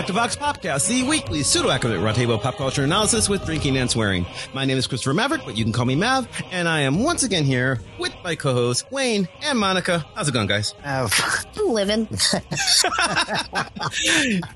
Back 0.00 0.06
to 0.06 0.12
Vox 0.14 0.34
Popcast, 0.34 0.88
the 0.88 1.02
weekly 1.02 1.42
pseudo-academic 1.42 2.00
roundtable 2.00 2.40
pop 2.40 2.56
culture 2.56 2.84
analysis 2.84 3.28
with 3.28 3.44
drinking 3.44 3.76
and 3.76 3.90
swearing. 3.90 4.24
My 4.54 4.64
name 4.64 4.78
is 4.78 4.86
Christopher 4.86 5.12
Maverick, 5.12 5.42
but 5.44 5.58
you 5.58 5.64
can 5.64 5.74
call 5.74 5.84
me 5.84 5.94
Mav, 5.94 6.26
and 6.50 6.66
I 6.66 6.80
am 6.80 7.02
once 7.02 7.22
again 7.22 7.44
here 7.44 7.80
with 7.98 8.14
my 8.22 8.34
co-hosts 8.34 8.84
Wayne 8.90 9.28
and 9.42 9.58
Monica. 9.58 10.04
How's 10.14 10.28
it 10.28 10.32
going, 10.32 10.46
guys? 10.46 10.74
Uh, 10.84 11.08
I'm 11.56 11.68
living. 11.68 12.08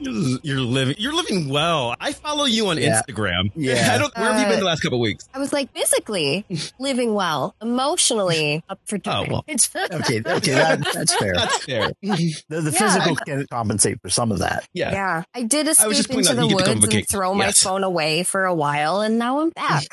You're 0.00 0.38
you're 0.42 0.60
living, 0.60 0.94
you're 0.98 1.14
living 1.14 1.48
well. 1.48 1.94
I 2.00 2.12
follow 2.12 2.44
you 2.44 2.66
on 2.68 2.78
Yeah. 2.78 3.00
Instagram. 3.02 3.50
Yeah. 3.54 3.90
I 3.94 3.98
don't, 3.98 4.16
where 4.16 4.32
have 4.32 4.40
you 4.40 4.46
been 4.46 4.56
Uh, 4.56 4.60
the 4.60 4.64
last 4.66 4.80
couple 4.80 4.98
of 4.98 5.02
weeks? 5.02 5.28
I 5.34 5.38
was 5.38 5.52
like 5.52 5.72
physically 5.72 6.44
living 6.78 7.14
well, 7.14 7.54
emotionally 7.62 8.62
up 8.68 8.80
for 8.86 8.98
Oh, 9.06 9.24
well. 9.28 9.44
okay, 9.48 10.22
okay, 10.24 10.52
that, 10.52 10.86
that's 10.94 11.14
fair. 11.14 11.34
That's 11.34 11.64
fair. 11.64 11.92
The, 12.02 12.16
the 12.48 12.70
Yeah. 12.70 12.70
physical 12.70 13.16
can 13.16 13.46
compensate 13.50 14.00
for 14.02 14.10
some 14.10 14.32
of 14.32 14.38
that. 14.40 14.66
yeah. 14.72 14.92
Yeah, 14.92 15.22
I 15.34 15.42
did 15.42 15.66
I 15.66 15.86
was 15.86 15.96
just 15.96 16.10
escape 16.10 16.14
pointing 16.26 16.30
into 16.32 16.42
the 16.42 16.48
you 16.48 16.56
get 16.58 16.64
to 16.64 16.70
come 16.72 16.80
woods 16.82 16.94
and 16.94 17.08
throw 17.08 17.34
my 17.34 17.50
phone 17.52 17.84
away 17.84 18.22
for 18.22 18.44
a 18.44 18.54
while, 18.54 19.00
and 19.00 19.18
now 19.18 19.40
I'm 19.40 19.50
back. 19.50 19.84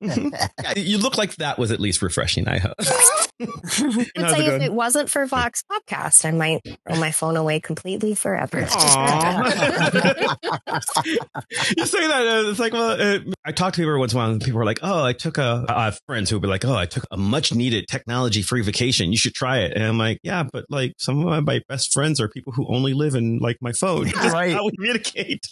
Yeah, 0.00 0.72
You 0.76 0.98
look 0.98 1.16
like 1.18 1.34
that 1.36 1.58
was 1.58 1.70
at 1.70 1.80
least 1.80 2.02
refreshing, 2.02 2.46
I 2.48 2.58
hope. 2.58 2.74
I'd 3.40 4.30
say 4.30 4.46
it 4.46 4.48
if 4.54 4.62
it 4.62 4.72
wasn't 4.72 5.10
for 5.10 5.26
Vox 5.26 5.64
Popcast, 5.70 6.24
I 6.24 6.30
might 6.30 6.60
throw 6.64 6.96
my 7.00 7.10
phone 7.10 7.36
away 7.36 7.58
completely 7.60 8.14
forever. 8.14 8.60
You 11.76 11.86
say 11.86 12.06
that 12.06 12.26
uh, 12.46 12.50
it's 12.50 12.58
like 12.58 12.72
well 12.72 12.90
uh, 13.00 13.18
i 13.44 13.52
talk 13.52 13.72
to 13.74 13.80
people 13.80 13.98
once 13.98 14.12
in 14.12 14.18
a 14.18 14.22
while 14.22 14.30
and 14.30 14.40
people 14.42 14.60
are 14.60 14.64
like 14.64 14.80
oh 14.82 15.04
i 15.04 15.12
took 15.12 15.38
a 15.38 15.64
i 15.68 15.84
have 15.86 16.00
friends 16.06 16.30
who 16.30 16.36
will 16.36 16.40
be 16.40 16.48
like 16.48 16.64
oh 16.64 16.74
i 16.74 16.86
took 16.86 17.04
a 17.10 17.16
much 17.16 17.52
needed 17.54 17.86
technology 17.88 18.42
free 18.42 18.62
vacation 18.62 19.10
you 19.12 19.18
should 19.18 19.34
try 19.34 19.58
it 19.58 19.72
and 19.74 19.84
i'm 19.84 19.98
like 19.98 20.18
yeah 20.22 20.42
but 20.52 20.64
like 20.70 20.94
some 20.98 21.18
of 21.20 21.24
my, 21.26 21.40
my 21.40 21.60
best 21.68 21.92
friends 21.92 22.20
are 22.20 22.28
people 22.28 22.52
who 22.52 22.66
only 22.68 22.92
live 22.94 23.14
in 23.14 23.38
like 23.38 23.56
my 23.60 23.72
phone 23.72 24.06
That's 24.06 24.32
Right. 24.34 24.52
how 24.52 24.64
we 24.64 24.72
communicate 24.72 25.44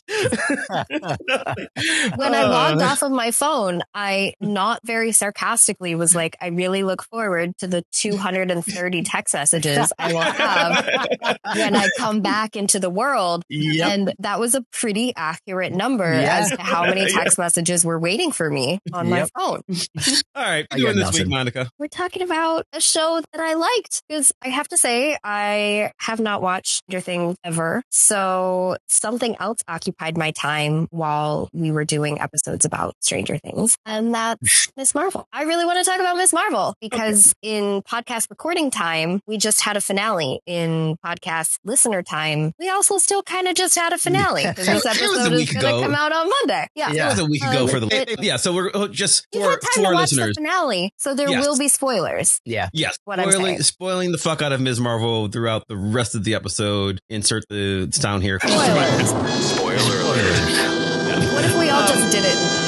when 2.17 2.34
I 2.34 2.45
logged 2.45 2.81
Uh, 2.83 2.86
off 2.86 3.03
of 3.03 3.12
my 3.12 3.31
phone, 3.31 3.83
I 3.95 4.11
not 4.41 4.80
very 4.84 5.12
sarcastically 5.12 5.94
was 5.94 6.14
like, 6.14 6.36
I 6.41 6.48
really 6.48 6.82
look 6.82 7.02
forward 7.05 7.56
to 7.58 7.66
the 7.66 7.84
230 7.92 9.02
text 9.05 9.34
messages 9.34 9.92
I 9.98 10.12
will 10.12 10.20
have 10.20 11.38
when 11.56 11.77
I 11.77 11.88
come 11.98 12.20
back 12.20 12.56
into 12.56 12.78
the 12.80 12.90
world. 12.90 13.44
Yep. 13.48 13.88
And 13.88 14.14
that 14.20 14.40
was 14.40 14.55
a 14.55 14.62
pretty 14.72 15.12
accurate 15.16 15.72
number 15.72 16.05
Yeah. 16.12 16.38
as 16.38 16.50
to 16.50 16.60
how 16.62 16.84
many 16.84 17.02
Yeah. 17.08 17.08
text 17.22 17.38
messages 17.38 17.84
were 17.84 17.98
waiting 17.98 18.33
for 18.33 18.48
me 18.50 18.78
on 18.92 19.08
my 19.10 19.27
phone. 19.36 19.60
all 20.34 20.42
right 20.42 20.66
what 20.70 20.74
are 20.74 20.78
you 20.78 20.84
doing 20.86 20.98
got 20.98 21.12
this 21.12 21.18
week 21.20 21.28
monica 21.28 21.70
We're 21.78 21.88
talking 21.88 22.22
about 22.22 22.64
a 22.72 22.80
show 22.80 23.20
that 23.33 23.40
I 23.40 23.55
liked 23.55 24.02
because 24.08 24.33
I 24.42 24.48
have 24.48 24.68
to 24.68 24.77
say 24.77 25.16
I 25.24 25.92
have 25.98 26.20
not 26.20 26.42
watched 26.42 26.83
Stranger 26.88 27.00
Things 27.05 27.36
ever. 27.44 27.83
So 27.90 28.77
something 28.88 29.36
else 29.40 29.58
occupied 29.68 30.16
my 30.16 30.30
time 30.33 30.86
while 30.90 31.48
we 31.52 31.70
were 31.70 31.84
doing 31.84 32.20
episodes 32.20 32.64
about 32.64 32.94
Stranger 33.00 33.38
Things, 33.38 33.77
and 33.86 34.02
that's 34.11 34.69
Miss 34.77 34.95
Marvel. 34.95 35.28
I 35.33 35.45
really 35.45 35.64
want 35.64 35.78
to 35.78 35.84
talk 35.89 36.00
about 36.00 36.17
Miss 36.17 36.33
Marvel 36.33 36.74
because 36.80 37.33
in 37.42 37.83
podcast 37.83 38.29
recording 38.30 38.70
time, 38.70 39.20
we 39.29 39.36
just 39.39 39.61
had 39.61 39.77
a 39.77 39.80
finale. 39.80 40.40
In 40.46 40.96
podcast 41.05 41.58
listener 41.64 42.02
time, 42.02 42.52
we 42.58 42.68
also 42.68 42.98
still 42.98 43.23
kind 43.23 43.46
of 43.46 43.55
just 43.55 43.77
had 43.77 43.92
a 43.92 43.98
finale 43.98 44.42
because 44.46 44.67
this 44.67 44.68
It 44.68 44.74
was 44.74 44.85
a 44.86 44.90
episode 44.90 45.33
is 45.35 45.52
going 45.52 45.77
to 45.80 45.83
come 45.86 45.95
out 45.95 46.13
on 46.13 46.29
Monday. 46.29 46.67
Yeah. 46.74 46.90
it 46.92 47.05
was 47.11 47.18
a 47.20 47.27
week 47.27 47.42
ago 47.45 47.63
Um, 47.64 47.68
for 47.68 47.79
the 47.80 47.86
it- 48.11 48.20
yeah 48.23 48.36
so 48.36 48.52
we're 48.52 48.70
oh, 48.74 48.89
just 48.89 49.27
for, 49.33 49.40
for 49.61 49.80
to 49.80 49.85
our 49.86 49.95
listeners 49.95 50.29
the 50.34 50.42
finale, 50.42 50.92
so 50.96 51.14
there 51.14 51.29
Yes. 51.29 51.46
will 51.46 51.57
be 51.58 51.69
spoilers. 51.69 52.40
Yeah. 52.45 52.69
Yes, 52.73 52.98
What 53.05 53.20
I'm 53.20 53.30
spoiling, 53.30 53.46
saying. 53.55 53.63
spoiling 53.63 54.13
the 54.13 54.19
fuck 54.19 54.42
out 54.42 54.52
of 54.52 54.61
Ms. 54.61 54.80
Marvel 54.80 55.29
throughout 55.29 55.69
the 55.69 55.77
rest 55.77 56.14
of 56.14 56.24
the 56.24 56.34
episode. 56.34 56.98
Insert 57.08 57.45
the 57.48 57.86
down 58.01 58.20
here. 58.23 58.39
Spoilers. 58.40 59.08
Spoiler 59.45 60.01
alert. 60.01 61.33
What 61.34 61.45
if 61.45 61.58
we 61.58 61.69
all 61.70 61.86
just 61.86 62.11
did 62.13 62.24
it? 62.24 62.61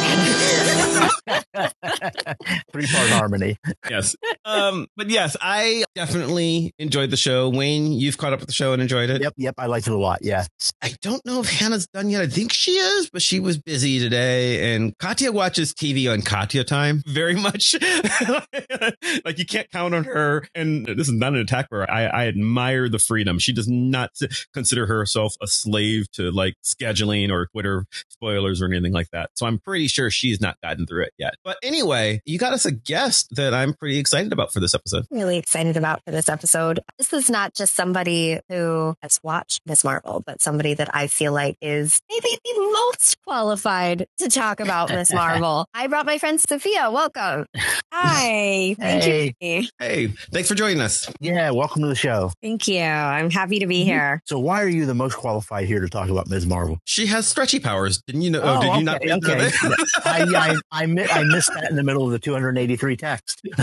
Three 2.73 2.87
part 2.87 3.09
harmony. 3.11 3.59
yes. 3.89 4.17
Um, 4.45 4.87
but 4.97 5.11
yes, 5.11 5.37
I 5.41 5.85
definitely 5.95 6.73
enjoyed 6.79 7.11
the 7.11 7.17
show. 7.17 7.49
Wayne, 7.49 7.93
you've 7.93 8.19
caught 8.19 8.33
up 8.33 8.41
with 8.41 8.49
the 8.49 8.55
show 8.55 8.73
and 8.73 8.83
enjoyed 8.83 9.11
it. 9.11 9.23
Yep, 9.23 9.35
yep. 9.37 9.55
I 9.59 9.67
liked 9.67 9.87
it 9.87 9.93
a 9.93 9.99
lot. 9.99 10.21
Yeah. 10.23 10.47
I 10.83 10.95
don't 11.03 11.25
know 11.25 11.41
if 11.41 11.49
Hannah's 11.49 11.87
done 11.89 12.11
yet. 12.11 12.23
I 12.23 12.27
think 12.27 12.53
she 12.53 12.73
is, 12.73 13.11
but 13.11 13.23
she 13.23 13.41
was 13.41 13.59
busy 13.59 13.99
today. 13.99 14.75
And 14.75 14.97
Katya 14.99 15.33
watches 15.33 15.73
TV 15.75 16.11
on 16.13 16.23
Katya 16.23 16.65
time 16.65 17.03
very 17.07 17.35
much. 17.37 17.75
like 19.25 19.39
you 19.39 19.47
can't 19.47 19.71
count 19.71 19.95
on 19.95 20.05
her. 20.05 20.47
And 20.55 20.87
this 20.87 21.09
is 21.09 21.15
not 21.15 21.35
an 21.35 21.41
attack 21.41 21.69
for 21.69 21.81
her. 21.81 21.91
I, 21.91 22.05
I 22.07 22.27
admire 22.27 22.89
the 22.89 22.99
freedom. 22.99 23.39
She 23.39 23.53
does 23.53 23.69
not 23.69 24.11
consider 24.53 24.87
herself 24.87 25.37
a 25.43 25.47
slave 25.47 26.11
to 26.13 26.31
like 26.31 26.55
scheduling 26.65 27.31
or 27.31 27.47
Twitter 27.47 27.87
spoilers 28.09 28.61
or 28.63 28.67
anything 28.67 28.93
like 28.93 29.11
that. 29.11 29.31
So 29.35 29.47
I'm 29.47 29.59
pretty 29.59 29.89
sure 29.89 30.11
she's 30.11 30.41
not 30.41 30.61
gotten 30.63 30.87
through 30.87 31.05
it 31.05 31.13
yet. 31.19 31.35
But 31.45 31.57
anyway, 31.63 32.21
you 32.27 32.39
got 32.39 32.53
us 32.53 32.65
a 32.65 32.73
guest 32.73 33.35
that 33.37 33.53
I'm 33.53 33.75
pretty 33.75 33.99
excited 33.99 34.33
about 34.33 34.53
for 34.53 34.61
this 34.61 34.75
episode. 34.75 35.07
really 35.11 35.37
excited 35.37 35.77
about 35.77 36.03
for 36.05 36.11
this 36.11 36.29
episode. 36.29 36.81
This 36.97 37.13
is 37.13 37.29
not 37.29 37.55
just 37.55 37.75
somebody 37.75 38.41
who 38.49 38.95
has 39.03 39.21
watched 39.23 39.61
Miss 39.67 39.85
Marvel, 39.85 40.23
but 40.25 40.41
somebody 40.41 40.75
that 40.75 40.95
I 40.95 41.07
feel 41.07 41.33
like 41.33 41.57
is 41.61 42.01
maybe 42.09 42.29
the 42.45 42.71
most 42.73 43.17
qualified 43.23 44.07
to 44.19 44.29
talk 44.29 44.61
about 44.61 44.89
Miss 44.91 45.13
Marvel. 45.15 45.67
I 45.75 45.87
brought 45.87 46.07
my 46.07 46.19
friend 46.19 46.41
Sophia. 46.41 46.91
Welcome. 46.91 47.47
Hi. 47.93 48.75
Thank 48.79 49.05
Hey. 49.05 49.35
you. 49.41 49.69
Hey, 49.79 50.07
thanks 50.33 50.49
for 50.49 50.55
joining 50.55 50.81
us. 50.81 51.11
Yeah. 51.21 51.51
Welcome 51.51 51.83
to 51.83 51.89
the 51.89 51.95
show. 51.95 52.33
Thank 52.43 52.69
you. 52.69 52.81
I'm 52.81 53.31
happy 53.31 53.59
to 53.59 53.67
be 53.67 53.81
mm-hmm. 53.81 53.89
here. 53.91 54.23
So, 54.25 54.39
why 54.39 54.63
are 54.63 54.69
you 54.69 54.87
the 54.87 54.95
most 54.95 55.17
qualified 55.17 55.67
here 55.67 55.81
to 55.81 55.89
talk 55.89 56.09
about 56.09 56.29
Ms. 56.29 56.47
Marvel? 56.47 56.79
She 56.85 57.07
has 57.07 57.27
stretchy 57.27 57.61
powers. 57.61 58.03
Didn't 58.07 58.23
you 58.23 58.31
know? 58.31 58.41
Oh, 58.43 58.61
did 58.61 58.69
oh, 58.69 58.71
okay, 58.71 58.79
you 58.79 58.85
not? 58.85 59.03
okay. 59.05 59.51
I, 60.05 60.57
I, 60.73 60.85
I, 60.85 60.85
I 61.21 61.23
missed 61.25 61.53
that 61.55 61.67
in 61.69 61.77
the 61.77 61.83
middle 61.83 62.04
of 62.07 62.13
the 62.13 62.19
283 62.19 62.97
text. 62.97 63.41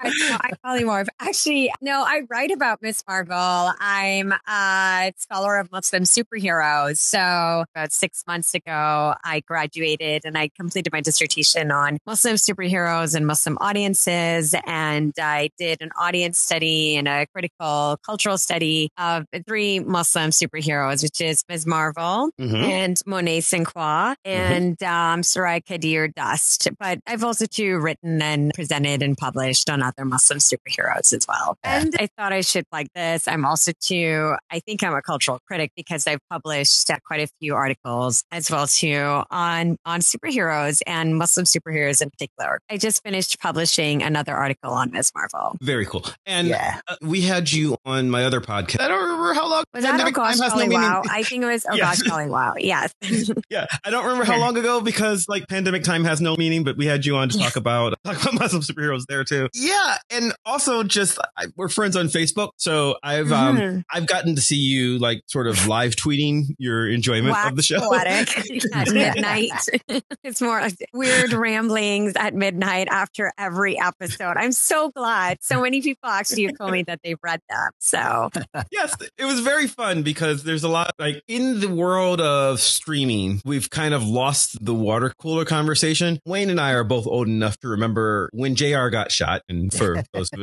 I, 0.00 0.82
more 0.84 1.04
actually 1.20 1.72
no. 1.80 2.02
I 2.06 2.22
write 2.28 2.50
about 2.50 2.80
Miss 2.82 3.02
Marvel. 3.08 3.72
I'm 3.80 4.32
a 4.48 5.12
scholar 5.16 5.56
of 5.58 5.70
Muslim 5.72 6.02
superheroes. 6.04 6.98
So 6.98 7.64
about 7.74 7.92
six 7.92 8.22
months 8.26 8.54
ago, 8.54 9.14
I 9.24 9.40
graduated 9.46 10.22
and 10.24 10.36
I 10.36 10.50
completed 10.56 10.92
my 10.92 11.00
dissertation 11.00 11.70
on 11.70 11.98
Muslim 12.06 12.34
superheroes 12.36 13.14
and 13.14 13.26
Muslim 13.26 13.56
audiences. 13.60 14.54
And 14.66 15.12
I 15.20 15.50
did 15.58 15.80
an 15.80 15.90
audience 15.98 16.38
study 16.38 16.96
and 16.96 17.08
a 17.08 17.26
critical 17.32 17.98
cultural 18.04 18.38
study 18.38 18.90
of 18.98 19.24
three 19.46 19.80
Muslim 19.80 20.30
superheroes, 20.30 21.02
which 21.02 21.20
is 21.20 21.42
Ms. 21.48 21.66
Marvel, 21.66 22.30
Mhm. 22.40 22.62
and 22.64 23.00
Monet 23.06 23.40
St. 23.40 23.66
Croix 23.66 24.14
and 24.24 24.80
um, 24.82 25.22
Sooraya 25.22 25.64
Qadir 25.64 26.12
Dust. 26.14 26.68
But 26.78 26.98
I've 27.06 27.24
also 27.24 27.45
too 27.46 27.78
written 27.78 28.20
and 28.22 28.52
presented 28.54 29.02
and 29.02 29.16
published 29.16 29.68
on 29.70 29.82
other 29.82 30.04
Muslim 30.04 30.38
superheroes 30.38 31.12
as 31.12 31.26
well. 31.28 31.56
And 31.64 31.94
I 31.98 32.08
thought 32.16 32.32
I 32.32 32.40
should 32.40 32.64
like 32.72 32.88
this. 32.94 33.26
I'm 33.28 33.44
also 33.44 33.72
too, 33.80 34.34
I 34.50 34.60
think 34.60 34.82
I'm 34.82 34.94
a 34.94 35.02
cultural 35.02 35.38
critic 35.46 35.72
because 35.76 36.06
I've 36.06 36.20
published 36.30 36.90
uh, 36.90 36.98
quite 37.06 37.20
a 37.20 37.28
few 37.40 37.54
articles 37.54 38.24
as 38.30 38.50
well 38.50 38.66
too 38.66 39.22
on, 39.30 39.76
on 39.84 40.00
superheroes 40.00 40.82
and 40.86 41.16
Muslim 41.16 41.46
superheroes 41.46 42.02
in 42.02 42.10
particular. 42.10 42.58
I 42.70 42.76
just 42.76 43.02
finished 43.02 43.38
publishing 43.40 44.02
another 44.02 44.34
article 44.34 44.72
on 44.72 44.90
Ms. 44.92 45.12
Marvel. 45.14 45.56
Very 45.60 45.86
cool. 45.86 46.04
And 46.26 46.48
Yeah. 46.48 46.80
uh, 46.88 46.96
we 47.02 47.22
had 47.22 47.52
you 47.52 47.76
on 47.84 48.10
my 48.10 48.24
other 48.24 48.40
podcast. 48.40 48.80
I 48.80 48.88
don't 48.88 49.15
remember 49.28 49.40
how 49.40 49.50
long. 49.50 49.64
Was 49.74 49.82
that 49.84 50.00
Oh 50.00 50.10
Gosh 50.10 50.38
Time 50.38 50.50
has 50.50 50.68
no. 50.68 50.74
Wow? 50.74 51.02
I 51.10 51.22
think 51.22 51.42
it 51.42 51.46
was 51.46 51.66
Oh 51.70 51.74
Yes. 51.76 52.02
Gosh 52.02 52.08
Golly 52.10 52.28
Wow. 52.30 52.54
Yes. 52.58 52.92
Yeah, 53.50 53.66
I 53.84 53.90
don't 53.90 54.04
remember 54.04 54.24
how 54.24 54.38
long 54.38 54.56
ago 54.56 54.80
because 54.80 55.28
like 55.28 55.46
pandemic 55.48 55.82
time 55.84 56.04
has 56.04 56.20
no 56.20 56.36
meaning, 56.36 56.64
but 56.64 56.76
we 56.76 56.86
had 56.86 57.06
you 57.06 57.16
on 57.16 57.28
to 57.28 57.38
talk 57.38 57.56
about 57.56 57.94
talk 58.04 58.20
about 58.20 58.34
Muslim 58.34 58.62
superheroes 58.62 59.04
there 59.08 59.24
too. 59.24 59.48
Yeah, 59.54 59.96
and 60.10 60.32
also 60.44 60.82
just 60.82 61.18
I, 61.36 61.46
we're 61.56 61.68
friends 61.68 61.96
on 61.96 62.06
Facebook, 62.08 62.50
so 62.56 62.96
I've 63.02 63.30
um 63.32 63.56
Mhm. 63.56 63.84
I've 63.92 64.06
gotten 64.06 64.34
to 64.34 64.40
see 64.42 64.56
you 64.56 64.98
like 64.98 65.22
sort 65.26 65.46
of 65.46 65.66
live 65.68 65.92
tweeting 65.96 66.54
your 66.58 66.88
enjoyment 66.88 67.32
Wax 67.32 67.50
of 67.50 67.56
the 67.56 67.62
show. 67.62 67.80
poetic 67.80 68.36
at 68.74 68.90
midnight. 68.92 69.50
it's 70.24 70.40
more 70.42 70.60
like 70.60 70.74
weird 70.92 71.32
ramblings 71.32 72.14
at 72.16 72.34
midnight 72.34 72.88
after 72.90 73.32
every 73.38 73.78
episode. 73.78 74.36
I'm 74.36 74.52
so 74.52 74.90
glad 74.90 75.38
so 75.40 75.60
many 75.62 75.80
people 75.82 76.08
actually 76.10 76.44
have 76.44 76.58
told 76.58 76.72
me 76.72 76.82
that 76.84 77.00
they've 77.04 77.18
read 77.22 77.40
them. 77.48 77.70
So 77.78 78.30
yes, 78.70 78.96
it 79.18 79.24
was 79.24 79.40
very 79.40 79.66
fun 79.66 80.02
because 80.02 80.42
there's 80.44 80.64
a 80.64 80.68
lot 80.68 80.92
like 80.98 81.22
in 81.28 81.60
the 81.60 81.68
world 81.68 82.20
of 82.20 82.60
streaming, 82.60 83.40
we've 83.44 83.70
kind 83.70 83.94
of 83.94 84.04
lost 84.06 84.64
the 84.64 84.74
water 84.74 85.12
cooler 85.18 85.44
conversation. 85.44 86.18
Wayne 86.24 86.50
and 86.50 86.60
I 86.60 86.72
are 86.72 86.84
both 86.84 87.06
old 87.06 87.26
enough 87.28 87.58
to 87.58 87.68
remember 87.68 88.28
when 88.32 88.54
JR 88.54 88.88
got 88.88 89.10
shot. 89.12 89.42
And 89.48 89.72
for 89.72 90.02
those 90.12 90.30
of 90.32 90.40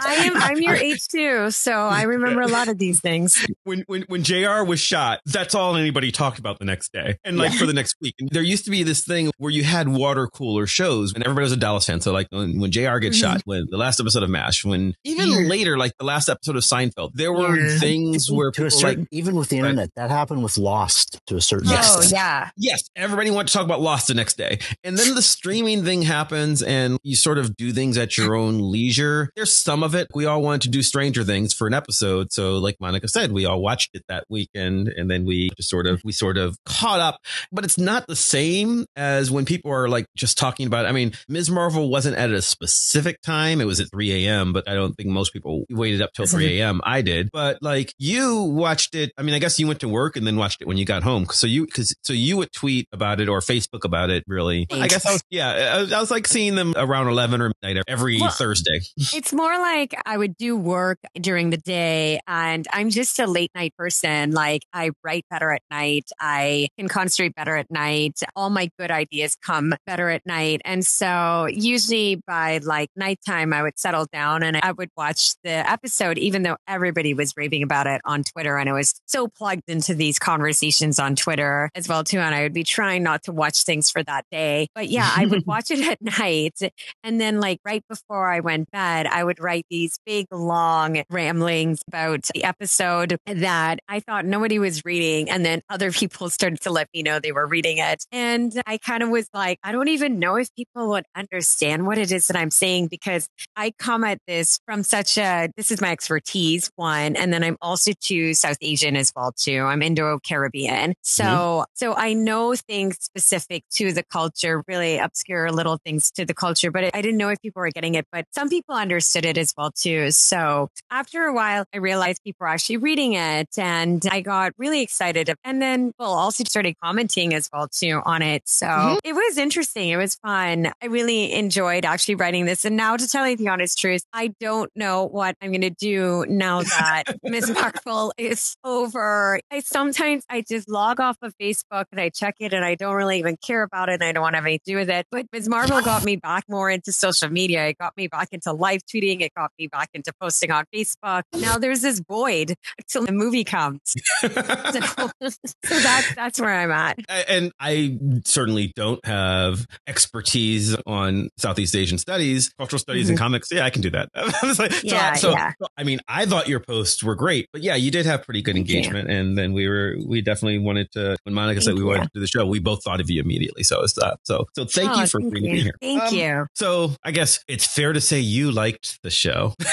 I 0.00 0.14
am 0.24 0.36
I'm 0.36 0.60
your 0.60 0.74
age 0.74 1.06
too, 1.08 1.50
so 1.50 1.72
I 1.72 2.02
remember 2.02 2.40
a 2.42 2.48
lot 2.48 2.68
of 2.68 2.78
these 2.78 3.00
things. 3.00 3.44
when 3.64 3.84
when 3.86 4.02
when 4.08 4.22
JR 4.22 4.64
was 4.64 4.80
shot, 4.80 5.20
that's 5.26 5.54
all 5.54 5.76
anybody 5.76 6.12
talked 6.12 6.38
about 6.38 6.58
the 6.58 6.64
next 6.64 6.92
day. 6.92 7.18
And 7.24 7.38
like 7.38 7.52
for 7.52 7.66
the 7.66 7.72
next 7.72 7.96
week. 8.00 8.14
And 8.20 8.28
there 8.30 8.42
used 8.42 8.64
to 8.66 8.70
be 8.70 8.82
this 8.82 9.04
thing 9.04 9.30
where 9.38 9.50
you 9.50 9.64
had 9.64 9.88
water 9.88 10.26
cooler 10.26 10.66
shows 10.66 11.12
and 11.14 11.22
everybody 11.24 11.44
was 11.44 11.52
a 11.52 11.56
Dallas 11.56 11.86
fan. 11.86 12.00
So 12.00 12.12
like 12.12 12.28
when, 12.30 12.58
when 12.60 12.70
JR 12.70 12.98
gets 12.98 13.16
Mhm. 13.16 13.20
shot, 13.20 13.42
when 13.44 13.66
the 13.70 13.76
last 13.76 14.00
episode 14.00 14.22
of 14.22 14.30
MASH, 14.30 14.64
when 14.64 14.94
even 15.04 15.28
Yeah. 15.28 15.36
later, 15.48 15.76
like 15.78 15.92
the 15.98 16.04
last 16.04 16.28
episode 16.28 16.56
of 16.56 16.62
Seinfeld, 16.62 17.10
there 17.14 17.32
were 17.32 17.58
Yeah. 17.58 17.71
Things 17.78 18.30
where 18.30 18.50
to 18.52 18.66
a 18.66 18.70
certain, 18.70 19.00
like 19.00 19.08
even 19.10 19.34
with 19.34 19.48
the 19.48 19.60
Right. 19.60 19.70
internet, 19.70 19.90
that 19.96 20.10
happened 20.10 20.42
with 20.42 20.58
Lost 20.58 21.18
to 21.26 21.36
a 21.36 21.40
certain 21.40 21.68
Oh 21.70 21.76
extent. 21.76 22.12
yeah. 22.12 22.50
Yes, 22.56 22.88
everybody 22.96 23.30
wanted 23.30 23.48
to 23.48 23.52
talk 23.54 23.64
about 23.64 23.80
Lost 23.80 24.08
the 24.08 24.14
next 24.14 24.36
day. 24.36 24.58
And 24.84 24.98
then 24.98 25.14
the 25.14 25.22
streaming 25.22 25.84
thing 25.84 26.02
happens 26.02 26.62
and 26.62 26.98
you 27.02 27.16
sort 27.16 27.38
of 27.38 27.56
do 27.56 27.72
things 27.72 27.96
at 27.98 28.16
your 28.16 28.34
own 28.34 28.70
leisure. 28.70 29.30
There's 29.36 29.52
some 29.52 29.82
of 29.82 29.94
it. 29.94 30.08
We 30.14 30.26
all 30.26 30.42
wanted 30.42 30.62
to 30.62 30.68
do 30.70 30.82
Stranger 30.82 31.24
Things 31.24 31.52
for 31.54 31.66
an 31.66 31.74
episode. 31.74 32.32
So 32.32 32.58
like 32.58 32.76
Monica 32.80 33.08
said, 33.08 33.32
we 33.32 33.46
all 33.46 33.60
watched 33.60 33.90
it 33.94 34.02
that 34.08 34.24
weekend 34.28 34.88
and 34.88 35.10
then 35.10 35.24
we 35.24 35.50
just 35.56 35.68
sort 35.68 35.86
of, 35.86 36.00
we 36.04 36.12
sort 36.12 36.36
of 36.38 36.56
caught 36.66 37.00
up, 37.00 37.18
but 37.50 37.64
it's 37.64 37.78
not 37.78 38.06
the 38.06 38.16
same 38.16 38.86
as 38.96 39.30
when 39.30 39.44
people 39.44 39.70
are 39.72 39.88
like 39.88 40.06
just 40.16 40.38
talking 40.38 40.66
about, 40.66 40.86
I 40.86 40.92
mean, 40.92 41.12
Ms. 41.28 41.50
Marvel 41.50 41.90
wasn't 41.90 42.16
at 42.16 42.30
a 42.30 42.42
specific 42.42 43.20
time. 43.22 43.60
It 43.60 43.64
was 43.66 43.80
at 43.80 43.90
3 43.90 44.26
a.m., 44.26 44.52
but 44.52 44.68
I 44.68 44.74
don't 44.74 44.94
think 44.94 45.08
most 45.08 45.32
people 45.32 45.64
waited 45.70 46.02
up 46.02 46.12
till 46.14 46.26
3 46.26 46.58
a.m. 46.60 46.80
I 46.84 47.02
did, 47.02 47.30
but 47.32 47.61
like 47.62 47.94
you 47.98 48.42
watched 48.42 48.94
it. 48.94 49.12
I 49.16 49.22
mean, 49.22 49.34
I 49.34 49.38
guess 49.38 49.58
you 49.58 49.66
went 49.66 49.80
to 49.80 49.88
work 49.88 50.16
and 50.16 50.26
then 50.26 50.36
watched 50.36 50.60
it 50.60 50.68
when 50.68 50.76
you 50.76 50.84
got 50.84 51.02
home. 51.02 51.26
So 51.30 51.46
you, 51.46 51.66
cause 51.66 51.94
so 52.02 52.12
you 52.12 52.36
would 52.36 52.52
tweet 52.52 52.88
about 52.92 53.20
it 53.20 53.28
or 53.28 53.40
Facebook 53.40 53.84
about 53.84 54.10
it 54.10 54.24
really. 54.26 54.66
I 54.70 54.88
guess 54.88 55.06
I 55.06 55.12
was, 55.12 55.22
yeah, 55.30 55.74
I 55.74 55.80
was, 55.80 55.92
I 55.92 56.00
was 56.00 56.10
like 56.10 56.26
seeing 56.26 56.54
them 56.54 56.74
around 56.76 57.08
11 57.08 57.40
or 57.40 57.52
midnight 57.62 57.84
every 57.88 58.20
Well, 58.20 58.30
Thursday. 58.30 58.80
It's 59.14 59.32
more 59.32 59.58
like 59.58 59.94
I 60.06 60.16
would 60.16 60.36
do 60.36 60.56
work 60.56 60.98
during 61.14 61.50
the 61.50 61.56
day 61.56 62.18
and 62.26 62.66
I'm 62.72 62.90
just 62.90 63.18
a 63.18 63.26
late 63.26 63.50
night 63.54 63.74
person. 63.76 64.32
Like 64.32 64.62
I 64.72 64.90
write 65.04 65.24
better 65.30 65.52
at 65.52 65.62
night. 65.70 66.10
I 66.18 66.68
can 66.78 66.88
concentrate 66.88 67.34
better 67.34 67.56
at 67.56 67.70
night. 67.70 68.18
All 68.34 68.50
my 68.50 68.70
good 68.78 68.90
ideas 68.90 69.36
come 69.44 69.74
better 69.86 70.08
at 70.10 70.26
night. 70.26 70.62
And 70.64 70.84
so 70.84 71.46
usually 71.48 72.16
by 72.26 72.58
like 72.58 72.88
nighttime, 72.96 73.52
I 73.52 73.62
would 73.62 73.78
settle 73.78 74.06
down 74.12 74.42
and 74.42 74.56
I 74.56 74.72
would 74.72 74.88
watch 74.96 75.34
the 75.44 75.70
episode, 75.70 76.18
even 76.18 76.42
though 76.42 76.56
everybody 76.66 77.14
was 77.14 77.36
raving 77.42 77.64
about 77.64 77.88
it 77.88 78.00
on 78.04 78.22
Twitter. 78.22 78.56
And 78.56 78.68
I 78.68 78.72
was 78.72 79.00
so 79.06 79.26
plugged 79.26 79.68
into 79.68 79.94
these 79.94 80.18
conversations 80.18 81.00
on 81.00 81.16
Twitter 81.16 81.70
as 81.74 81.88
well 81.88 82.04
too. 82.04 82.18
And 82.18 82.34
I 82.34 82.42
would 82.42 82.52
be 82.52 82.62
trying 82.62 83.02
not 83.02 83.24
to 83.24 83.32
watch 83.32 83.64
things 83.64 83.90
for 83.90 84.02
that 84.04 84.24
day. 84.30 84.68
But 84.74 84.88
yeah, 84.88 85.10
I 85.16 85.26
would 85.26 85.44
watch 85.46 85.70
it 85.70 85.80
at 85.80 86.00
night. 86.00 86.58
And 87.02 87.20
then, 87.20 87.40
like, 87.40 87.58
right 87.64 87.82
before 87.88 88.28
I 88.28 88.40
went 88.40 88.70
bed, 88.70 89.06
I 89.06 89.24
would 89.24 89.40
write 89.40 89.66
these 89.70 89.98
big, 90.06 90.26
long 90.30 91.02
ramblings 91.10 91.80
about 91.88 92.28
the 92.32 92.44
episode 92.44 93.16
that 93.26 93.80
I 93.88 94.00
thought 94.00 94.24
nobody 94.24 94.58
was 94.58 94.84
reading. 94.84 95.28
And 95.28 95.44
then 95.44 95.62
other 95.68 95.90
people 95.90 96.30
started 96.30 96.60
to 96.60 96.70
let 96.70 96.88
me 96.94 97.02
know 97.02 97.18
they 97.18 97.32
were 97.32 97.46
reading 97.46 97.78
it. 97.78 98.04
And 98.12 98.52
I 98.66 98.78
kind 98.78 99.02
of 99.02 99.08
was 99.08 99.28
like, 99.34 99.58
I 99.64 99.72
don't 99.72 99.88
even 99.88 100.18
know 100.18 100.36
if 100.36 100.54
people 100.54 100.88
would 100.90 101.04
understand 101.16 101.86
what 101.86 101.98
it 101.98 102.12
is 102.12 102.28
that 102.28 102.36
I'm 102.36 102.50
saying 102.50 102.88
because 102.88 103.26
I 103.56 103.72
come 103.78 104.04
at 104.04 104.18
this 104.28 104.60
from 104.64 104.82
such 104.82 105.18
a, 105.18 105.48
this 105.56 105.70
is 105.70 105.80
my 105.80 105.90
expertise, 105.90 106.70
one. 106.76 107.16
And 107.16 107.31
then 107.32 107.42
I'm 107.44 107.56
also 107.60 107.92
to 107.92 108.34
South 108.34 108.56
Asian 108.60 108.96
as 108.96 109.12
well, 109.14 109.32
too. 109.32 109.60
I'm 109.62 109.82
Indo 109.82 110.18
Caribbean. 110.18 110.94
So, 111.02 111.64
so 111.74 111.94
I 111.94 112.12
know 112.12 112.54
things 112.54 112.98
specific 113.00 113.64
to 113.72 113.92
the 113.92 114.02
culture, 114.02 114.62
really 114.68 114.98
obscure 114.98 115.50
little 115.50 115.78
things 115.84 116.10
to 116.12 116.24
the 116.24 116.34
culture, 116.34 116.70
but 116.70 116.84
I 116.94 117.02
didn't 117.02 117.16
know 117.18 117.28
if 117.30 117.40
people 117.40 117.60
were 117.60 117.70
getting 117.70 117.94
it, 117.94 118.06
but 118.12 118.26
some 118.32 118.48
people 118.48 118.74
understood 118.74 119.24
it 119.24 119.38
as 119.38 119.52
well 119.56 119.70
too. 119.72 120.10
So 120.10 120.68
after 120.90 121.22
a 121.24 121.32
while, 121.32 121.64
I 121.74 121.78
realized 121.78 122.22
people 122.24 122.44
were 122.44 122.48
actually 122.48 122.78
reading 122.78 123.14
it 123.14 123.48
and 123.58 124.04
I 124.10 124.20
got 124.20 124.52
really 124.58 124.82
excited. 124.82 125.30
And 125.44 125.60
then 125.62 125.92
people 125.92 126.06
also 126.06 126.44
started 126.44 126.74
commenting 126.82 127.34
as 127.34 127.48
well 127.52 127.68
too 127.68 128.00
on 128.04 128.22
it. 128.22 128.42
So 128.46 128.66
Mhm. 128.66 128.98
it 129.04 129.12
was 129.14 129.38
interesting. 129.38 129.88
It 129.90 129.96
was 129.96 130.16
fun. 130.16 130.72
I 130.82 130.86
really 130.86 131.32
enjoyed 131.32 131.84
actually 131.84 132.16
writing 132.16 132.44
this. 132.46 132.64
And 132.64 132.76
now 132.76 132.96
to 132.96 133.06
tell 133.08 133.28
you 133.28 133.36
the 133.36 133.48
honest 133.48 133.78
truth, 133.78 134.04
I 134.12 134.28
don't 134.40 134.70
know 134.74 135.04
what 135.06 135.36
I'm 135.40 135.50
going 135.50 135.62
to 135.62 135.70
do 135.70 136.24
now 136.28 136.62
that 136.62 137.04
Ms. 137.24 137.50
Marvel 137.50 138.12
is 138.18 138.56
over. 138.64 139.40
I 139.50 139.60
sometimes 139.60 140.24
I 140.28 140.42
just 140.46 140.68
log 140.68 141.00
off 141.00 141.16
of 141.22 141.34
Facebook 141.40 141.84
and 141.92 142.00
I 142.00 142.08
check 142.08 142.36
it 142.40 142.52
and 142.52 142.64
I 142.64 142.74
don't 142.74 142.94
really 142.94 143.18
even 143.18 143.36
care 143.36 143.62
about 143.62 143.88
it 143.88 143.94
and 143.94 144.04
I 144.04 144.12
don't 144.12 144.22
want 144.22 144.34
to 144.34 144.38
have 144.38 144.46
anything 144.46 144.60
to 144.66 144.72
do 144.72 144.76
with 144.76 144.90
it. 144.90 145.06
But 145.10 145.26
Ms. 145.32 145.48
Marvel 145.48 145.80
got 145.82 146.04
me 146.04 146.16
back 146.16 146.44
more 146.48 146.70
into 146.70 146.92
social 146.92 147.28
media. 147.28 147.66
It 147.66 147.78
got 147.78 147.96
me 147.96 148.08
back 148.08 148.28
into 148.32 148.52
live 148.52 148.80
tweeting. 148.84 149.20
It 149.20 149.32
got 149.34 149.52
me 149.58 149.68
back 149.68 149.90
into 149.94 150.12
posting 150.20 150.50
on 150.50 150.64
Facebook. 150.74 151.22
Now 151.34 151.58
there's 151.58 151.82
this 151.82 152.00
void 152.00 152.54
until 152.78 153.06
the 153.06 153.12
movie 153.12 153.44
comes. 153.44 153.80
So, 154.20 154.28
so 154.28 155.78
that's 155.80 156.14
that's 156.14 156.40
where 156.40 156.50
I'm 156.50 156.70
at. 156.70 156.98
and 157.28 157.52
I 157.60 157.98
certainly 158.24 158.72
don't 158.74 159.04
have 159.04 159.66
expertise 159.86 160.76
on 160.86 161.28
Southeast 161.38 161.74
Asian 161.76 161.98
studies, 161.98 162.52
cultural 162.58 162.78
studies, 162.78 163.08
and 163.08 163.18
mm-hmm. 163.18 163.24
comics. 163.24 163.50
Yeah, 163.50 163.64
I 163.64 163.70
can 163.70 163.82
do 163.82 163.90
that. 163.90 164.08
Like, 164.58 164.82
Yeah, 164.82 165.14
so, 165.14 165.30
yeah. 165.30 165.52
so, 165.60 165.66
I 165.76 165.84
mean, 165.84 166.00
I 166.08 166.26
thought 166.26 166.48
your 166.48 166.60
posts 166.60 167.02
were 167.02 167.11
great, 167.14 167.48
but 167.52 167.62
yeah, 167.62 167.74
you 167.74 167.90
did 167.90 168.06
have 168.06 168.22
pretty 168.24 168.42
good 168.42 168.54
you. 168.56 168.60
engagement. 168.60 169.10
And 169.10 169.36
then 169.36 169.52
we 169.52 169.68
were, 169.68 169.96
we 170.06 170.20
definitely 170.22 170.58
wanted 170.58 170.90
to. 170.92 171.16
When 171.24 171.34
Monica 171.34 171.60
said 171.60 171.70
Thank 171.70 171.78
we 171.78 171.84
wanted 171.84 172.04
to 172.04 172.10
do 172.14 172.20
the 172.20 172.26
show, 172.26 172.44
we 172.46 172.58
both 172.58 172.82
thought 172.82 173.00
of 173.00 173.10
you 173.10 173.20
immediately. 173.20 173.62
So 173.62 173.82
it's 173.82 173.94
that. 173.94 174.18
So 174.24 174.46
so 174.54 174.64
thank 174.64 174.90
Oh, 174.90 175.00
you 175.00 175.06
for 175.06 175.20
thank 175.20 175.32
being 175.34 175.44
you. 175.56 175.62
here. 175.62 175.74
Thank 175.80 176.02
Um, 176.02 176.14
you. 176.14 176.46
So 176.54 176.92
I 177.04 177.10
guess 177.10 177.44
it's 177.48 177.66
fair 177.66 177.92
to 177.92 178.00
say 178.00 178.20
you 178.20 178.50
liked 178.52 178.98
the 179.02 179.10
show. 179.10 179.54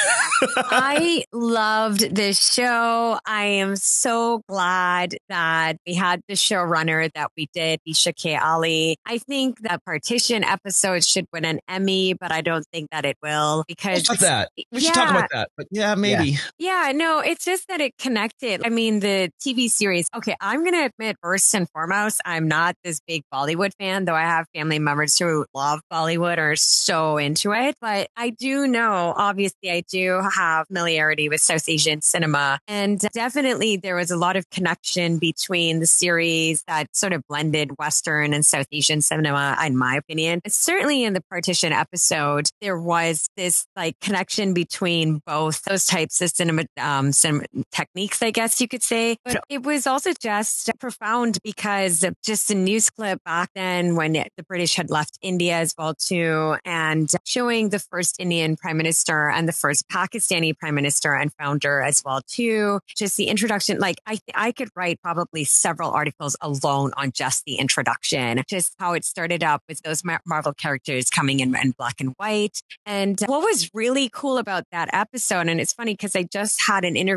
I 0.56 1.26
loved 1.34 2.16
this 2.16 2.40
show. 2.54 3.20
I 3.26 3.44
am 3.46 3.76
so 3.76 4.42
glad 4.48 5.16
that 5.28 5.78
we 5.86 5.94
had 5.96 6.22
the 6.28 6.36
showrunner 6.36 7.10
that 7.14 7.32
we 7.36 7.48
did, 7.54 7.80
Bisha 7.88 8.16
K. 8.16 8.36
Ali. 8.38 8.98
I 9.06 9.18
think 9.18 9.62
that 9.62 9.84
partition 9.86 10.44
episode 10.44 11.04
should 11.04 11.26
win 11.34 11.46
an 11.46 11.60
Emmy, 11.68 12.14
but 12.14 12.32
I 12.32 12.42
don't 12.42 12.66
think 12.72 12.90
that 12.92 13.06
it 13.06 13.18
will 13.22 13.64
because 13.68 14.08
About 14.08 14.20
that. 14.20 14.50
We 14.72 14.80
should 14.80 14.94
talk 14.94 15.10
about 15.10 15.30
that. 15.34 15.50
But 15.58 15.68
yeah, 15.72 15.96
maybe. 15.96 16.38
Yeah, 16.58 16.92
no, 16.96 17.20
it's 17.30 17.46
just 17.46 17.68
that 17.68 17.80
it 17.80 17.96
connected. 18.00 18.62
I 18.66 18.70
mean, 18.70 19.02
the 19.02 19.30
TV 19.40 19.70
series, 19.70 20.10
okay, 20.16 20.36
I'm 20.42 20.62
going 20.64 20.74
to 20.74 20.86
admit, 20.86 21.16
first 21.22 21.54
and 21.54 21.70
foremost, 21.70 22.20
I'm 22.26 22.48
not 22.48 22.76
this 22.83 23.02
big 23.07 23.21
Bollywood 23.31 23.69
fan, 23.78 24.06
though 24.06 24.16
I 24.16 24.24
have 24.24 24.48
family 24.56 24.80
members 24.80 25.16
who 25.16 25.45
love 25.54 25.80
Bollywood 25.94 26.40
or 26.40 26.54
are 26.54 26.56
so 26.56 27.18
into 27.18 27.54
it. 27.54 27.76
But 27.80 28.07
I 28.18 28.31
do 28.31 28.66
know, 28.66 29.14
obviously, 29.16 29.69
I 29.69 29.83
do 29.88 30.24
have 30.36 30.66
familiarity 30.66 31.30
with 31.30 31.40
South 31.40 31.69
Asian 31.69 32.02
cinema. 32.02 32.57
And 32.68 33.00
definitely 33.14 33.78
there 33.78 33.95
was 33.95 34.09
a 34.09 34.18
lot 34.18 34.36
of 34.36 34.50
connection 34.50 35.19
between 35.19 35.81
the 35.81 35.86
series 35.86 36.64
that 36.68 36.88
sort 36.95 37.14
of 37.14 37.21
blended 37.30 37.74
Western 37.78 38.33
and 38.33 38.44
South 38.44 38.68
Asian 38.71 39.02
cinema, 39.02 39.56
in 39.64 39.78
my 39.78 39.98
opinion. 39.98 40.42
Certainly 40.48 41.04
in 41.04 41.14
the 41.14 41.21
partition 41.30 41.74
episode, 41.74 42.50
there 42.59 42.80
was 42.80 43.28
this 43.38 43.68
like 43.76 44.00
connection 44.02 44.56
between 44.56 45.21
both 45.28 45.62
those 45.66 45.86
types 45.86 46.21
of 46.21 46.31
cinema, 46.31 46.64
um, 46.81 47.12
cinema 47.19 47.45
techniques, 47.71 48.21
I 48.21 48.31
guess 48.31 48.59
you 48.61 48.68
could 48.68 48.83
say. 48.83 49.18
But 49.26 49.44
it 49.49 49.64
was 49.64 49.85
also 49.88 50.11
just 50.14 50.71
profound 50.80 51.40
because 51.44 52.06
just 52.23 52.49
a 52.52 52.56
news 52.56 52.90
clip 52.90 53.23
back 53.23 53.49
then 53.56 53.95
when 53.95 54.14
the 54.14 54.44
British 54.47 54.76
had 54.76 54.90
left 54.90 55.18
India 55.21 55.56
as 55.57 55.73
well 55.78 55.94
too, 55.95 56.56
and 56.66 57.09
showing 57.26 57.69
the 57.69 57.80
first 57.80 58.19
Indian 58.19 58.56
prime 58.56 58.78
minister 58.78 59.30
and 59.30 59.47
the 59.47 59.54
first 59.54 59.88
Pakistani 59.90 60.57
prime 60.57 60.76
minister 60.76 61.14
and 61.14 61.31
founder 61.33 61.81
as 61.81 62.02
well 62.06 62.21
too. 62.28 62.80
Just 62.88 63.18
the 63.18 63.26
introduction, 63.26 63.80
like 63.80 63.97
I, 64.06 64.19
I 64.33 64.52
could 64.52 64.69
write 64.76 65.02
probably 65.02 65.44
several 65.44 65.92
articles 65.92 66.35
alone 66.42 66.92
on 66.97 67.11
just 67.11 67.45
the 67.45 67.56
introduction, 67.56 68.42
just 68.47 68.76
how 68.80 68.94
it 68.94 69.06
started 69.06 69.44
up 69.44 69.61
with 69.68 69.81
those 69.81 70.04
Mar- 70.04 70.21
Marvel 70.26 70.54
characters 70.54 71.09
coming 71.09 71.40
in 71.40 71.56
in 71.56 71.71
black 71.71 71.99
and 71.99 72.14
white. 72.18 72.61
And 72.85 73.19
what 73.26 73.42
was 73.42 73.69
really 73.73 74.09
cool 74.11 74.38
about 74.38 74.64
that 74.71 74.90
episode, 74.94 75.47
and 75.47 75.59
it's 75.59 75.73
funny 75.73 75.94
because 75.94 76.16
I 76.16 76.23
just 76.23 76.61
had 76.61 76.85
an 76.85 76.95
interview 76.95 77.08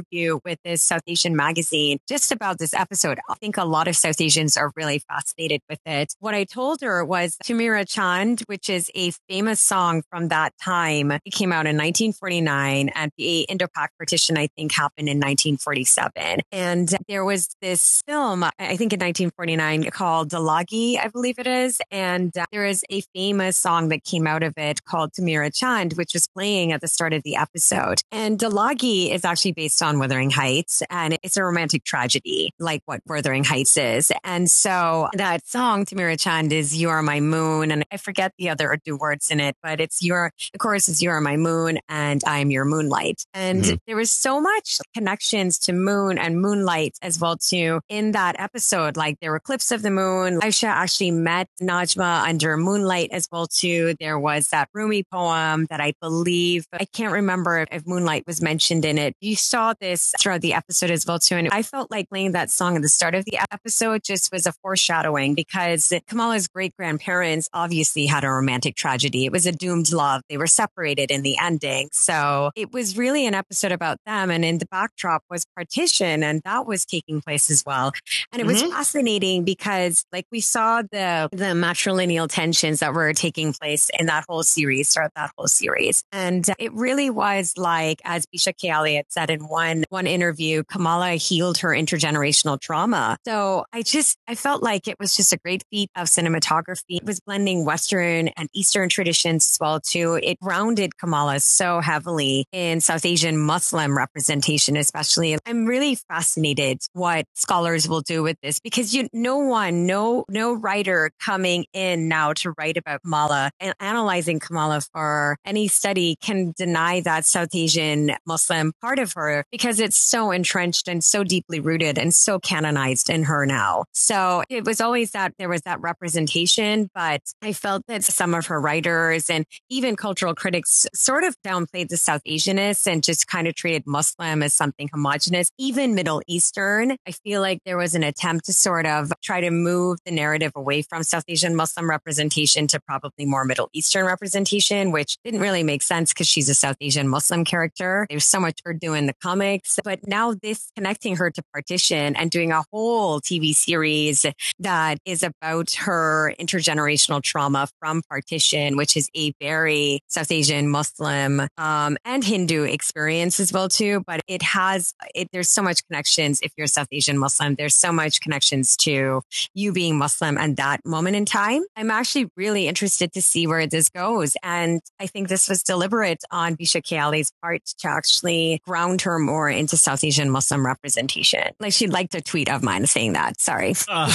with 0.45 0.59
this 0.65 0.83
South 0.83 1.03
Asian 1.07 1.37
magazine 1.37 1.99
just 2.09 2.33
about 2.33 2.59
this 2.59 2.75
episode. 2.75 3.19
I 3.29 3.35
think 3.35 3.57
a 3.57 3.65
lot 3.65 3.89
of 3.89 3.97
South 3.97 4.21
Asians 4.21 4.57
are 4.57 4.73
really 4.77 5.01
fascinated 5.01 5.61
with 5.69 5.81
it. 5.87 6.15
What 6.21 6.35
I 6.35 6.45
told 6.45 6.81
her 6.83 7.05
was 7.05 7.37
Tu 7.45 7.55
Mera 7.55 7.85
Chand, 7.85 8.43
which 8.47 8.69
is 8.69 8.91
a 8.95 9.13
famous 9.29 9.61
song 9.61 10.03
from 10.11 10.29
that 10.29 10.53
time. 10.63 11.13
It 11.13 11.33
came 11.33 11.53
out 11.53 11.67
in 11.67 11.77
1949 11.77 12.91
and 12.95 13.11
the 13.19 13.43
Indo-Pak 13.43 13.93
partition, 13.99 14.39
I 14.39 14.49
think, 14.57 14.73
happened 14.73 15.09
in 15.09 15.19
1947. 15.19 16.41
And 16.53 16.89
there 17.09 17.25
was 17.25 17.49
this 17.61 18.03
film, 18.07 18.45
I 18.45 18.77
think 18.77 18.93
in 18.93 19.01
1949 19.01 19.91
called 19.91 20.31
Dillagi, 20.31 20.99
I 20.99 21.09
believe 21.09 21.39
it 21.39 21.47
is. 21.47 21.81
And 21.91 22.37
uh, 22.37 22.45
there 22.53 22.67
is 22.67 22.85
a 22.91 23.03
famous 23.15 23.59
song 23.59 23.89
that 23.89 24.05
came 24.05 24.27
out 24.27 24.43
of 24.43 24.55
it 24.57 24.85
called 24.85 25.13
Tu 25.15 25.23
Mera 25.23 25.51
Chand, 25.51 25.95
which 25.95 26.15
was 26.15 26.29
playing 26.29 26.73
at 26.73 26.81
the 26.81 26.89
start 26.89 27.13
of 27.13 27.23
the 27.23 27.37
episode. 27.37 28.01
And 28.11 28.39
Dillagi 28.39 29.13
is 29.13 29.25
actually 29.25 29.53
based 29.53 29.82
on 29.83 29.99
Wuthering 29.99 30.31
Heights 30.31 30.83
and 30.91 31.19
it's 31.23 31.37
a 31.37 31.45
romantic 31.45 31.85
tragedy, 31.85 32.53
like 32.59 32.83
what 32.87 33.01
Wuthering 33.07 33.45
Heights 33.45 33.77
is. 33.77 34.13
And 34.25 34.51
so 34.51 35.09
that 35.15 35.47
song, 35.47 35.85
Tu 35.85 35.97
Mera 35.97 36.17
Chand, 36.17 36.53
is 36.53 36.77
You 36.77 36.89
Are 36.91 37.03
My 37.03 37.21
Moon. 37.21 37.71
And 37.71 37.85
I 37.93 37.97
forget 37.97 38.33
the 38.39 38.49
other 38.51 38.79
two 38.85 38.97
words 38.97 39.31
in 39.31 39.41
it, 39.41 39.57
but 39.63 39.81
it's 39.81 40.03
your, 40.03 40.33
the 40.53 40.59
chorus 40.59 40.89
is 40.89 41.03
You 41.03 41.11
Are 41.11 41.21
My 41.21 41.37
Moon 41.37 41.79
and 41.89 42.23
I'm 42.27 42.51
Your 42.51 42.65
Moonlight. 42.65 43.25
And 43.35 43.63
Mhm. 43.65 43.79
there 43.87 43.97
was 43.97 44.11
so 44.11 44.41
much 44.41 44.79
connections 44.95 45.59
to 45.61 45.73
moon 45.73 46.19
and 46.19 46.41
moonlight 46.41 46.97
as 47.03 47.19
well 47.19 47.37
too 47.37 47.81
in 47.89 48.13
that 48.13 48.37
episode. 48.39 48.97
Like 48.97 49.19
there 49.21 49.31
were 49.31 49.41
clips 49.41 49.71
of 49.73 49.83
the 49.83 49.91
moon. 49.91 50.41
Aisha 50.41 50.69
actually 50.69 51.11
met 51.11 51.49
Najma 51.63 52.25
under 52.29 52.57
moonlight 52.57 53.11
as 53.13 53.29
well 53.31 53.47
too. 53.47 53.95
There 54.01 54.19
was 54.19 54.49
that 54.49 54.69
Rumi 54.75 55.05
poem 55.13 55.67
that 55.71 55.81
I 55.81 55.95
believe, 56.01 56.67
I 56.73 56.85
can't 56.85 57.13
remember 57.13 57.59
if, 57.61 57.69
if 57.73 57.87
moonlight 57.87 58.25
was 58.27 58.41
mentioned 58.43 58.85
in 58.85 58.99
it. 58.99 59.15
You 59.21 59.37
saw 59.37 59.62
saw 59.63 59.75
this 59.81 60.13
throughout 60.21 60.41
the 60.41 60.55
episode 60.55 60.91
as 60.91 61.07
well 61.07 61.19
too, 61.21 61.37
and 61.37 61.49
I 61.53 61.63
felt 61.63 61.91
like 61.91 62.09
playing 62.09 62.33
that 62.33 62.51
song 62.51 62.75
at 62.77 62.83
the 62.83 62.89
start 62.89 63.15
of 63.15 63.25
the 63.25 63.39
episode 63.53 64.03
just 64.03 64.33
was 64.33 64.45
a 64.47 64.53
foreshadowing 64.61 65.35
because 65.35 65.93
Kamala's 66.09 66.49
great 66.49 66.75
grandparents 66.77 67.49
obviously 67.53 68.07
had 68.07 68.25
a 68.25 68.31
romantic 68.31 68.75
tragedy. 68.75 69.25
It 69.25 69.31
was 69.33 69.47
a 69.47 69.53
doomed 69.53 69.93
love. 69.93 70.23
They 70.29 70.37
were 70.37 70.49
separated 70.49 71.11
in 71.13 71.23
the 71.23 71.37
ending, 71.41 71.91
so 71.93 72.51
it 72.57 72.73
was 72.73 72.97
really 72.99 73.25
an 73.27 73.35
episode 73.35 73.71
about 73.73 73.99
them. 74.05 74.31
And 74.33 74.45
in 74.45 74.59
the 74.59 74.67
backdrop 74.67 75.23
was 75.31 75.45
partition, 75.57 76.25
and 76.25 76.41
that 76.45 76.67
was 76.67 76.85
taking 76.85 77.21
place 77.21 77.49
as 77.51 77.63
well. 77.65 77.93
And 78.33 78.41
it 78.41 78.47
was 78.47 78.63
Mhm. 78.63 78.71
fascinating 78.71 79.45
because, 79.45 80.05
like, 80.13 80.27
we 80.33 80.41
saw 80.41 80.83
the 80.83 81.29
the 81.31 81.55
matrilineal 81.55 82.27
tensions 82.29 82.81
that 82.81 82.93
were 82.95 83.13
taking 83.13 83.53
place 83.53 83.91
in 83.99 84.07
that 84.07 84.25
whole 84.29 84.43
series, 84.43 84.93
throughout 84.93 85.13
that 85.15 85.31
whole 85.37 85.47
series, 85.47 86.03
and 86.11 86.51
it 86.59 86.73
really 86.73 87.11
was 87.11 87.53
like, 87.57 88.01
as 88.05 88.27
Bisha 88.27 88.53
K. 88.61 88.71
Ali 88.71 89.03
said 89.09 89.31
in 89.31 89.47
one 89.53 89.85
one 89.91 90.07
interview, 90.07 90.65
Kamala 90.65 91.11
healed 91.13 91.59
her 91.59 91.69
intergenerational 91.69 92.59
trauma. 92.59 93.19
So 93.27 93.67
I 93.73 93.83
just 93.83 94.17
I 94.27 94.35
felt 94.35 94.63
like 94.63 94.89
it 94.89 94.97
was 94.99 95.15
just 95.15 95.33
a 95.33 95.37
great 95.37 95.63
feat 95.71 95.91
of 95.95 96.09
cinematography. 96.09 96.97
It 96.97 97.05
was 97.05 97.21
blending 97.21 97.67
Western 97.67 98.29
and 98.29 98.49
Eastern 98.55 98.89
traditions 98.89 99.47
as 99.53 99.59
well 99.61 99.79
too. 99.79 100.19
It 100.23 100.41
grounded 100.41 100.97
Kamala 100.97 101.41
so 101.41 101.81
heavily 101.81 102.47
in 102.51 102.81
South 102.81 103.05
Asian 103.05 103.37
Muslim 103.37 103.97
representation, 103.97 104.77
especially. 104.77 105.37
I'm 105.47 105.67
really 105.67 105.97
fascinated 105.97 106.79
what 106.95 107.27
scholars 107.35 107.87
will 107.87 108.01
do 108.01 108.23
with 108.23 108.39
this 108.43 108.59
because 108.59 108.95
you 108.95 109.09
no 109.13 109.37
one, 109.37 109.87
no 109.87 110.25
no 110.31 110.55
writer 110.55 111.11
coming 111.21 111.67
in 111.75 112.09
now 112.09 112.33
to 112.35 112.55
write 112.57 112.79
about 112.79 113.03
Kamala 113.03 113.51
and 113.61 113.75
analyzing 113.81 114.41
Kamala 114.41 114.81
for 114.93 115.37
any 115.45 115.69
study 115.69 116.17
can 116.23 116.55
deny 116.57 117.01
that 117.03 117.27
South 117.27 117.55
Asian 117.55 118.13
Muslim 118.27 118.73
part 118.81 118.99
of 118.99 119.13
her 119.13 119.42
because 119.51 119.81
it's 119.81 119.99
so 119.99 120.31
entrenched 120.31 120.89
and 120.89 121.03
so 121.03 121.25
deeply 121.25 121.61
rooted 121.61 121.99
and 121.99 122.15
so 122.15 122.39
canonized 122.39 123.11
in 123.11 123.25
her 123.25 123.47
now. 123.47 123.85
So 123.93 124.43
it 124.49 124.65
was 124.65 124.81
always 124.81 125.13
that 125.13 125.35
there 125.39 125.49
was 125.49 125.63
that 125.63 125.81
representation, 125.81 126.89
but 126.95 127.23
I 127.43 127.53
felt 127.53 127.87
that 127.89 128.05
some 128.05 128.35
of 128.35 128.47
her 128.47 128.61
writers 128.61 129.29
and 129.31 129.45
even 129.69 129.97
cultural 129.97 130.35
critics 130.35 130.87
sort 130.95 131.25
of 131.25 131.35
downplayed 131.45 131.89
the 131.89 131.97
South 131.97 132.23
Asianness 132.29 132.87
and 132.87 133.03
just 133.03 133.27
kind 133.27 133.49
of 133.49 133.55
treated 133.55 133.85
Muslim 133.87 134.43
as 134.43 134.55
something 134.55 134.89
homogenous, 134.93 135.51
even 135.59 135.95
Middle 135.95 136.23
Eastern. 136.27 136.97
I 137.07 137.13
feel 137.13 137.41
like 137.41 137.61
there 137.65 137.77
was 137.77 137.95
an 137.95 138.03
attempt 138.03 138.47
to 138.47 138.53
sort 138.53 138.87
of 138.87 139.13
try 139.23 139.41
to 139.41 139.51
move 139.51 139.99
the 140.05 140.13
narrative 140.13 140.53
away 140.55 140.83
from 140.83 141.03
South 141.03 141.25
Asian 141.29 141.57
Muslim 141.57 141.89
representation 141.89 142.67
to 142.69 142.81
probably 142.81 143.27
more 143.27 143.45
Middle 143.45 143.71
Eastern 143.73 144.07
representation, 144.07 144.93
which 144.93 145.17
didn't 145.25 145.41
really 145.41 145.63
make 145.63 145.83
sense 145.83 146.13
because 146.13 146.27
she's 146.27 146.49
a 146.49 146.55
South 146.55 146.77
Asian 146.81 147.09
Muslim 147.09 147.45
character. 147.45 148.07
There's 148.09 148.25
so 148.25 148.41
much 148.41 148.61
Urdu 148.67 148.95
in 148.95 149.07
the 149.07 149.15
comics, 149.33 149.79
but 149.83 150.07
now 150.07 150.35
this 150.43 150.71
connecting 150.77 151.17
her 151.17 151.31
to 151.31 151.43
partition 151.55 152.15
and 152.17 152.31
doing 152.31 152.53
a 152.53 152.63
whole 152.71 153.19
TV 153.19 153.55
series 153.55 154.27
that 154.59 154.99
is 155.07 155.23
about 155.23 155.73
her 155.73 156.35
intergenerational 156.39 157.23
trauma 157.23 157.67
from 157.81 158.03
partition, 158.11 158.77
which 158.77 158.95
is 158.95 159.09
a 159.17 159.33
very 159.41 160.01
South 160.09 160.31
Asian 160.31 160.69
Muslim 160.69 161.41
um, 161.57 161.97
and 162.05 162.23
Hindu 162.23 162.65
experience 162.65 163.41
as 163.41 163.55
well 163.55 163.71
too. 163.71 164.03
But 164.07 164.21
it 164.29 164.43
has 164.43 164.93
it, 165.15 165.29
there's 165.33 165.49
so 165.49 165.63
much 165.63 165.81
connections 165.87 166.41
if 166.43 166.53
you're 166.59 166.67
South 166.67 166.89
Asian 166.93 167.17
Muslim. 167.17 167.55
There's 167.55 167.75
so 167.75 167.91
much 167.91 168.21
connections 168.21 168.77
to 168.79 169.23
you 169.55 169.73
being 169.73 169.97
Muslim 169.97 170.37
and 170.37 170.59
that 170.59 170.81
moment 170.85 171.17
in 171.17 171.25
time. 171.25 171.63
I'm 171.75 171.91
actually 171.91 172.29
really 172.37 172.69
interested 172.69 173.13
to 173.15 173.23
see 173.23 173.47
where 173.47 173.67
this 173.67 173.89
goes, 173.89 174.37
and 174.43 174.83
I 175.01 175.07
think 175.07 175.29
this 175.29 175.49
was 175.49 175.63
deliberate 175.63 176.23
on 176.31 176.55
Bisha 176.55 176.85
K. 176.85 176.99
Ali's 176.99 177.33
part 177.43 177.63
to 177.79 177.89
actually 177.89 178.61
ground 178.67 179.01
her 179.03 179.22
more 179.23 179.49
into 179.49 179.77
South 179.77 180.05
Asian 180.05 180.31
Muslim 180.31 180.65
representation. 180.65 181.43
Like 181.61 181.73
she 181.73 181.87
liked 181.87 182.15
a 182.15 182.21
tweet 182.21 182.51
of 182.51 182.63
mine 182.63 182.87
saying 182.87 183.15
that. 183.15 183.41
Sorry. 183.41 183.75
Uh, 183.93 184.09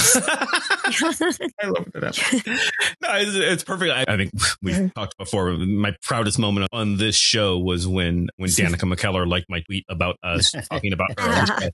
I 1.61 1.67
love 1.67 1.85
that. 1.93 2.17
No, 3.01 3.09
it's, 3.15 3.35
it's 3.35 3.63
perfect. 3.63 3.93
I, 3.93 4.05
I 4.11 4.17
think 4.17 4.31
we've 4.61 4.93
talked 4.93 5.17
before. 5.17 5.51
My 5.51 5.95
proudest 6.01 6.39
moment 6.39 6.67
on 6.73 6.97
this 6.97 7.15
show 7.15 7.59
was 7.59 7.87
when 7.87 8.29
when 8.37 8.49
Danica 8.49 8.91
McKellar 8.91 9.27
liked 9.27 9.47
my 9.49 9.61
tweet 9.61 9.85
about 9.89 10.17
us 10.23 10.51
talking 10.71 10.93
about 10.93 11.19
her. 11.19 11.71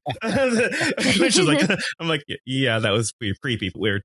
Which 1.20 1.38
is 1.38 1.48
like, 1.48 1.70
I'm 2.00 2.08
like, 2.08 2.24
yeah, 2.46 2.80
that 2.80 2.92
was 2.92 3.14
pretty 3.14 3.36
creepy, 3.42 3.72
weird. 3.76 4.04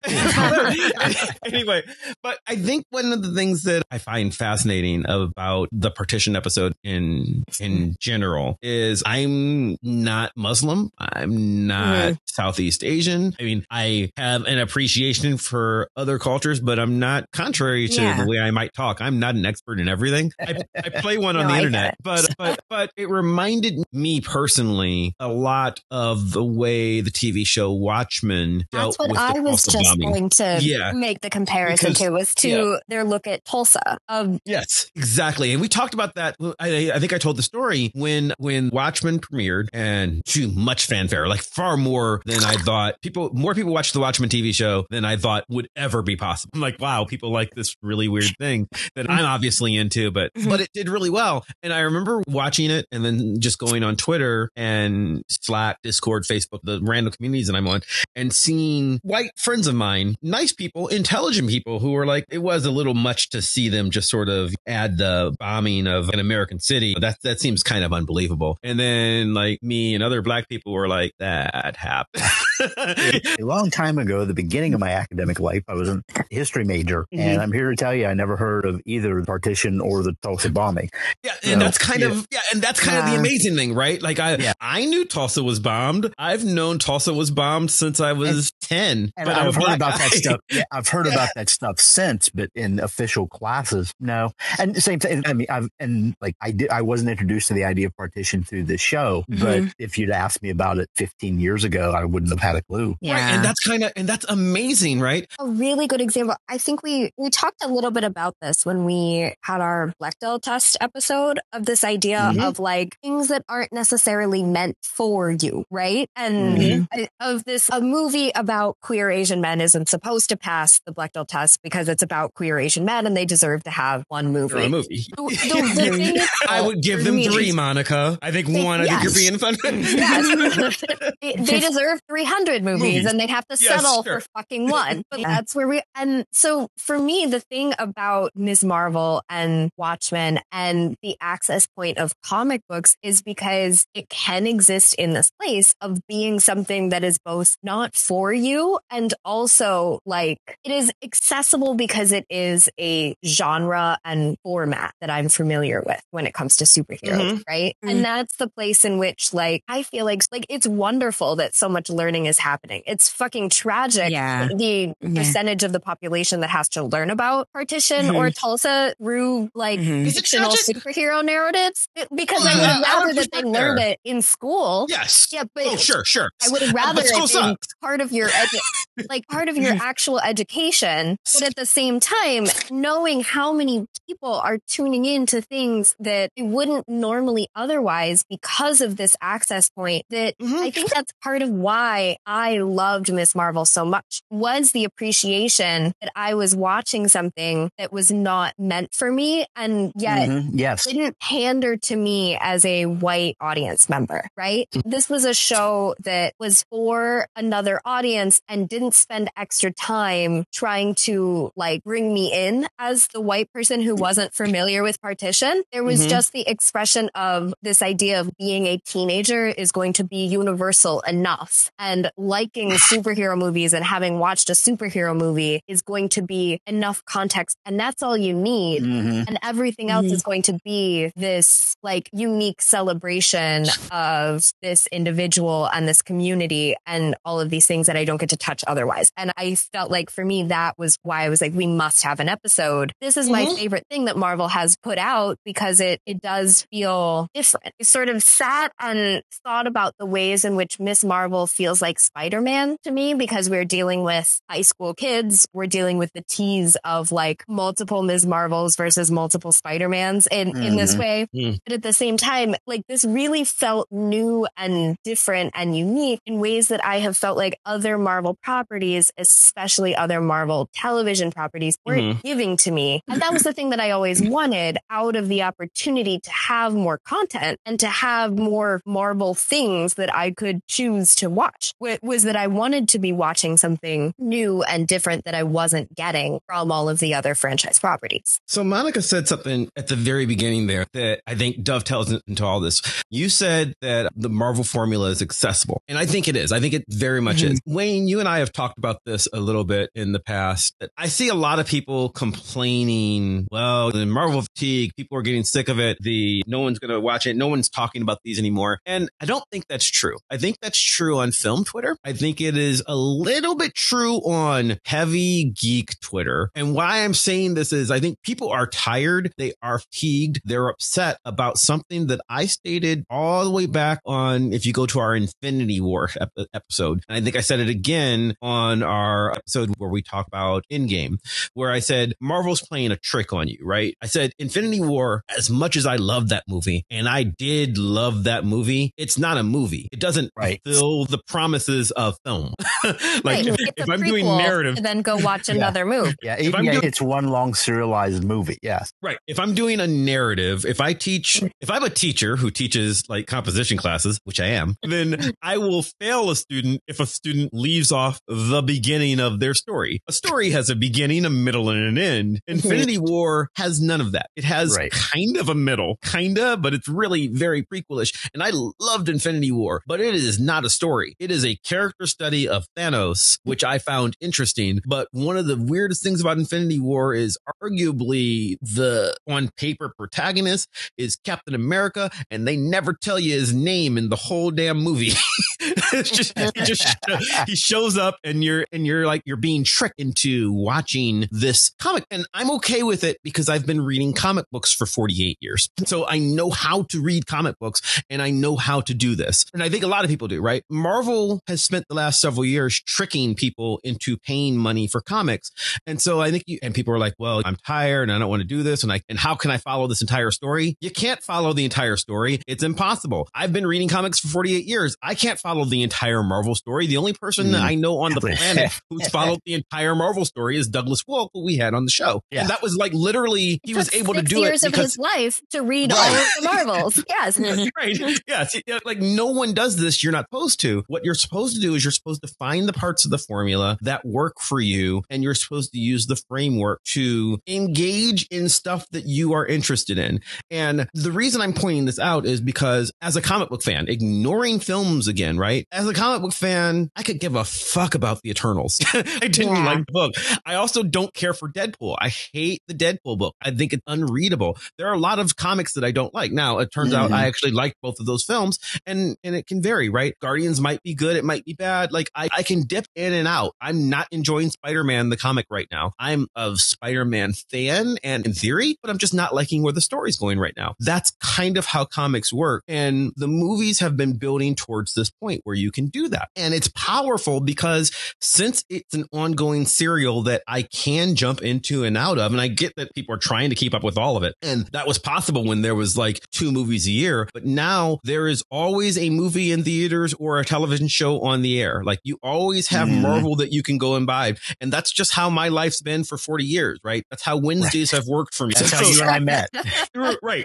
anyway, 1.44 1.82
but 2.22 2.38
I 2.46 2.56
think 2.56 2.84
one 2.90 3.12
of 3.12 3.22
the 3.22 3.32
things 3.34 3.62
that 3.64 3.82
I 3.90 3.98
find 3.98 4.34
fascinating 4.34 5.04
about 5.08 5.68
the 5.72 5.90
partition 5.90 6.36
episode 6.36 6.74
in 6.84 7.44
in 7.60 7.96
general 8.00 8.56
is 8.62 9.02
I'm 9.22 9.76
not 9.82 10.32
Muslim. 10.36 10.90
I'm 10.98 11.66
not 11.66 12.14
Southeast 12.26 12.84
Asian. 12.84 13.34
I 13.38 13.42
mean, 13.42 13.66
I 13.70 14.10
have 14.16 14.44
an 14.44 14.58
appreciation 14.58 15.36
for 15.38 15.88
other 15.96 16.18
cultures, 16.18 16.60
but 16.60 16.78
I'm 16.78 16.98
not 16.98 17.30
contrary 17.32 17.88
to 17.88 18.00
Yeah. 18.02 18.22
the 18.24 18.28
way 18.30 18.38
I 18.38 18.50
might 18.50 18.72
talk. 18.74 19.00
I'm 19.00 19.18
not 19.18 19.34
an 19.34 19.44
expert 19.46 19.80
in 19.80 19.88
everything. 19.88 20.32
I, 20.40 20.62
I 20.76 20.88
play 21.00 21.18
one 21.18 21.36
on 21.36 21.42
No, 21.42 21.48
the 21.48 21.54
I 21.54 21.58
internet, 21.58 21.96
but 22.02 22.28
but 22.38 22.60
but 22.68 22.92
it 22.96 23.08
reminded 23.08 23.82
me 23.92 24.20
personally 24.20 25.14
a 25.18 25.28
lot 25.28 25.80
of 25.90 26.32
the 26.32 26.44
way 26.44 27.00
the 27.00 27.10
TV 27.10 27.46
show 27.46 27.72
Watchmen 27.72 28.64
dealt 28.70 28.96
That's 28.98 29.08
what 29.10 29.16
I 29.18 29.40
was 29.40 29.62
Tulsa 29.62 29.70
just 29.78 29.90
bombing. 29.90 30.08
going 30.10 30.28
to 30.30 30.58
Yeah. 30.62 30.92
make 30.92 31.20
the 31.20 31.30
comparison 31.30 31.90
Because- 31.90 31.98
to 32.06 32.10
was 32.10 32.34
to 32.36 32.48
yeah. 32.48 32.76
their 32.88 33.04
look 33.04 33.26
at 33.26 33.44
Tulsa. 33.44 33.98
Um, 34.08 34.38
Yes, 34.44 34.90
exactly. 34.94 35.52
And 35.52 35.60
we 35.60 35.68
talked 35.68 35.94
about 35.94 36.14
that. 36.14 36.36
I, 36.58 36.90
I 36.94 36.98
think 37.00 37.12
I 37.12 37.18
told 37.18 37.36
the 37.36 37.42
story 37.42 37.90
when 37.94 38.32
when 38.38 38.70
Watchmen 38.70 39.07
premiered 39.16 39.68
and 39.72 40.22
too 40.26 40.48
much 40.52 40.86
fanfare, 40.86 41.26
like 41.28 41.40
far 41.40 41.76
more 41.78 42.20
than 42.26 42.44
I 42.44 42.54
thought. 42.56 43.00
People, 43.02 43.30
more 43.32 43.54
people 43.54 43.72
watched 43.72 43.94
the 43.94 44.00
Watchmen 44.00 44.28
TV 44.28 44.54
show 44.54 44.86
than 44.90 45.04
I 45.04 45.16
thought 45.16 45.44
would 45.48 45.68
ever 45.74 46.02
be 46.02 46.16
possible. 46.16 46.50
I'm 46.54 46.60
like, 46.60 46.78
wow, 46.80 47.04
people 47.04 47.30
like 47.32 47.54
this 47.54 47.74
really 47.82 48.08
weird 48.08 48.36
thing 48.38 48.68
that 48.94 49.10
I'm 49.10 49.24
obviously 49.24 49.76
into, 49.76 50.10
but 50.10 50.32
Mhm. 50.34 50.48
but 50.50 50.60
it 50.60 50.68
did 50.74 50.88
really 50.90 51.10
well. 51.10 51.46
And 51.62 51.72
I 51.72 51.80
remember 51.80 52.22
watching 52.28 52.70
it 52.70 52.86
and 52.92 53.04
then 53.04 53.40
just 53.40 53.58
going 53.58 53.82
on 53.82 53.96
Twitter 53.96 54.50
and 54.56 55.22
Slack, 55.30 55.78
Discord, 55.82 56.24
Facebook, 56.24 56.58
the 56.64 56.80
random 56.82 57.12
communities 57.12 57.46
that 57.46 57.56
I'm 57.56 57.68
on, 57.68 57.80
and 58.16 58.32
seeing 58.32 58.98
white 59.02 59.30
friends 59.36 59.66
of 59.66 59.74
mine, 59.74 60.16
nice 60.22 60.52
people, 60.52 60.88
intelligent 60.88 61.48
people 61.48 61.78
who 61.78 61.92
were 61.92 62.04
like, 62.06 62.24
it 62.30 62.38
was 62.38 62.64
a 62.64 62.70
little 62.70 62.94
much 62.94 63.30
to 63.30 63.40
see 63.40 63.68
them 63.68 63.90
just 63.90 64.10
sort 64.10 64.28
of 64.28 64.52
add 64.66 64.98
the 64.98 65.34
bombing 65.38 65.86
of 65.86 66.08
an 66.08 66.18
American 66.18 66.58
city. 66.58 66.94
That 67.00 67.18
that 67.22 67.40
seems 67.40 67.62
kind 67.62 67.84
of 67.84 67.92
unbelievable. 67.92 68.58
And 68.62 68.78
then 68.80 68.97
like 69.34 69.62
me 69.62 69.94
and 69.94 70.02
other 70.02 70.22
black 70.22 70.48
people 70.48 70.72
were 70.72 70.88
like, 70.88 71.12
that 71.18 71.76
happened. 71.76 72.24
A 72.60 73.20
long 73.40 73.70
time 73.70 73.98
ago, 73.98 74.24
the 74.24 74.34
beginning 74.34 74.74
of 74.74 74.80
my 74.80 74.90
academic 74.90 75.38
life, 75.38 75.62
I 75.68 75.74
was 75.74 75.88
a 75.88 76.02
history 76.30 76.64
major, 76.64 77.06
Mm-hmm. 77.12 77.20
and 77.20 77.40
I'm 77.42 77.52
here 77.52 77.70
to 77.70 77.76
tell 77.76 77.94
you 77.94 78.06
I 78.06 78.14
never 78.14 78.36
heard 78.36 78.64
of 78.66 78.80
either 78.84 79.20
the 79.20 79.26
partition 79.26 79.80
or 79.80 80.02
the 80.02 80.14
Tulsa 80.22 80.50
bombing. 80.50 80.90
Yeah, 81.22 81.32
So, 81.42 81.52
and 81.52 81.60
that's 81.62 81.78
kind 81.78 82.00
yeah. 82.00 82.08
of 82.08 82.26
yeah, 82.30 82.40
and 82.52 82.60
that's 82.60 82.80
kind 82.80 82.98
of 82.98 83.12
the 83.12 83.18
amazing 83.18 83.56
thing, 83.56 83.74
right? 83.74 84.00
Like 84.02 84.18
I 84.18 84.36
Yeah. 84.36 84.52
I 84.60 84.84
knew 84.84 85.04
Tulsa 85.04 85.42
was 85.42 85.60
bombed. 85.60 86.12
I've 86.18 86.44
known 86.44 86.78
Tulsa 86.78 87.14
was 87.14 87.30
bombed 87.30 87.70
since 87.70 88.00
I 88.00 88.12
was 88.12 88.52
ten. 88.60 89.12
And 89.16 89.26
but 89.26 89.36
I've 89.36 89.54
heard 89.54 89.74
about 89.74 89.98
that 89.98 90.10
stuff. 90.10 90.40
Yeah, 90.50 90.62
I've 90.72 90.88
heard 90.88 91.06
about 91.06 91.28
that 91.36 91.48
stuff 91.48 91.78
since, 91.78 92.28
but 92.30 92.50
in 92.54 92.80
official 92.80 93.28
classes, 93.28 93.92
no. 94.00 94.32
And 94.58 94.80
same 94.82 94.98
thing. 94.98 95.22
I 95.26 95.32
mean, 95.34 95.46
I've 95.50 95.68
and 95.78 96.14
like 96.20 96.34
I 96.40 96.50
did. 96.50 96.70
I 96.70 96.82
wasn't 96.82 97.10
introduced 97.10 97.48
to 97.48 97.54
the 97.54 97.64
idea 97.64 97.86
of 97.86 97.96
partition 97.96 98.42
through 98.42 98.64
this 98.78 98.82
show, 98.84 99.24
but 99.28 99.64
if 99.78 99.98
you'd 99.98 100.10
asked 100.10 100.42
me 100.42 100.50
about 100.50 100.78
it 100.78 100.88
15 100.96 101.40
years 101.40 101.64
ago, 101.64 101.90
I 101.92 102.04
wouldn't 102.04 102.30
have 102.30 102.40
had 102.40 102.56
a 102.56 102.62
clue. 102.62 102.96
Right, 103.02 103.18
and 103.18 103.44
that's 103.44 103.60
kind 103.66 103.82
of 103.84 103.92
and 103.96 104.08
that's 104.08 104.24
amazing, 104.28 105.00
right? 105.00 105.26
a 105.40 105.46
really 105.46 105.86
good 105.86 106.00
example. 106.00 106.36
I 106.48 106.58
think 106.58 106.82
we 106.82 107.10
we 107.18 107.30
talked 107.30 107.62
a 107.64 107.68
little 107.68 107.90
bit 107.90 108.04
about 108.04 108.34
this 108.40 108.64
when 108.64 108.84
we 108.84 109.34
had 109.42 109.60
our 109.60 109.92
Bechdel 110.00 110.40
test 110.40 110.76
episode 110.80 111.40
of 111.52 111.66
this 111.66 111.82
idea 111.84 112.18
Mhm. 112.34 112.44
of 112.48 112.58
like 112.58 112.96
things 113.02 113.28
that 113.28 113.42
aren't 113.48 113.72
necessarily 113.72 114.42
meant 114.42 114.76
for 114.82 115.30
you, 115.30 115.64
right? 115.70 116.08
And 116.16 116.58
Mhm. 116.58 116.86
I- 116.92 117.08
of 117.20 117.44
this, 117.44 117.68
a 117.72 117.80
movie 117.80 118.30
about 118.34 118.76
queer 118.82 119.10
Asian 119.10 119.40
men 119.40 119.60
isn't 119.60 119.88
supposed 119.88 120.28
to 120.28 120.36
pass 120.36 120.80
the 120.86 120.92
Bechdel 120.92 121.26
test 121.26 121.58
because 121.62 121.88
it's 121.88 122.02
about 122.02 122.34
queer 122.34 122.58
Asian 122.58 122.84
men 122.84 123.06
and 123.06 123.16
they 123.16 123.24
deserve 123.24 123.64
to 123.64 123.70
have 123.70 124.04
one 124.08 124.32
movie. 124.32 124.48
For 124.54 124.58
a 124.60 124.68
movie. 124.68 125.04
The- 125.16 125.22
the- 125.22 125.62
the 125.62 125.68
thing 125.74 126.00
is, 126.16 126.28
I 126.48 126.60
would 126.60 126.82
give 126.82 127.04
them 127.04 127.20
three, 127.22 127.52
Monica. 127.52 128.18
I 128.22 128.30
think 128.30 128.46
They- 128.48 128.62
one. 128.68 128.80
I 128.82 128.86
think 128.86 129.02
you're 129.02 129.12
being 129.14 129.38
funny. 129.38 129.58
Yes. 129.82 130.84
they 131.20 131.32
they 131.34 131.60
deserve 131.60 132.00
300 132.08 132.62
movies, 132.62 132.80
Movies. 132.82 133.06
and 133.06 133.18
they'd 133.20 133.30
have 133.30 133.46
to 133.48 133.56
Yes, 133.60 133.82
settle 133.82 134.02
sure. 134.04 134.20
for 134.20 134.26
fucking 134.36 134.68
one. 134.68 135.02
But 135.10 135.22
that's 135.22 135.54
where 135.54 135.66
we, 135.66 135.82
and 135.96 136.24
so 136.32 136.68
for 136.76 136.98
me, 136.98 137.26
the 137.26 137.40
thing 137.40 137.72
about 137.78 138.32
Ms. 138.36 138.62
Marvel 138.64 139.22
and 139.28 139.70
Watchmen 139.76 140.40
and 140.52 140.94
the 141.02 141.16
access 141.20 141.66
point 141.66 141.98
of 141.98 142.12
comic 142.22 142.60
books 142.68 142.94
is 143.02 143.22
because 143.22 143.86
it 143.94 144.08
can 144.08 144.46
exist 144.46 144.94
in 144.94 145.12
this 145.14 145.30
place 145.40 145.74
of 145.80 145.98
being 146.08 146.40
something 146.40 146.90
that 146.90 147.02
is 147.04 147.18
both 147.24 147.56
not 147.62 147.96
for 147.96 148.32
you 148.32 148.78
and 148.90 149.14
also 149.24 149.98
like 150.06 150.38
it 150.64 150.70
is 150.72 150.92
accessible 151.02 151.74
because 151.74 152.12
it 152.12 152.26
is 152.30 152.68
a 152.78 153.14
genre 153.24 153.98
and 154.04 154.36
format 154.44 154.92
that 155.00 155.10
I'm 155.10 155.28
familiar 155.28 155.82
with 155.86 156.00
when 156.10 156.26
it 156.26 156.34
comes 156.34 156.56
to 156.56 156.64
superheroes, 156.64 157.42
right? 157.48 157.74
Mhm. 157.84 157.90
And 157.90 158.04
that's 158.04 158.36
the 158.36 158.48
place 158.58 158.84
in 158.84 158.98
which 158.98 159.32
like 159.32 159.62
I 159.68 159.84
feel 159.84 160.04
like 160.04 160.22
like 160.32 160.46
it's 160.48 160.66
wonderful 160.66 161.36
that 161.36 161.54
so 161.54 161.68
much 161.68 161.88
learning 161.88 162.26
is 162.26 162.38
happening. 162.40 162.82
It's 162.86 163.08
fucking 163.08 163.50
tragic 163.50 164.10
Yeah. 164.10 164.48
the 164.52 164.92
Yeah. 165.00 165.20
percentage 165.22 165.62
of 165.62 165.72
the 165.72 165.78
population 165.78 166.40
that 166.40 166.50
has 166.50 166.68
to 166.70 166.82
learn 166.82 167.10
about 167.10 167.48
partition 167.52 168.06
Mhm. 168.06 168.14
or 168.16 168.30
Tulsa 168.30 168.94
through 169.00 169.50
like 169.54 169.78
Mhm. 169.78 170.12
Fictional 170.12 170.50
tragic? 170.50 170.76
superhero 170.76 171.24
narratives 171.24 171.86
It- 171.94 172.08
because 172.14 172.44
I 172.44 172.50
Yeah, 172.54 172.78
would 172.78 172.86
I 172.86 172.92
rather 172.98 173.14
that 173.14 173.28
they 173.32 173.42
push 173.42 173.52
learned 173.52 173.78
there. 173.78 173.88
it 173.90 174.00
in 174.04 174.22
school. 174.22 174.86
Yes. 174.88 175.28
Yeah, 175.30 175.44
but 175.54 175.66
Oh, 175.66 175.76
sure, 175.76 176.02
sure. 176.04 176.30
I 176.44 176.48
would 176.48 176.62
rather 176.74 177.02
it 177.02 177.12
been 177.12 177.28
sucks. 177.28 177.68
part 177.80 178.00
of 178.00 178.10
your 178.10 178.28
edu- 178.28 178.58
like 179.08 179.28
part 179.28 179.48
of 179.48 179.56
your 179.56 179.74
actual 179.80 180.18
education, 180.18 181.16
but 181.34 181.42
at 181.42 181.54
the 181.54 181.66
same 181.66 182.00
time, 182.00 182.46
knowing 182.70 183.22
how 183.22 183.52
many 183.52 183.86
people 184.08 184.34
are 184.34 184.58
tuning 184.66 185.04
into 185.04 185.40
things 185.40 185.94
that 186.00 186.30
they 186.36 186.42
wouldn't 186.42 186.88
normally 186.88 187.46
otherwise 187.54 188.24
because 188.28 188.47
of 188.80 188.96
this 188.96 189.14
access 189.20 189.68
point. 189.70 190.04
That 190.10 190.36
Mhm. 190.38 190.60
I 190.60 190.70
think 190.70 190.90
that's 190.90 191.12
part 191.22 191.42
of 191.42 191.50
why 191.50 192.16
I 192.26 192.58
loved 192.58 193.12
Miss 193.12 193.34
Marvel 193.34 193.64
so 193.64 193.84
much 193.84 194.22
was 194.30 194.72
the 194.72 194.84
appreciation 194.84 195.92
that 196.00 196.10
I 196.16 196.34
was 196.34 196.56
watching 196.56 197.08
something 197.08 197.70
that 197.78 197.92
was 197.92 198.10
not 198.10 198.54
meant 198.58 198.94
for 198.94 199.10
me, 199.12 199.46
and 199.56 199.92
yet 199.96 200.28
Mhm. 200.28 200.50
Yes. 200.54 200.84
didn't 200.86 201.18
pander 201.20 201.76
to 201.76 201.96
me 201.96 202.36
as 202.40 202.64
a 202.64 202.86
white 202.86 203.36
audience 203.40 203.88
member, 203.88 204.28
right? 204.36 204.66
This 204.84 205.08
was 205.08 205.24
a 205.24 205.34
show 205.34 205.94
that 206.04 206.34
was 206.38 206.64
for 206.70 207.26
another 207.36 207.80
audience 207.84 208.40
and 208.48 208.68
didn't 208.68 208.94
spend 208.94 209.30
extra 209.36 209.72
time 209.72 210.44
trying 210.52 210.94
to 210.94 211.52
like 211.56 211.82
bring 211.84 212.12
me 212.14 212.32
in 212.32 212.66
as 212.78 213.08
the 213.08 213.20
white 213.20 213.52
person 213.52 213.82
who 213.82 213.94
wasn't 213.94 214.34
familiar 214.34 214.82
with 214.82 215.00
partition. 215.00 215.62
There 215.72 215.84
was 215.84 216.06
Mhm. 216.06 216.10
just 216.10 216.32
the 216.32 216.48
expression 216.48 217.10
of 217.14 217.54
this 217.62 217.82
idea 217.82 218.20
of 218.20 218.30
being 218.38 218.66
a 218.66 218.78
teenager 218.78 219.46
is 219.46 219.72
going 219.72 219.92
to 219.94 220.04
be 220.04 220.24
universal 220.26 221.00
enough 221.00 221.70
and 221.78 222.10
liking 222.16 222.70
superhero 222.92 223.36
movies 223.36 223.72
and 223.72 223.84
having 223.84 224.18
watched 224.18 224.48
a 224.50 224.52
superhero 224.52 225.16
movie 225.16 225.60
is 225.68 225.82
going 225.82 226.08
to 226.10 226.22
be 226.22 226.60
enough 226.66 227.04
context 227.04 227.56
and 227.66 227.78
that's 227.78 228.02
all 228.02 228.16
you 228.16 228.34
need 228.34 228.82
Mhm. 228.82 229.24
and 229.28 229.38
everything 229.42 229.90
else 229.90 230.06
Mhm. 230.06 230.12
is 230.12 230.22
going 230.22 230.42
to 230.42 230.58
be 230.64 231.12
this 231.16 231.74
like 231.82 232.08
unique 232.12 232.60
celebration 232.62 233.66
of 233.92 234.42
this 234.62 234.86
individual 234.92 235.66
and 235.66 235.86
this 235.88 236.02
community 236.02 236.74
and 236.86 237.14
all 237.24 237.40
of 237.40 237.50
these 237.50 237.66
things 237.66 237.86
that 237.86 237.96
I 237.96 238.04
don't 238.04 238.16
get 238.18 238.30
to 238.30 238.36
touch 238.36 238.64
otherwise. 238.66 239.12
And 239.16 239.32
I 239.36 239.54
felt 239.54 239.90
like 239.90 240.10
for 240.10 240.24
me, 240.24 240.44
that 240.44 240.76
was 240.78 240.98
why 241.02 241.22
I 241.24 241.28
was 241.28 241.40
like, 241.40 241.52
we 241.54 241.66
must 241.66 242.02
have 242.02 242.18
an 242.20 242.28
episode. 242.28 242.92
This 243.00 243.16
is 243.16 243.28
my 243.30 243.44
Mhm. 243.44 243.56
favorite 243.56 243.84
thing 243.90 244.06
that 244.06 244.16
Marvel 244.16 244.48
has 244.48 244.76
put 244.82 244.98
out 244.98 245.38
because 245.44 245.80
it, 245.80 246.00
it 246.06 246.20
does 246.20 246.66
feel 246.70 247.28
different. 247.34 247.72
I 247.80 247.84
sort 247.84 248.08
of 248.08 248.22
sat 248.28 248.72
and 248.78 249.22
thought 249.44 249.66
about 249.66 249.94
the 249.98 250.06
ways 250.06 250.44
in 250.44 250.56
which 250.56 250.78
Miss 250.78 251.02
Marvel 251.04 251.46
feels 251.46 251.80
like 251.82 251.98
Spider-Man 251.98 252.76
to 252.84 252.90
me 252.90 253.14
because 253.14 253.48
we're 253.48 253.64
dealing 253.64 254.02
with 254.02 254.40
high 254.50 254.62
school 254.62 254.94
kids. 254.94 255.46
We're 255.52 255.66
dealing 255.66 255.98
with 255.98 256.12
the 256.12 256.22
tease 256.28 256.76
of 256.84 257.10
like 257.12 257.44
multiple 257.48 258.02
Ms. 258.02 258.26
Marvels 258.26 258.76
versus 258.76 259.10
multiple 259.10 259.52
Spider-Mans 259.52 260.26
in, 260.30 260.56
in 260.56 260.76
this 260.76 260.94
Mhm. 260.94 260.98
way. 260.98 261.26
Mm. 261.34 261.58
But 261.64 261.72
at 261.72 261.82
the 261.82 261.92
same 261.92 262.16
time, 262.16 262.54
like 262.66 262.82
this 262.88 263.04
really 263.04 263.44
felt 263.44 263.88
new 263.90 264.46
and 264.56 264.96
different 265.04 265.52
and 265.54 265.76
unique 265.76 266.20
in 266.26 266.38
ways 266.40 266.68
that 266.68 266.84
I 266.84 266.98
have 267.00 267.16
felt 267.16 267.36
like 267.36 267.58
other 267.64 267.96
Marvel 267.98 268.36
properties, 268.42 269.10
especially 269.16 269.94
other 269.96 270.20
Marvel 270.20 270.68
television 270.74 271.30
properties, 271.30 271.76
weren't 271.86 272.22
giving 272.22 272.56
to 272.58 272.70
me. 272.70 273.02
And 273.08 273.22
that 273.22 273.32
was 273.32 273.42
the 273.42 273.52
thing 273.52 273.70
that 273.70 273.80
I 273.80 273.90
always 273.92 274.20
wanted 274.22 274.78
out 274.90 275.16
of 275.16 275.28
the 275.28 275.42
opportunity 275.42 276.20
to 276.20 276.30
have 276.30 276.74
more 276.74 276.98
content 277.04 277.58
and 277.64 277.78
to 277.80 277.88
have 277.88 278.17
more 278.26 278.80
Marvel 278.84 279.34
things 279.34 279.94
that 279.94 280.14
I 280.14 280.30
could 280.32 280.66
choose 280.66 281.14
to 281.16 281.28
watch. 281.30 281.72
Wa- 281.80 281.98
Was 282.02 282.24
that 282.24 282.36
I 282.36 282.46
wanted 282.48 282.88
to 282.90 282.98
be 282.98 283.12
watching 283.12 283.56
something 283.56 284.12
new 284.18 284.62
and 284.64 284.86
different 284.88 285.24
that 285.24 285.34
I 285.34 285.42
wasn't 285.44 285.94
getting 285.94 286.40
from 286.46 286.72
all 286.72 286.88
of 286.88 286.98
the 286.98 287.14
other 287.14 287.34
franchise 287.34 287.78
properties. 287.78 288.40
So 288.46 288.64
Monica 288.64 289.02
said 289.02 289.28
something 289.28 289.68
at 289.76 289.86
the 289.88 289.96
very 289.96 290.26
beginning 290.26 290.66
there 290.66 290.86
that 290.94 291.20
I 291.26 291.34
think 291.34 291.62
dovetails 291.62 292.12
into 292.26 292.44
all 292.44 292.60
this. 292.60 292.82
You 293.10 293.28
said 293.28 293.74
that 293.80 294.10
the 294.16 294.28
Marvel 294.28 294.64
formula 294.64 295.10
is 295.10 295.22
accessible. 295.22 295.82
And 295.88 295.98
I 295.98 296.06
think 296.06 296.28
it 296.28 296.36
is. 296.36 296.52
I 296.52 296.60
think 296.60 296.74
it 296.74 296.84
very 296.88 297.20
much 297.20 297.38
Mhm. 297.42 297.52
is. 297.52 297.60
Wayne, 297.66 298.08
you 298.08 298.20
and 298.20 298.28
I 298.28 298.38
have 298.38 298.52
talked 298.52 298.78
about 298.78 299.00
this 299.04 299.28
a 299.32 299.40
little 299.40 299.64
bit 299.64 299.90
in 299.94 300.12
the 300.12 300.20
past. 300.20 300.74
I 300.96 301.08
see 301.08 301.28
a 301.28 301.34
lot 301.34 301.58
of 301.58 301.66
people 301.66 302.08
complaining, 302.10 303.46
well, 303.50 303.90
the 303.90 304.04
Marvel 304.06 304.42
fatigue, 304.42 304.92
people 304.96 305.18
are 305.18 305.22
getting 305.22 305.44
sick 305.44 305.68
of 305.68 305.78
it. 305.78 305.98
The 306.00 306.42
no 306.46 306.60
one's 306.60 306.78
going 306.78 306.92
to 306.92 307.00
watch 307.00 307.26
it. 307.26 307.36
No 307.36 307.48
one's 307.48 307.68
talking 307.68 308.02
about 308.08 308.20
these 308.24 308.38
anymore. 308.38 308.80
And 308.86 309.10
I 309.20 309.26
don't 309.26 309.44
think 309.50 309.66
that's 309.68 309.88
true. 309.88 310.16
I 310.30 310.36
think 310.36 310.58
that's 310.60 310.78
true 310.78 311.18
on 311.18 311.32
film 311.32 311.64
Twitter. 311.64 311.96
I 312.04 312.12
think 312.12 312.40
it 312.40 312.56
is 312.56 312.82
a 312.86 312.96
little 312.96 313.54
bit 313.54 313.74
true 313.74 314.16
on 314.18 314.78
heavy 314.84 315.52
geek 315.60 315.98
Twitter. 316.00 316.50
And 316.54 316.74
why 316.74 317.04
I'm 317.04 317.14
saying 317.14 317.54
this 317.54 317.72
is 317.72 317.90
I 317.90 318.00
think 318.00 318.20
people 318.22 318.50
are 318.50 318.66
tired. 318.66 319.32
They 319.36 319.52
are 319.62 319.78
fatigued. 319.78 320.40
They're 320.44 320.68
upset 320.68 321.18
about 321.24 321.58
something 321.58 322.06
that 322.06 322.20
I 322.28 322.46
stated 322.46 323.04
all 323.10 323.44
the 323.44 323.50
way 323.50 323.66
back 323.66 324.00
on, 324.06 324.52
if 324.52 324.64
you 324.66 324.72
go 324.72 324.86
to 324.86 325.00
our 325.00 325.14
Infinity 325.14 325.80
War 325.80 326.10
ep- 326.20 326.32
episode. 326.54 327.02
And 327.08 327.18
I 327.18 327.20
think 327.20 327.36
I 327.36 327.40
said 327.40 327.60
it 327.60 327.68
again 327.68 328.34
on 328.42 328.82
our 328.82 329.32
episode 329.32 329.74
where 329.78 329.90
we 329.90 330.02
talk 330.02 330.26
about 330.26 330.64
Endgame, 330.72 331.18
where 331.54 331.70
I 331.70 331.80
said, 331.80 332.14
Marvel's 332.20 332.62
playing 332.62 332.92
a 332.92 332.96
trick 332.96 333.32
on 333.32 333.48
you, 333.48 333.58
right? 333.62 333.96
I 334.02 334.06
said, 334.06 334.32
Infinity 334.38 334.80
War, 334.80 335.22
as 335.36 335.50
much 335.50 335.76
as 335.76 335.86
I 335.86 335.96
love 335.96 336.28
that 336.30 336.44
movie, 336.48 336.84
and 336.90 337.08
I 337.08 337.22
did 337.22 337.78
love 337.78 337.97
that 338.24 338.44
movie, 338.44 338.92
it's 338.96 339.18
not 339.18 339.36
a 339.38 339.42
movie. 339.42 339.88
It 339.92 340.00
doesn't 340.00 340.30
Right. 340.36 340.60
fulfill 340.64 341.04
the 341.04 341.18
promises 341.26 341.90
of 341.92 342.16
film. 342.24 342.54
like, 342.84 343.24
Right. 343.24 343.46
if, 343.46 343.54
It's 343.58 343.72
if 343.76 343.88
a 343.88 343.92
I'm 343.92 344.02
doing 344.02 344.24
narrative, 344.24 344.76
and 344.76 344.84
then 344.86 345.02
go 345.02 345.16
watch 345.16 345.48
Yeah. 345.48 345.56
another 345.56 345.84
movie. 345.84 346.14
Yeah, 346.22 346.36
If 346.38 346.48
it- 346.48 346.54
I'm 346.54 346.64
yeah, 346.64 346.72
doing- 346.72 346.84
it's 346.84 347.00
one 347.00 347.28
long 347.28 347.54
serialized 347.54 348.24
movie. 348.24 348.58
Yes. 348.62 348.92
Right. 349.02 349.18
If 349.26 349.38
I'm 349.38 349.54
doing 349.54 349.80
a 349.80 349.86
narrative, 349.86 350.64
if 350.66 350.80
I 350.80 350.92
teach, 350.92 351.42
if 351.60 351.70
I'm 351.70 351.82
a 351.84 351.90
teacher 351.90 352.36
who 352.36 352.50
teaches 352.50 353.02
like 353.08 353.26
composition 353.26 353.76
classes, 353.76 354.20
which 354.24 354.40
I 354.40 354.46
am, 354.46 354.76
then 354.82 355.32
I 355.42 355.58
will 355.58 355.82
fail 356.00 356.30
a 356.30 356.36
student 356.36 356.80
if 356.88 357.00
a 357.00 357.06
student 357.06 357.52
leaves 357.52 357.92
off 357.92 358.20
the 358.28 358.62
beginning 358.62 359.20
of 359.20 359.40
their 359.40 359.54
story. 359.54 360.00
A 360.08 360.12
story 360.12 360.50
has 360.50 360.70
a 360.70 360.76
beginning, 360.76 361.24
a 361.24 361.30
middle, 361.30 361.70
and 361.70 361.82
an 361.86 361.98
end. 361.98 362.40
Infinity 362.46 362.98
War 362.98 363.50
has 363.56 363.80
none 363.80 364.00
of 364.00 364.12
that. 364.12 364.26
It 364.36 364.44
has 364.44 364.76
Right. 364.76 364.90
kind 364.92 365.36
of 365.36 365.48
a 365.48 365.54
middle, 365.54 365.98
kinda, 366.04 366.56
but 366.56 366.74
it's 366.74 366.88
really 366.88 367.28
very 367.28 367.62
prequelish. 367.64 368.14
And 368.34 368.42
I 368.42 368.50
loved 368.80 369.08
Infinity 369.08 369.52
War, 369.52 369.82
but 369.86 370.00
it 370.00 370.14
is 370.14 370.38
not 370.40 370.64
a 370.64 370.70
story. 370.70 371.14
It 371.18 371.30
is 371.30 371.44
a 371.44 371.56
character 371.56 372.06
study 372.06 372.48
of 372.48 372.66
Thanos, 372.78 373.38
which 373.44 373.64
I 373.64 373.78
found 373.78 374.16
interesting. 374.20 374.80
But 374.86 375.08
one 375.10 375.36
of 375.36 375.46
the 375.46 375.56
weirdest 375.56 376.02
things 376.02 376.20
about 376.20 376.38
Infinity 376.38 376.78
War 376.78 377.14
is 377.14 377.36
arguably 377.62 378.56
the 378.60 379.16
on 379.28 379.48
paper 379.56 379.92
protagonist 379.96 380.68
is 380.96 381.16
Captain 381.16 381.54
America, 381.54 382.10
and 382.30 382.46
they 382.46 382.56
never 382.56 382.92
tell 382.92 383.18
you 383.18 383.32
his 383.32 383.52
name 383.52 383.98
in 383.98 384.08
the 384.08 384.16
whole 384.16 384.50
damn 384.50 384.78
movie. 384.78 385.12
it's 385.92 386.10
just, 386.10 386.38
he 386.38 386.62
just 386.62 386.96
he 387.46 387.56
shows 387.56 387.98
up 387.98 388.16
and 388.22 388.44
you're 388.44 388.64
and 388.72 388.86
you're 388.86 389.06
like 389.06 389.22
you're 389.24 389.36
being 389.36 389.64
tricked 389.64 389.98
into 389.98 390.52
watching 390.52 391.28
this 391.30 391.72
comic 391.78 392.04
and 392.10 392.26
I'm 392.34 392.50
okay 392.52 392.82
with 392.82 393.04
it 393.04 393.18
because 393.22 393.48
I've 393.48 393.66
been 393.66 393.80
reading 393.80 394.12
comic 394.12 394.46
books 394.50 394.72
for 394.72 394.86
48 394.86 395.38
years. 395.40 395.68
So 395.84 396.06
I 396.06 396.18
know 396.18 396.50
how 396.50 396.82
to 396.90 397.02
read 397.02 397.26
comic 397.26 397.58
books 397.58 398.02
and 398.08 398.22
I 398.22 398.30
know 398.30 398.56
how 398.56 398.80
to 398.82 398.94
do 398.94 399.14
this. 399.14 399.44
And 399.52 399.62
I 399.62 399.68
think 399.68 399.82
a 399.82 399.88
lot 399.88 400.04
of 400.04 400.10
people 400.10 400.28
do, 400.28 400.40
right? 400.40 400.62
Marvel 400.70 401.40
has 401.46 401.62
spent 401.62 401.86
the 401.88 401.94
last 401.94 402.20
several 402.20 402.44
years 402.44 402.67
tricking 402.74 403.34
people 403.34 403.80
into 403.84 404.16
paying 404.16 404.56
money 404.56 404.86
for 404.88 405.00
comics. 405.00 405.50
And 405.86 406.00
so 406.00 406.20
I 406.20 406.30
think 406.30 406.44
you, 406.46 406.58
and 406.62 406.74
people 406.74 406.94
are 406.94 406.98
like, 406.98 407.14
well, 407.18 407.42
I'm 407.44 407.56
tired 407.56 408.04
and 408.08 408.12
I 408.12 408.18
don't 408.18 408.28
want 408.28 408.40
to 408.42 408.46
do 408.48 408.62
this. 408.62 408.82
And 408.82 408.92
I, 408.92 409.02
and 409.08 409.18
how 409.18 409.34
can 409.34 409.50
I 409.50 409.58
follow 409.58 409.86
this 409.86 410.00
entire 410.00 410.30
story? 410.30 410.76
You 410.80 410.90
can't 410.90 411.22
follow 411.22 411.52
the 411.52 411.64
entire 411.64 411.96
story. 411.96 412.40
It's 412.46 412.62
impossible. 412.62 413.28
I've 413.34 413.52
been 413.52 413.66
reading 413.66 413.88
comics 413.88 414.18
for 414.20 414.28
48 414.28 414.64
years. 414.64 414.96
I 415.02 415.14
can't 415.14 415.38
follow 415.38 415.64
the 415.64 415.82
entire 415.82 416.22
Marvel 416.22 416.54
story. 416.54 416.86
The 416.86 416.96
only 416.96 417.12
person 417.12 417.52
that 417.52 417.58
Mm. 417.58 417.62
I 417.62 417.74
know 417.74 417.98
on 418.00 418.12
the 418.14 418.20
planet 418.20 418.78
who's 418.90 419.08
followed 419.08 419.40
the 419.44 419.54
entire 419.54 419.94
Marvel 419.94 420.24
story 420.24 420.56
is 420.56 420.68
Douglas 420.68 421.02
Wolk, 421.04 421.30
who 421.34 421.42
we 421.44 421.56
had 421.56 421.74
on 421.74 421.84
the 421.84 421.90
show. 421.90 422.22
Yeah. 422.30 422.42
And 422.42 422.50
that 422.50 422.62
was 422.62 422.76
like 422.76 422.92
literally, 422.92 423.60
he 423.64 423.72
It 423.72 423.76
was 423.76 423.88
took 423.88 424.00
able 424.00 424.14
to 424.14 424.22
do 424.22 424.38
years 424.40 424.62
it 424.62 424.66
of 424.68 424.72
because 424.72 424.92
his 424.92 424.98
life 424.98 425.42
to 425.50 425.62
read 425.62 425.90
Right. 425.92 425.98
all 425.98 426.14
of 426.14 426.28
the 426.64 426.72
Marvels. 426.72 427.04
yes. 427.08 427.38
right. 427.76 428.20
Yeah. 428.28 428.44
See, 428.44 428.62
yeah, 428.66 428.78
like 428.84 428.98
no 428.98 429.26
one 429.26 429.54
does 429.54 429.76
this. 429.76 430.02
You're 430.04 430.12
not 430.12 430.26
supposed 430.26 430.60
to. 430.60 430.84
What 430.88 431.04
you're 431.04 431.14
supposed 431.14 431.54
to 431.56 431.60
do 431.60 431.74
is 431.74 431.84
you're 431.84 431.90
supposed 431.92 432.22
to 432.22 432.28
find 432.28 432.47
find 432.48 432.66
the 432.68 432.72
parts 432.72 433.04
of 433.04 433.10
the 433.10 433.18
formula 433.18 433.76
that 433.82 434.04
work 434.06 434.40
for 434.40 434.58
you, 434.60 435.02
and 435.10 435.22
you're 435.22 435.34
supposed 435.34 435.70
to 435.72 435.78
use 435.78 436.06
the 436.06 436.16
framework 436.16 436.82
to 436.84 437.38
engage 437.46 438.26
in 438.30 438.48
stuff 438.48 438.88
that 438.90 439.04
you 439.06 439.34
are 439.34 439.44
interested 439.46 439.98
in. 439.98 440.20
And 440.50 440.88
the 440.94 441.12
reason 441.12 441.40
I'm 441.42 441.52
pointing 441.52 441.84
this 441.84 441.98
out 441.98 442.24
is 442.24 442.40
because 442.40 442.90
as 443.02 443.16
a 443.16 443.22
comic 443.22 443.50
book 443.50 443.62
fan, 443.62 443.86
ignoring 443.88 444.60
films 444.60 445.08
again, 445.08 445.36
right? 445.36 445.66
As 445.72 445.86
a 445.86 445.92
comic 445.92 446.22
book 446.22 446.32
fan, 446.32 446.90
I 446.96 447.02
could 447.02 447.20
give 447.20 447.34
a 447.34 447.44
fuck 447.44 447.94
about 447.94 448.22
the 448.22 448.30
Eternals. 448.30 448.78
I 448.94 449.02
didn't 449.02 449.56
Yeah. 449.56 449.64
like 449.64 449.86
the 449.86 449.92
book. 449.92 450.14
I 450.46 450.54
also 450.54 450.82
don't 450.82 451.12
care 451.12 451.34
for 451.34 451.50
Deadpool. 451.50 451.96
I 452.00 452.08
hate 452.32 452.62
the 452.66 452.74
Deadpool 452.74 453.18
book. 453.18 453.34
I 453.42 453.50
think 453.50 453.72
it's 453.74 453.82
unreadable. 453.86 454.56
There 454.78 454.88
are 454.88 454.94
a 454.94 454.98
lot 454.98 455.18
of 455.18 455.36
comics 455.36 455.74
that 455.74 455.84
I 455.84 455.90
don't 455.90 456.14
like. 456.14 456.32
Now, 456.32 456.58
it 456.60 456.70
turns 456.72 456.94
out 456.94 457.10
Mhm. 457.10 457.14
I 457.14 457.26
actually 457.26 457.52
liked 457.52 457.76
both 457.82 458.00
of 458.00 458.06
those 458.06 458.24
films 458.24 458.58
and, 458.86 459.16
and 459.22 459.34
it 459.34 459.46
can 459.46 459.60
vary, 459.62 459.88
right? 459.90 460.14
Guardians 460.20 460.60
might 460.60 460.82
be 460.82 460.94
good. 460.94 461.16
It 461.16 461.24
might 461.24 461.44
be 461.44 461.52
bad. 461.52 461.92
Like 461.92 462.10
I, 462.14 462.28
I 462.38 462.44
can 462.44 462.62
dip 462.62 462.86
in 462.94 463.12
and 463.12 463.26
out. 463.26 463.56
I'm 463.60 463.90
not 463.90 464.06
enjoying 464.12 464.50
Spider-Man, 464.50 465.08
the 465.08 465.16
comic 465.16 465.46
right 465.50 465.66
now. 465.72 465.90
I'm 465.98 466.28
a 466.36 466.54
Spider-Man 466.54 467.32
fan 467.32 467.98
and 468.04 468.24
in 468.24 468.32
theory, 468.32 468.76
but 468.80 468.92
I'm 468.92 468.98
just 468.98 469.12
not 469.12 469.34
liking 469.34 469.64
where 469.64 469.72
the 469.72 469.80
story's 469.80 470.16
going 470.16 470.38
right 470.38 470.54
now. 470.56 470.76
That's 470.78 471.10
kind 471.20 471.58
of 471.58 471.66
how 471.66 471.84
comics 471.84 472.32
work. 472.32 472.62
And 472.68 473.12
the 473.16 473.26
movies 473.26 473.80
have 473.80 473.96
been 473.96 474.18
building 474.18 474.54
towards 474.54 474.94
this 474.94 475.10
point 475.10 475.40
where 475.42 475.56
you 475.56 475.72
can 475.72 475.86
do 475.86 476.06
that. 476.10 476.28
And 476.36 476.54
it's 476.54 476.68
powerful 476.68 477.40
because 477.40 477.90
since 478.20 478.64
it's 478.68 478.94
an 478.94 479.06
ongoing 479.10 479.66
serial 479.66 480.22
that 480.22 480.44
I 480.46 480.62
can 480.62 481.16
jump 481.16 481.42
into 481.42 481.82
and 481.82 481.96
out 481.96 482.18
of, 482.18 482.30
and 482.30 482.40
I 482.40 482.46
get 482.46 482.76
that 482.76 482.94
people 482.94 483.16
are 483.16 483.18
trying 483.18 483.50
to 483.50 483.56
keep 483.56 483.74
up 483.74 483.82
with 483.82 483.98
all 483.98 484.16
of 484.16 484.22
it. 484.22 484.36
And 484.42 484.66
that 484.66 484.86
was 484.86 485.00
possible 485.00 485.44
when 485.44 485.62
there 485.62 485.74
was 485.74 485.98
like 485.98 486.20
two 486.30 486.52
movies 486.52 486.86
a 486.86 486.92
year, 486.92 487.28
but 487.34 487.44
now 487.44 487.98
there 488.04 488.28
is 488.28 488.44
always 488.48 488.96
a 488.96 489.10
movie 489.10 489.50
in 489.50 489.64
theaters 489.64 490.14
or 490.14 490.38
a 490.38 490.44
television 490.44 490.86
show 490.86 491.20
on 491.22 491.42
the 491.42 491.60
air. 491.60 491.82
Like 491.82 491.98
you 492.04 492.16
always 492.28 492.68
have 492.68 492.88
Mhm. 492.88 493.00
Marvel 493.02 493.36
that 493.36 493.52
you 493.52 493.62
can 493.62 493.78
go 493.78 493.94
and 493.96 494.06
buy. 494.06 494.34
And 494.60 494.72
that's 494.72 494.92
just 494.92 495.12
how 495.14 495.30
my 495.30 495.48
life's 495.48 495.80
been 495.82 496.04
for 496.04 496.18
40 496.18 496.44
years, 496.44 496.78
right? 496.84 497.04
That's 497.10 497.22
how 497.22 497.36
Wednesdays 497.36 497.90
have 497.92 498.06
worked 498.06 498.34
for 498.34 498.46
me. 498.46 498.54
That's 498.56 498.70
how 498.72 498.80
you 498.86 499.00
and 499.00 499.10
I 499.10 499.18
met. 499.18 499.48
right. 500.22 500.44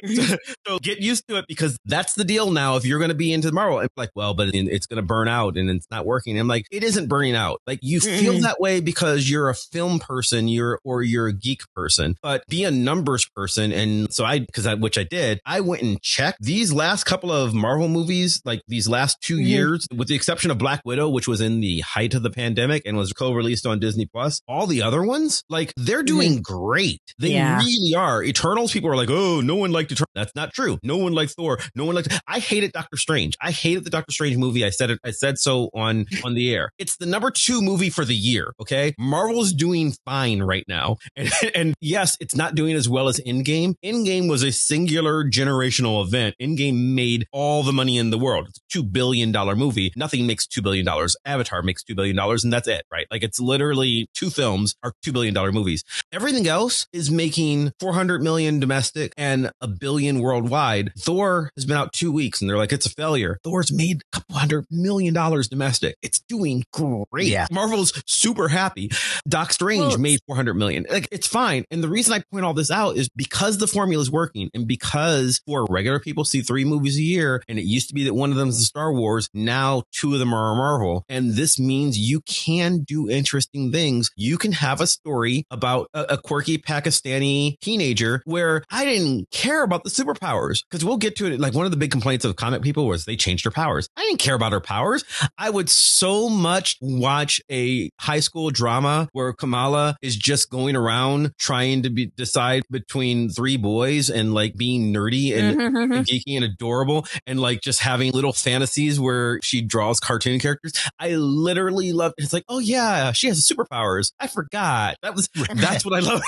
so 0.68 0.80
get 0.80 1.00
used 1.00 1.28
to 1.28 1.38
it 1.38 1.46
because 1.48 1.78
that's 1.86 2.14
the 2.14 2.24
deal 2.24 2.52
now. 2.52 2.76
If 2.76 2.86
you're 2.86 3.00
going 3.00 3.10
to 3.10 3.16
be 3.16 3.32
into 3.34 3.52
Marvel, 3.52 3.80
it's 3.80 3.94
like, 3.98 4.10
well, 4.16 4.34
but 4.34 4.50
it's 4.54 4.86
going 4.88 4.98
to 4.98 5.02
burn 5.04 5.28
out 5.28 5.58
and 5.58 5.70
it's 5.70 5.88
not 5.92 6.06
working. 6.06 6.40
I'm 6.40 6.48
like, 6.48 6.66
it 6.72 6.84
isn't 6.84 7.08
burning 7.08 7.36
out. 7.36 7.62
Like 7.68 7.80
you 7.82 8.00
feel 8.00 8.34
Mhm. 8.36 8.42
that 8.42 8.60
way 8.60 8.80
because 8.80 9.30
you're 9.30 9.50
a 9.50 9.56
film 9.56 10.00
person, 10.00 10.48
you're 10.48 10.80
or 10.84 11.04
you're 11.04 11.28
a 11.28 11.34
geek 11.34 11.62
person, 11.76 12.16
but 12.22 12.44
be 12.48 12.64
a 12.64 12.72
numbers 12.72 13.26
person. 13.36 13.72
And 13.72 14.14
so 14.14 14.26
I, 14.26 14.40
because 14.40 14.66
I, 14.66 14.74
which 14.76 14.98
I 14.98 15.04
did, 15.04 15.40
I 15.46 15.62
went 15.62 15.82
and 15.84 16.02
checked 16.02 16.42
these 16.42 16.74
last 16.74 17.04
couple 17.06 17.32
of 17.32 17.54
Marvel 17.54 17.88
movies, 17.88 18.42
like 18.46 18.62
these 18.68 18.88
last 18.88 19.18
2 19.22 19.38
Mhm. 19.38 19.46
years, 19.48 19.88
with 19.96 20.08
the 20.08 20.16
exception 20.16 20.52
of 20.52 20.58
Black 20.58 20.82
Widow, 20.86 21.10
which 21.10 21.28
was 21.28 21.42
in 21.42 21.60
the 21.62 21.73
height 21.82 22.14
of 22.14 22.24
the 22.24 22.30
pandemic 22.30 22.84
and 22.86 22.98
was 22.98 23.14
co-released 23.14 23.66
on 23.66 23.80
Disney 23.80 24.06
Plus. 24.06 24.42
All 24.48 24.68
the 24.68 24.82
other 24.82 25.04
ones, 25.04 25.44
like 25.50 25.74
they're 25.78 26.04
doing 26.04 26.42
mm-hmm. 26.42 26.58
great. 26.58 27.02
They 27.20 27.34
Yeah. 27.34 27.58
really 27.58 27.96
are. 27.96 28.24
Eternals, 28.24 28.72
people 28.72 28.90
are 28.90 28.96
like, 28.96 29.10
oh, 29.10 29.42
no 29.42 29.56
one 29.56 29.72
liked 29.72 29.92
Eternals. 29.92 30.08
That's 30.16 30.36
not 30.36 30.54
true. 30.54 30.78
No 30.84 30.98
one 30.98 31.14
liked 31.14 31.34
Thor. 31.36 31.60
No 31.76 31.86
one 31.86 31.96
liked. 31.96 32.10
I 32.28 32.40
hated 32.40 32.72
Doctor 32.72 32.98
Strange. 32.98 33.36
I 33.42 33.52
hated 33.52 33.84
the 33.84 33.90
Doctor 33.90 34.12
Strange 34.12 34.38
movie. 34.38 34.66
I 34.66 34.70
said 34.70 34.92
it. 34.92 35.00
I 35.04 35.12
said 35.12 35.38
so 35.40 35.70
on 35.74 36.06
on 36.24 36.36
the 36.36 36.54
air. 36.54 36.70
It's 36.78 36.98
the 36.98 37.06
number 37.06 37.32
two 37.32 37.62
movie 37.62 37.90
for 37.90 38.06
the 38.06 38.16
year. 38.16 38.54
Okay, 38.60 38.94
Marvel's 39.00 39.54
doing 39.54 39.94
fine 40.06 40.42
right 40.44 40.66
now, 40.68 40.98
and, 41.16 41.32
and 41.56 41.74
yes, 41.82 42.16
it's 42.20 42.36
not 42.36 42.56
doing 42.56 42.76
as 42.76 42.88
well 42.88 43.08
as 43.08 43.20
Endgame. 43.22 43.76
Endgame 43.84 44.30
was 44.30 44.44
a 44.44 44.52
singular 44.52 45.24
generational 45.24 46.06
event. 46.06 46.36
Endgame 46.42 46.94
made 46.94 47.28
all 47.32 47.64
the 47.64 47.74
money 47.74 47.98
in 47.98 48.10
the 48.12 48.18
world. 48.18 48.48
It's 48.50 48.60
a 48.60 48.62
two 48.72 48.84
billion 48.84 49.32
dollar 49.32 49.56
movie. 49.56 49.92
Nothing 49.96 50.28
makes 50.28 50.46
two 50.46 50.62
billion 50.62 50.86
dollars. 50.86 51.16
Avatar 51.26 51.63
makes 51.64 51.84
two 51.84 51.96
billion 51.96 52.16
dollars, 52.16 52.44
and 52.44 52.52
that's 52.52 52.68
it. 52.68 52.86
Right? 52.92 53.08
Like 53.12 53.24
it's 53.24 53.40
literally 53.40 54.08
two 54.14 54.30
films 54.30 54.76
are 54.84 54.94
two 55.02 55.12
billion 55.12 55.34
dollar 55.34 55.52
movies. 55.52 55.84
Everything 56.12 56.48
else 56.48 56.88
is 56.94 57.10
making 57.12 57.74
400 57.80 58.22
million 58.22 58.60
domestic 58.60 59.14
and 59.18 59.52
a 59.62 59.68
billion 59.68 60.20
worldwide. 60.20 60.92
Thor 60.98 61.52
has 61.56 61.66
been 61.66 61.78
out 61.78 61.94
two 61.94 62.12
weeks 62.12 62.42
and 62.42 62.50
they're 62.50 62.58
like, 62.58 62.72
it's 62.72 62.86
a 62.86 62.90
failure. 62.90 63.40
Thor's 63.44 63.72
made 63.72 64.02
a 64.02 64.18
couple 64.20 64.36
hundred 64.36 64.66
million 64.70 65.14
dollars 65.14 65.48
domestic. 65.48 65.96
It's 66.02 66.20
doing 66.20 66.64
great. 66.72 67.28
Yeah. 67.28 67.48
Marvel's 67.52 68.02
super 68.06 68.48
happy. 68.48 68.90
Doc 69.28 69.54
Strange 69.54 69.82
Well, 69.94 69.98
made 69.98 70.20
400 70.28 70.54
million. 70.54 70.86
Like 70.90 71.08
it's 71.12 71.28
fine. 71.28 71.66
And 71.72 71.84
the 71.84 71.88
reason 71.90 72.14
I 72.14 72.24
point 72.32 72.46
all 72.46 72.54
this 72.54 72.72
out 72.72 72.98
is 72.98 73.10
because 73.16 73.58
the 73.58 73.68
formula 73.68 74.02
is 74.02 74.12
working 74.12 74.50
and 74.54 74.68
because 74.68 75.42
for 75.46 75.66
regular 75.70 76.00
people 76.00 76.26
see 76.26 76.42
three 76.42 76.66
movies 76.66 76.98
a 76.98 77.02
year 77.02 77.44
and 77.48 77.58
it 77.60 77.64
used 77.64 77.88
to 77.90 77.96
be 77.96 78.04
that 78.06 78.14
one 78.14 78.32
of 78.32 78.38
them 78.38 78.50
is 78.50 78.68
Star 78.68 78.92
Wars. 78.94 79.30
Now 79.34 79.84
two 79.92 80.14
of 80.14 80.20
them 80.20 80.34
are 80.34 80.56
Marvel. 80.56 81.06
And 81.10 81.34
this 81.34 81.53
means 81.60 81.98
you 81.98 82.22
can 82.22 82.80
do 82.80 83.10
interesting 83.10 83.72
things. 83.72 84.10
You 84.16 84.38
can 84.38 84.52
have 84.54 84.82
a 84.82 84.88
story 84.88 85.46
about 85.52 85.88
a, 85.94 86.02
a 86.14 86.18
quirky 86.18 86.58
Pakistani 86.58 87.60
teenager 87.62 88.22
where 88.26 88.64
I 88.70 88.86
didn't 88.86 89.30
care 89.32 89.64
about 89.64 89.84
the 89.84 89.90
superpowers 89.90 90.64
because 90.70 90.84
we'll 90.86 90.98
get 90.98 91.16
to 91.18 91.26
it. 91.28 91.40
Like 91.40 91.54
one 91.54 91.66
of 91.66 91.72
the 91.72 91.78
big 91.78 91.92
complaints 91.92 92.26
of 92.26 92.36
comic 92.36 92.62
people 92.62 92.88
was 92.88 93.06
they 93.06 93.16
changed 93.16 93.46
her 93.46 93.52
powers. 93.52 93.88
I 93.98 94.02
didn't 94.04 94.20
care 94.20 94.36
about 94.36 94.52
her 94.52 94.60
powers. 94.62 95.04
I 95.38 95.50
would 95.50 95.70
so 95.70 96.30
much 96.30 96.78
watch 96.82 97.42
a 97.52 97.90
high 98.00 98.20
school 98.20 98.50
drama 98.50 99.10
where 99.14 99.34
Kamala 99.34 99.96
is 100.02 100.16
just 100.16 100.50
going 100.50 100.76
around 100.76 101.34
trying 101.40 101.84
to 101.84 101.90
be 101.90 102.08
decide 102.18 102.64
between 102.70 103.30
three 103.30 103.58
boys 103.58 104.10
and 104.10 104.34
like 104.34 104.56
being 104.56 104.94
nerdy 104.94 105.36
and 105.38 105.58
Mhm. 105.58 105.98
and 105.98 106.06
geeky 106.08 106.36
and 106.36 106.44
adorable 106.44 107.06
and 107.28 107.40
like 107.40 107.62
just 107.62 107.80
having 107.80 108.12
little 108.12 108.34
fantasies 108.34 109.00
where 109.00 109.40
she 109.44 109.62
draws 109.62 110.00
cartoon 110.00 110.40
characters. 110.40 110.74
I 111.00 111.16
literally 111.44 111.92
love 111.94 112.14
it's 112.18 112.34
like, 112.34 112.46
oh 112.50 112.60
yeah, 112.60 113.12
she 113.12 113.28
has 113.28 113.46
superpowers. 113.48 114.14
I 114.20 114.28
forgot. 114.28 114.98
That 115.02 115.16
was 115.16 115.30
that's 115.56 115.86
what 115.86 115.94
I 115.94 116.00
love. 116.00 116.22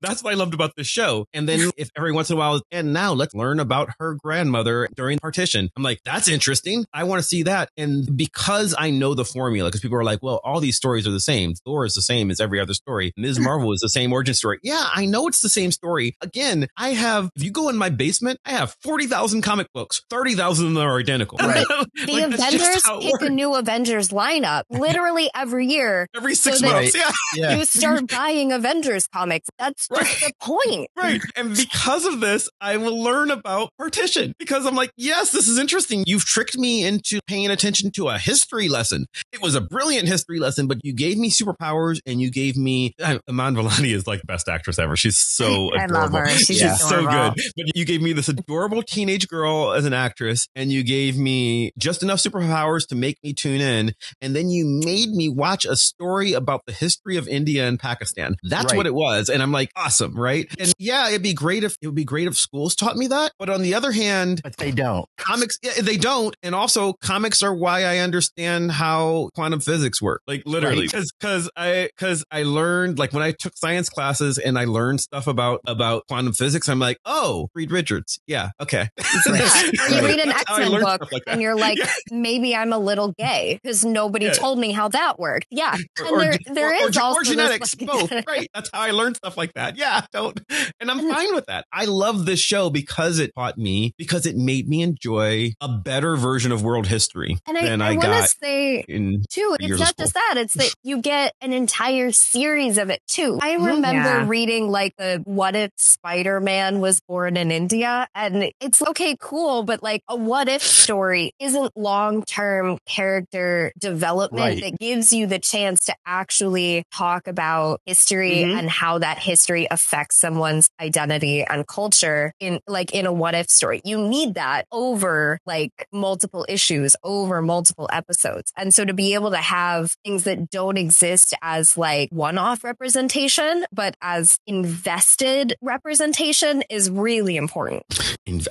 That's 0.00 0.22
what 0.22 0.32
I 0.32 0.36
loved 0.36 0.54
about 0.54 0.76
this 0.76 0.86
show. 0.86 1.26
And 1.32 1.48
then 1.48 1.70
if 1.76 1.90
every 1.96 2.12
once 2.12 2.30
in 2.30 2.36
a 2.36 2.38
while, 2.38 2.60
and 2.70 2.92
now 2.92 3.12
let's 3.12 3.34
learn 3.34 3.60
about 3.60 3.90
her 3.98 4.14
grandmother 4.14 4.88
during 4.94 5.18
partition. 5.18 5.70
I'm 5.76 5.82
like, 5.82 6.00
that's 6.04 6.28
interesting. 6.28 6.86
I 6.92 7.04
want 7.04 7.20
to 7.22 7.28
see 7.28 7.44
that. 7.44 7.70
And 7.76 8.16
because 8.16 8.74
I 8.78 8.90
know 8.90 9.14
the 9.14 9.24
formula, 9.24 9.68
because 9.68 9.80
people 9.80 9.98
are 9.98 10.04
like, 10.04 10.22
well, 10.22 10.40
all 10.44 10.60
these 10.60 10.76
stories 10.76 11.06
are 11.06 11.10
the 11.10 11.20
same. 11.20 11.54
Thor 11.54 11.84
is 11.84 11.94
the 11.94 12.02
same 12.02 12.30
as 12.30 12.40
every 12.40 12.60
other 12.60 12.74
story. 12.74 13.12
Ms. 13.16 13.38
Marvel 13.48 13.72
is 13.72 13.80
the 13.80 13.88
same 13.88 14.12
origin 14.12 14.34
story. 14.34 14.58
Yeah, 14.62 14.88
I 14.92 15.06
know 15.06 15.28
it's 15.28 15.40
the 15.40 15.48
same 15.48 15.72
story. 15.72 16.16
Again, 16.20 16.68
I 16.76 16.90
have, 16.90 17.30
if 17.36 17.42
you 17.42 17.50
go 17.50 17.68
in 17.68 17.76
my 17.76 17.90
basement, 17.90 18.38
I 18.44 18.52
have 18.52 18.76
40,000 18.82 19.42
comic 19.42 19.68
books. 19.72 20.02
30,000 20.10 20.66
of 20.66 20.74
them 20.74 20.82
are 20.82 20.98
identical. 20.98 21.38
Right. 21.38 21.66
The 21.68 22.12
Like, 22.12 22.34
Avengers 22.34 22.84
how 22.84 22.98
it 22.98 23.04
pick 23.04 23.28
a 23.28 23.30
new 23.30 23.54
Avengers 23.54 24.08
lineup 24.08 24.57
literally 24.70 25.30
every 25.34 25.66
year. 25.66 26.06
Every 26.16 26.34
six 26.34 26.60
So 26.60 26.66
months. 26.70 26.94
Yeah. 26.96 27.10
Yeah. 27.34 27.56
You 27.56 27.64
start 27.64 28.06
buying 28.08 28.52
Avengers 28.52 29.06
comics. 29.12 29.48
That's 29.58 29.88
just 29.88 30.00
Right. 30.00 30.16
the 30.20 30.32
point. 30.40 30.88
Right. 30.98 31.20
And 31.36 31.56
because 31.56 32.04
of 32.04 32.20
this, 32.20 32.48
I 32.60 32.76
will 32.76 33.00
learn 33.02 33.30
about 33.30 33.70
partition 33.78 34.32
because 34.38 34.66
I'm 34.66 34.74
like, 34.74 34.90
yes, 34.96 35.30
this 35.30 35.46
is 35.48 35.58
interesting. 35.58 36.02
You've 36.06 36.24
tricked 36.24 36.58
me 36.58 36.84
into 36.84 37.20
paying 37.26 37.50
attention 37.50 37.90
to 37.92 38.08
a 38.08 38.18
history 38.18 38.68
lesson. 38.68 39.06
It 39.32 39.40
was 39.40 39.54
a 39.54 39.60
brilliant 39.60 40.08
history 40.08 40.38
lesson, 40.40 40.66
but 40.66 40.78
you 40.82 40.92
gave 40.92 41.16
me 41.18 41.30
superpowers 41.30 42.00
and 42.04 42.20
you 42.20 42.30
gave 42.30 42.56
me 42.56 42.94
uh, 43.02 43.18
Iman 43.28 43.54
Vellani 43.54 43.94
is 43.94 44.06
like 44.06 44.20
the 44.20 44.26
best 44.26 44.48
actress 44.48 44.78
ever. 44.78 44.96
She's 44.96 45.16
so 45.18 45.70
I 45.74 45.84
adorable. 45.84 46.18
love 46.18 46.26
her. 46.28 46.28
She's 46.30 46.60
Yeah. 46.60 46.74
so 46.74 47.02
good. 47.06 47.34
But 47.56 47.76
you 47.76 47.84
gave 47.84 48.02
me 48.02 48.12
this 48.12 48.28
adorable 48.28 48.82
teenage 48.82 49.28
girl 49.28 49.72
as 49.72 49.84
an 49.84 49.92
actress, 49.92 50.48
and 50.56 50.72
you 50.72 50.82
gave 50.82 51.16
me 51.16 51.72
just 51.78 52.02
enough 52.02 52.18
superpowers 52.18 52.86
to 52.88 52.94
make 52.96 53.18
me 53.22 53.32
tune 53.32 53.60
in. 53.60 53.92
And 54.20 54.34
then 54.38 54.48
you 54.50 54.64
made 54.64 55.10
me 55.10 55.28
watch 55.28 55.64
a 55.64 55.76
story 55.76 56.32
about 56.32 56.62
the 56.66 56.72
history 56.72 57.16
of 57.16 57.26
India 57.28 57.66
and 57.66 57.78
Pakistan. 57.78 58.36
That's 58.44 58.66
Right. 58.72 58.76
what 58.76 58.86
it 58.86 58.94
was. 58.94 59.28
And 59.28 59.42
I'm 59.42 59.50
like, 59.52 59.70
awesome, 59.76 60.14
right? 60.18 60.46
And 60.58 60.72
yeah, 60.78 61.08
it'd 61.08 61.22
be 61.22 61.34
great 61.34 61.64
if 61.64 61.76
it 61.82 61.86
would 61.86 61.94
be 61.96 62.04
great 62.04 62.26
if 62.28 62.38
schools 62.38 62.74
taught 62.76 62.96
me 62.96 63.08
that. 63.08 63.32
But 63.38 63.50
on 63.50 63.62
the 63.62 63.74
other 63.74 63.90
hand, 63.92 64.40
But 64.44 64.56
they 64.58 64.70
don't. 64.70 65.06
comics 65.18 65.58
yeah, 65.62 65.72
they 65.82 65.96
don't 65.96 66.36
and 66.42 66.54
also 66.54 66.92
comics 66.94 67.42
are 67.42 67.52
why 67.54 67.82
i 67.84 67.98
understand 67.98 68.70
how 68.72 69.30
quantum 69.34 69.60
physics 69.60 70.00
work 70.00 70.22
like 70.26 70.42
literally 70.46 70.82
Right. 70.82 70.90
because 70.92 71.12
because 71.18 71.50
i 71.56 71.88
because 71.96 72.24
i 72.30 72.42
learned 72.44 72.98
like 72.98 73.12
when 73.12 73.22
i 73.22 73.32
took 73.32 73.56
science 73.56 73.88
classes 73.88 74.38
and 74.38 74.58
i 74.58 74.64
learned 74.64 75.00
stuff 75.00 75.26
about 75.26 75.60
about 75.66 76.06
quantum 76.06 76.32
physics 76.32 76.68
i'm 76.68 76.78
like 76.78 76.98
oh 77.04 77.48
reed 77.54 77.70
richards 77.72 78.20
yeah 78.26 78.50
okay 78.60 78.88
Yeah. 79.26 79.34
Or 79.34 79.94
you 79.94 80.06
read 80.06 80.20
an 80.20 80.28
That's 80.28 80.44
how 80.48 80.56
I 80.56 80.62
X-Men 80.62 80.80
book 80.82 81.12
like 81.12 81.22
and 81.26 81.42
you're 81.42 81.56
like, 81.56 81.78
Yeah. 81.78 81.88
maybe 82.10 82.54
I'm 82.54 82.72
a 82.72 82.78
little 82.78 83.12
gay 83.18 83.58
because 83.62 83.84
nobody 83.84 84.27
Yeah. 84.28 84.32
told 84.34 84.58
me 84.58 84.72
how 84.72 84.88
that 84.88 85.18
worked. 85.18 85.46
Yeah. 85.50 85.74
And 85.74 86.08
or, 86.10 86.20
there, 86.20 86.32
or- 86.48 86.54
there 86.54 86.88
is 86.88 86.96
or 86.96 87.00
also 87.02 87.22
genetics 87.30 87.74
both 87.74 88.10
right 88.26 88.48
that's 88.54 88.70
how 88.72 88.80
i 88.80 88.90
learned 88.90 89.16
stuff 89.16 89.36
like 89.36 89.52
that 89.54 89.76
yeah 89.76 90.02
don't 90.12 90.40
and 90.80 90.90
i'm 90.90 90.98
fine 91.00 91.34
with 91.34 91.46
that 91.46 91.66
i 91.72 91.84
love 91.84 92.24
this 92.26 92.40
show 92.40 92.70
because 92.70 93.18
it 93.18 93.32
taught 93.36 93.58
me 93.58 93.92
because 93.98 94.26
it 94.26 94.36
made 94.36 94.68
me 94.68 94.82
enjoy 94.82 95.52
a 95.60 95.68
better 95.68 96.16
version 96.16 96.52
of 96.52 96.62
world 96.62 96.86
history 96.86 97.38
And 97.46 97.58
I, 97.58 97.62
than 97.64 97.82
I, 97.82 97.86
i, 97.88 97.90
want 97.92 98.02
to 98.02 98.08
got 98.08 98.28
say 98.28 98.80
in 98.88 99.24
too, 99.30 99.56
it's 99.60 99.78
not 99.78 99.96
just 99.96 100.14
that, 100.14 100.34
it's 100.36 100.54
that 100.54 100.72
you 100.82 101.00
get 101.00 101.34
an 101.40 101.52
entire 101.52 102.12
series 102.12 102.78
of 102.78 102.90
it 102.90 103.00
too. 103.08 103.38
I 103.42 103.54
remember 103.54 103.88
Yeah. 103.92 104.26
reading 104.28 104.70
like 104.70 104.94
the 104.96 105.20
what 105.24 105.54
if 105.56 105.70
Spider 105.76 106.40
Man 106.40 106.80
was 106.80 107.00
born 107.00 107.36
in 107.36 107.50
India? 107.50 108.08
And 108.14 108.50
it's 108.60 108.82
okay, 108.82 109.16
cool, 109.20 109.62
but 109.62 109.82
like 109.82 110.02
a 110.08 110.16
what 110.16 110.48
if 110.48 110.62
story 110.62 111.32
isn't 111.38 111.76
long 111.76 112.24
term 112.24 112.78
character 112.86 113.72
development 113.78 114.17
Right. 114.32 114.60
that 114.62 114.78
gives 114.78 115.12
you 115.12 115.26
the 115.26 115.38
chance 115.38 115.84
to 115.86 115.94
actually 116.06 116.84
talk 116.94 117.26
about 117.26 117.80
history 117.86 118.36
Mhm. 118.44 118.58
and 118.58 118.70
how 118.70 118.98
that 118.98 119.18
history 119.18 119.66
affects 119.70 120.16
someone's 120.20 120.68
identity 120.80 121.42
and 121.44 121.66
culture 121.66 122.32
in 122.40 122.60
like 122.66 122.92
in 122.92 123.06
a 123.06 123.12
what 123.12 123.34
if 123.34 123.48
story. 123.50 123.80
You 123.84 124.06
need 124.08 124.34
that 124.34 124.66
over 124.72 125.38
like 125.46 125.72
multiple 125.92 126.44
issues, 126.48 126.96
over 127.04 127.40
multiple 127.42 127.88
episodes. 127.92 128.52
And 128.56 128.72
so 128.74 128.84
to 128.84 128.92
be 128.94 129.14
able 129.14 129.30
to 129.30 129.36
have 129.38 129.94
things 130.04 130.24
that 130.24 130.50
don't 130.50 130.76
exist 130.78 131.34
as 131.42 131.76
like 131.76 132.08
one 132.10 132.38
off 132.38 132.64
representation, 132.64 133.64
but 133.72 133.96
as 134.02 134.38
invested 134.46 135.54
representation 135.62 136.62
is 136.70 136.90
really 136.90 137.36
important. 137.36 137.82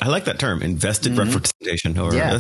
I 0.02 0.08
like 0.10 0.26
that 0.26 0.40
term, 0.40 0.62
invested 0.62 1.14
Mhm. 1.14 1.20
representation. 1.34 1.98
Or 1.98 2.14
Yeah. 2.14 2.40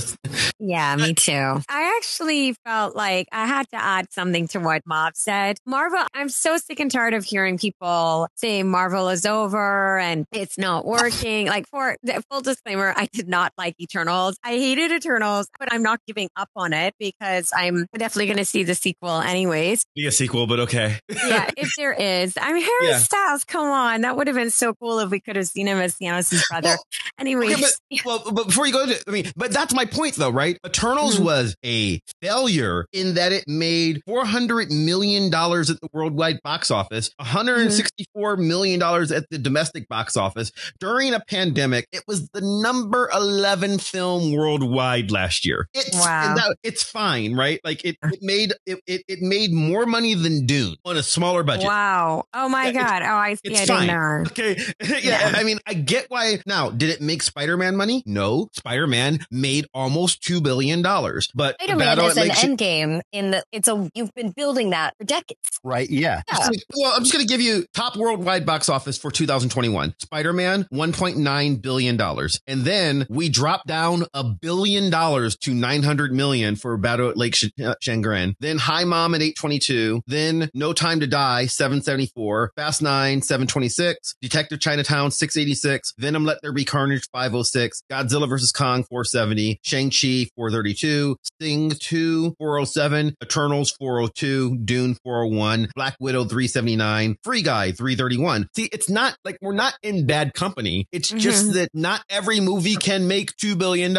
Yeah, 0.59 0.95
me 0.95 1.13
too. 1.13 1.61
I 1.69 1.95
actually 1.97 2.55
felt 2.65 2.95
like 2.95 3.16
I 3.31 3.45
had 3.47 3.69
to 3.69 3.75
add 3.77 4.11
something 4.11 4.47
to 4.49 4.59
what 4.59 4.81
Mav 4.85 5.13
said. 5.15 5.57
Marvel, 5.65 5.99
I'm 6.13 6.29
so 6.29 6.57
sick 6.57 6.79
and 6.79 6.91
tired 6.91 7.13
of 7.13 7.23
hearing 7.25 7.57
people 7.57 8.27
say 8.35 8.63
Marvel 8.63 9.09
is 9.09 9.25
over 9.25 9.97
and 9.99 10.25
it's 10.31 10.57
not 10.57 10.85
working. 10.85 11.47
like 11.47 11.67
for 11.67 11.95
the 12.03 12.23
full 12.29 12.41
disclaimer, 12.41 12.93
I 12.95 13.07
did 13.11 13.27
not 13.27 13.53
like 13.57 13.75
Eternals. 13.79 14.37
I 14.43 14.51
hated 14.57 14.91
Eternals, 14.91 15.47
but 15.59 15.71
I'm 15.71 15.83
not 15.83 15.99
giving 16.07 16.29
up 16.35 16.49
on 16.55 16.73
it 16.73 16.93
because 16.99 17.51
I'm 17.55 17.87
definitely 17.97 18.27
going 18.27 18.37
to 18.37 18.45
see 18.45 18.63
the 18.63 18.75
sequel 18.75 19.19
anyways. 19.21 19.85
be 19.95 20.05
a 20.07 20.11
sequel, 20.11 20.47
but 20.47 20.59
okay. 20.61 20.99
Yeah, 21.09 21.49
if 21.57 21.69
there 21.77 21.93
is. 21.93 22.37
I 22.39 22.53
mean, 22.53 22.63
Harry 22.63 22.87
Yeah. 22.89 22.97
Styles, 22.99 23.43
come 23.43 23.67
on. 23.67 24.01
That 24.01 24.15
would 24.17 24.27
have 24.27 24.35
been 24.35 24.51
so 24.51 24.73
cool 24.75 24.99
if 24.99 25.09
we 25.09 25.19
could 25.19 25.35
have 25.35 25.47
seen 25.47 25.67
him 25.67 25.77
as 25.79 25.95
Thanos' 25.95 26.41
brother. 26.49 26.69
Well, 26.69 26.83
anyways. 27.19 27.53
Okay, 27.53 27.61
but, 27.61 28.05
well, 28.05 28.31
but 28.31 28.47
before 28.47 28.65
you 28.67 28.73
go 28.73 28.85
to, 28.85 29.01
I 29.07 29.11
mean, 29.11 29.31
but 29.35 29.51
that's 29.51 29.73
my 29.73 29.85
point 29.85 30.15
though, 30.15 30.29
right? 30.29 30.57
Eternals 30.65 31.17
Mhm. 31.19 31.23
was 31.25 31.55
a 31.65 31.99
failure 32.21 32.85
in 32.93 33.06
that 33.15 33.31
it 33.31 33.45
made 33.47 34.01
$400 34.07 34.69
million 34.71 35.25
at 35.25 35.31
the 35.31 35.89
worldwide 35.93 36.41
box 36.43 36.71
office, 36.71 37.11
$164 37.21 37.95
mm-hmm. 38.15 38.47
million 38.47 38.81
at 38.81 39.29
the 39.29 39.37
domestic 39.37 39.87
box 39.87 40.17
office 40.17 40.51
during 40.79 41.13
a 41.13 41.19
pandemic. 41.19 41.87
It 41.91 42.03
was 42.07 42.29
the 42.29 42.41
number 42.41 43.09
11 43.13 43.79
film 43.79 44.33
worldwide 44.33 45.11
last 45.11 45.45
year. 45.45 45.67
It's, 45.73 45.95
Wow. 45.97 46.35
that, 46.35 46.57
it's 46.63 46.83
fine, 46.83 47.35
right? 47.35 47.59
Like 47.63 47.83
it, 47.83 47.97
it 48.03 48.19
made, 48.21 48.53
it, 48.65 48.79
it, 48.85 49.03
it 49.07 49.19
made 49.21 49.51
more 49.51 49.85
money 49.85 50.13
than 50.13 50.45
Dune 50.45 50.75
on 50.85 50.97
a 50.97 51.03
smaller 51.03 51.43
budget. 51.43 51.65
Wow. 51.65 52.25
Oh 52.33 52.49
my 52.49 52.67
Yeah, 52.67 52.71
God. 52.73 53.01
Oh, 53.03 53.15
I 53.15 53.33
see. 53.35 53.41
it's 53.45 53.61
I 53.61 53.65
didn't 53.65 53.77
fine. 53.77 53.87
know. 53.87 54.23
Okay. 54.27 54.57
yeah, 54.83 54.97
Yeah. 55.01 55.33
I 55.35 55.43
mean, 55.43 55.59
I 55.65 55.73
get 55.73 56.05
why. 56.09 56.39
Now, 56.45 56.69
did 56.69 56.89
it 56.89 57.01
make 57.01 57.23
Spider-Man 57.23 57.75
money? 57.75 58.03
No. 58.05 58.49
Spider-Man 58.53 59.25
made 59.31 59.65
almost 59.73 60.21
$2 60.23 60.41
billion. 60.43 60.81
But 60.81 61.55
Spider-Man 61.55 61.77
Battle 61.77 62.07
is 62.07 62.17
at 62.17 62.25
an 62.25 62.49
end 62.49 62.57
game 62.57 62.96
in 63.11 63.31
the 63.31 63.43
it's 63.51 63.67
a 63.67 63.89
you've 63.93 64.13
been 64.15 64.31
building 64.31 64.71
that 64.71 64.95
for 64.97 65.05
decades. 65.05 65.39
Right. 65.63 65.89
Yeah. 65.89 66.21
Yeah. 66.31 66.49
Well, 66.75 66.93
I'm 66.95 67.01
just 67.03 67.13
going 67.13 67.25
to 67.25 67.31
give 67.31 67.41
you 67.41 67.65
top 67.73 67.95
worldwide 67.97 68.45
box 68.45 68.69
office 68.69 68.97
for 68.97 69.11
2021. 69.11 69.95
Spider-Man, 69.99 70.67
$1.9 70.73 71.61
billion. 71.61 72.01
And 72.47 72.61
then 72.61 73.05
we 73.09 73.29
drop 73.29 73.65
down 73.65 74.05
a 74.13 74.23
billion 74.23 74.89
dollars 74.89 75.35
to 75.37 75.53
900 75.53 76.11
million 76.13 76.55
for 76.55 76.77
Battle 76.77 77.09
at 77.09 77.17
Lake 77.17 77.35
Sh- 77.35 77.45
uh, 77.63 77.75
Changjin. 77.83 78.33
Then 78.39 78.57
Hi, 78.59 78.83
Mom 78.83 79.13
at 79.15 79.21
822. 79.21 80.01
Then 80.07 80.49
No 80.53 80.73
Time 80.73 80.99
to 80.99 81.07
Die, 81.07 81.45
774. 81.47 82.51
Fast 82.55 82.81
9, 82.81 83.21
726. 83.21 84.15
Detective 84.21 84.59
Chinatown, 84.59 85.11
686. 85.11 85.93
Venom 85.97 86.25
Let 86.25 86.41
There 86.41 86.53
Be 86.53 86.65
Carnage, 86.65 87.07
506. 87.13 87.83
Godzilla 87.91 88.27
vs. 88.29 88.51
Kong, 88.51 88.83
470. 88.83 89.59
Shang-Chi, 89.63 90.29
432. 90.35 91.17
Sing 91.41 91.69
2, 91.71 92.35
407. 92.37 92.86
Eternals, 92.93 93.71
402. 93.79 94.57
Dune, 94.63 94.95
401. 95.03 95.69
Black 95.75 95.95
Widow, 95.99 96.23
379. 96.25 97.17
Free 97.23 97.41
Guy, 97.41 97.71
331. 97.71 98.47
See, 98.55 98.69
it's 98.71 98.89
not 98.89 99.15
like 99.23 99.37
we're 99.41 99.53
not 99.53 99.75
in 99.83 100.05
bad 100.05 100.33
company. 100.33 100.87
It's 100.91 101.09
just 101.09 101.47
Mhm. 101.49 101.53
that 101.53 101.69
not 101.73 102.03
every 102.09 102.39
movie 102.39 102.75
can 102.75 103.07
make 103.07 103.35
$2 103.37 103.57
billion. 103.57 103.93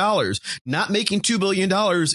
Not 0.67 0.91
making 0.91 1.21
$2 1.21 1.39
billion 1.39 1.71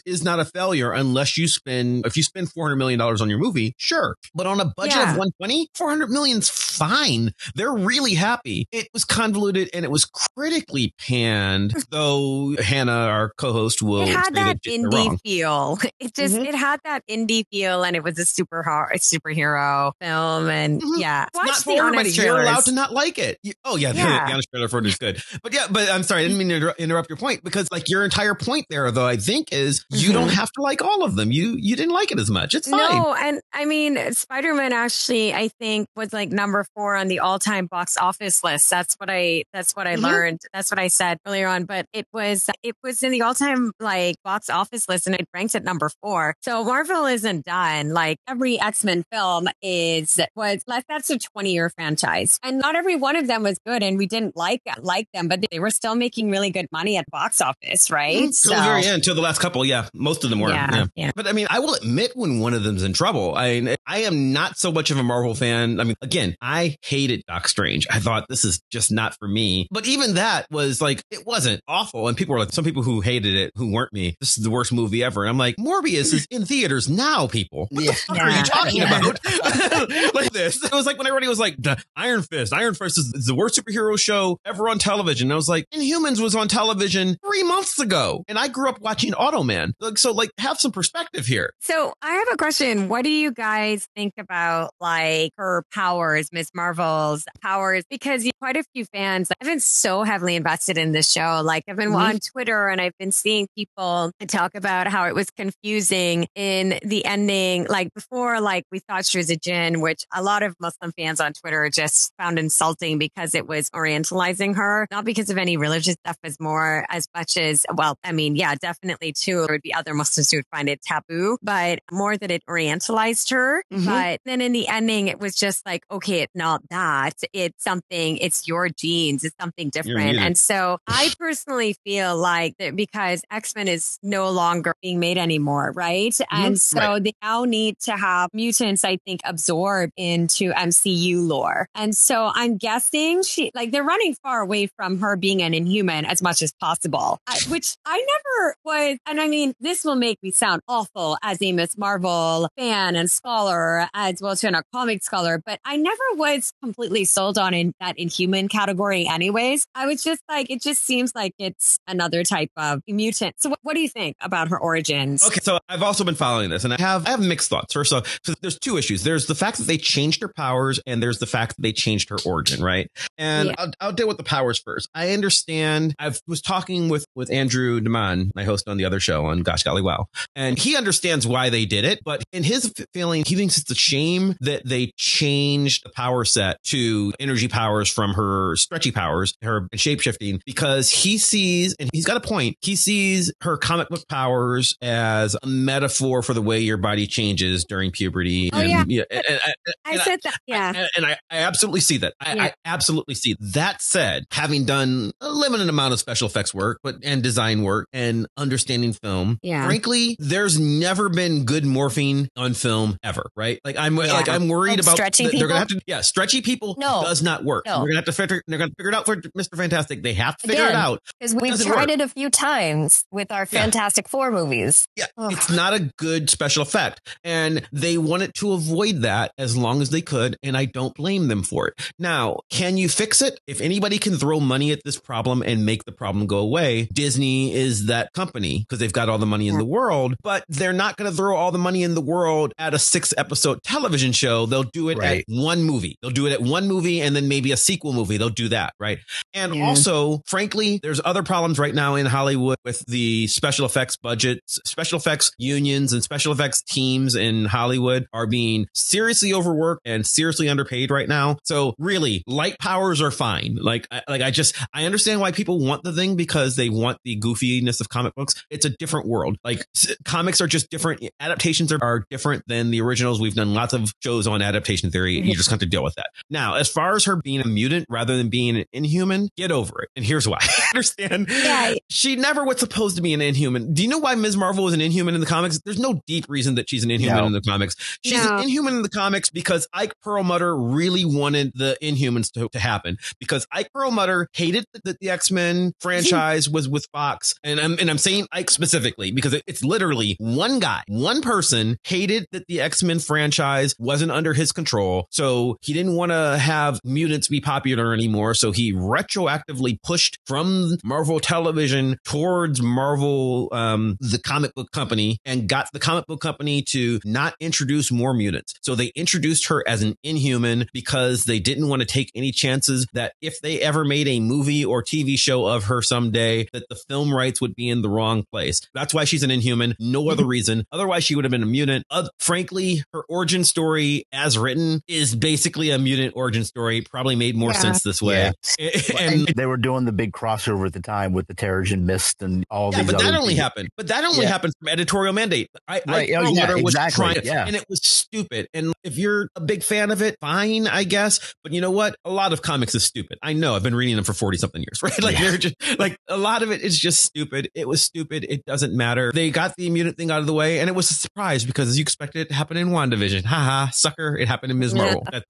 is 0.05 0.23
not 0.23 0.39
a 0.39 0.45
failure 0.45 0.91
unless 0.91 1.37
you 1.37 1.47
spend, 1.47 2.05
if 2.05 2.17
you 2.17 2.23
spend 2.23 2.49
$400 2.51 2.77
million 2.77 2.99
on 3.01 3.29
your 3.29 3.39
movie, 3.39 3.73
sure. 3.77 4.15
But 4.33 4.47
on 4.47 4.59
a 4.59 4.65
budget 4.75 4.95
Yeah. 4.95 5.11
of 5.11 5.17
120, 5.17 5.67
400 5.75 6.09
million's 6.09 6.49
fine. 6.49 7.33
They're 7.55 7.73
really 7.73 8.13
happy. 8.15 8.67
It 8.71 8.87
was 8.93 9.03
convoluted 9.05 9.69
and 9.73 9.85
it 9.85 9.91
was 9.91 10.05
critically 10.05 10.93
panned, 10.99 11.73
though 11.91 12.55
Hannah, 12.61 12.91
our 13.07 13.31
co-host, 13.37 13.81
will 13.81 14.03
It 14.03 14.09
had 14.09 14.25
say 14.25 14.31
that 14.33 14.61
indie 14.63 15.19
feel. 15.21 15.77
It 15.99 16.13
just 16.15 16.35
Mhm. 16.35 16.45
it 16.47 16.55
had 16.63 16.79
that 16.85 17.03
indie 17.09 17.43
feel, 17.51 17.83
and 17.83 17.95
it 17.95 18.03
was 18.03 18.17
a 18.17 18.25
super 18.25 18.61
a 18.61 18.97
superhero 18.99 19.91
film, 19.99 20.49
and 20.49 20.81
Mhm. 20.81 20.99
yeah, 20.99 21.25
It's 21.25 21.35
not 21.35 21.55
the 21.57 21.61
for 21.63 21.71
everybody. 21.85 22.09
You're 22.11 22.39
allowed 22.41 22.65
to 22.65 22.71
not 22.71 22.91
like 22.93 23.17
it. 23.17 23.37
You- 23.43 23.53
oh 23.65 23.75
yeah, 23.75 23.91
Yeah. 23.93 24.25
the 24.25 24.31
honest 24.33 24.47
trailer 24.51 24.67
for 24.69 24.79
it 24.79 24.85
is 24.85 24.95
good. 24.97 25.21
But 25.43 25.53
yeah, 25.53 25.67
but 25.69 25.89
I'm 25.89 26.03
sorry, 26.03 26.21
I 26.21 26.23
didn't 26.27 26.37
mean 26.37 26.49
to 26.49 26.55
inter- 26.55 26.75
interrupt 26.77 27.09
your 27.09 27.17
point 27.17 27.43
because 27.43 27.67
like 27.71 27.89
your 27.89 28.03
entire 28.05 28.35
point 28.35 28.65
there, 28.69 28.89
though, 28.91 29.05
I 29.05 29.17
think 29.17 29.51
is 29.51 29.85
you 29.89 30.09
Mhm. 30.11 30.13
don't 30.13 30.29
have 30.29 30.51
to 30.53 30.61
like 30.61 30.81
all 30.81 31.03
of 31.03 31.15
them. 31.15 31.31
You 31.31 31.55
you 31.59 31.75
didn't 31.75 31.93
like 31.93 32.11
it 32.11 32.19
as 32.19 32.29
much. 32.29 32.53
It's 32.55 32.69
fine. 32.69 32.79
No, 32.79 33.13
and 33.13 33.41
I 33.53 33.65
mean, 33.65 34.13
Spider 34.13 34.53
Man 34.53 34.71
actually, 34.73 35.33
I 35.33 35.49
think, 35.59 35.87
was 35.95 36.13
like 36.13 36.29
number 36.31 36.65
four 36.75 36.95
on 36.95 37.07
the 37.07 37.19
all 37.19 37.39
time 37.39 37.67
box 37.67 37.97
office 37.97 38.43
list. 38.43 38.69
That's 38.69 38.95
what 38.95 39.09
I, 39.09 39.43
that's 39.53 39.73
what 39.73 39.87
I 39.87 39.95
Mhm. 39.95 40.01
learned. 40.01 40.39
That's 40.53 40.71
what 40.71 40.79
I 40.79 40.87
said 40.87 41.17
earlier 41.27 41.47
on. 41.47 41.65
But 41.65 41.85
it 41.93 42.05
was, 42.13 42.49
it 42.63 42.75
was 42.83 43.03
in 43.03 43.11
the 43.11 43.21
all 43.21 43.33
time 43.33 43.71
like 43.79 44.15
box 44.23 44.49
office 44.49 44.87
list, 44.87 45.07
and 45.07 45.15
it 45.15 45.27
ranks 45.33 45.55
at 45.55 45.63
number 45.63 45.89
four. 46.01 46.35
So 46.41 46.52
Marvel 46.61 47.05
isn't 47.05 47.45
done. 47.45 47.93
Like 47.93 48.17
every 48.27 48.59
X 48.59 48.83
Men 48.83 49.03
film 49.11 49.47
is 49.61 50.19
was 50.35 50.63
like 50.67 50.85
that's 50.87 51.09
a 51.09 51.17
twenty 51.17 51.53
year 51.53 51.69
franchise, 51.69 52.39
and 52.43 52.59
not 52.59 52.75
every 52.75 52.95
one 52.95 53.15
of 53.15 53.27
them 53.27 53.43
was 53.43 53.59
good, 53.65 53.81
and 53.81 53.97
we 53.97 54.05
didn't 54.05 54.35
like 54.35 54.61
like 54.81 55.07
them, 55.13 55.27
but 55.27 55.43
they 55.51 55.59
were 55.59 55.69
still 55.69 55.95
making 55.95 56.29
really 56.29 56.49
good 56.49 56.67
money 56.71 56.97
at 56.97 57.05
box 57.11 57.41
office, 57.41 57.89
right? 57.89 58.29
Till 58.43 58.55
the 58.55 58.61
very 58.61 58.85
end, 58.85 59.03
till 59.03 59.15
the 59.15 59.21
last 59.21 59.39
couple, 59.39 59.63
yeah, 59.65 59.87
most 59.93 60.23
of 60.23 60.29
them 60.29 60.39
were. 60.39 60.49
yeah, 60.49 60.69
yeah. 60.71 60.85
yeah. 60.95 61.11
But 61.15 61.27
I 61.27 61.31
mean, 61.31 61.47
I 61.49 61.59
will 61.59 61.73
admit 61.75 62.11
when 62.15 62.39
one 62.39 62.53
of 62.53 62.63
them's 62.63 62.83
in 62.83 62.93
trouble. 62.93 63.33
I 63.35 63.75
I 63.87 63.99
am 63.99 64.33
not 64.33 64.57
so 64.57 64.71
much 64.71 64.91
of 64.91 64.97
a 64.97 65.03
Marvel 65.03 65.35
fan. 65.35 65.79
I 65.79 65.83
mean, 65.83 65.95
again, 66.01 66.35
I 66.41 66.75
hated 66.83 67.23
Doc 67.27 67.47
Strange. 67.47 67.87
I 67.89 67.99
thought 67.99 68.25
this 68.29 68.45
is 68.45 68.61
just 68.71 68.91
not 68.91 69.15
for 69.17 69.27
me. 69.27 69.67
But 69.71 69.87
even 69.87 70.15
that 70.15 70.47
was 70.51 70.81
like 70.81 71.01
it 71.11 71.25
wasn't 71.25 71.61
awful. 71.67 72.07
And 72.07 72.17
people 72.17 72.33
were 72.33 72.39
like, 72.39 72.51
some 72.51 72.65
people 72.65 72.83
who 72.83 73.01
hated 73.01 73.35
it, 73.35 73.51
who 73.55 73.71
weren't 73.71 73.93
me, 73.93 74.15
this 74.19 74.37
is 74.37 74.43
the 74.43 74.49
worst 74.49 74.73
movie 74.73 75.03
ever. 75.03 75.23
And 75.23 75.29
I'm 75.29 75.37
like, 75.37 75.55
Morbius 75.57 76.13
is 76.13 76.27
in 76.33 76.45
theaters 76.45 76.89
now, 76.89 77.27
people. 77.27 77.67
What 77.71 77.83
Yeah. 77.83 77.91
the 77.91 77.97
fuck 77.97 78.19
are 78.19 78.29
you 78.29 78.43
talking 78.43 78.81
Yeah. 78.81 78.97
about? 78.99 79.19
like 80.15 80.31
this. 80.31 80.63
It 80.63 80.71
was 80.71 80.85
like 80.85 80.97
when 80.97 81.07
everybody 81.07 81.27
was 81.27 81.39
like, 81.39 81.55
"The 81.57 81.77
Iron 81.95 82.21
Fist. 82.23 82.53
Iron 82.53 82.73
Fist 82.73 82.97
is 82.97 83.11
is 83.15 83.25
the 83.25 83.35
worst 83.35 83.59
superhero 83.59 83.97
show 83.99 84.39
ever 84.45 84.67
on 84.69 84.79
television. 84.79 85.27
And 85.27 85.33
I 85.33 85.35
was 85.35 85.49
like, 85.49 85.65
Inhumans 85.73 86.19
was 86.19 86.35
on 86.35 86.47
television 86.47 87.17
three 87.25 87.43
months 87.43 87.79
ago. 87.79 88.23
And 88.27 88.37
I 88.39 88.47
grew 88.47 88.69
up 88.69 88.79
watching 88.81 89.11
Automan. 89.13 89.73
Like, 89.79 89.97
so 89.97 90.11
like 90.11 90.31
have 90.39 90.59
some 90.59 90.71
perspective 90.71 91.25
here. 91.25 91.53
So 91.59 91.93
I 92.01 92.13
have 92.13 92.27
a 92.33 92.37
question. 92.37 92.89
What 92.89 93.03
do 93.03 93.09
you 93.09 93.31
guys 93.31 93.87
think 93.95 94.13
about 94.17 94.71
like 94.81 95.31
her 95.37 95.63
powers, 95.73 96.29
Miss 96.31 96.49
Marvel's 96.55 97.25
powers? 97.41 97.83
Because 97.89 98.27
quite 98.39 98.57
a 98.57 98.63
few 98.73 98.85
fans 98.85 99.29
I've 99.39 99.47
been 99.47 99.59
so 99.59 100.03
heavily 100.03 100.35
invested 100.35 100.77
in 100.77 100.91
this 100.91 101.11
show. 101.11 101.41
Like 101.43 101.63
I've 101.67 101.75
been 101.75 101.89
Mhm. 101.91 101.95
on 101.97 102.19
Twitter 102.19 102.67
and 102.69 102.79
I've 102.81 102.97
been 102.97 103.11
seeing 103.11 103.47
people 103.55 104.11
talk 104.27 104.55
about 104.55 104.87
how 104.87 105.05
it 105.05 105.13
was 105.15 105.29
confusing 105.31 106.22
in 106.35 106.79
the 106.83 107.05
ending. 107.05 107.65
Like 107.67 107.93
before, 107.93 108.39
like 108.41 108.65
we 108.71 108.79
thought 108.79 109.05
she 109.05 109.17
was 109.17 109.29
a 109.29 109.35
jinn, 109.35 109.81
which 109.81 110.03
a 110.13 110.23
lot 110.23 110.43
of 110.43 110.55
Muslim 110.59 110.91
fans 110.97 111.19
on 111.19 111.33
Twitter 111.33 111.69
just 111.69 112.13
found 112.17 112.39
insulting 112.39 112.97
because 112.97 113.35
it 113.35 113.47
was 113.47 113.69
orientalizing 113.71 114.55
her, 114.55 114.87
not 114.91 115.05
because 115.05 115.29
of 115.29 115.37
any 115.37 115.57
religious 115.57 115.95
stuff, 116.05 116.17
as 116.23 116.39
more 116.39 116.85
as 116.89 117.07
much 117.15 117.37
as 117.37 117.65
well. 117.75 117.97
I 118.03 118.11
mean, 118.11 118.35
yeah, 118.35 118.55
definitely 118.55 119.13
too. 119.13 119.45
There 119.45 119.55
would 119.55 119.61
be 119.61 119.73
other 119.73 119.93
Muslims 119.93 120.31
who 120.31 120.37
would 120.37 120.47
find 120.51 120.69
it 120.69 120.81
taboo, 120.81 121.37
but 121.41 121.79
more 121.91 122.17
that 122.17 122.31
it 122.31 122.43
orientalized 122.49 123.31
her. 123.31 123.63
Mhm. 123.71 123.85
But 123.85 124.21
then 124.25 124.41
in 124.41 124.51
the 124.51 124.67
ending, 124.67 125.07
it 125.07 125.19
was 125.19 125.35
just 125.35 125.65
like, 125.65 125.83
okay, 125.91 126.21
it's 126.21 126.35
not 126.35 126.61
that. 126.69 127.13
It's 127.33 127.63
something, 127.63 128.17
it's 128.17 128.47
your 128.47 128.69
genes. 128.69 129.23
It's 129.23 129.35
something 129.39 129.69
different. 129.69 130.17
And 130.17 130.37
so 130.37 130.77
I 130.87 131.11
personally 131.19 131.75
feel 131.85 132.17
like 132.17 132.55
that 132.59 132.75
because 132.75 133.23
X-Men 133.31 133.67
is 133.67 133.99
no 134.03 134.29
longer 134.29 134.75
being 134.81 134.99
made 134.99 135.17
anymore, 135.17 135.71
right? 135.75 136.12
And 136.31 136.59
so 136.59 136.79
Right. 136.79 137.03
they 137.03 137.13
now 137.21 137.45
need 137.45 137.79
to 137.81 137.91
have 137.93 138.29
mutants, 138.33 138.83
I 138.83 138.97
think, 139.05 139.21
absorb 139.25 139.91
into 139.97 140.51
MCU 140.51 141.25
lore. 141.27 141.67
And 141.75 141.95
so 141.95 142.31
I'm 142.33 142.57
guessing 142.57 143.23
she, 143.23 143.51
like, 143.55 143.71
they're 143.71 143.83
running 143.83 144.15
far 144.23 144.41
away 144.41 144.67
from 144.75 144.99
her 144.99 145.15
being 145.15 145.41
an 145.41 145.53
inhuman 145.53 146.05
as 146.05 146.21
much 146.21 146.41
as 146.41 146.51
possible, 146.59 147.19
I, 147.27 147.39
which 147.49 147.75
I 147.85 147.97
never 147.97 148.55
was. 148.63 148.97
And 149.05 149.21
I 149.21 149.27
mean, 149.27 149.53
this 149.59 149.83
will 149.83 149.95
make 149.95 150.17
me 150.21 150.31
sound 150.31 150.61
awful 150.67 151.17
as 151.21 151.41
a 151.41 151.51
Miss 151.51 151.77
Marvel 151.77 152.49
fan 152.57 152.95
and 152.95 153.09
scholar, 153.09 153.87
as 153.93 154.19
well 154.21 154.31
as 154.31 154.43
a 154.43 154.63
comic 154.73 155.03
scholar, 155.03 155.41
but 155.45 155.59
I 155.65 155.77
never 155.77 156.03
was 156.15 156.51
completely 156.61 157.05
sold 157.05 157.37
on 157.37 157.53
in 157.53 157.73
that 157.79 157.97
inhuman 157.97 158.47
category 158.47 159.07
anyways. 159.07 159.65
I 159.73 159.85
was 159.87 160.03
just 160.03 160.21
like, 160.29 160.49
it 160.49 160.61
just 160.61 160.85
seems 160.85 161.13
like 161.15 161.33
it's 161.39 161.79
another 161.87 162.23
type 162.23 162.51
of 162.57 162.81
mutant. 162.87 163.35
So 163.39 163.49
what, 163.49 163.59
what 163.63 163.73
do 163.73 163.81
you 163.81 163.89
think 163.89 164.15
about 164.21 164.49
her 164.49 164.59
origins? 164.59 165.25
Okay, 165.25 165.39
so 165.41 165.59
I've 165.69 165.81
also 165.83 166.02
also 166.03 166.11
been 166.11 166.15
following 166.17 166.49
this, 166.49 166.63
and 166.63 166.73
I 166.73 166.77
have 166.79 167.05
I 167.07 167.11
have 167.11 167.19
mixed 167.21 167.49
thoughts. 167.49 167.73
First 167.73 167.93
off, 167.93 168.19
so 168.23 168.33
there's 168.41 168.59
two 168.59 168.77
issues. 168.77 169.03
There's 169.03 169.25
the 169.27 169.35
fact 169.35 169.57
that 169.57 169.67
they 169.67 169.77
changed 169.77 170.21
her 170.21 170.27
powers, 170.27 170.79
and 170.85 171.01
there's 171.01 171.19
the 171.19 171.25
fact 171.25 171.55
that 171.55 171.61
they 171.61 171.71
changed 171.71 172.09
her 172.09 172.17
origin, 172.25 172.61
right? 172.63 172.89
And 173.17 173.49
Yeah. 173.49 173.55
I'll, 173.57 173.71
I'll 173.79 173.91
deal 173.91 174.07
with 174.07 174.17
the 174.17 174.23
powers 174.23 174.59
first. 174.59 174.89
I 174.93 175.11
understand. 175.13 175.95
I 175.99 176.11
was 176.27 176.41
talking 176.41 176.89
with 176.89 177.05
with 177.15 177.31
Andrew 177.31 177.79
Deman, 177.79 178.31
my 178.35 178.43
host 178.43 178.67
on 178.67 178.77
the 178.77 178.85
other 178.85 178.99
show 178.99 179.25
on 179.25 179.43
Gosh 179.43 179.63
Golly 179.63 179.81
Wow, 179.81 180.07
and 180.35 180.57
he 180.57 180.75
understands 180.75 181.25
why 181.25 181.49
they 181.49 181.65
did 181.65 181.85
it. 181.85 181.99
But 182.03 182.23
in 182.33 182.43
his 182.43 182.71
feeling, 182.93 183.23
he 183.25 183.35
thinks 183.35 183.57
it's 183.57 183.71
a 183.71 183.75
shame 183.75 184.35
that 184.41 184.63
they 184.65 184.91
changed 184.97 185.85
the 185.85 185.89
power 185.95 186.25
set 186.25 186.61
to 186.63 187.13
energy 187.19 187.47
powers 187.47 187.89
from 187.89 188.13
her 188.13 188.55
stretchy 188.57 188.91
powers, 188.91 189.33
her 189.41 189.67
shape 189.75 190.01
shifting, 190.01 190.41
because 190.45 190.89
he 190.89 191.17
sees, 191.17 191.75
and 191.79 191.89
he's 191.93 192.05
got 192.05 192.17
a 192.17 192.21
point. 192.21 192.57
He 192.61 192.75
sees 192.75 193.31
her 193.41 193.57
comic 193.57 193.89
book 193.89 194.07
powers 194.09 194.75
as 194.81 195.35
a 195.41 195.47
metaphor 195.47 195.92
for 195.97 196.33
the 196.33 196.41
way 196.41 196.59
your 196.59 196.77
body 196.77 197.07
changes 197.07 197.65
during 197.65 197.91
puberty. 197.91 198.49
Oh, 198.53 198.59
and, 198.59 198.69
yeah. 198.91 199.03
and- 199.09 199.25
and- 199.25 199.39
and- 199.65 199.75
I 199.85 199.97
said 199.97 200.19
that. 200.23 200.37
Yeah. 200.47 200.73
and, 200.75 200.89
and 200.97 201.05
I, 201.05 201.17
I 201.29 201.37
absolutely 201.39 201.81
see 201.81 201.97
that. 201.97 202.13
I, 202.19 202.33
Yeah. 202.35 202.43
I 202.45 202.53
absolutely 202.65 203.15
see. 203.15 203.35
That 203.39 203.81
said, 203.81 204.25
having 204.31 204.65
done 204.65 205.11
a 205.21 205.29
limited 205.29 205.69
amount 205.69 205.93
of 205.93 205.99
special 205.99 206.27
effects 206.27 206.53
work, 206.53 206.79
but 206.83 206.95
and 207.03 207.21
design 207.21 207.63
work 207.63 207.87
and 207.93 208.27
understanding 208.37 208.93
film, 208.93 209.39
Yeah. 209.43 209.65
frankly, 209.65 210.15
there's 210.19 210.59
never 210.59 211.09
been 211.09 211.45
good 211.45 211.63
morphing 211.63 212.27
on 212.35 212.53
film 212.53 212.97
ever. 213.03 213.29
Right? 213.35 213.59
Like 213.63 213.77
I'm 213.77 213.95
Yeah. 213.97 214.13
like 214.13 214.29
I'm 214.29 214.47
worried 214.47 214.71
Like 214.71 214.79
about 214.81 214.93
stretchy 214.95 215.23
that 215.25 215.31
they're 215.33 215.47
gonna 215.47 215.59
have 215.59 215.67
people? 215.67 215.81
to. 215.81 215.85
Yeah, 215.87 216.01
stretchy 216.01 216.41
people 216.41 216.75
No. 216.79 217.01
does 217.03 217.21
not 217.21 217.43
work. 217.43 217.65
No. 217.65 217.79
We're 217.79 217.87
gonna 217.87 217.97
have 217.97 218.05
to 218.05 218.11
figure. 218.13 218.41
They're 218.47 218.59
gonna 218.59 218.71
figure 218.77 218.89
it 218.91 218.95
out 218.95 219.05
for 219.05 219.17
Mr. 219.17 219.55
Fantastic. 219.57 220.01
They 220.03 220.13
have 220.13 220.37
to 220.37 220.47
figure 220.47 220.65
it 220.65 220.75
out. 220.75 221.01
Because 221.19 221.35
we've 221.35 221.61
tried 221.61 221.89
work. 221.89 221.89
it 221.91 222.01
a 222.01 222.07
few 222.09 222.29
times 222.29 223.05
with 223.11 223.31
our 223.31 223.47
Yeah. 223.51 223.61
Fantastic 223.63 224.07
Four 224.09 224.31
movies. 224.31 224.87
Yeah, 224.95 225.05
Ugh. 225.17 225.31
it's 225.33 225.49
not 225.49 225.73
a 225.73 225.79
good 225.97 226.29
special 226.29 226.63
effect. 226.63 227.01
And 227.23 227.67
they 227.71 227.97
wanted 227.97 228.33
to 228.35 228.53
avoid 228.53 229.01
that 229.01 229.31
as 229.37 229.55
long 229.57 229.81
as 229.81 229.89
they 229.89 230.01
could. 230.01 230.37
And 230.43 230.55
I 230.57 230.65
don't 230.65 230.93
blame 230.95 231.27
them 231.27 231.43
for 231.43 231.67
it. 231.67 231.73
Now, 231.99 232.39
can 232.49 232.77
you 232.77 232.89
fix 232.89 233.21
it? 233.21 233.39
If 233.47 233.61
anybody 233.61 233.97
can 233.97 234.17
throw 234.17 234.39
money 234.39 234.71
at 234.71 234.83
this 234.83 234.97
problem 234.99 235.41
and 235.45 235.65
make 235.65 235.85
the 235.85 235.91
problem 235.91 236.27
go 236.27 236.37
away, 236.39 236.87
Disney 236.93 237.53
is 237.53 237.87
that 237.87 238.11
company 238.13 238.59
because 238.59 238.79
they've 238.79 238.93
got 238.93 239.09
all 239.09 239.17
the 239.17 239.25
money 239.25 239.47
in 239.47 239.57
the 239.57 239.65
world, 239.65 240.15
but 240.23 240.43
they're 240.49 240.73
not 240.73 240.97
going 240.97 241.09
to 241.09 241.15
throw 241.15 241.35
all 241.35 241.51
the 241.51 241.57
money 241.57 241.83
in 241.83 241.95
the 241.95 242.01
world 242.01 242.53
at 242.57 242.73
a 242.73 242.79
six 242.79 243.13
episode 243.17 243.61
television 243.63 244.11
show. 244.11 244.45
They'll 244.45 244.63
do 244.63 244.89
it 244.89 244.97
Right. 244.97 245.19
at 245.27 245.33
one 245.33 245.63
movie. 245.63 245.95
They'll 246.01 246.11
do 246.11 246.27
it 246.27 246.31
at 246.33 246.41
one 246.41 246.67
movie 246.67 247.01
and 247.01 247.15
then 247.15 247.27
maybe 247.27 247.51
a 247.51 247.57
sequel 247.57 247.93
movie. 247.93 248.17
They'll 248.17 248.29
do 248.29 248.49
that. 248.49 248.73
Right. 248.79 248.99
And 249.33 249.55
Yeah. 249.55 249.67
also, 249.67 250.21
frankly, 250.27 250.79
there's 250.81 251.01
other 251.03 251.23
problems 251.23 251.57
right 251.59 251.73
now 251.73 251.95
in 251.95 252.05
Hollywood 252.05 252.57
with 252.63 252.85
the 252.87 253.27
special 253.27 253.65
effects 253.65 253.97
budgets, 253.97 254.59
special 254.65 254.97
effects 254.97 255.31
unions 255.73 255.93
and 255.93 256.03
special 256.03 256.31
effects 256.31 256.61
teams 256.61 257.15
in 257.15 257.45
Hollywood 257.45 258.07
are 258.13 258.27
being 258.27 258.67
seriously 258.73 259.33
overworked 259.33 259.81
and 259.85 260.05
seriously 260.05 260.49
underpaid 260.49 260.91
right 260.91 261.09
now. 261.09 261.37
So 261.43 261.73
really, 261.77 262.23
light 262.27 262.57
powers 262.59 263.01
are 263.01 263.11
fine. 263.11 263.57
Like, 263.59 263.87
I, 263.91 264.01
like 264.07 264.21
I 264.21 264.31
just, 264.31 264.55
I 264.73 264.85
understand 264.85 265.19
why 265.19 265.31
people 265.31 265.59
want 265.59 265.83
the 265.83 265.91
thing 265.91 266.15
because 266.15 266.55
they 266.55 266.69
want 266.69 266.99
the 267.03 267.19
goofiness 267.19 267.81
of 267.81 267.89
comic 267.89 268.13
books. 268.15 268.43
It's 268.49 268.65
a 268.65 268.69
different 268.69 269.07
world. 269.07 269.37
Like 269.43 269.65
comics 270.05 270.41
are 270.41 270.47
just 270.47 270.69
different. 270.69 271.03
Adaptations 271.19 271.71
are, 271.71 271.79
are 271.81 272.05
different 272.09 272.43
than 272.47 272.71
the 272.71 272.81
originals. 272.81 273.19
We've 273.19 273.35
done 273.35 273.53
lots 273.53 273.73
of 273.73 273.91
shows 274.03 274.27
on 274.27 274.41
adaptation 274.41 274.91
theory. 274.91 275.19
You 275.19 275.35
just 275.35 275.49
have 275.49 275.59
to 275.59 275.65
deal 275.65 275.83
with 275.83 275.95
that. 275.95 276.07
Now, 276.29 276.55
as 276.55 276.69
far 276.69 276.95
as 276.95 277.05
her 277.05 277.15
being 277.15 277.41
a 277.41 277.47
mutant 277.47 277.85
rather 277.89 278.15
than 278.15 278.29
being 278.29 278.57
an 278.57 278.65
inhuman, 278.73 279.29
get 279.37 279.51
over 279.51 279.81
it. 279.83 279.89
And 279.95 280.05
here's 280.05 280.27
why. 280.27 280.39
I 280.41 280.65
understand. 280.73 281.27
Yeah. 281.29 281.75
She 281.89 282.15
never 282.15 282.43
was 282.43 282.59
supposed 282.59 282.95
to 282.97 283.01
be 283.01 283.13
an 283.13 283.21
inhuman. 283.21 283.73
Do 283.73 283.81
you 283.81 283.89
know 283.89 283.97
why 283.97 284.15
Ms. 284.15 284.37
Marvel 284.37 284.67
is 284.67 284.73
an 284.73 284.81
inhuman 284.81 285.15
in 285.15 285.21
the 285.21 285.27
comics? 285.27 285.59
There's 285.65 285.79
no 285.79 286.01
deep 286.07 286.25
reason 286.27 286.55
that 286.55 286.69
she's 286.69 286.83
an 286.83 286.91
inhuman 286.91 287.17
No. 287.17 287.25
in 287.27 287.33
the 287.33 287.41
comics. 287.41 287.75
She's 288.03 288.23
No. 288.23 288.37
an 288.37 288.43
inhuman 288.43 288.75
in 288.75 288.81
the 288.81 288.89
comics 288.89 289.29
because 289.29 289.67
Ike 289.73 289.93
Perlmutter 290.01 290.55
really 290.57 291.05
wanted 291.05 291.51
the 291.55 291.77
inhumans 291.81 292.31
to, 292.33 292.49
to 292.49 292.59
happen 292.59 292.97
because 293.19 293.47
Ike 293.51 293.71
Perlmutter 293.73 294.27
hated 294.33 294.65
that 294.83 294.99
the 294.99 295.09
X-Men 295.09 295.73
franchise 295.79 296.49
was 296.49 296.67
with 296.67 296.87
Fox. 296.91 297.35
And 297.43 297.59
I'm, 297.59 297.77
and 297.79 297.89
I'm 297.89 297.97
saying 297.97 298.27
Ike 298.31 298.49
specifically 298.51 299.11
because 299.11 299.33
it- 299.33 299.43
it's 299.47 299.63
literally 299.63 300.15
one 300.19 300.59
guy, 300.59 300.83
one 300.87 301.21
person 301.21 301.77
hated 301.83 302.27
that 302.31 302.47
the 302.47 302.61
X-Men 302.61 302.99
franchise 302.99 303.75
wasn't 303.79 304.11
under 304.11 304.33
his 304.33 304.51
control. 304.51 305.07
So 305.11 305.57
he 305.61 305.73
didn't 305.73 305.95
want 305.95 306.11
to 306.11 306.37
have 306.37 306.79
mutants 306.83 307.27
be 307.27 307.39
popular 307.41 307.93
anymore. 307.93 308.33
So 308.33 308.51
he 308.51 308.73
retroactively 308.73 309.81
pushed 309.83 310.17
from 310.25 310.77
Marvel 310.83 311.19
television 311.19 311.97
towards 312.05 312.61
Marvel, 312.61 313.49
um, 313.51 313.97
the 313.99 314.19
comic 314.19 314.53
book 314.55 314.71
company 314.71 315.17
and 315.25 315.42
got 315.47 315.67
the 315.73 315.79
comic 315.79 316.05
book 316.07 316.21
company 316.21 316.61
to 316.69 316.99
not 317.05 317.35
introduce 317.39 317.91
more 317.91 318.13
mutants. 318.13 318.53
So 318.61 318.75
they 318.75 318.87
introduced 318.95 319.47
her 319.47 319.63
as 319.67 319.81
an 319.83 319.95
inhuman 320.03 320.67
because 320.73 321.25
they 321.25 321.39
didn't 321.39 321.67
want 321.67 321.81
to 321.81 321.85
take 321.85 322.11
any 322.15 322.31
chances 322.31 322.85
that 322.93 323.13
if 323.21 323.41
they 323.41 323.59
ever 323.61 323.83
made 323.85 324.07
a 324.07 324.19
movie 324.19 324.63
or 324.65 324.83
TV 324.83 325.17
show 325.17 325.45
of 325.45 325.65
her 325.65 325.81
someday, 325.81 326.47
that 326.53 326.63
the 326.69 326.75
film 326.75 327.13
rights 327.13 327.41
would 327.41 327.55
be 327.55 327.69
in 327.69 327.81
the 327.81 327.89
wrong 327.89 328.23
place. 328.31 328.61
That's 328.73 328.93
why 328.93 329.03
she's 329.05 329.23
an 329.23 329.31
inhuman. 329.31 329.75
No 329.79 330.09
other 330.09 330.25
reason. 330.25 330.65
Otherwise, 330.71 331.03
she 331.03 331.15
would 331.15 331.25
have 331.25 331.31
been 331.31 331.43
a 331.43 331.47
mutant. 331.47 331.85
Uh, 331.89 332.07
frankly, 332.19 332.83
her 332.93 333.03
origin 333.09 333.43
story 333.43 334.05
as 334.11 334.37
written 334.37 334.81
is 334.87 335.15
basically 335.15 335.69
a 335.71 335.77
mutant 335.77 336.13
origin 336.15 336.43
story. 336.43 336.81
Probably 336.81 337.15
made 337.15 337.35
more 337.35 337.51
Yeah. 337.51 337.59
sense 337.59 337.83
this 337.83 338.01
way. 338.01 338.31
And 338.59 339.27
And 339.27 339.27
they 339.35 339.45
were 339.45 339.57
doing 339.57 339.85
the 339.85 339.91
big 339.91 340.11
crossover 340.13 340.65
at 340.65 340.73
the 340.73 340.79
time 340.81 341.13
with 341.13 341.27
the 341.27 341.33
Terrigen 341.33 341.81
Mist 341.83 342.21
and 342.21 342.45
all 342.49 342.71
these. 342.71 342.77
yeah, 342.79 342.83
these 342.83 342.91
but 342.93 343.01
that 343.01 343.15
only 343.15 343.33
people. 343.33 343.43
happened. 343.43 343.69
But 343.77 343.87
that 343.87 344.03
only 344.03 344.21
Yeah. 344.23 344.29
happened 344.29 344.53
from 344.59 344.67
editorial 344.69 345.13
mandate. 345.13 345.32
I, 345.67 345.81
Right. 345.87 345.87
I 345.87 345.93
Oh, 345.93 345.99
yeah, 345.99 346.21
Perlmutter 346.21 346.63
was 346.63 346.75
exactly. 346.75 347.13
trying, 347.13 347.25
Yeah. 347.25 347.45
and 347.45 347.55
it 347.55 347.65
was 347.69 347.81
stupid. 347.83 348.47
And 348.53 348.73
if 348.83 348.97
you're 348.97 349.29
a 349.35 349.41
big 349.41 349.63
fan 349.63 349.91
of 349.91 350.01
it, 350.01 350.17
fine, 350.21 350.67
I 350.67 350.83
guess. 350.83 351.33
But 351.43 351.53
you 351.53 351.61
know 351.61 351.71
what? 351.71 351.95
A 352.05 352.11
lot 352.11 352.33
of 352.33 352.41
comics 352.41 352.75
is 352.75 352.83
stupid. 352.83 353.17
I 353.23 353.33
know. 353.33 353.55
I've 353.55 353.63
been 353.63 353.75
reading 353.75 353.95
them 353.95 354.05
for 354.05 354.13
forty 354.13 354.37
something 354.37 354.61
years, 354.61 354.79
right? 354.83 355.01
Like 355.01 355.19
Yeah. 355.19 355.29
they're 355.29 355.37
just 355.37 355.55
like 355.79 355.97
a 356.07 356.17
lot 356.17 356.43
of 356.43 356.51
it 356.51 356.61
is 356.61 356.77
just 356.77 357.03
stupid. 357.03 357.49
It 357.55 357.67
was 357.67 357.81
stupid. 357.81 358.25
It 358.29 358.45
doesn't 358.45 358.75
matter. 358.75 359.11
They 359.13 359.29
got 359.29 359.55
the 359.57 359.69
mutant 359.69 359.97
thing 359.97 360.11
out 360.11 360.19
of 360.19 360.27
the 360.27 360.33
way, 360.33 360.59
and 360.59 360.69
it 360.69 360.73
was 360.73 360.89
a 360.91 360.93
surprise 360.93 361.43
because 361.45 361.69
as 361.69 361.77
you 361.77 361.81
expected 361.81 362.21
it 362.21 362.27
to 362.29 362.33
happen 362.33 362.57
in 362.57 362.69
WandaVision. 362.69 363.25
Haha, 363.25 363.71
sucker! 363.71 364.17
It 364.17 364.27
happened 364.27 364.51
in 364.51 364.59
Ms. 364.59 364.73
Marvel. 364.75 365.03
That's 365.11 365.25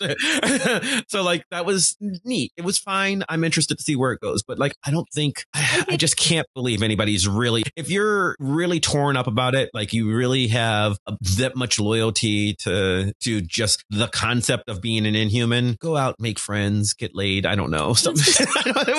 so 1.07 1.23
like 1.23 1.43
that 1.51 1.65
was 1.65 1.95
neat. 2.25 2.51
It 2.57 2.63
was 2.63 2.77
fine. 2.77 3.23
I'm 3.29 3.43
interested 3.43 3.77
to 3.77 3.83
see 3.83 3.95
where 3.95 4.11
it 4.11 4.19
goes, 4.21 4.43
but 4.43 4.59
like 4.59 4.75
I 4.85 4.91
don't 4.91 5.07
think 5.13 5.45
I, 5.53 5.85
I 5.89 5.97
just 5.97 6.17
can't 6.17 6.47
believe 6.53 6.83
anybody's 6.83 7.27
really. 7.27 7.63
If 7.75 7.89
you're 7.89 8.35
really 8.39 8.79
torn 8.79 9.17
up 9.17 9.27
about 9.27 9.55
it, 9.55 9.69
like 9.73 9.92
you 9.93 10.11
really 10.13 10.47
have 10.47 10.97
that 11.37 11.53
much 11.55 11.79
loyalty 11.79 12.55
to 12.59 13.13
to 13.21 13.41
just 13.41 13.83
the 13.89 14.07
concept 14.07 14.69
of 14.69 14.81
being 14.81 15.05
an 15.05 15.15
inhuman, 15.15 15.75
go 15.79 15.95
out, 15.97 16.15
make 16.19 16.39
friends, 16.39 16.93
get 16.93 17.15
laid. 17.15 17.45
I 17.45 17.55
don't 17.55 17.71
know. 17.71 17.93
Something. 18.03 18.45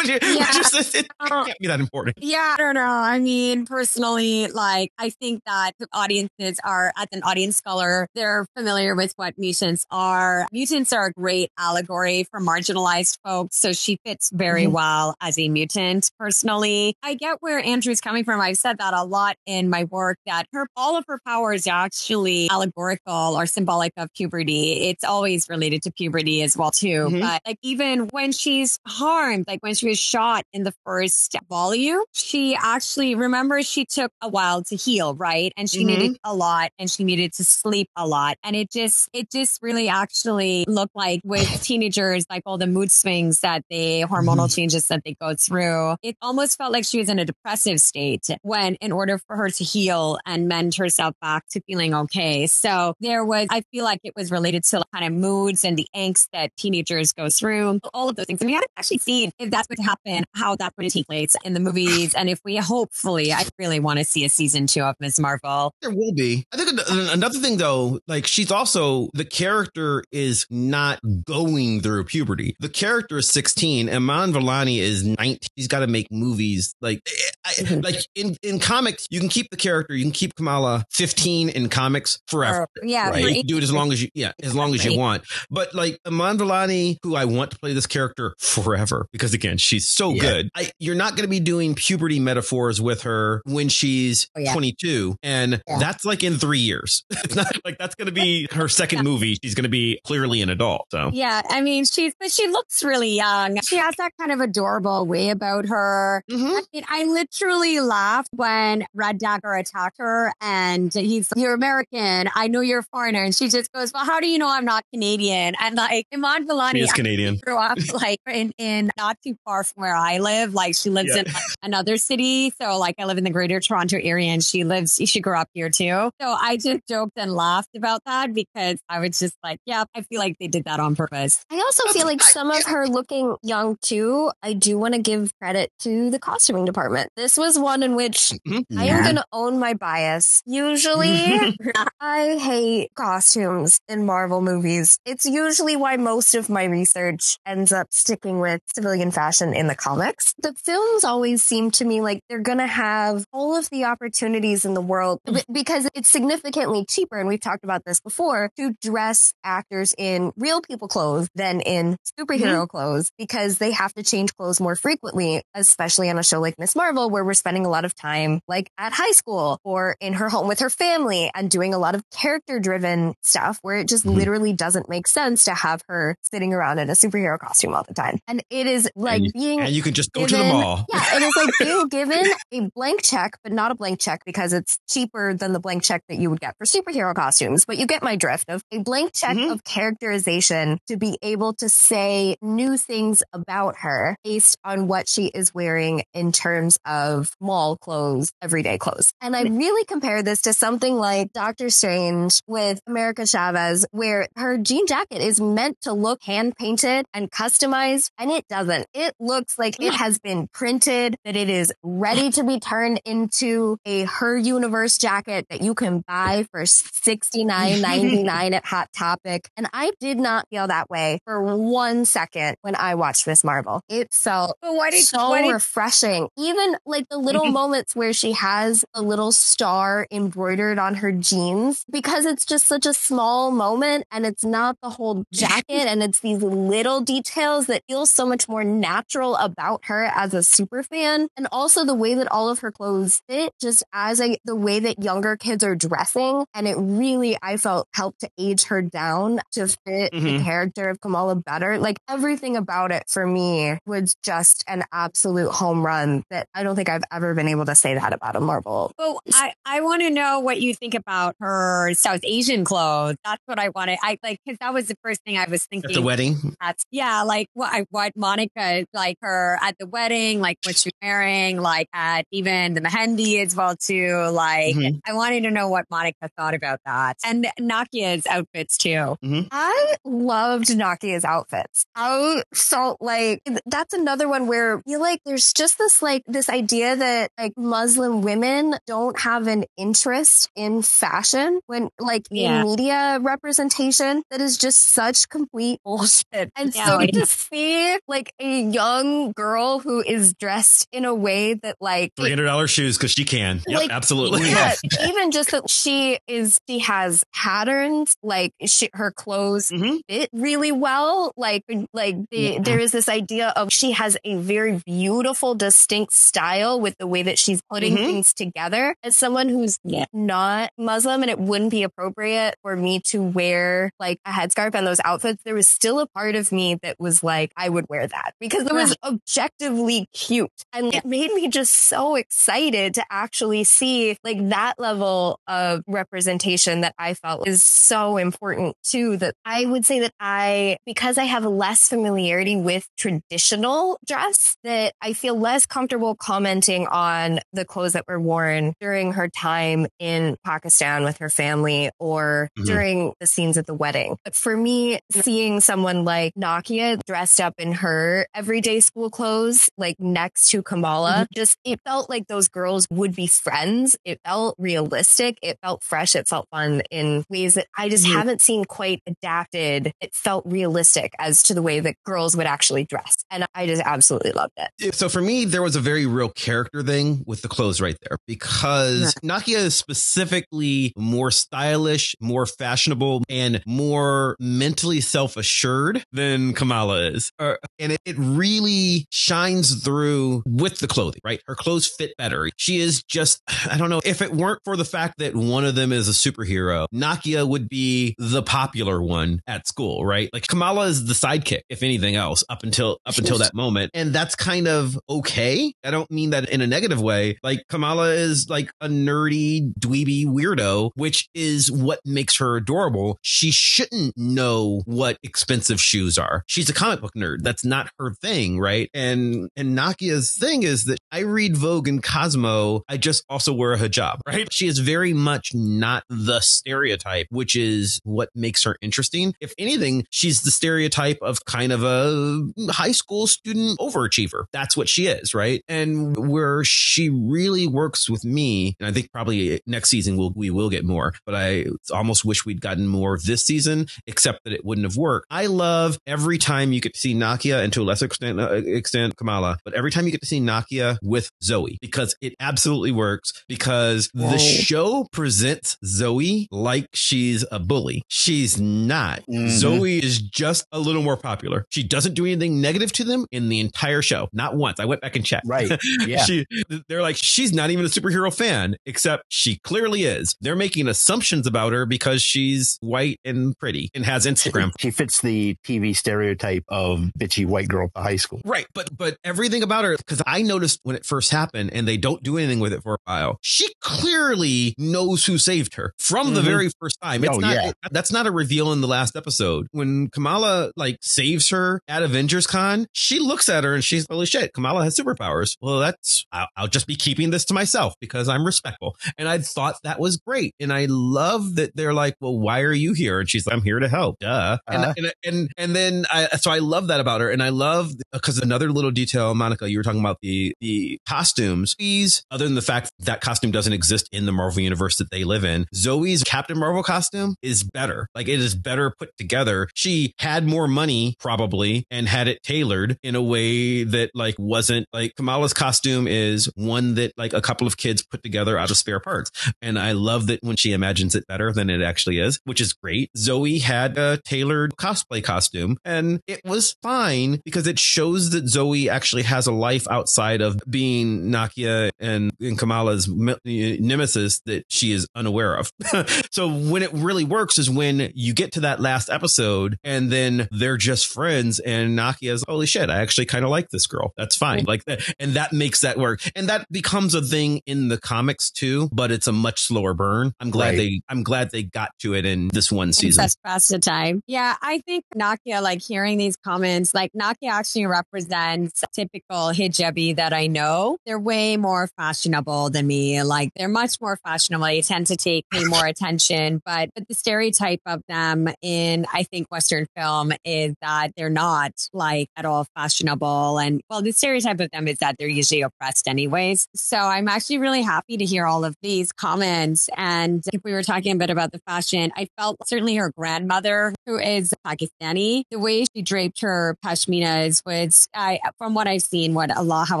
It, 0.04 0.22
Yeah. 0.22 0.46
just, 0.52 0.94
it 0.94 1.06
can't 1.26 1.58
be 1.60 1.66
that 1.68 1.80
important. 1.80 2.16
Yeah, 2.20 2.54
I 2.54 2.56
don't 2.56 2.74
know. 2.74 2.82
I 2.82 3.18
mean, 3.18 3.66
personally, 3.66 4.48
like, 4.48 4.90
I 4.98 5.10
think 5.10 5.42
that 5.46 5.72
the 5.78 5.86
audiences 5.92 6.58
are, 6.64 6.92
as 6.96 7.06
an 7.12 7.22
audience 7.22 7.56
scholar, 7.56 8.08
they're 8.14 8.46
familiar 8.56 8.94
with 8.94 9.12
what 9.16 9.34
mutants 9.38 9.84
are. 9.90 10.46
Mutants 10.52 10.92
are 10.92 11.06
a 11.06 11.12
great 11.12 11.50
allegory 11.58 12.24
for 12.30 12.40
marginalized 12.40 13.18
folks. 13.24 13.60
So 13.60 13.72
she 13.72 13.98
fits 14.04 14.30
very 14.32 14.62
Mm-hmm. 14.64 14.72
well 14.72 15.14
as 15.20 15.38
a 15.38 15.48
mutant. 15.48 16.10
Personally, 16.18 16.94
I 17.02 17.14
get 17.14 17.38
where 17.40 17.58
Andrew's 17.58 18.00
coming 18.00 18.24
from. 18.24 18.40
I've 18.40 18.56
said 18.58 18.78
that 18.78 18.94
a 18.94 19.02
lot 19.04 19.36
in 19.46 19.68
my 19.70 19.84
work 19.84 20.18
that 20.26 20.46
her, 20.52 20.66
all 20.82 20.96
of 20.96 21.04
her 21.06 21.20
powers 21.24 21.66
are 21.68 21.84
actually 21.84 22.48
allegorical 22.50 23.36
or 23.38 23.46
symbolic 23.46 23.92
of 23.96 24.12
puberty. 24.14 24.88
It's 24.90 25.04
always 25.04 25.48
related 25.48 25.82
to 25.84 25.92
puberty 25.92 26.42
as 26.42 26.56
well, 26.56 26.72
too. 26.72 27.08
Mhm. 27.08 27.20
But 27.20 27.40
like, 27.46 27.58
even 27.62 28.08
when 28.10 28.32
she's 28.32 28.78
harmed, 28.86 29.44
like 29.46 29.60
when 29.62 29.74
she 29.74 29.86
was 29.88 29.98
shot 30.00 30.42
in 30.52 30.64
the 30.64 30.74
first 30.84 31.36
volume, 31.48 32.00
she 32.12 32.56
actually 32.60 33.14
remember 33.14 33.62
she 33.62 33.84
took 33.84 34.10
a 34.20 34.28
while 34.28 34.62
to 34.64 34.74
heal, 34.76 35.14
right? 35.14 35.52
And 35.56 35.70
she 35.70 35.82
Mhm. 35.82 35.86
needed 35.86 36.16
a 36.24 36.34
lot 36.34 36.70
and 36.80 36.90
she 36.90 37.04
needed 37.04 37.32
to 37.34 37.44
sleep 37.44 37.88
a 37.96 38.06
lot. 38.06 38.36
And 38.42 38.56
it 38.56 38.70
just, 38.72 39.08
it 39.12 39.30
just 39.30 39.60
really 39.62 39.88
actually 39.88 40.64
looked 40.66 40.96
like 40.96 41.20
with 41.24 41.46
teenagers, 41.62 42.24
like 42.28 42.42
all 42.46 42.58
the 42.58 42.66
mood 42.66 42.90
swings 42.90 43.40
that 43.40 43.62
they, 43.70 44.02
hormonal 44.02 44.52
changes 44.52 44.88
that 44.88 45.02
they 45.04 45.14
go 45.20 45.34
through, 45.36 45.94
it 46.02 46.16
almost 46.20 46.58
felt 46.58 46.72
like 46.72 46.84
she 46.84 46.98
was 46.98 47.08
in 47.08 47.18
a 47.20 47.24
depressive 47.24 47.80
state 47.80 48.26
when, 48.42 48.74
in 48.76 48.90
order 48.92 49.18
for 49.26 49.36
her 49.36 49.48
to 49.50 49.64
heal 49.64 50.18
and 50.26 50.48
herself 50.76 51.14
back 51.20 51.44
to 51.50 51.60
feeling 51.66 51.94
okay. 51.94 52.46
So 52.46 52.94
there 53.00 53.24
was, 53.24 53.46
I 53.50 53.62
feel 53.72 53.84
like 53.84 54.00
it 54.04 54.14
was 54.16 54.30
related 54.30 54.64
to 54.64 54.82
kind 54.92 55.04
of 55.04 55.12
moods 55.12 55.64
and 55.64 55.76
the 55.76 55.86
angst 55.94 56.28
that 56.32 56.54
teenagers 56.56 57.12
go 57.12 57.28
through, 57.28 57.80
all 57.94 58.08
of 58.08 58.16
those 58.16 58.26
things. 58.26 58.40
And 58.40 58.48
we 58.48 58.54
haven't 58.54 58.70
actually 58.76 58.98
seen 58.98 59.30
if 59.38 59.50
that's 59.50 59.66
going 59.66 59.76
to 59.76 59.82
happen, 59.82 60.24
how 60.34 60.56
that's 60.56 60.74
going 60.76 60.88
to 60.88 60.92
take 60.92 61.06
place 61.06 61.36
in 61.44 61.54
the 61.54 61.60
movies. 61.60 62.14
And 62.14 62.28
if 62.28 62.40
we 62.44 62.56
hopefully, 62.56 63.32
I 63.32 63.44
really 63.58 63.80
want 63.80 63.98
to 63.98 64.04
see 64.04 64.24
a 64.24 64.28
season 64.28 64.66
two 64.66 64.82
of 64.82 64.96
Ms. 65.00 65.18
Marvel. 65.20 65.74
There 65.80 65.90
will 65.90 66.12
be. 66.12 66.44
I 66.52 66.56
think 66.56 66.80
another 66.88 67.38
thing 67.38 67.56
though, 67.56 68.00
like 68.06 68.26
she's 68.26 68.50
also 68.50 69.08
the 69.14 69.24
character 69.24 70.04
is 70.12 70.46
not 70.50 71.00
going 71.26 71.80
through 71.80 72.04
puberty. 72.04 72.56
The 72.60 72.68
character 72.68 73.18
is 73.18 73.28
16 73.28 73.88
and 73.88 73.96
Iman 73.96 74.32
Vellani 74.32 74.78
is 74.78 75.04
19. 75.04 75.38
He's 75.56 75.68
got 75.68 75.80
to 75.80 75.86
make 75.86 76.08
movies. 76.10 76.74
Like 76.80 77.02
I, 77.44 77.74
like 77.82 77.96
in 78.14 78.36
in 78.42 78.58
comics, 78.58 79.06
you 79.10 79.20
can 79.20 79.28
keep 79.28 79.48
the 79.50 79.56
character, 79.56 79.94
you 79.94 80.04
can 80.04 80.12
keep 80.12 80.34
Kamala 80.34 80.84
15 80.90 81.48
in 81.50 81.68
comics 81.68 82.20
forever. 82.28 82.62
Or- 82.62 82.68
yeah, 82.86 83.10
Right. 83.10 83.24
You 83.24 83.34
can 83.36 83.46
do 83.46 83.58
it 83.58 83.62
as 83.62 83.72
long 83.72 83.92
as 83.92 84.02
you, 84.02 84.08
yeah, 84.14 84.32
as 84.42 84.54
long 84.54 84.74
as 84.74 84.84
you 84.84 84.98
want. 84.98 85.24
But 85.50 85.74
like 85.74 85.98
Iman 86.06 86.38
Vellani, 86.38 86.96
who 87.02 87.14
I 87.16 87.24
want 87.24 87.50
to 87.52 87.58
play 87.58 87.72
this 87.74 87.86
character 87.86 88.34
forever 88.38 89.06
because 89.12 89.34
again, 89.34 89.58
she's 89.58 89.88
so 89.88 90.12
Yeah. 90.12 90.20
good. 90.22 90.48
I, 90.54 90.70
you're 90.78 90.94
not 90.94 91.10
going 91.16 91.24
to 91.24 91.28
be 91.30 91.40
doing 91.40 91.74
puberty 91.74 92.20
metaphors 92.20 92.80
with 92.80 93.02
her 93.02 93.42
when 93.44 93.68
she's 93.68 94.28
Oh, 94.36 94.40
yeah. 94.40 94.52
22, 94.52 95.16
and 95.22 95.62
Yeah. 95.68 95.78
that's 95.78 96.04
like 96.04 96.22
in 96.22 96.38
three 96.38 96.58
years. 96.60 97.04
It's 97.24 97.36
not 97.36 97.46
like 97.64 97.78
that's 97.78 97.94
going 97.94 98.06
to 98.06 98.12
be 98.12 98.46
her 98.52 98.68
second 98.68 99.04
movie. 99.04 99.38
She's 99.42 99.54
going 99.54 99.62
to 99.64 99.68
be 99.70 100.00
clearly 100.04 100.42
an 100.42 100.50
adult. 100.50 100.86
So 100.90 101.10
Yeah, 101.12 101.40
I 101.48 101.60
mean, 101.60 101.84
she's 101.84 102.12
but 102.18 102.30
she 102.30 102.46
looks 102.48 102.82
really 102.82 103.14
young. 103.16 103.60
She 103.62 103.76
has 103.76 103.94
that 103.96 104.12
kind 104.18 104.32
of 104.32 104.40
adorable 104.40 105.06
way 105.06 105.30
about 105.30 105.66
her. 105.68 106.22
Mhm. 106.30 106.50
I 106.58 106.62
mean, 106.72 106.84
I 106.88 107.04
literally 107.40 107.80
laughed 107.80 108.28
when 108.34 108.84
Red 108.94 109.18
Dagger 109.18 109.54
attacked 109.54 109.96
her, 109.98 110.32
and 110.40 110.92
he's, 110.92 111.28
"You're 111.36 111.54
American. 111.54 112.28
I 112.34 112.48
know 112.48 112.60
you're 112.60 112.80
a 112.80 112.84
foreigner." 112.84 113.22
And 113.22 113.34
she 113.34 113.48
just 113.48 113.72
goes, 113.72 113.92
"Well, 113.92 114.04
how 114.04 114.20
do 114.20 114.26
you 114.26 114.38
know 114.38 114.48
I'm 114.48 114.64
not 114.64 114.84
Canadian?" 114.92 115.54
And 115.60 115.76
like 115.76 116.06
Iman 116.12 116.42
she 116.44 116.48
Vellani 116.48 116.82
is 116.82 116.92
Canadian. 116.92 117.38
grew 117.44 117.56
up 117.58 117.78
like 117.94 118.18
in, 118.28 118.52
in 118.58 118.90
not 118.96 119.16
too 119.24 119.36
far 119.44 119.64
from 119.64 119.82
where 119.82 119.94
I 119.96 120.18
live. 120.18 120.54
Like 120.54 120.76
she 120.76 120.90
lives 120.90 121.12
Yeah. 121.14 121.22
in 121.22 121.26
another 121.62 121.96
city. 121.96 122.52
So 122.60 122.78
like 122.78 122.96
I 122.98 123.04
live 123.04 123.18
in 123.18 123.24
the 123.24 123.30
greater 123.30 123.60
Toronto 123.60 123.98
area 124.02 124.30
and 124.32 124.42
she 124.42 124.64
lives, 124.64 125.00
she 125.04 125.20
grew 125.20 125.36
up 125.36 125.48
here 125.54 125.70
too. 125.70 126.10
So 126.20 126.36
I 126.40 126.56
just 126.56 126.80
joked 126.88 127.12
and 127.16 127.32
laughed 127.32 127.74
about 127.76 128.00
that 128.06 128.34
because 128.34 128.78
I 128.88 129.00
was 129.00 129.18
just 129.18 129.34
like, 129.42 129.58
yeah, 129.66 129.84
I 129.94 130.02
feel 130.02 130.18
like 130.20 130.36
they 130.38 130.46
did 130.48 130.64
that 130.64 130.80
on 130.80 130.96
purpose. 130.96 131.44
I 131.50 131.56
also 131.56 131.84
feel 131.92 132.06
like 132.06 132.22
some 132.22 132.50
of 132.50 132.64
her 132.66 132.86
looking 132.86 133.36
young 133.42 133.76
too. 133.82 134.30
I 134.42 134.52
do 134.52 134.78
want 134.78 134.94
to 134.94 135.00
give 135.00 135.32
credit 135.40 135.70
to 135.80 136.10
the 136.10 136.18
costuming 136.18 136.64
department. 136.64 137.10
This 137.22 137.36
was 137.38 137.56
one 137.56 137.84
in 137.84 137.94
which 137.94 138.32
Mhm. 138.44 138.64
I 138.76 138.86
am 138.86 139.04
going 139.04 139.14
to 139.14 139.24
own 139.32 139.60
my 139.60 139.74
bias. 139.74 140.42
Usually, 140.44 141.06
mm-hmm. 141.16 141.70
I 142.00 142.36
hate 142.36 142.92
costumes 142.96 143.78
in 143.86 144.04
Marvel 144.04 144.40
movies. 144.40 144.98
It's 145.04 145.24
usually 145.24 145.76
why 145.76 145.96
most 145.98 146.34
of 146.34 146.50
my 146.50 146.64
research 146.64 147.38
ends 147.46 147.72
up 147.72 147.86
sticking 147.92 148.40
with 148.40 148.60
civilian 148.74 149.12
fashion 149.12 149.54
in 149.54 149.68
the 149.68 149.76
comics. 149.76 150.34
The 150.42 150.52
films 150.54 151.04
always 151.04 151.44
seem 151.44 151.70
to 151.72 151.84
me 151.84 152.00
like 152.00 152.24
they're 152.28 152.40
going 152.40 152.58
to 152.58 152.66
have 152.66 153.24
all 153.32 153.54
of 153.54 153.70
the 153.70 153.84
opportunities 153.84 154.64
in 154.64 154.74
the 154.74 154.80
world 154.80 155.20
b- 155.24 155.34
mm. 155.34 155.44
because 155.52 155.88
it's 155.94 156.08
significantly 156.08 156.84
cheaper. 156.84 157.20
And 157.20 157.28
we've 157.28 157.40
talked 157.40 157.62
about 157.62 157.84
this 157.84 158.00
before 158.00 158.50
to 158.56 158.74
dress 158.82 159.32
actors 159.44 159.94
in 159.96 160.32
real 160.36 160.60
people 160.60 160.88
clothes 160.88 161.28
than 161.36 161.60
in 161.60 161.98
superhero 162.18 162.62
mm-hmm. 162.62 162.76
clothes 162.76 163.12
because 163.16 163.58
they 163.58 163.70
have 163.70 163.94
to 163.94 164.02
change 164.02 164.34
clothes 164.36 164.60
more 164.60 164.74
frequently, 164.74 165.44
especially 165.54 166.10
on 166.10 166.18
a 166.18 166.24
show 166.24 166.40
like 166.40 166.58
Ms. 166.58 166.74
Marvel, 166.74 167.11
where 167.12 167.24
we're 167.24 167.34
spending 167.34 167.64
a 167.64 167.68
lot 167.68 167.84
of 167.84 167.94
time 167.94 168.40
like 168.48 168.70
at 168.78 168.92
high 168.92 169.12
school 169.12 169.60
or 169.64 169.96
in 170.00 170.14
her 170.14 170.28
home 170.28 170.48
with 170.48 170.60
her 170.60 170.70
family 170.70 171.30
and 171.34 171.50
doing 171.50 171.74
a 171.74 171.78
lot 171.78 171.94
of 171.94 172.02
character 172.10 172.58
driven 172.58 173.14
stuff 173.22 173.58
where 173.62 173.76
it 173.76 173.88
just 173.88 174.04
Mhm. 174.04 174.14
literally 174.16 174.52
doesn't 174.52 174.88
make 174.88 175.06
sense 175.06 175.44
to 175.44 175.54
have 175.54 175.82
her 175.88 176.16
sitting 176.32 176.52
around 176.54 176.78
in 176.78 176.88
a 176.90 176.94
superhero 176.94 177.38
costume 177.38 177.74
all 177.74 177.84
the 177.86 177.94
time. 177.94 178.18
And 178.26 178.42
it 178.50 178.66
is 178.66 178.90
like 178.96 179.16
And 179.16 179.26
you- 179.26 179.32
being 179.32 179.60
And 179.60 179.70
you 179.70 179.82
can 179.82 179.94
just 179.94 180.12
go 180.12 180.26
to 180.26 180.36
the 180.36 180.44
mall. 180.44 180.86
yeah, 180.92 181.16
it 181.16 181.22
is 181.22 181.32
like 181.36 181.50
being 181.60 181.88
given 181.88 182.24
a 182.52 182.70
blank 182.74 183.02
check, 183.02 183.36
but 183.44 183.52
not 183.52 183.70
a 183.70 183.74
blank 183.74 184.00
check 184.00 184.22
because 184.24 184.52
it's 184.52 184.78
cheaper 184.88 185.34
than 185.34 185.52
the 185.52 185.60
blank 185.60 185.82
check 185.82 186.02
that 186.08 186.18
you 186.18 186.30
would 186.30 186.40
get 186.40 186.54
for 186.58 186.64
superhero 186.64 187.14
costumes. 187.14 187.64
But 187.66 187.78
you 187.78 187.86
get 187.86 188.02
my 188.02 188.16
drift 188.16 188.48
of 188.48 188.62
a 188.72 188.78
blank 188.78 189.12
check 189.14 189.36
Mhm. 189.36 189.52
of 189.52 189.62
characterization 189.64 190.78
to 190.88 190.96
be 190.96 191.18
able 191.22 191.52
to 191.54 191.68
say 191.68 192.36
new 192.42 192.76
things 192.76 193.22
about 193.32 193.76
her 193.80 194.16
based 194.24 194.56
on 194.64 194.88
what 194.88 195.08
she 195.08 195.26
is 195.26 195.52
wearing 195.54 196.02
in 196.14 196.32
terms 196.32 196.78
of 196.86 197.01
mall 197.40 197.76
clothes, 197.76 198.32
everyday 198.40 198.78
clothes. 198.78 199.12
And 199.20 199.34
I 199.36 199.42
really 199.42 199.84
compare 199.84 200.22
this 200.22 200.42
to 200.42 200.52
something 200.52 200.96
like 200.96 201.32
Doctor 201.32 201.70
Strange 201.70 202.40
with 202.46 202.80
America 202.86 203.26
Chavez, 203.26 203.86
where 203.90 204.28
her 204.36 204.58
jean 204.58 204.86
jacket 204.86 205.20
is 205.22 205.40
meant 205.40 205.80
to 205.82 205.92
look 205.92 206.22
hand 206.22 206.56
painted 206.56 207.04
and 207.14 207.30
customized, 207.30 208.10
and 208.18 208.30
it 208.30 208.46
doesn't. 208.48 208.86
It 208.94 209.14
looks 209.18 209.58
like 209.58 209.80
it 209.80 209.94
has 209.94 210.18
been 210.18 210.48
printed, 210.48 211.16
that 211.24 211.36
it 211.36 211.48
is 211.48 211.72
ready 211.82 212.30
to 212.32 212.44
be 212.44 212.60
turned 212.60 213.00
into 213.04 213.78
a 213.84 214.04
Her 214.04 214.36
Universe 214.36 214.98
jacket 214.98 215.46
that 215.50 215.62
you 215.62 215.74
can 215.74 216.04
buy 216.06 216.46
for 216.50 216.62
$69.99 216.62 218.52
at 218.52 218.64
Hot 218.66 218.88
Topic. 218.96 219.48
And 219.56 219.68
I 219.72 219.92
did 220.00 220.18
not 220.18 220.46
feel 220.50 220.66
that 220.66 220.90
way 220.90 221.20
for 221.24 221.56
one 221.56 222.04
second 222.04 222.56
when 222.62 222.76
I 222.76 222.94
watched 222.94 223.26
Ms. 223.26 223.44
Marvel. 223.44 223.82
It 223.88 224.12
felt 224.12 224.56
But 224.60 224.90
did, 224.90 225.04
so 225.04 225.34
did 225.34 225.52
refreshing. 225.52 226.28
Even 226.36 226.76
like 226.92 227.08
the 227.08 227.18
little 227.18 227.46
moments 227.46 227.96
where 227.96 228.12
she 228.12 228.32
has 228.32 228.84
a 228.94 229.02
little 229.02 229.32
star 229.32 230.06
embroidered 230.12 230.78
on 230.78 230.94
her 230.96 231.10
jeans 231.10 231.84
because 231.90 232.24
it's 232.26 232.44
just 232.46 232.66
such 232.66 232.86
a 232.86 232.94
small 232.94 233.50
moment 233.50 234.04
and 234.12 234.24
it's 234.24 234.44
not 234.44 234.76
the 234.82 234.90
whole 234.90 235.24
jacket 235.32 235.88
and 235.88 236.02
it's 236.02 236.20
these 236.20 236.42
little 236.42 237.00
details 237.00 237.66
that 237.66 237.82
feel 237.88 238.06
so 238.06 238.24
much 238.26 238.48
more 238.48 238.62
natural 238.62 239.34
about 239.36 239.86
her 239.86 240.04
as 240.04 240.34
a 240.34 240.42
super 240.44 240.82
fan. 240.84 241.28
And 241.36 241.48
also 241.50 241.84
the 241.84 241.94
way 241.94 242.14
that 242.14 242.30
all 242.30 242.48
of 242.48 242.60
her 242.60 242.70
clothes 242.70 243.22
fit 243.28 243.52
just 243.60 243.82
as 243.92 244.20
a, 244.20 244.38
the 244.44 244.54
way 244.54 244.78
that 244.78 245.02
younger 245.02 245.36
kids 245.36 245.64
are 245.64 245.74
dressing. 245.74 246.44
And 246.54 246.68
it 246.68 246.76
really, 246.78 247.36
I 247.42 247.56
felt 247.56 247.88
helped 247.94 248.20
to 248.20 248.30
age 248.38 248.64
her 248.64 248.82
down 248.82 249.40
to 249.52 249.66
fit 249.68 250.12
the 250.12 250.18
Mhm. 250.18 250.44
character 250.44 250.88
of 250.90 251.00
Kamala 251.00 251.34
better. 251.36 251.78
Like 251.78 251.98
everything 252.08 252.56
about 252.56 252.92
it 252.92 253.04
for 253.08 253.26
me 253.26 253.78
was 253.86 254.14
just 254.22 254.62
an 254.68 254.84
absolute 254.92 255.50
home 255.50 255.84
run 255.84 256.22
that 256.30 256.46
I 256.54 256.62
don't 256.62 256.76
think 256.76 256.81
I've 256.88 257.02
ever 257.12 257.34
been 257.34 257.48
able 257.48 257.64
to 257.66 257.74
say 257.74 257.94
that 257.94 258.12
about 258.12 258.36
a 258.36 258.40
Marvel. 258.40 258.92
Well, 258.98 259.20
I, 259.34 259.52
I 259.64 259.80
want 259.80 260.02
to 260.02 260.10
know 260.10 260.40
what 260.40 260.60
you 260.60 260.74
think 260.74 260.94
about 260.94 261.36
her 261.40 261.90
South 261.94 262.20
Asian 262.24 262.64
clothes. 262.64 263.16
That's 263.24 263.42
what 263.46 263.58
I 263.58 263.70
wanted. 263.70 263.98
I 264.02 264.18
like 264.22 264.40
because 264.44 264.58
that 264.60 264.72
was 264.74 264.88
the 264.88 264.96
first 265.02 265.22
thing 265.24 265.36
I 265.38 265.46
was 265.48 265.64
thinking. 265.66 265.90
At 265.90 265.94
the 265.94 266.02
wedding. 266.02 266.56
That's 266.60 266.84
yeah, 266.90 267.22
like 267.22 267.48
what 267.54 267.72
I 267.72 267.86
what 267.90 268.12
Monica 268.16 268.84
like 268.92 269.16
her 269.22 269.58
at 269.62 269.76
the 269.78 269.86
wedding, 269.86 270.40
like 270.40 270.58
what 270.64 270.76
she's 270.76 270.92
wearing, 271.02 271.58
like 271.60 271.88
at 271.92 272.26
even 272.30 272.74
the 272.74 272.80
Mehendi 272.80 273.42
as 273.42 273.54
well 273.54 273.76
too. 273.76 274.28
Like 274.30 274.74
Mhm. 274.76 275.00
I 275.06 275.12
wanted 275.12 275.42
to 275.44 275.50
know 275.50 275.68
what 275.68 275.84
Monica 275.90 276.28
thought 276.36 276.54
about 276.54 276.80
that 276.86 277.16
and 277.24 277.46
Nakia's 277.60 278.26
outfits 278.26 278.76
too. 278.76 279.16
I 279.52 279.94
loved 280.04 280.68
Nakia's 280.68 281.24
outfits. 281.24 281.84
I 281.94 282.42
felt 282.54 283.00
like 283.00 283.40
that's 283.66 283.92
another 283.92 284.28
one 284.28 284.46
where 284.46 284.78
I 284.78 284.82
feel 284.82 285.00
like 285.00 285.20
there's 285.24 285.52
just 285.52 285.78
this 285.78 286.02
like 286.02 286.22
this 286.26 286.48
idea 286.48 286.71
that 286.80 287.30
like 287.38 287.52
Muslim 287.56 288.22
women 288.22 288.74
don't 288.86 289.18
have 289.20 289.46
an 289.46 289.64
interest 289.76 290.48
in 290.56 290.82
fashion 290.82 291.60
when 291.66 291.90
like 292.00 292.22
Yeah. 292.30 292.60
in 292.62 292.66
media 292.66 293.18
representation 293.20 294.22
that 294.30 294.40
is 294.40 294.56
just 294.56 294.92
such 294.94 295.28
complete 295.28 295.80
bullshit. 295.84 296.50
And 296.56 296.74
Yeah, 296.74 296.86
so 296.86 296.96
like- 296.96 297.12
to 297.12 297.26
see 297.26 297.98
like 298.08 298.32
a 298.40 298.62
young 298.62 299.32
girl 299.32 299.78
who 299.80 300.00
is 300.02 300.32
dressed 300.34 300.86
in 300.92 301.04
a 301.04 301.14
way 301.14 301.54
that 301.54 301.76
like 301.80 302.12
Three 302.16 302.30
hundred 302.30 302.46
dollars 302.46 302.70
shoes 302.70 302.96
because 302.96 303.10
she 303.12 303.24
can. 303.24 303.60
Yep, 303.68 303.80
Like, 303.80 303.90
absolutely. 303.90 304.48
yeah, 304.50 304.74
even 305.04 305.30
just 305.30 305.50
that 305.50 305.68
she 305.68 306.18
is 306.26 306.58
she 306.68 306.78
has 306.80 307.24
patterns 307.34 308.14
like 308.22 308.52
she 308.64 308.88
her 308.94 309.10
clothes 309.10 309.68
Mhm. 309.70 310.00
fit 310.08 310.30
really 310.32 310.72
well 310.72 311.32
like 311.36 311.64
like 311.92 312.16
the, 312.30 312.38
Yeah. 312.40 312.58
there 312.62 312.78
is 312.78 312.92
this 312.92 313.08
idea 313.08 313.48
of 313.56 313.70
she 313.72 313.92
has 313.92 314.16
a 314.24 314.36
very 314.36 314.80
beautiful 314.86 315.54
distinct 315.54 316.12
style 316.12 316.61
with 316.80 316.96
the 316.98 317.06
way 317.06 317.22
that 317.22 317.38
she's 317.38 317.60
putting 317.70 317.94
Mhm. 317.96 318.04
things 318.06 318.32
together 318.32 318.94
as 319.02 319.16
someone 319.16 319.48
who's 319.48 319.78
Yeah. 319.84 320.04
not 320.12 320.70
muslim 320.78 321.22
and 321.22 321.30
it 321.30 321.38
wouldn't 321.38 321.70
be 321.70 321.82
appropriate 321.82 322.54
for 322.62 322.76
me 322.76 323.00
to 323.06 323.22
wear 323.22 323.90
like 324.00 324.18
a 324.24 324.30
headscarf 324.30 324.74
and 324.74 324.86
those 324.86 325.00
outfits 325.04 325.42
there 325.44 325.54
was 325.54 325.68
still 325.68 325.98
a 326.00 326.06
part 326.08 326.34
of 326.34 326.52
me 326.52 326.76
that 326.82 326.96
was 326.98 327.22
like 327.22 327.52
i 327.56 327.68
would 327.68 327.86
wear 327.88 328.06
that 328.06 328.34
because 328.40 328.66
it 328.66 328.72
was 328.72 328.94
objectively 329.04 330.06
cute 330.12 330.50
and 330.72 330.94
it 330.94 331.04
made 331.04 331.32
me 331.32 331.48
just 331.48 331.74
so 331.74 332.14
excited 332.16 332.94
to 332.94 333.04
actually 333.10 333.64
see 333.64 334.16
like 334.24 334.48
that 334.48 334.74
level 334.78 335.38
of 335.48 335.82
representation 335.86 336.80
that 336.82 336.94
I 336.98 337.14
felt 337.14 337.46
is 337.46 337.62
so 337.62 338.16
important 338.16 338.76
too. 338.84 339.16
That 339.16 339.34
I 339.44 339.64
would 339.64 339.84
say 339.86 340.00
that 340.00 340.12
I, 340.20 340.76
because 340.86 341.18
I 341.18 341.24
have 341.24 341.44
less 341.44 341.88
familiarity 341.88 342.56
with 342.56 342.86
traditional 342.96 343.98
dress, 344.06 344.56
that 344.64 344.94
I 345.00 345.12
feel 345.12 345.38
less 345.38 345.66
comfortable 345.66 346.14
commenting 346.14 346.41
on 346.46 347.40
the 347.52 347.64
clothes 347.64 347.92
that 347.92 348.04
were 348.08 348.20
worn 348.20 348.74
during 348.80 349.12
her 349.12 349.28
time 349.28 349.86
in 349.98 350.36
Pakistan 350.44 351.04
with 351.04 351.18
her 351.18 351.28
family 351.30 351.90
or 351.98 352.48
Mhm. 352.58 352.66
during 352.66 353.12
the 353.20 353.26
scenes 353.26 353.56
at 353.56 353.66
the 353.66 353.74
wedding. 353.74 354.16
But 354.24 354.34
for 354.34 354.56
me, 354.56 354.98
seeing 355.10 355.60
someone 355.60 356.04
like 356.04 356.32
Nakia 356.34 356.98
dressed 357.06 357.40
up 357.40 357.54
in 357.58 357.72
her 357.72 358.26
everyday 358.34 358.80
school 358.80 359.10
clothes, 359.10 359.68
like 359.76 359.96
next 359.98 360.50
to 360.50 360.62
Kamala, 360.62 361.26
just 361.34 361.56
it 361.64 361.80
felt 361.84 362.08
like 362.10 362.26
those 362.28 362.48
girls 362.48 362.86
would 362.90 363.14
be 363.14 363.26
friends. 363.26 363.96
It 364.04 364.20
felt 364.24 364.54
realistic. 364.58 365.38
It 365.42 365.58
felt 365.62 365.82
fresh. 365.82 366.14
It 366.14 366.28
felt 366.28 366.48
fun 366.50 366.82
in 366.90 367.24
ways 367.30 367.54
that 367.54 367.66
I 367.76 367.88
just 367.88 368.06
Mhm. 368.06 368.12
haven't 368.14 368.40
seen 368.40 368.64
quite 368.64 369.00
adapted. 369.06 369.92
It 370.00 370.14
felt 370.14 370.44
realistic 370.46 371.12
as 371.18 371.42
to 371.44 371.54
the 371.54 371.62
way 371.62 371.80
that 371.80 371.96
girls 372.04 372.36
would 372.36 372.46
actually 372.46 372.84
dress. 372.84 373.16
And 373.30 373.46
I 373.54 373.66
just 373.66 373.82
absolutely 373.84 374.32
loved 374.32 374.52
it. 374.56 374.94
So 374.94 375.08
for 375.08 375.20
me, 375.20 375.44
there 375.44 375.62
was 375.62 375.76
a 375.76 375.80
very 375.80 376.06
real 376.06 376.28
character 376.34 376.82
thing 376.82 377.22
with 377.26 377.42
the 377.42 377.48
clothes 377.48 377.80
right 377.80 377.96
there 378.02 378.18
because 378.26 379.14
Nakia 379.24 379.58
is 379.58 379.74
specifically 379.74 380.92
more 380.96 381.30
stylish, 381.30 382.14
more 382.20 382.46
fashionable, 382.46 383.24
and 383.28 383.62
more 383.66 384.36
mentally 384.38 385.00
self 385.00 385.36
assured 385.36 386.04
than 386.12 386.52
Kamala 386.54 387.10
is. 387.10 387.32
Uh, 387.38 387.54
and 387.78 387.92
it, 387.92 388.00
it 388.04 388.16
really 388.18 389.06
shines 389.10 389.82
through 389.82 390.42
with 390.46 390.78
the 390.78 390.88
clothing, 390.88 391.20
right? 391.24 391.40
Her 391.46 391.54
clothes 391.54 391.86
fit 391.86 392.12
better. 392.16 392.48
She 392.56 392.78
is 392.78 393.02
just, 393.02 393.42
I 393.70 393.76
don't 393.76 393.90
know, 393.90 394.00
if 394.04 394.22
it 394.22 394.32
weren't 394.32 394.60
for 394.64 394.76
the 394.76 394.84
fact 394.84 395.18
that 395.18 395.34
one 395.34 395.64
of 395.64 395.74
them 395.74 395.92
is 395.92 396.08
a 396.08 396.12
superhero, 396.12 396.86
Nakia 396.94 397.46
would 397.46 397.68
be 397.68 398.14
the 398.18 398.42
popular 398.42 399.02
one 399.02 399.40
at 399.46 399.66
school, 399.66 400.04
right? 400.04 400.30
Like 400.32 400.46
Kamala 400.46 400.86
is 400.86 401.06
the 401.06 401.14
sidekick, 401.14 401.62
if 401.68 401.82
anything 401.82 402.16
else, 402.16 402.44
up 402.48 402.62
until 402.62 402.98
up 403.06 403.18
until 403.18 403.38
that 403.38 403.54
moment. 403.54 403.90
And 403.94 404.12
that's 404.12 404.34
kind 404.34 404.68
of 404.68 404.98
okay. 405.08 405.74
I 405.84 405.90
don't 405.90 406.10
mean 406.10 406.21
that 406.30 406.48
in 406.48 406.60
a 406.60 406.66
negative 406.66 407.00
way. 407.00 407.38
Like 407.42 407.64
Kamala 407.68 408.10
is 408.10 408.48
like 408.48 408.70
a 408.80 408.88
nerdy, 408.88 409.72
dweeby 409.78 410.26
weirdo, 410.26 410.90
which 410.94 411.28
is 411.34 411.70
what 411.70 412.00
makes 412.04 412.38
her 412.38 412.56
adorable. 412.56 413.18
She 413.22 413.50
shouldn't 413.50 414.16
know 414.16 414.82
what 414.86 415.18
expensive 415.22 415.80
shoes 415.80 416.18
are. 416.18 416.44
She's 416.46 416.68
a 416.68 416.74
comic 416.74 417.00
book 417.00 417.12
nerd. 417.16 417.42
That's 417.42 417.64
not 417.64 417.90
her 417.98 418.14
thing, 418.14 418.58
right? 418.58 418.90
And 418.94 419.48
and 419.56 419.76
Nakia's 419.76 420.36
thing 420.36 420.62
is 420.62 420.84
that 420.86 420.98
I 421.10 421.20
read 421.20 421.56
Vogue 421.56 421.88
and 421.88 422.02
Cosmo. 422.02 422.82
I 422.88 422.96
just 422.96 423.24
also 423.28 423.52
wear 423.52 423.72
a 423.72 423.78
hijab, 423.78 424.20
right? 424.26 424.52
She 424.52 424.66
is 424.66 424.78
very 424.78 425.12
much 425.12 425.54
not 425.54 426.04
the 426.08 426.40
stereotype, 426.40 427.26
which 427.30 427.56
is 427.56 428.00
what 428.04 428.30
makes 428.34 428.64
her 428.64 428.76
interesting. 428.80 429.34
If 429.40 429.54
anything, 429.58 430.04
she's 430.10 430.42
the 430.42 430.50
stereotype 430.50 431.18
of 431.22 431.44
kind 431.44 431.72
of 431.72 431.82
a 431.82 432.72
high 432.72 432.92
school 432.92 433.26
student 433.26 433.78
overachiever. 433.78 434.44
That's 434.52 434.76
what 434.76 434.88
she 434.88 435.06
is, 435.06 435.34
right? 435.34 435.62
And 435.68 436.11
where 436.16 436.64
she 436.64 437.08
really 437.08 437.66
works 437.66 438.08
with 438.08 438.24
me, 438.24 438.76
and 438.78 438.88
I 438.88 438.92
think 438.92 439.10
probably 439.12 439.60
next 439.66 439.90
season 439.90 440.16
we'll, 440.16 440.32
we 440.34 440.50
will 440.50 440.70
get 440.70 440.84
more, 440.84 441.14
but 441.24 441.34
I 441.34 441.66
almost 441.92 442.24
wish 442.24 442.44
we'd 442.44 442.60
gotten 442.60 442.86
more 442.86 443.18
this 443.24 443.44
season, 443.44 443.86
except 444.06 444.44
that 444.44 444.52
it 444.52 444.64
wouldn't 444.64 444.86
have 444.86 444.96
worked. 444.96 445.26
I 445.30 445.46
love 445.46 445.98
every 446.06 446.38
time 446.38 446.72
you 446.72 446.80
get 446.80 446.94
to 446.94 447.00
see 447.00 447.14
Nakia 447.14 447.62
and 447.62 447.72
to 447.72 447.82
a 447.82 447.84
lesser 447.84 448.06
extent, 448.06 448.40
uh, 448.40 448.52
extent 448.52 449.16
Kamala, 449.16 449.58
but 449.64 449.74
every 449.74 449.90
time 449.90 450.06
you 450.06 450.12
get 450.12 450.20
to 450.20 450.26
see 450.26 450.40
Nakia 450.40 450.98
with 451.02 451.30
Zoe 451.42 451.78
because 451.80 452.14
it 452.20 452.34
absolutely 452.40 452.92
works 452.92 453.44
because 453.48 454.10
Whoa. 454.14 454.30
the 454.30 454.38
show 454.38 455.06
presents 455.12 455.76
Zoe 455.84 456.48
like 456.50 456.86
she's 456.92 457.44
a 457.50 457.58
bully. 457.58 458.02
She's 458.08 458.60
not. 458.60 459.20
Mm-hmm. 459.28 459.48
Zoe 459.48 459.98
is 459.98 460.20
just 460.20 460.66
a 460.72 460.78
little 460.78 461.02
more 461.02 461.16
popular. 461.16 461.66
She 461.70 461.82
doesn't 461.82 462.14
do 462.14 462.24
anything 462.24 462.60
negative 462.60 462.92
to 462.92 463.04
them 463.04 463.26
in 463.30 463.48
the 463.48 463.60
entire 463.60 464.02
show. 464.02 464.28
Not 464.32 464.56
once. 464.56 464.80
I 464.80 464.84
went 464.84 465.00
back 465.00 465.16
and 465.16 465.24
checked. 465.24 465.46
Right. 465.46 465.70
Yeah. 466.12 466.24
she, 466.24 466.44
they're 466.88 467.00
like, 467.00 467.16
she's 467.16 467.52
not 467.52 467.70
even 467.70 467.84
a 467.84 467.88
superhero 467.88 468.34
fan, 468.34 468.76
except 468.84 469.24
she 469.28 469.58
clearly 469.60 470.02
is. 470.02 470.36
They're 470.40 470.56
making 470.56 470.88
assumptions 470.88 471.46
about 471.46 471.72
her 471.72 471.86
because 471.86 472.22
she's 472.22 472.76
white 472.82 473.20
and 473.24 473.56
pretty 473.56 473.88
and 473.94 474.04
has 474.04 474.26
Instagram. 474.26 474.72
She 474.78 474.90
fits 474.90 475.20
the 475.22 475.56
TV 475.64 475.96
stereotype 475.96 476.64
of 476.68 477.10
bitchy 477.18 477.46
white 477.46 477.68
girl 477.68 477.88
at 477.96 478.02
high 478.02 478.16
school. 478.16 478.40
Right. 478.44 478.66
But, 478.74 478.96
but 478.96 479.16
everything 479.24 479.62
about 479.62 479.84
her, 479.84 479.96
because 479.96 480.22
I 480.26 480.42
noticed 480.42 480.80
when 480.82 480.96
it 480.96 481.06
first 481.06 481.30
happened 481.30 481.70
and 481.72 481.86
they 481.86 481.96
don't 481.96 482.22
do 482.22 482.36
anything 482.36 482.60
with 482.60 482.72
it 482.72 482.82
for 482.82 482.94
a 482.94 482.98
while, 483.04 483.38
she 483.40 483.72
clearly 483.80 484.74
knows 484.76 485.24
who 485.24 485.38
saved 485.38 485.74
her 485.76 485.94
from 485.98 486.26
mm-hmm. 486.26 486.34
the 486.34 486.42
very 486.42 486.68
first 486.80 486.98
time. 487.00 487.24
It's 487.24 487.36
oh, 487.36 487.40
not, 487.40 487.54
yeah. 487.54 487.72
that's 487.90 488.12
not 488.12 488.26
a 488.26 488.30
reveal 488.30 488.72
in 488.72 488.80
the 488.80 488.88
last 488.88 489.16
episode. 489.16 489.68
When 489.70 490.08
Kamala 490.08 490.72
like 490.76 490.98
saves 491.00 491.48
her 491.50 491.80
at 491.88 492.02
Avengers 492.02 492.46
Con, 492.46 492.86
she 492.92 493.18
looks 493.18 493.48
at 493.48 493.64
her 493.64 493.74
and 493.74 493.84
she's, 493.84 494.06
holy 494.10 494.26
shit, 494.26 494.52
Kamala 494.52 494.84
has 494.84 494.98
superpowers. 494.98 495.56
Well, 495.60 495.80
that's, 495.80 495.91
I'll, 496.32 496.48
I'll 496.56 496.68
just 496.68 496.86
be 496.86 496.96
keeping 496.96 497.30
this 497.30 497.44
to 497.46 497.54
myself 497.54 497.94
because 498.00 498.28
I'm 498.28 498.44
respectful. 498.44 498.96
And 499.18 499.28
I 499.28 499.38
thought 499.38 499.76
that 499.84 499.98
was 499.98 500.16
great. 500.16 500.54
And 500.60 500.72
I 500.72 500.86
love 500.88 501.56
that 501.56 501.76
they're 501.76 501.94
like, 501.94 502.16
well, 502.20 502.38
why 502.38 502.60
are 502.60 502.72
you 502.72 502.92
here? 502.92 503.20
And 503.20 503.28
she's 503.28 503.46
like, 503.46 503.54
I'm 503.54 503.62
here 503.62 503.78
to 503.78 503.88
help. 503.88 504.18
Duh. 504.20 504.58
Uh-huh. 504.66 504.94
And, 504.96 505.06
and, 505.06 505.14
and, 505.24 505.50
and, 505.56 505.76
then 505.76 506.06
I, 506.10 506.36
so 506.36 506.50
I 506.50 506.58
love 506.58 506.88
that 506.88 507.00
about 507.00 507.20
her. 507.20 507.30
And 507.30 507.42
I 507.42 507.50
love 507.50 507.92
because 508.12 508.38
another 508.38 508.70
little 508.70 508.90
detail, 508.90 509.34
Monica, 509.34 509.70
you 509.70 509.78
were 509.78 509.82
talking 509.82 510.00
about 510.00 510.18
the, 510.22 510.54
the 510.60 510.98
costumes. 511.08 511.74
These, 511.78 512.24
other 512.30 512.44
than 512.44 512.54
the 512.54 512.62
fact 512.62 512.90
that, 512.98 513.06
that 513.06 513.20
costume 513.20 513.50
doesn't 513.50 513.72
exist 513.72 514.08
in 514.12 514.26
the 514.26 514.32
Marvel 514.32 514.60
universe 514.62 514.96
that 514.96 515.10
they 515.10 515.24
live 515.24 515.44
in, 515.44 515.66
Zoe's 515.74 516.22
Captain 516.22 516.58
Marvel 516.58 516.82
costume 516.82 517.36
is 517.42 517.62
better. 517.62 518.08
Like 518.14 518.28
it 518.28 518.40
is 518.40 518.54
better 518.54 518.92
put 518.98 519.16
together. 519.16 519.68
She 519.74 520.14
had 520.18 520.46
more 520.46 520.68
money 520.68 521.14
probably 521.18 521.86
and 521.90 522.08
had 522.08 522.28
it 522.28 522.42
tailored 522.42 522.98
in 523.02 523.14
a 523.14 523.22
way 523.22 523.84
that 523.84 524.10
like 524.14 524.34
wasn't 524.38 524.86
like 524.92 525.14
Kamala's 525.16 525.52
costume 525.52 525.81
is 525.86 526.50
one 526.54 526.94
that 526.94 527.12
like 527.16 527.32
a 527.32 527.40
couple 527.40 527.66
of 527.66 527.76
kids 527.76 528.02
put 528.02 528.22
together 528.22 528.58
out 528.58 528.70
of 528.70 528.76
spare 528.76 529.00
parts. 529.00 529.30
And 529.60 529.78
I 529.78 529.92
love 529.92 530.26
that 530.28 530.42
when 530.42 530.56
she 530.56 530.72
imagines 530.72 531.14
it 531.14 531.26
better 531.26 531.52
than 531.52 531.70
it 531.70 531.82
actually 531.82 532.18
is, 532.18 532.40
which 532.44 532.60
is 532.60 532.72
great. 532.72 533.10
Zoe 533.16 533.58
had 533.58 533.98
a 533.98 534.18
tailored 534.24 534.76
cosplay 534.76 535.22
costume 535.22 535.78
and 535.84 536.20
it 536.26 536.40
was 536.44 536.76
fine 536.82 537.40
because 537.44 537.66
it 537.66 537.78
shows 537.78 538.30
that 538.30 538.48
Zoe 538.48 538.88
actually 538.88 539.22
has 539.22 539.46
a 539.46 539.52
life 539.52 539.86
outside 539.90 540.40
of 540.40 540.58
being 540.68 541.30
Nakia 541.30 541.90
and, 541.98 542.32
and 542.40 542.58
Kamala's 542.58 543.08
uh, 543.08 543.36
nemesis 543.44 544.40
that 544.46 544.64
she 544.68 544.92
is 544.92 545.06
unaware 545.14 545.54
of. 545.54 545.72
so 546.30 546.48
when 546.48 546.82
it 546.82 546.92
really 546.92 547.24
works 547.24 547.58
is 547.58 547.70
when 547.70 548.10
you 548.14 548.34
get 548.34 548.52
to 548.52 548.60
that 548.60 548.80
last 548.80 549.10
episode 549.10 549.78
and 549.84 550.10
then 550.10 550.48
they're 550.50 550.76
just 550.76 551.12
friends 551.12 551.58
and 551.60 551.98
Nakia's, 551.98 552.44
holy 552.48 552.66
shit, 552.66 552.90
I 552.90 553.00
actually 553.00 553.26
kind 553.26 553.44
of 553.44 553.50
like 553.50 553.70
this 553.70 553.86
girl. 553.86 554.12
That's 554.16 554.36
fine. 554.36 554.64
Like 554.64 554.84
that. 554.84 555.02
And 555.18 555.34
that 555.34 555.52
makes 555.52 555.71
that 555.80 555.98
work. 555.98 556.20
And 556.36 556.48
that 556.48 556.66
becomes 556.70 557.14
a 557.14 557.22
thing 557.22 557.60
in 557.66 557.88
the 557.88 557.98
comics 557.98 558.50
too, 558.50 558.88
but 558.92 559.10
it's 559.10 559.26
a 559.26 559.32
much 559.32 559.62
slower 559.62 559.94
burn. 559.94 560.32
I'm 560.40 560.50
glad 560.50 560.70
right. 560.70 560.76
they, 560.76 561.00
I'm 561.08 561.22
glad 561.22 561.50
they 561.50 561.62
got 561.62 561.90
to 562.00 562.14
it 562.14 562.24
in 562.24 562.48
this 562.48 562.70
one 562.70 562.92
season. 562.92 563.22
That's 563.22 563.36
fast 563.42 563.72
of 563.72 563.80
time. 563.80 564.22
Yeah. 564.26 564.56
I 564.62 564.78
think 564.78 565.04
Nakia, 565.16 565.62
like 565.62 565.82
hearing 565.82 566.18
these 566.18 566.36
comments, 566.36 566.94
like 566.94 567.10
Nakia 567.12 567.50
actually 567.50 567.86
represents 567.86 568.84
typical 568.92 569.48
hijabi 569.52 570.16
that 570.16 570.32
I 570.32 570.46
know. 570.46 570.98
They're 571.06 571.18
way 571.18 571.56
more 571.56 571.88
fashionable 571.96 572.70
than 572.70 572.86
me. 572.86 573.22
Like 573.22 573.50
they're 573.56 573.68
much 573.68 574.00
more 574.00 574.18
fashionable. 574.24 574.66
They 574.66 574.82
tend 574.82 575.06
to 575.08 575.16
take 575.16 575.44
me 575.52 575.64
more 575.64 575.86
attention, 575.86 576.60
but, 576.64 576.90
but 576.94 577.08
the 577.08 577.14
stereotype 577.14 577.80
of 577.86 578.02
them 578.08 578.48
in, 578.62 579.06
I 579.12 579.24
think, 579.24 579.48
Western 579.50 579.86
film 579.96 580.32
is 580.44 580.74
that 580.80 581.12
they're 581.16 581.28
not 581.28 581.72
like 581.92 582.28
at 582.36 582.44
all 582.44 582.66
fashionable. 582.74 583.58
And 583.58 583.82
well, 583.90 584.02
the 584.02 584.12
stereotype 584.12 584.60
of 584.60 584.70
them 584.72 584.88
is 584.88 584.98
that 584.98 585.16
they're 585.18 585.28
usually 585.28 585.51
oppressed 585.60 586.08
anyways. 586.08 586.66
So 586.74 586.96
I'm 586.96 587.28
actually 587.28 587.58
really 587.58 587.82
happy 587.82 588.16
to 588.16 588.24
hear 588.24 588.46
all 588.46 588.64
of 588.64 588.74
these 588.82 589.12
comments. 589.12 589.88
And 589.96 590.42
if 590.52 590.62
we 590.64 590.72
were 590.72 590.82
talking 590.82 591.12
a 591.12 591.16
bit 591.16 591.30
about 591.30 591.52
the 591.52 591.60
fashion, 591.66 592.12
I 592.16 592.28
felt 592.38 592.56
certainly 592.66 592.96
her 592.96 593.12
grandmother, 593.16 593.94
who 594.06 594.18
is 594.18 594.54
Pakistani, 594.66 595.42
the 595.50 595.58
way 595.58 595.84
she 595.94 596.02
draped 596.02 596.40
her 596.40 596.76
pashminas 596.84 597.62
was, 597.66 598.08
I, 598.14 598.40
from 598.58 598.74
what 598.74 598.86
I've 598.88 599.02
seen, 599.02 599.34
what 599.34 599.56
a 599.56 599.62
lot, 599.62 599.88
how 599.88 600.00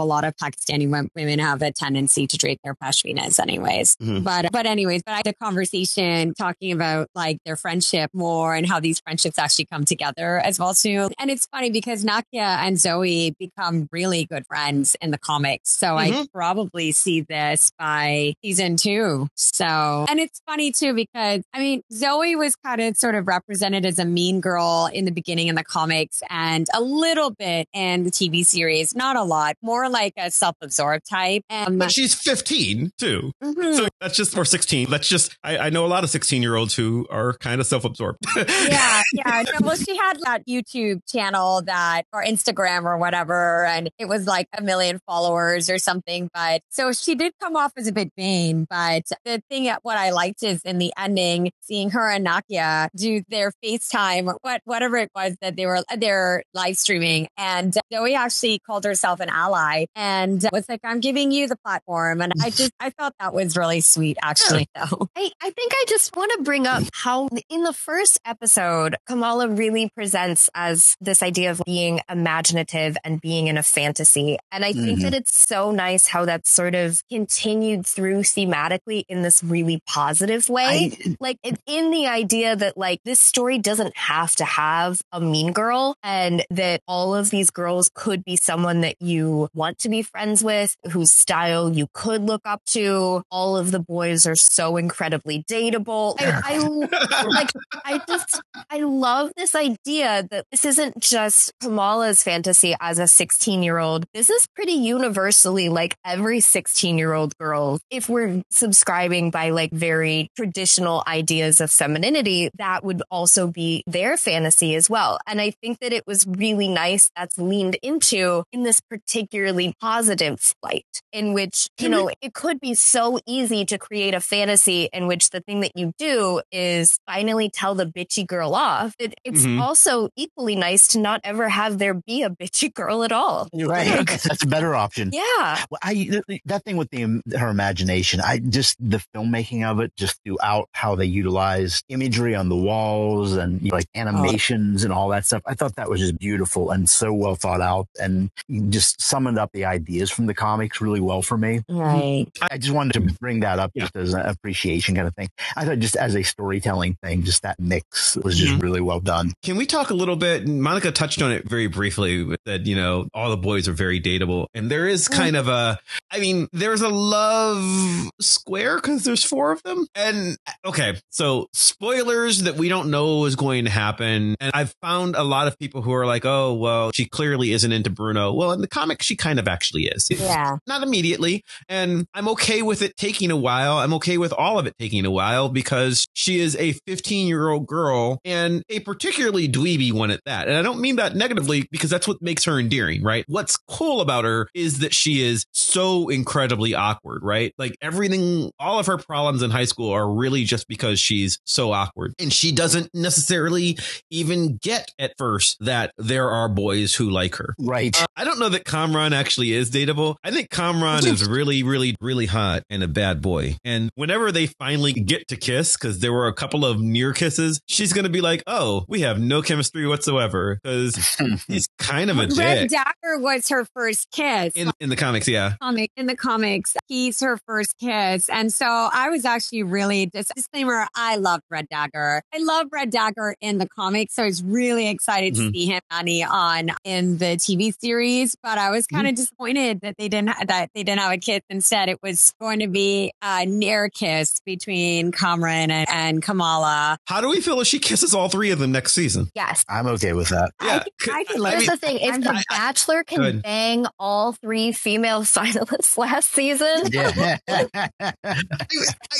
a 0.00 0.04
lot 0.04 0.24
of 0.24 0.34
Pakistani 0.36 0.88
women 1.14 1.38
have 1.38 1.62
a 1.62 1.70
tendency 1.72 2.26
to 2.26 2.36
drape 2.36 2.60
their 2.64 2.74
pashminas 2.74 3.38
anyways. 3.38 3.96
Mm-hmm. 3.96 4.22
But, 4.22 4.52
but 4.52 4.66
anyways, 4.66 5.02
but 5.04 5.12
I 5.12 5.16
had 5.18 5.26
a 5.26 5.34
conversation 5.34 6.34
talking 6.34 6.72
about 6.72 7.08
like 7.14 7.38
their 7.44 7.56
friendship 7.56 8.10
more 8.14 8.54
and 8.54 8.66
how 8.66 8.80
these 8.80 9.00
friendships 9.00 9.38
actually 9.38 9.66
come 9.66 9.84
together 9.84 10.38
as 10.38 10.58
well 10.58 10.74
too. 10.74 11.10
And 11.18 11.30
it's 11.30 11.46
funny 11.46 11.70
because 11.70 12.04
Nakia 12.04 12.22
and 12.34 12.78
Zoe 12.78 13.34
become 13.38 13.88
really 13.92 14.24
good 14.24 14.46
friends 14.46 14.96
in 15.00 15.10
the 15.10 15.18
comics. 15.42 15.70
So 15.70 15.88
mm-hmm. 15.88 16.22
I 16.22 16.26
probably 16.32 16.92
see 16.92 17.22
this 17.22 17.70
by 17.78 18.34
season 18.44 18.76
two. 18.76 19.28
So, 19.34 20.06
and 20.08 20.20
it's 20.20 20.40
funny 20.46 20.72
too 20.72 20.94
because 20.94 21.42
I 21.52 21.58
mean, 21.58 21.82
Zoe 21.92 22.36
was 22.36 22.56
kind 22.56 22.80
of 22.80 22.96
sort 22.96 23.14
of 23.14 23.26
represented 23.26 23.84
as 23.84 23.98
a 23.98 24.04
mean 24.04 24.40
girl 24.40 24.88
in 24.92 25.04
the 25.04 25.10
beginning 25.10 25.48
in 25.48 25.54
the 25.54 25.64
comics 25.64 26.22
and 26.30 26.66
a 26.74 26.80
little 26.80 27.30
bit 27.30 27.68
in 27.72 28.04
the 28.04 28.10
TV 28.10 28.44
series, 28.44 28.94
not 28.94 29.16
a 29.16 29.22
lot, 29.22 29.56
more 29.62 29.88
like 29.88 30.14
a 30.16 30.30
self-absorbed 30.30 31.08
type. 31.08 31.42
And 31.48 31.78
but 31.78 31.90
she's 31.90 32.14
15 32.14 32.92
too. 32.98 33.32
Mm-hmm. 33.42 33.74
So 33.74 33.88
that's 34.00 34.16
just, 34.16 34.36
or 34.36 34.44
16. 34.44 34.90
That's 34.90 35.08
just, 35.08 35.36
I, 35.42 35.58
I 35.58 35.70
know 35.70 35.84
a 35.84 35.88
lot 35.88 36.04
of 36.04 36.10
16 36.10 36.42
year 36.42 36.56
olds 36.56 36.74
who 36.74 37.06
are 37.10 37.34
kind 37.34 37.60
of 37.60 37.66
self-absorbed. 37.66 38.18
yeah. 38.36 39.02
Yeah. 39.14 39.42
No, 39.42 39.66
well, 39.66 39.76
she 39.76 39.96
had 39.96 40.18
that 40.24 40.46
YouTube 40.46 41.00
channel 41.06 41.62
that, 41.62 42.04
or 42.12 42.24
Instagram 42.24 42.84
or 42.84 42.96
whatever, 42.96 43.66
and 43.66 43.90
it 43.98 44.06
was 44.06 44.26
like 44.26 44.48
a 44.56 44.62
million 44.62 45.00
followers 45.06 45.31
or 45.32 45.78
something. 45.78 46.28
But 46.32 46.62
so 46.68 46.92
she 46.92 47.14
did 47.14 47.32
come 47.40 47.56
off 47.56 47.72
as 47.76 47.86
a 47.86 47.92
bit 47.92 48.10
vain. 48.16 48.66
But 48.68 49.04
the 49.24 49.42
thing, 49.48 49.64
that 49.64 49.80
what 49.82 49.96
I 49.96 50.10
liked 50.10 50.42
is 50.42 50.60
in 50.64 50.78
the 50.78 50.92
ending, 50.98 51.50
seeing 51.60 51.90
her 51.90 52.10
and 52.10 52.26
Nakia 52.26 52.88
do 52.96 53.22
their 53.28 53.52
FaceTime 53.64 54.26
or 54.26 54.38
what, 54.42 54.60
whatever 54.64 54.96
it 54.96 55.10
was 55.14 55.36
that 55.40 55.56
they 55.56 55.66
were, 55.66 55.82
they're 55.96 56.42
live 56.52 56.76
streaming. 56.76 57.28
And 57.36 57.76
Zoe 57.92 58.14
actually 58.14 58.58
called 58.60 58.84
herself 58.84 59.20
an 59.20 59.28
ally 59.28 59.86
and 59.94 60.46
was 60.52 60.68
like, 60.68 60.80
I'm 60.84 61.00
giving 61.00 61.30
you 61.30 61.48
the 61.48 61.56
platform. 61.56 62.20
And 62.20 62.32
I 62.42 62.50
just, 62.50 62.72
I 62.80 62.90
thought 62.90 63.14
that 63.20 63.32
was 63.32 63.56
really 63.56 63.80
sweet, 63.80 64.16
actually, 64.22 64.66
though. 64.74 65.08
I, 65.16 65.30
I 65.40 65.50
think 65.50 65.72
I 65.72 65.84
just 65.88 66.16
want 66.16 66.32
to 66.36 66.42
bring 66.42 66.66
up 66.66 66.82
how 66.92 67.28
in 67.48 67.62
the 67.62 67.72
first 67.72 68.18
episode, 68.24 68.96
Kamala 69.06 69.48
really 69.48 69.90
presents 69.94 70.50
as 70.54 70.96
this 71.00 71.22
idea 71.22 71.50
of 71.50 71.62
being 71.64 72.00
imaginative 72.08 72.96
and 73.04 73.20
being 73.20 73.46
in 73.46 73.56
a 73.56 73.62
fantasy. 73.62 74.38
And 74.50 74.64
I 74.64 74.72
think 74.72 74.98
mm-hmm. 74.98 75.00
that 75.02 75.14
it's 75.14 75.21
so 75.30 75.70
nice 75.70 76.08
how 76.08 76.24
that's 76.24 76.50
sort 76.50 76.74
of 76.74 77.02
continued 77.10 77.86
through 77.86 78.22
thematically 78.22 79.04
in 79.08 79.22
this 79.22 79.42
really 79.44 79.80
positive 79.86 80.48
way. 80.48 80.92
I, 80.92 81.16
like 81.20 81.38
in 81.66 81.90
the 81.90 82.06
idea 82.06 82.56
that 82.56 82.76
like 82.76 83.00
this 83.04 83.20
story 83.20 83.58
doesn't 83.58 83.96
have 83.96 84.34
to 84.36 84.44
have 84.44 85.00
a 85.12 85.20
mean 85.20 85.52
girl 85.52 85.96
and 86.02 86.44
that 86.50 86.80
all 86.88 87.14
of 87.14 87.30
these 87.30 87.50
girls 87.50 87.90
could 87.94 88.24
be 88.24 88.36
someone 88.36 88.80
that 88.80 88.96
you 89.00 89.48
want 89.54 89.78
to 89.80 89.88
be 89.88 90.02
friends 90.02 90.42
with, 90.42 90.76
whose 90.90 91.12
style 91.12 91.72
you 91.72 91.86
could 91.92 92.22
look 92.22 92.42
up 92.44 92.62
to. 92.66 93.22
All 93.30 93.56
of 93.56 93.70
the 93.70 93.80
boys 93.80 94.26
are 94.26 94.36
so 94.36 94.76
incredibly 94.76 95.44
dateable. 95.44 96.16
I, 96.20 96.56
I 96.56 97.24
like 97.24 97.50
I 97.84 98.00
just 98.08 98.40
I 98.70 98.78
love 98.80 99.32
this 99.36 99.54
idea 99.54 100.26
that 100.30 100.46
this 100.50 100.64
isn't 100.64 100.98
just 101.00 101.52
Kamala's 101.60 102.22
fantasy 102.22 102.74
as 102.80 102.98
a 102.98 103.06
16 103.08 103.62
year 103.62 103.78
old. 103.78 104.06
This 104.14 104.30
is 104.30 104.46
pretty 104.54 104.72
universally 105.12 105.68
like 105.68 105.94
every 106.04 106.40
16 106.40 106.96
year 106.98 107.12
old 107.12 107.36
girl. 107.38 107.78
If 107.90 108.08
we're 108.08 108.42
subscribing 108.50 109.30
by 109.30 109.50
like 109.50 109.70
very 109.72 110.30
traditional 110.36 111.02
ideas 111.06 111.60
of 111.60 111.70
femininity, 111.70 112.50
that 112.58 112.82
would 112.84 113.02
also 113.10 113.46
be 113.48 113.82
their 113.86 114.16
fantasy 114.16 114.74
as 114.74 114.88
well. 114.88 115.18
And 115.26 115.40
I 115.40 115.50
think 115.62 115.80
that 115.80 115.92
it 115.92 116.04
was 116.06 116.26
really 116.26 116.68
nice 116.68 117.10
that's 117.16 117.36
leaned 117.38 117.76
into 117.82 118.44
in 118.52 118.62
this 118.62 118.80
particularly 118.80 119.74
positive 119.80 120.40
light 120.62 120.86
in 121.12 121.34
which, 121.34 121.68
you 121.78 121.88
know, 121.90 122.10
it 122.22 122.32
could 122.32 122.58
be 122.58 122.72
so 122.74 123.18
easy 123.26 123.64
to 123.66 123.76
create 123.78 124.14
a 124.14 124.20
fantasy 124.20 124.88
in 124.94 125.06
which 125.06 125.28
the 125.30 125.40
thing 125.40 125.60
that 125.60 125.72
you 125.74 125.92
do 125.98 126.40
is 126.50 126.98
finally 127.06 127.50
tell 127.52 127.74
the 127.74 127.84
bitchy 127.86 128.26
girl 128.26 128.54
off. 128.54 128.94
It, 128.98 129.12
it's 129.24 129.42
Mhm. 129.44 129.60
also 129.60 130.08
equally 130.16 130.56
nice 130.56 130.86
to 130.88 130.98
not 130.98 131.20
ever 131.24 131.48
have 131.50 131.78
there 131.78 131.94
be 131.94 132.22
a 132.22 132.30
bitchy 132.30 132.72
girl 132.72 133.02
at 133.04 133.12
all. 133.12 133.48
you're 133.52 133.68
right. 133.68 134.06
That's 134.06 134.42
a 134.44 134.46
better 134.46 134.74
option. 134.74 135.01
Yeah. 135.12 135.64
Well, 135.70 135.78
I 135.82 136.20
that 136.46 136.64
thing 136.64 136.76
with 136.76 136.90
the 136.90 137.22
her 137.38 137.48
imagination, 137.48 138.20
I 138.20 138.38
just 138.38 138.76
the 138.78 139.02
filmmaking 139.14 139.64
of 139.64 139.80
it, 139.80 139.92
just 139.96 140.20
throughout 140.24 140.68
how 140.72 140.94
they 140.94 141.06
utilize 141.06 141.82
imagery 141.88 142.34
on 142.34 142.48
the 142.48 142.56
walls 142.56 143.32
and 143.34 143.60
you 143.62 143.70
know, 143.70 143.76
like 143.76 143.86
animations 143.94 144.84
and 144.84 144.92
all 144.92 145.08
that 145.10 145.24
stuff. 145.26 145.42
I 145.46 145.54
thought 145.54 145.76
that 145.76 145.88
was 145.88 146.00
just 146.00 146.18
beautiful 146.18 146.70
and 146.70 146.88
so 146.88 147.12
well 147.12 147.34
thought 147.34 147.60
out, 147.60 147.88
and 148.00 148.30
just 148.70 149.00
summoned 149.00 149.38
up 149.38 149.50
the 149.52 149.64
ideas 149.64 150.10
from 150.10 150.26
the 150.26 150.34
comics 150.34 150.80
really 150.80 151.00
well 151.00 151.22
for 151.22 151.36
me. 151.38 151.60
Right. 151.68 152.26
I 152.50 152.58
just 152.58 152.72
wanted 152.74 152.92
to 152.94 153.00
bring 153.20 153.40
that 153.40 153.58
up 153.58 153.72
just 153.76 153.96
as 153.96 154.14
an 154.14 154.20
appreciation 154.20 154.94
kind 154.94 155.08
of 155.08 155.14
thing. 155.14 155.28
I 155.56 155.64
thought 155.64 155.78
just 155.78 155.96
as 155.96 156.14
a 156.14 156.22
storytelling 156.22 156.96
thing, 157.02 157.22
just 157.22 157.42
that 157.42 157.58
mix 157.58 158.16
was 158.16 158.38
just 158.38 158.52
Mhm. 158.54 158.62
really 158.62 158.80
well 158.80 159.00
done. 159.00 159.32
Can 159.42 159.56
we 159.56 159.66
talk 159.66 159.90
a 159.90 159.94
little 159.94 160.16
bit? 160.16 160.46
Monica 160.46 160.92
touched 160.92 161.22
on 161.22 161.32
it 161.32 161.48
very 161.48 161.66
briefly 161.66 162.22
with 162.24 162.40
that, 162.44 162.66
you 162.66 162.76
know, 162.76 163.08
all 163.14 163.30
the 163.30 163.36
boys 163.36 163.68
are 163.68 163.72
very 163.72 164.00
dateable. 164.00 164.46
And 164.54 164.70
there 164.70 164.86
is 164.86 164.91
kind 165.08 165.36
of 165.36 165.48
a, 165.48 165.78
I 166.10 166.18
mean, 166.20 166.48
there's 166.52 166.82
a 166.82 166.88
love 166.88 168.10
square 168.20 168.76
because 168.76 169.04
there's 169.04 169.24
four 169.24 169.52
of 169.52 169.62
them. 169.62 169.86
And 169.94 170.36
okay, 170.64 171.00
so 171.10 171.48
spoilers 171.52 172.42
that 172.42 172.56
we 172.56 172.68
don't 172.68 172.90
know 172.90 173.24
is 173.24 173.36
going 173.36 173.64
to 173.64 173.70
happen. 173.70 174.36
And 174.40 174.52
I've 174.54 174.74
found 174.82 175.16
a 175.16 175.24
lot 175.24 175.48
of 175.48 175.58
people 175.58 175.82
who 175.82 175.92
are 175.92 176.06
like, 176.06 176.24
oh, 176.24 176.54
well, 176.54 176.92
she 176.92 177.06
clearly 177.06 177.52
isn't 177.52 177.72
into 177.72 177.90
Bruno. 177.90 178.32
Well, 178.32 178.52
in 178.52 178.60
the 178.60 178.68
comic, 178.68 179.02
she 179.02 179.16
kind 179.16 179.38
of 179.38 179.48
actually 179.48 179.84
is. 179.84 180.08
Yeah. 180.10 180.56
Not 180.66 180.82
immediately. 180.82 181.44
And 181.68 182.06
I'm 182.14 182.28
okay 182.28 182.62
with 182.62 182.82
it 182.82 182.96
taking 182.96 183.30
a 183.30 183.36
while. 183.36 183.78
I'm 183.78 183.94
okay 183.94 184.18
with 184.18 184.32
all 184.32 184.58
of 184.58 184.66
it 184.66 184.74
taking 184.78 185.04
a 185.04 185.10
while 185.10 185.48
because 185.48 186.06
she 186.14 186.40
is 186.40 186.56
a 186.56 186.72
15 186.86 187.26
year 187.26 187.48
old 187.48 187.66
girl 187.66 188.20
and 188.24 188.62
a 188.68 188.80
particularly 188.80 189.48
dweeby 189.48 189.92
one 189.92 190.10
at 190.10 190.20
that. 190.26 190.48
And 190.48 190.56
I 190.56 190.62
don't 190.62 190.80
mean 190.80 190.96
that 190.96 191.14
negatively 191.14 191.68
because 191.70 191.90
that's 191.90 192.08
what 192.08 192.22
makes 192.22 192.44
her 192.44 192.58
endearing, 192.58 193.02
right? 193.02 193.24
What's 193.28 193.56
cool 193.56 194.00
about 194.00 194.24
her 194.24 194.48
is 194.54 194.78
that 194.82 194.94
she 194.94 195.22
is 195.22 195.46
so 195.52 196.08
incredibly 196.08 196.74
awkward, 196.74 197.22
right? 197.22 197.52
Like 197.58 197.76
everything, 197.80 198.50
all 198.58 198.78
of 198.78 198.86
her 198.86 198.98
problems 198.98 199.42
in 199.42 199.50
high 199.50 199.64
school 199.64 199.90
are 199.90 200.08
really 200.08 200.44
just 200.44 200.68
because 200.68 201.00
she's 201.00 201.38
so 201.44 201.72
awkward. 201.72 202.14
And 202.18 202.32
she 202.32 202.52
doesn't 202.52 202.90
necessarily 202.94 203.78
even 204.10 204.58
get 204.58 204.92
at 204.98 205.14
first 205.18 205.56
that 205.60 205.92
there 205.98 206.30
are 206.30 206.48
boys 206.48 206.94
who 206.94 207.10
like 207.10 207.36
her. 207.36 207.54
Right. 207.58 208.00
Uh, 208.00 208.06
I 208.16 208.24
don't 208.24 208.38
know 208.38 208.48
that 208.50 208.64
Kamran 208.64 209.12
actually 209.12 209.52
is 209.52 209.70
dateable. 209.70 210.16
I 210.22 210.30
think 210.30 210.50
Kamran 210.50 211.06
is 211.06 211.26
really, 211.26 211.62
really, 211.62 211.96
really 212.00 212.26
hot 212.26 212.62
and 212.70 212.82
a 212.82 212.88
bad 212.88 213.22
boy. 213.22 213.56
And 213.64 213.90
whenever 213.94 214.30
they 214.30 214.46
finally 214.46 214.92
get 214.92 215.28
to 215.28 215.36
kiss, 215.36 215.76
because 215.76 216.00
there 216.00 216.12
were 216.12 216.26
a 216.26 216.34
couple 216.34 216.64
of 216.64 216.80
near 216.80 217.12
kisses, 217.12 217.60
she's 217.66 217.92
going 217.92 218.04
to 218.04 218.10
be 218.10 218.20
like, 218.20 218.42
oh, 218.46 218.84
we 218.88 219.00
have 219.00 219.18
no 219.18 219.42
chemistry 219.42 219.86
whatsoever 219.86 220.58
because 220.62 220.96
he's 221.48 221.68
kind 221.78 222.10
of 222.10 222.18
a 222.18 222.26
Red 222.26 222.68
dick. 222.68 222.70
Dagger 222.70 223.18
was 223.18 223.48
her 223.48 223.66
first 223.74 224.10
kiss. 224.10 224.52
In, 224.62 224.72
in 224.80 224.88
the 224.90 224.96
comics, 224.96 225.26
yeah. 225.28 225.54
comic 225.62 225.90
in 225.96 226.06
the 226.06 226.16
comics, 226.16 226.74
he's 226.88 227.20
her 227.20 227.38
first 227.46 227.76
kiss. 227.78 228.28
And 228.28 228.52
so 228.52 228.66
I 228.66 229.08
was 229.10 229.24
actually 229.24 229.62
really 229.62 230.06
dis- 230.06 230.30
disclaimer. 230.34 230.86
I 230.94 231.16
loved 231.16 231.42
Red 231.50 231.68
Dagger. 231.68 232.22
I 232.34 232.38
love 232.38 232.66
Red 232.72 232.90
Dagger 232.90 233.34
in 233.40 233.58
the 233.58 233.68
comics. 233.68 234.14
So 234.14 234.22
I 234.22 234.26
was 234.26 234.42
really 234.42 234.88
excited 234.88 235.34
Mhm. 235.34 235.52
to 235.52 235.58
see 235.58 235.66
him 235.66 235.80
Annie 235.90 236.22
on 236.24 236.70
in 236.84 237.18
the 237.18 237.36
TV 237.36 237.72
series. 237.80 238.36
But 238.42 238.58
I 238.58 238.70
was 238.70 238.86
kind 238.86 239.06
of 239.08 239.14
disappointed 239.14 239.80
that 239.82 239.96
they 239.98 240.08
didn't 240.08 240.30
that 240.46 240.70
they 240.74 240.82
didn't 240.84 241.00
have 241.00 241.12
a 241.12 241.18
kiss. 241.18 241.40
Instead, 241.50 241.88
it 241.88 241.98
was 242.02 242.32
going 242.40 242.60
to 242.60 242.68
be 242.68 243.12
a 243.22 243.44
near 243.46 243.88
kiss 243.88 244.40
between 244.44 245.12
Kamran 245.12 245.70
and, 245.70 245.88
and 245.90 246.22
Kamala. 246.22 246.98
How 247.06 247.20
do 247.20 247.28
we 247.28 247.40
feel 247.40 247.60
if 247.60 247.66
she 247.66 247.78
kisses 247.78 248.14
all 248.14 248.28
three 248.28 248.50
of 248.50 248.58
them 248.58 248.72
next 248.72 248.92
season? 248.92 249.30
Yes. 249.34 249.64
I'm 249.68 249.86
okay 249.88 250.12
with 250.12 250.28
that. 250.28 250.50
Yeah. 250.62 250.82
I 251.12 251.24
could 251.24 251.40
I 251.44 251.50
Here's 251.50 251.60
mean, 251.62 251.70
the 251.70 251.76
thing: 251.76 251.96
if 251.98 252.12
I'm- 252.12 252.20
the 252.20 252.30
I- 252.30 252.42
I- 252.50 252.56
Bachelor 252.58 253.02
can 253.04 253.40
bang 253.40 253.86
all 253.98 254.32
three 254.32 254.51
female 254.72 255.22
finalists 255.22 255.96
last 255.96 256.32
season, 256.32 256.82
Yeah. 256.92 257.38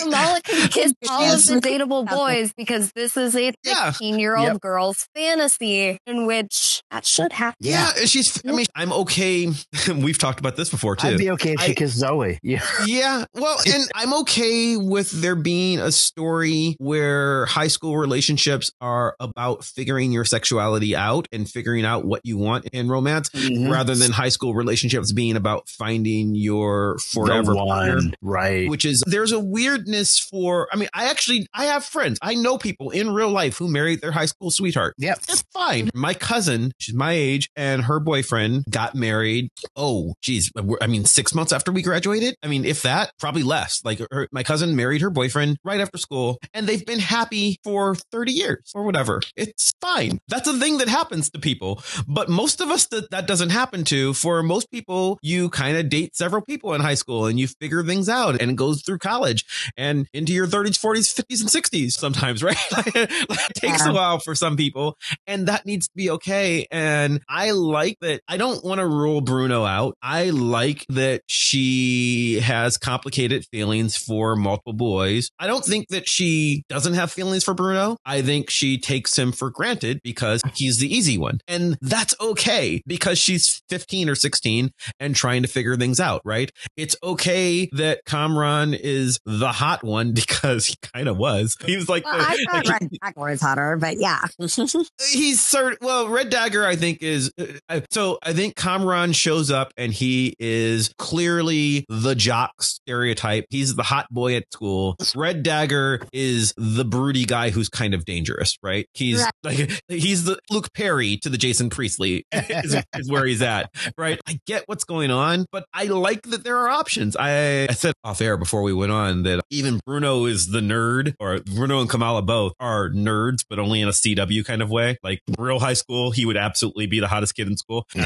Kamala 0.01 0.41
can 0.43 0.69
kiss 0.69 0.93
all 1.09 1.33
of 1.33 1.45
the 1.47 1.61
dateable 1.61 2.09
boys 2.09 2.53
because 2.57 2.93
this 2.93 3.17
is 3.17 3.35
a 3.37 3.53
Yeah. 3.65 3.91
16 3.93 4.19
year 4.19 4.37
old 4.37 4.47
Yep. 4.49 4.61
girl's 4.61 5.09
fantasy 5.15 5.99
in 6.07 6.27
which 6.27 6.83
that 6.91 7.05
should 7.07 7.33
happen. 7.33 7.57
yeah. 7.61 7.93
she's, 8.05 8.41
I 8.47 8.53
mean, 8.53 8.67
I'm 8.75 8.93
okay. 8.93 9.49
We've 9.95 10.19
talked 10.19 10.41
about 10.41 10.57
this 10.57 10.69
before 10.71 10.97
too. 10.97 11.09
I'd 11.09 11.19
be 11.19 11.31
okay 11.33 11.53
if 11.55 11.61
she 11.61 11.73
I- 11.73 11.75
kissed 11.75 11.97
Zoe. 11.97 12.39
Yeah. 12.43 12.63
Yeah. 12.87 13.25
Well, 13.35 13.59
and 13.67 13.85
I'm 13.95 14.13
okay 14.21 14.77
with 14.77 15.11
there 15.11 15.37
being 15.37 15.79
a 15.81 15.93
story 15.93 16.77
where 16.79 17.47
high 17.47 17.69
school 17.69 17.97
relationships 17.97 18.71
are 18.81 19.15
about 19.21 19.65
figuring 19.65 20.13
your 20.13 20.25
sexuality 20.25 20.97
out 20.97 21.29
and 21.33 21.49
figuring 21.49 21.85
out 21.85 22.05
what 22.05 22.21
you 22.25 22.37
want 22.39 22.67
in 22.67 22.89
romance 22.89 23.29
Mhm. 23.31 23.71
rather 23.71 23.95
than 23.95 24.13
high 24.13 24.29
school 24.29 24.55
relationships 24.55 25.13
being 25.13 25.22
about 25.31 25.69
finding 25.69 26.35
your 26.35 26.99
forever 26.99 27.55
one. 27.55 28.15
Right. 28.21 28.69
Which 28.69 28.85
is 28.85 29.03
there's 29.07 29.31
a 29.33 29.39
weirdness 29.41 30.19
for 30.19 30.69
I 30.73 30.77
mean 30.77 30.89
I 30.93 31.09
actually 31.11 31.47
I 31.55 31.67
have 31.67 31.85
friends 31.85 32.19
I 32.21 32.35
know 32.35 32.59
people 32.59 32.91
in 32.91 33.11
real 33.13 33.31
life 33.31 33.59
who 33.59 33.69
married 33.69 34.01
their 34.01 34.11
high 34.13 34.27
school 34.27 34.51
sweetheart 34.51 34.95
Yep. 34.99 35.21
that's 35.23 35.45
fine. 35.53 35.91
My 35.95 36.15
cousin, 36.15 36.73
she's 36.79 36.95
my 36.95 37.13
age, 37.13 37.49
and 37.57 37.85
her 37.85 38.01
boyfriend 38.01 38.65
got 38.69 38.95
married. 38.95 39.51
Oh, 39.77 40.15
geez. 40.23 40.51
I 40.81 40.87
mean, 40.87 41.05
six 41.05 41.35
months 41.35 41.53
after 41.53 41.71
we 41.73 41.83
graduated. 41.83 42.35
I 42.43 42.49
mean, 42.49 42.65
if 42.65 42.83
that, 42.83 43.13
probably 43.19 43.43
less. 43.43 43.81
Like 43.85 44.01
her, 44.11 44.29
my 44.33 44.43
cousin 44.43 44.75
married 44.77 45.03
her 45.03 45.11
boyfriend 45.11 45.59
right 45.65 45.81
after 45.81 45.99
school, 45.99 46.39
and 46.55 46.67
they've 46.67 46.85
been 46.85 46.99
happy 46.99 47.59
for 47.63 47.95
30 47.95 48.33
years 48.33 48.73
or 48.75 48.85
whatever. 48.85 49.21
It's 49.37 49.73
fine. 49.81 50.19
That's 50.29 50.49
a 50.49 50.59
thing 50.59 50.79
that 50.79 50.89
happens 50.89 51.31
to 51.31 51.39
people. 51.39 51.83
But 52.09 52.29
most 52.29 52.61
of 52.61 52.71
us 52.71 52.87
that 52.89 53.11
that 53.11 53.27
doesn't 53.27 53.51
happen 53.51 53.85
to. 53.85 54.15
For 54.15 54.43
most 54.43 54.71
people, 54.71 55.12
you 55.23 55.49
kind 55.51 55.77
of 55.77 55.89
date 55.89 56.17
several 56.17 56.43
people 56.43 56.75
in 56.75 56.81
high 56.81 56.95
school 56.95 57.27
and 57.27 57.39
you 57.39 57.49
figure 57.49 57.83
things 57.85 58.09
out 58.09 58.41
and 58.41 58.51
it 58.51 58.57
goes 58.57 58.83
through 58.83 58.99
college 58.99 59.45
and 59.77 60.07
into 60.13 60.33
your 60.33 60.47
30s, 60.47 60.79
40s, 60.79 61.15
50s, 61.15 61.41
and 61.41 61.51
60s 61.51 61.93
sometimes, 61.93 62.43
right? 62.43 62.57
it 62.71 63.55
takes 63.55 63.85
a 63.85 63.93
while 63.93 64.19
for 64.19 64.35
some 64.35 64.57
people 64.57 64.97
and 65.27 65.49
that 65.49 65.67
needs 65.67 65.87
to 65.89 65.95
be 65.95 66.11
okay. 66.11 66.67
And 66.71 67.21
I 67.29 67.51
like 67.53 67.99
that. 68.01 68.23
I 68.29 68.37
don't 68.37 68.65
want 68.65 68.81
to 68.81 68.87
rule 68.87 69.21
Bruno 69.21 69.65
out. 69.65 69.97
I 70.03 70.31
like 70.31 70.87
that 70.89 71.23
she 71.27 72.41
has 72.41 72.79
complicated 72.79 73.47
feelings 73.51 73.97
for 73.97 74.37
multiple 74.37 74.73
boys. 74.73 75.31
I 75.39 75.47
don't 75.47 75.65
think 75.65 75.89
that 75.89 76.09
she 76.09 76.65
doesn't 76.69 76.95
have 76.95 77.13
feelings 77.13 77.45
for 77.45 77.55
Bruno. 77.55 77.97
I 78.05 78.23
think 78.23 78.51
she 78.51 78.79
takes 78.79 79.19
him 79.19 79.33
for 79.33 79.51
granted 79.51 80.01
because 80.03 80.43
he's 80.55 80.79
the 80.79 80.93
easy 80.93 81.19
one. 81.19 81.41
And 81.49 81.79
that's 81.81 82.15
okay 82.21 82.83
because 82.87 83.19
she's 83.19 83.63
15 83.69 84.09
or 84.09 84.15
16 84.15 84.71
and 85.03 85.15
trying 85.17 85.43
to 85.43 85.49
figure 85.49 85.77
things 85.77 86.01
out, 86.01 86.23
right? 86.25 86.51
It's 86.77 86.97
okay 87.03 87.69
that 87.73 88.05
Kamran 88.07 88.73
is 88.75 89.19
the 89.27 89.49
hot 89.53 89.83
one 89.85 90.13
because 90.15 90.67
he 90.67 90.77
kind 90.95 91.09
of 91.09 91.17
was. 91.19 91.57
He 91.65 91.77
was 91.77 91.89
like, 91.89 92.05
Well, 92.05 92.17
the- 92.19 92.25
I 92.25 92.29
like, 92.53 92.65
thought 92.67 92.81
Red 92.81 92.91
Dagger 93.03 93.21
was 93.21 93.41
hotter, 93.41 93.77
but 93.81 93.97
yeah. 93.99 94.21
he's 95.13 95.45
sort 95.45 95.79
well, 95.81 96.09
Red 96.09 96.31
Dagger, 96.31 96.65
I 96.65 96.77
think 96.77 97.03
is 97.03 97.33
uh, 97.69 97.81
so. 97.91 98.19
I 98.23 98.33
think 98.33 98.55
Kamran 98.57 99.13
shows 99.13 99.51
up 99.51 99.73
and 99.77 99.93
he 99.93 100.35
is 100.39 100.93
clearly 100.99 101.85
the 101.89 102.15
jock 102.15 102.63
stereotype. 102.63 103.47
He's 103.51 103.75
the 103.75 103.83
hot 103.83 104.07
boy 104.11 104.37
at 104.37 104.45
school. 104.53 104.97
Red 105.17 105.43
Dagger 105.43 106.01
is 106.13 106.55
the 106.57 106.85
broody 106.85 107.25
guy 107.25 107.51
who's 107.51 107.69
kind 107.69 107.95
of 107.95 108.05
dangerous, 108.05 108.57
right? 108.63 108.87
He's 108.95 109.21
Right. 109.23 109.33
like 109.43 109.83
he's 109.89 110.25
the 110.25 110.39
Luke 110.51 110.73
Perry 110.75 111.17
to 111.19 111.29
the 111.29 111.39
Jason 111.39 111.71
Priestley 111.71 112.25
is, 112.33 112.77
is 112.95 113.11
where 113.11 113.25
he's 113.27 113.43
at, 113.43 113.71
right? 113.99 114.21
I 114.27 114.39
get 114.47 114.65
what's 114.67 114.85
going 114.85 114.92
on, 114.93 115.47
but 115.51 115.65
I 115.73 115.85
like 115.85 116.23
that 116.23 116.45
there 116.45 116.59
are 116.59 116.69
options. 116.69 117.17
I, 117.17 117.65
I 117.69 117.73
said 117.73 117.95
off 118.05 118.21
air 118.21 118.37
before 118.37 118.63
we 118.63 118.73
went 118.73 118.93
on 118.93 119.23
that 119.23 119.43
even 119.51 119.81
Bruno 119.87 120.27
is 120.27 120.49
the 120.49 120.61
nerd, 120.61 121.15
or 121.19 121.41
Bruno 121.41 121.81
and 121.81 121.89
Kamala 121.89 122.23
both 122.23 122.53
are 122.61 122.91
nerds, 122.91 123.45
but 123.49 123.59
only 123.59 123.81
in 123.81 123.89
a 123.89 123.93
CW 123.93 124.45
kind 124.45 124.61
of 124.63 124.71
way. 124.71 124.99
Like 125.03 125.21
real 125.39 125.59
high 125.59 125.73
school, 125.73 126.11
he 126.11 126.27
would 126.27 126.37
absolutely 126.37 126.87
be 126.87 127.01
the 127.01 127.09
hottest 127.09 127.35
kid 127.35 127.49
in 127.49 127.57
school. 127.57 127.87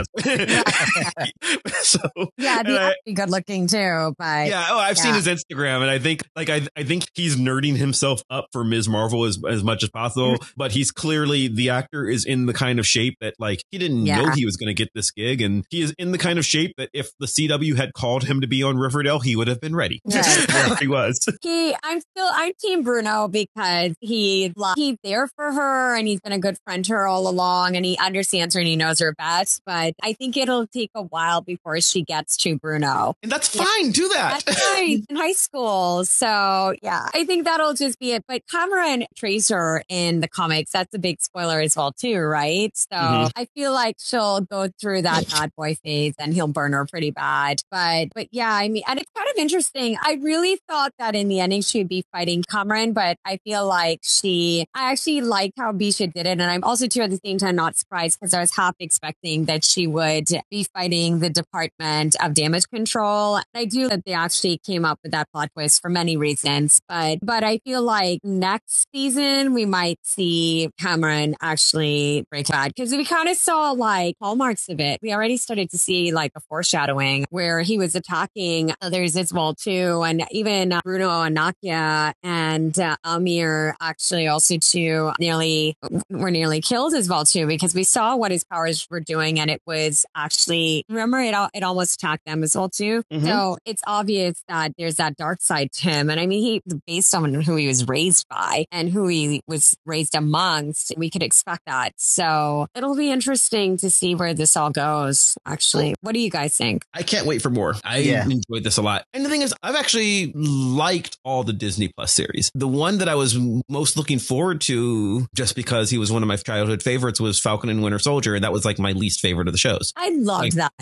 So 1.82 2.00
Yeah, 2.36 2.58
and 2.60 2.68
the 2.68 2.80
I- 2.80 3.12
good 3.12 3.30
looking 3.30 3.66
too, 3.66 4.14
but 4.18 4.48
yeah. 4.48 4.68
Oh, 4.70 4.78
I've 4.78 4.98
seen 4.98 5.14
his 5.14 5.26
Instagram, 5.26 5.82
and 5.82 5.90
I 5.90 5.98
think 5.98 6.22
like 6.34 6.50
I 6.50 6.62
I 6.76 6.82
think 6.82 7.06
he's 7.14 7.36
nerding 7.36 7.76
himself 7.76 8.22
up 8.30 8.46
for 8.52 8.64
Ms. 8.64 8.88
Marvel 8.88 9.24
as 9.24 9.38
as 9.48 9.62
much 9.62 9.82
as 9.82 9.90
possible. 9.90 10.34
Mm-hmm. 10.34 10.50
But 10.56 10.72
he's 10.72 10.90
clearly 10.90 11.48
the 11.48 11.70
actor 11.70 12.08
is 12.08 12.24
in 12.24 12.46
the 12.46 12.52
kind 12.54 12.78
of 12.78 12.86
shape 12.86 13.16
that 13.20 13.34
like 13.38 13.62
he 13.70 13.78
didn't 13.78 14.02
know 14.04 14.30
he 14.30 14.44
was 14.44 14.56
going 14.56 14.68
to 14.68 14.74
get 14.74 14.88
this 14.94 15.10
gig, 15.10 15.40
and 15.40 15.64
he 15.70 15.80
is 15.82 15.94
in 15.98 16.12
the 16.12 16.18
kind 16.18 16.38
of 16.38 16.44
shape 16.44 16.72
that 16.76 16.90
if 16.92 17.10
the 17.18 17.26
CW 17.26 17.76
had 17.76 17.92
called 17.94 18.24
him 18.24 18.40
to 18.40 18.46
be 18.46 18.62
on 18.62 18.76
Riverdale, 18.76 19.20
he 19.20 19.36
would 19.36 19.48
have 19.48 19.60
been 19.60 19.74
ready. 19.74 20.00
Right. 20.04 20.78
He 20.80 20.88
was. 20.88 21.18
he 21.42 21.74
I'm 21.82 22.00
still 22.00 22.28
I'm 22.32 22.52
team 22.60 22.82
Bruno 22.82 23.28
because 23.28 23.94
he 24.00 24.52
he's 24.76 24.96
there 25.02 25.28
for 25.28 25.52
her 25.52 25.94
and 25.96 26.06
he's 26.06 26.20
been 26.20 26.32
a 26.32 26.38
good 26.38 26.58
friend 26.64 26.84
to 26.86 26.92
her 26.92 27.06
all 27.06 27.28
along 27.28 27.76
and 27.76 27.84
he 27.84 27.96
understands 27.98 28.54
her 28.54 28.60
and 28.60 28.68
he 28.68 28.76
knows 28.76 28.98
her 29.00 29.14
best. 29.16 29.62
But 29.66 29.94
I 30.02 30.12
think 30.12 30.36
it'll 30.36 30.66
take 30.66 30.90
a 30.94 31.02
while 31.02 31.40
before 31.40 31.80
she 31.80 32.02
gets 32.02 32.36
to 32.38 32.58
Bruno. 32.58 33.14
And 33.22 33.30
that's 33.32 33.48
fine. 33.48 33.90
Do 33.90 34.08
that. 34.10 34.42
That's 34.44 34.60
right. 34.72 34.98
In 35.08 35.16
high 35.16 35.32
school. 35.32 36.04
So 36.04 36.74
yeah, 36.82 37.08
I 37.14 37.24
think 37.24 37.44
that'll 37.44 37.74
just 37.74 37.98
be 37.98 38.12
it. 38.12 38.24
But 38.28 38.42
Kamran 38.50 39.06
Tracer 39.16 39.82
in 39.88 40.20
the 40.20 40.28
comics, 40.28 40.72
that's 40.72 40.94
a 40.94 40.98
big 40.98 41.20
spoiler 41.20 41.60
as 41.60 41.76
well, 41.76 41.92
too, 41.92 42.18
right? 42.20 42.76
So 42.76 42.96
Mhm. 42.96 43.30
I 43.36 43.46
feel 43.54 43.72
like 43.72 43.96
she'll 43.98 44.40
go 44.40 44.68
through 44.80 45.02
that 45.02 45.28
bad 45.30 45.52
boy 45.56 45.76
phase 45.84 46.14
and 46.18 46.34
he'll 46.34 46.48
burn 46.48 46.65
her 46.72 46.86
pretty 46.86 47.10
bad. 47.10 47.60
But 47.70 48.08
but 48.14 48.28
yeah, 48.32 48.52
I 48.52 48.68
mean, 48.68 48.82
and 48.86 48.98
it's 48.98 49.10
kind 49.16 49.28
of 49.28 49.36
interesting. 49.36 49.96
I 50.02 50.18
really 50.22 50.58
thought 50.68 50.92
that 50.98 51.14
in 51.14 51.28
the 51.28 51.40
ending 51.40 51.62
she'd 51.62 51.88
be 51.88 52.04
fighting 52.12 52.42
Kamran, 52.50 52.92
but 52.92 53.18
I 53.24 53.38
feel 53.44 53.66
like 53.66 54.00
she 54.02 54.66
I 54.74 54.90
actually 54.90 55.20
liked 55.20 55.54
how 55.58 55.72
Bisha 55.72 56.12
did 56.12 56.26
it. 56.26 56.40
And 56.40 56.42
I'm 56.42 56.64
also 56.64 56.86
too 56.86 57.02
at 57.02 57.10
the 57.10 57.20
same 57.24 57.38
time 57.38 57.56
not 57.56 57.76
surprised 57.76 58.18
because 58.18 58.34
I 58.34 58.40
was 58.40 58.54
half 58.56 58.74
expecting 58.80 59.44
that 59.46 59.64
she 59.64 59.86
would 59.86 60.28
be 60.50 60.66
fighting 60.74 61.20
the 61.20 61.30
Department 61.30 62.16
of 62.22 62.34
Damage 62.34 62.68
Control. 62.68 63.40
I 63.54 63.64
do 63.64 63.88
that 63.88 64.04
they 64.04 64.12
actually 64.12 64.58
came 64.58 64.84
up 64.84 64.98
with 65.02 65.12
that 65.12 65.30
plot 65.32 65.50
twist 65.54 65.80
for 65.80 65.88
many 65.88 66.16
reasons, 66.16 66.80
but 66.88 67.18
but 67.22 67.44
I 67.44 67.58
feel 67.58 67.82
like 67.82 68.20
next 68.24 68.86
season 68.94 69.54
we 69.54 69.64
might 69.64 69.98
see 70.02 70.70
Kamran 70.80 71.36
actually 71.40 72.24
break 72.30 72.46
bad 72.56 72.72
because 72.74 72.92
we 72.92 73.04
kind 73.04 73.28
of 73.28 73.36
saw 73.36 73.72
like 73.72 74.16
hallmarks 74.20 74.68
of 74.68 74.80
it. 74.80 75.00
We 75.02 75.12
already 75.12 75.36
started 75.36 75.70
to 75.70 75.78
see 75.78 76.12
like 76.12 76.32
a 76.34 76.40
foreshadowing 76.56 77.26
where 77.28 77.60
he 77.60 77.76
was 77.76 77.94
attacking 77.94 78.72
others 78.80 79.14
as 79.14 79.30
well 79.30 79.54
too, 79.54 80.02
and 80.02 80.24
even 80.30 80.72
uh, 80.72 80.80
Bruno 80.82 81.20
and 81.20 81.36
Nakia 81.36 82.14
and 82.22 82.78
uh, 82.78 82.96
Amir 83.04 83.76
actually 83.78 84.26
also 84.26 84.56
too 84.56 85.12
nearly 85.20 85.76
were 86.08 86.30
nearly 86.30 86.62
killed 86.62 86.94
as 86.94 87.10
well 87.10 87.26
too 87.26 87.46
because 87.46 87.74
we 87.74 87.84
saw 87.84 88.16
what 88.16 88.30
his 88.30 88.42
powers 88.44 88.86
were 88.90 89.00
doing 89.00 89.38
and 89.38 89.50
it 89.50 89.60
was 89.66 90.06
actually 90.16 90.84
remember 90.88 91.18
it 91.20 91.34
it 91.52 91.62
almost 91.62 91.96
attacked 91.96 92.24
them 92.24 92.42
as 92.42 92.56
well 92.56 92.70
too. 92.70 93.02
Mhm. 93.12 93.24
So 93.24 93.58
it's 93.66 93.82
obvious 93.86 94.42
that 94.48 94.72
there's 94.78 94.94
that 94.96 95.16
dark 95.16 95.42
side 95.42 95.72
to 95.72 95.90
him, 95.90 96.08
and 96.08 96.18
I 96.18 96.26
mean 96.26 96.40
he 96.42 96.62
based 96.86 97.14
on 97.14 97.34
who 97.34 97.56
he 97.56 97.66
was 97.66 97.86
raised 97.86 98.26
by 98.30 98.64
and 98.72 98.88
who 98.88 99.08
he 99.08 99.42
was 99.46 99.76
raised 99.84 100.14
amongst, 100.14 100.94
we 100.96 101.10
could 101.10 101.22
expect 101.22 101.66
that. 101.66 101.92
So 101.98 102.66
it'll 102.74 102.96
be 102.96 103.10
interesting 103.10 103.76
to 103.78 103.90
see 103.90 104.14
where 104.14 104.32
this 104.32 104.56
all 104.56 104.70
goes. 104.70 105.36
Actually, 105.44 105.94
what 106.00 106.12
do 106.14 106.20
you 106.20 106.30
guys 106.36 106.56
think? 106.56 106.84
I 106.94 107.02
can't 107.02 107.26
wait 107.26 107.42
for 107.42 107.50
more. 107.50 107.74
I 107.84 107.98
Yeah. 107.98 108.24
enjoyed 108.24 108.62
this 108.64 108.76
a 108.76 108.82
lot. 108.82 109.04
And 109.14 109.24
the 109.24 109.28
thing 109.28 109.42
is, 109.42 109.54
I've 109.62 109.74
actually 109.74 110.32
liked 110.34 111.18
all 111.24 111.44
the 111.44 111.52
Disney 111.52 111.88
Plus 111.96 112.12
series. 112.12 112.50
The 112.54 112.68
one 112.68 112.98
that 112.98 113.08
I 113.08 113.14
was 113.14 113.36
most 113.68 113.96
looking 113.96 114.18
forward 114.18 114.60
to, 114.62 115.26
just 115.34 115.54
because 115.56 115.90
he 115.90 115.98
was 115.98 116.12
one 116.12 116.22
of 116.22 116.28
my 116.28 116.36
childhood 116.36 116.82
favorites, 116.82 117.20
was 117.20 117.40
Falcon 117.40 117.70
and 117.70 117.82
Winter 117.82 117.98
Soldier, 117.98 118.34
and 118.34 118.44
that 118.44 118.52
was 118.52 118.64
like 118.64 118.78
my 118.78 118.92
least 118.92 119.20
favorite 119.20 119.48
of 119.48 119.52
the 119.54 119.58
shows. 119.58 119.92
I 119.96 120.10
loved 120.10 120.52
that. 120.56 120.72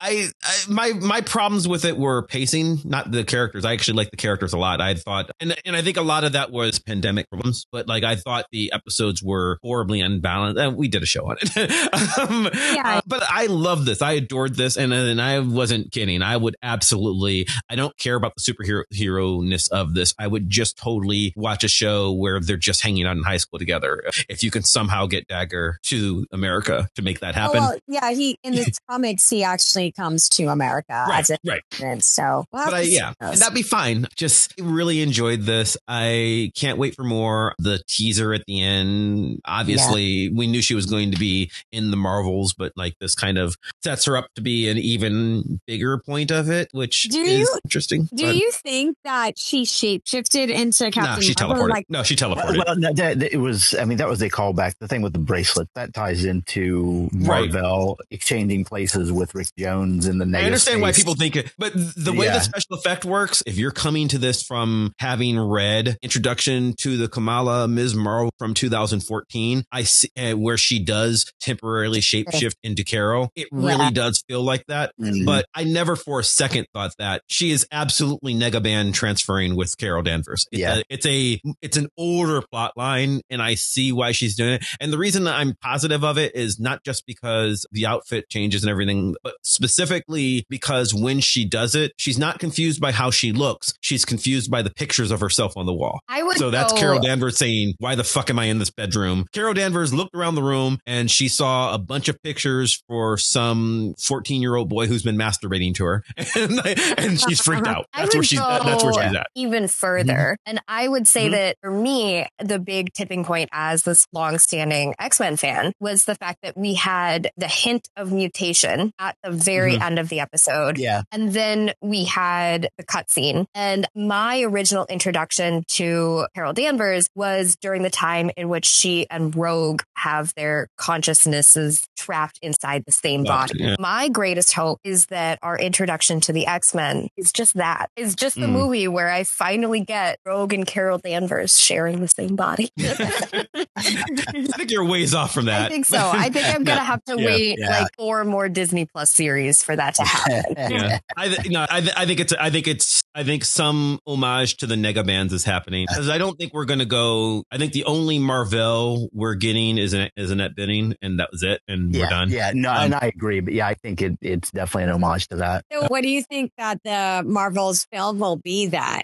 I, 0.00 0.28
I 0.42 0.54
my 0.68 0.92
my 0.92 1.20
problems 1.20 1.66
with 1.68 1.84
it 1.84 1.96
were 1.96 2.22
pacing, 2.26 2.78
not 2.84 3.10
the 3.10 3.24
characters. 3.24 3.64
I 3.64 3.72
actually 3.72 3.94
like 3.96 4.10
the 4.10 4.16
characters 4.16 4.52
a 4.52 4.58
lot. 4.58 4.80
I 4.80 4.94
thought, 4.94 5.30
and 5.40 5.56
and 5.64 5.74
I 5.76 5.82
think 5.82 5.96
a 5.96 6.02
lot 6.02 6.24
of 6.24 6.32
that 6.32 6.50
was 6.50 6.78
pandemic 6.78 7.28
problems. 7.30 7.66
But 7.72 7.88
like 7.88 8.04
I 8.04 8.16
thought 8.16 8.46
the 8.52 8.72
episodes 8.72 9.22
were 9.22 9.58
horribly 9.62 10.00
unbalanced. 10.00 10.60
And 10.60 10.76
we 10.76 10.88
did 10.88 11.02
a 11.02 11.06
show 11.06 11.24
on 11.30 11.36
it. 11.40 11.48
um, 12.18 12.48
Yeah. 12.74 12.98
uh, 12.98 13.00
but 13.06 13.22
I 13.28 13.46
love 13.46 13.84
this. 13.84 14.02
I 14.02 14.12
adored 14.12 14.54
this, 14.56 14.76
and 14.76 14.83
and 14.92 15.20
I 15.20 15.40
wasn't 15.40 15.92
kidding. 15.92 16.22
I 16.22 16.36
would 16.36 16.56
absolutely. 16.62 17.46
I 17.68 17.76
don't 17.76 17.96
care 17.96 18.16
about 18.16 18.34
the 18.36 18.40
superhero 18.40 18.84
hero 18.90 19.40
ness 19.40 19.68
of 19.68 19.94
this. 19.94 20.14
I 20.18 20.26
would 20.26 20.50
just 20.50 20.76
totally 20.76 21.32
watch 21.36 21.64
a 21.64 21.68
show 21.68 22.12
where 22.12 22.40
they're 22.40 22.56
just 22.56 22.82
hanging 22.82 23.06
out 23.06 23.16
in 23.16 23.22
high 23.22 23.36
school 23.36 23.58
together. 23.58 24.02
If 24.28 24.42
you 24.42 24.50
can 24.50 24.62
somehow 24.62 25.06
get 25.06 25.26
Dagger 25.28 25.78
to 25.84 26.26
America 26.32 26.88
to 26.94 27.02
make 27.02 27.20
that 27.20 27.34
happen. 27.34 27.58
Oh, 27.58 27.70
well, 27.70 27.78
yeah, 27.86 28.10
he 28.12 28.38
in 28.42 28.54
the 28.54 28.72
comics 28.90 29.28
he 29.28 29.42
actually 29.44 29.92
comes 29.92 30.28
to 30.30 30.46
America 30.46 31.04
Right, 31.08 31.20
as 31.20 31.30
a 31.30 31.38
right. 31.44 32.02
So, 32.02 32.44
we'll 32.52 32.64
but 32.64 32.74
I, 32.74 32.80
yeah, 32.80 33.12
that'd 33.20 33.54
be 33.54 33.62
fine. 33.62 34.06
Just 34.16 34.54
really 34.60 35.00
enjoyed 35.00 35.42
this. 35.42 35.76
I 35.88 36.52
can't 36.54 36.78
wait 36.78 36.94
for 36.94 37.04
more. 37.04 37.54
The 37.58 37.82
teaser 37.88 38.32
at 38.34 38.44
the 38.46 38.60
end, 38.62 39.40
obviously, 39.44 40.30
we 40.30 40.46
knew 40.46 40.62
she 40.62 40.74
was 40.74 40.86
going 40.86 41.10
to 41.12 41.18
be 41.18 41.50
in 41.72 41.90
the 41.90 41.96
Marvels, 41.96 42.54
but 42.54 42.72
like 42.76 42.94
this 43.00 43.14
kind 43.14 43.38
of 43.38 43.56
sets 43.82 44.04
her 44.06 44.16
up 44.16 44.26
to 44.36 44.42
be 44.42 44.68
an 44.76 44.82
even 44.82 45.60
bigger 45.66 45.98
point 45.98 46.30
of 46.30 46.50
it, 46.50 46.68
which 46.72 47.04
Do 47.04 47.20
is 47.20 47.40
you- 47.40 47.58
interesting. 47.64 48.08
Do 48.14 48.26
But- 48.26 48.36
you 48.36 48.50
think 48.52 48.96
that 49.04 49.38
she 49.38 49.62
shapeshifted 49.64 50.48
into 50.50 50.90
Captain 50.90 51.14
no, 51.16 51.20
she 51.20 51.34
Marvel? 51.40 51.64
teleported. 51.66 51.70
Like, 51.70 51.86
no, 51.88 52.02
she 52.02 52.16
teleported. 52.16 52.64
Well, 52.66 52.76
no, 52.76 52.92
that, 52.92 53.18
that- 53.20 53.32
it 53.32 53.38
was. 53.38 53.74
I 53.74 53.84
mean, 53.84 53.98
that 53.98 54.08
was 54.08 54.20
a 54.22 54.28
callback. 54.30 54.74
The 54.80 54.88
thing 54.88 55.02
with 55.02 55.12
the 55.12 55.18
bracelet 55.18 55.68
that 55.74 55.94
ties 55.94 56.24
into 56.24 57.08
Right. 57.14 57.50
Mar-Vell 57.52 57.98
exchanging 58.10 58.64
places 58.64 59.12
with 59.12 59.34
Rick 59.34 59.48
Jones 59.58 60.06
in 60.06 60.18
the. 60.18 60.24
Next. 60.24 60.34
I 60.34 60.42
negative 60.42 60.46
understand 60.54 60.82
why 60.82 60.92
people 60.92 61.14
think 61.14 61.36
it, 61.36 61.52
but 61.58 61.72
the 61.74 62.12
way 62.12 62.26
Yeah. 62.26 62.38
the 62.38 62.40
special 62.44 62.76
effect 62.76 63.04
works, 63.04 63.42
if 63.46 63.56
you're 63.58 63.70
coming 63.70 64.08
to 64.08 64.18
this 64.18 64.42
from 64.42 64.92
having 64.98 65.38
read 65.38 65.96
Introduction 66.02 66.74
to 66.78 66.96
the 66.96 67.08
Kamala 67.08 67.68
Ms. 67.68 67.94
Marvel 67.94 68.32
from 68.38 68.54
2014, 68.54 69.64
I 69.70 69.82
see 69.84 70.08
uh, 70.16 70.32
where 70.32 70.56
she 70.56 70.78
does 70.78 71.30
temporarily 71.40 72.00
shapeshift 72.00 72.54
into 72.62 72.84
Carol. 72.84 73.30
It 73.36 73.48
really 73.52 73.84
Yeah. 73.84 73.90
does 73.90 74.24
feel 74.28 74.42
like 74.42 74.63
that. 74.68 74.92
Mhm. 75.00 75.24
But 75.24 75.46
I 75.54 75.64
never 75.64 75.96
for 75.96 76.20
a 76.20 76.24
second 76.24 76.66
thought 76.72 76.92
that 76.98 77.22
she 77.28 77.50
is 77.50 77.66
absolutely 77.72 78.34
Negaban 78.34 78.92
transferring 78.94 79.56
with 79.56 79.76
Carol 79.78 80.02
Danvers. 80.02 80.46
It's 80.52 80.60
Yeah. 80.60 80.76
a, 80.78 80.82
it's 80.90 81.06
a 81.06 81.40
it's 81.62 81.76
an 81.76 81.88
older 81.96 82.42
plot 82.50 82.72
line, 82.76 83.20
and 83.30 83.42
I 83.42 83.54
see 83.54 83.92
why 83.92 84.12
she's 84.12 84.34
doing 84.36 84.54
it. 84.54 84.64
And 84.80 84.92
the 84.92 84.98
reason 84.98 85.24
that 85.24 85.34
I'm 85.36 85.54
positive 85.60 86.04
of 86.04 86.18
it 86.18 86.34
is 86.34 86.58
not 86.58 86.84
just 86.84 87.04
because 87.06 87.66
the 87.72 87.86
outfit 87.86 88.28
changes 88.30 88.62
and 88.62 88.70
everything, 88.70 89.14
but 89.22 89.34
specifically 89.42 90.44
because 90.48 90.94
when 90.94 91.20
she 91.20 91.44
does 91.44 91.74
it, 91.74 91.92
she's 91.98 92.18
not 92.18 92.38
confused 92.38 92.80
by 92.80 92.92
how 92.92 93.10
she 93.10 93.32
looks. 93.32 93.72
She's 93.80 94.04
confused 94.04 94.50
by 94.50 94.62
the 94.62 94.70
pictures 94.70 95.10
of 95.10 95.20
herself 95.20 95.52
on 95.56 95.66
the 95.66 95.72
wall. 95.72 96.00
I 96.08 96.22
would 96.22 96.36
So 96.36 96.50
that's 96.50 96.72
go- 96.72 96.78
Carol 96.78 97.00
Danvers 97.00 97.36
saying, 97.36 97.74
Why 97.78 97.94
the 97.94 98.04
fuck 98.04 98.30
am 98.30 98.38
I 98.38 98.44
in 98.46 98.58
this 98.58 98.70
bedroom? 98.70 99.26
Carol 99.32 99.54
Danvers 99.54 99.92
looked 99.92 100.14
around 100.14 100.34
the 100.36 100.42
room 100.42 100.78
and 100.86 101.10
she 101.10 101.28
saw 101.28 101.74
a 101.74 101.78
bunch 101.78 102.08
of 102.08 102.16
pictures 102.22 102.82
for 102.88 103.18
some 103.18 103.94
14 103.98 104.40
year 104.42 104.53
old 104.56 104.68
boy 104.68 104.86
who's 104.86 105.02
been 105.02 105.16
masturbating 105.16 105.74
to 105.76 105.84
her. 105.84 106.04
And, 106.36 106.60
and 106.98 107.20
she's 107.20 107.40
freaked 107.40 107.66
out. 107.66 107.86
That's 107.96 108.14
where 108.14 108.22
she's, 108.24 108.38
that's 108.40 108.82
where 108.84 108.92
she's 108.92 109.14
at. 109.14 109.26
even 109.34 109.68
further. 109.68 110.36
And 110.46 110.60
I 110.68 110.88
would 110.88 111.06
say 111.06 111.28
Mhm. 111.28 111.32
that 111.32 111.56
for 111.62 111.70
me, 111.70 112.26
the 112.38 112.58
big 112.58 112.92
tipping 112.92 113.24
point 113.24 113.48
as 113.52 113.82
this 113.84 114.06
longstanding 114.12 114.94
X-Men 114.98 115.36
fan 115.36 115.72
was 115.80 116.04
the 116.06 116.14
fact 116.16 116.40
that 116.42 116.56
we 116.56 116.74
had 116.74 117.30
the 117.36 117.46
hint 117.48 117.88
of 117.96 118.12
mutation 118.12 118.92
at 118.98 119.16
the 119.22 119.30
very 119.30 119.76
Mhm. 119.76 119.82
end 119.82 119.98
of 119.98 120.08
the 120.08 120.20
episode. 120.20 120.76
Yeah. 120.78 121.02
And 121.12 121.32
then 121.32 121.72
we 121.80 122.04
had 122.04 122.68
the 122.78 122.84
cutscene. 122.84 123.46
And 123.54 123.86
my 123.94 124.42
original 124.42 124.86
introduction 124.86 125.62
to 125.68 126.26
Carol 126.34 126.52
Danvers 126.52 127.06
was 127.14 127.56
during 127.60 127.82
the 127.82 127.90
time 127.90 128.30
in 128.36 128.48
which 128.48 128.66
she 128.66 129.06
and 129.10 129.34
Rogue 129.36 129.82
have 129.96 130.32
their 130.34 130.68
consciousnesses 130.76 131.86
trapped 131.96 132.38
inside 132.42 132.84
the 132.86 132.92
same 132.92 133.24
body. 133.24 133.54
yeah. 133.58 133.76
My 133.78 134.08
greatest 134.08 134.43
hope 134.52 134.80
is 134.84 135.06
that 135.06 135.38
our 135.42 135.58
introduction 135.58 136.20
to 136.22 136.32
the 136.32 136.46
X-Men 136.46 137.08
is 137.16 137.32
just 137.32 137.54
that. 137.54 137.90
Is 137.96 138.14
just 138.14 138.36
the 138.36 138.46
Mm. 138.46 138.50
movie 138.52 138.88
where 138.88 139.10
I 139.10 139.24
finally 139.24 139.80
get 139.80 140.18
Rogue 140.26 140.52
and 140.52 140.66
Carol 140.66 140.98
Danvers 140.98 141.58
sharing 141.58 142.00
the 142.00 142.08
same 142.08 142.36
body. 142.36 142.70
I 143.76 144.46
think 144.56 144.70
you're 144.70 144.84
ways 144.84 145.14
off 145.14 145.34
from 145.34 145.46
that. 145.46 145.66
I 145.66 145.68
think 145.68 145.86
so. 145.86 145.98
I 145.98 146.28
think 146.30 146.46
I'm 146.46 146.64
gonna 146.64 146.84
have 146.84 147.02
to 147.04 147.16
Yeah. 147.18 147.26
wait 147.26 147.58
Yeah. 147.58 147.80
like 147.82 147.88
four 147.96 148.24
more 148.24 148.48
Disney 148.48 148.86
Plus 148.86 149.10
series 149.12 149.62
for 149.62 149.74
that 149.76 149.94
to 149.96 150.04
happen. 150.04 150.54
yeah. 150.56 150.98
I 151.16 151.28
th- 151.28 151.50
no, 151.50 151.66
I, 151.68 151.80
th- 151.80 151.92
I 151.96 152.06
think 152.06 152.20
it's 152.20 152.32
I 152.32 152.50
think 152.50 152.68
it's 152.68 153.02
I 153.14 153.22
think 153.24 153.44
some 153.44 154.00
homage 154.06 154.56
to 154.58 154.66
the 154.66 154.74
Nega 154.74 155.06
bands 155.06 155.32
is 155.32 155.44
happening 155.44 155.86
because 155.88 156.08
I 156.08 156.18
don't 156.18 156.36
think 156.38 156.52
we're 156.54 156.64
gonna 156.64 156.84
go. 156.84 157.44
I 157.50 157.58
think 157.58 157.72
the 157.72 157.84
only 157.84 158.18
Mar-Vell 158.18 159.08
we're 159.12 159.34
getting 159.34 159.78
is 159.78 159.92
an 159.92 160.10
is 160.16 160.30
Annette 160.30 160.56
Bening, 160.56 160.94
and 161.02 161.18
that 161.20 161.30
was 161.32 161.42
it, 161.42 161.60
and 161.68 161.92
yeah, 161.94 162.02
we're 162.02 162.10
done. 162.10 162.30
Yeah, 162.30 162.52
no, 162.54 162.70
Um, 162.70 162.76
and 162.76 162.94
I 162.94 163.10
agree. 163.14 163.40
But 163.40 163.54
yeah, 163.54 163.66
I 163.66 163.74
think 163.74 164.02
it, 164.02 164.16
it's 164.20 164.50
definitely 164.50 164.84
an 164.84 164.90
homage 164.90 165.28
to 165.28 165.36
that. 165.36 165.64
So 165.72 165.86
what 165.88 166.02
do 166.02 166.08
you 166.08 166.22
think 166.22 166.52
that 166.58 166.80
the 166.84 167.22
Marvel's 167.26 167.86
film 167.92 168.18
will 168.18 168.36
be 168.36 168.66
that? 168.68 169.02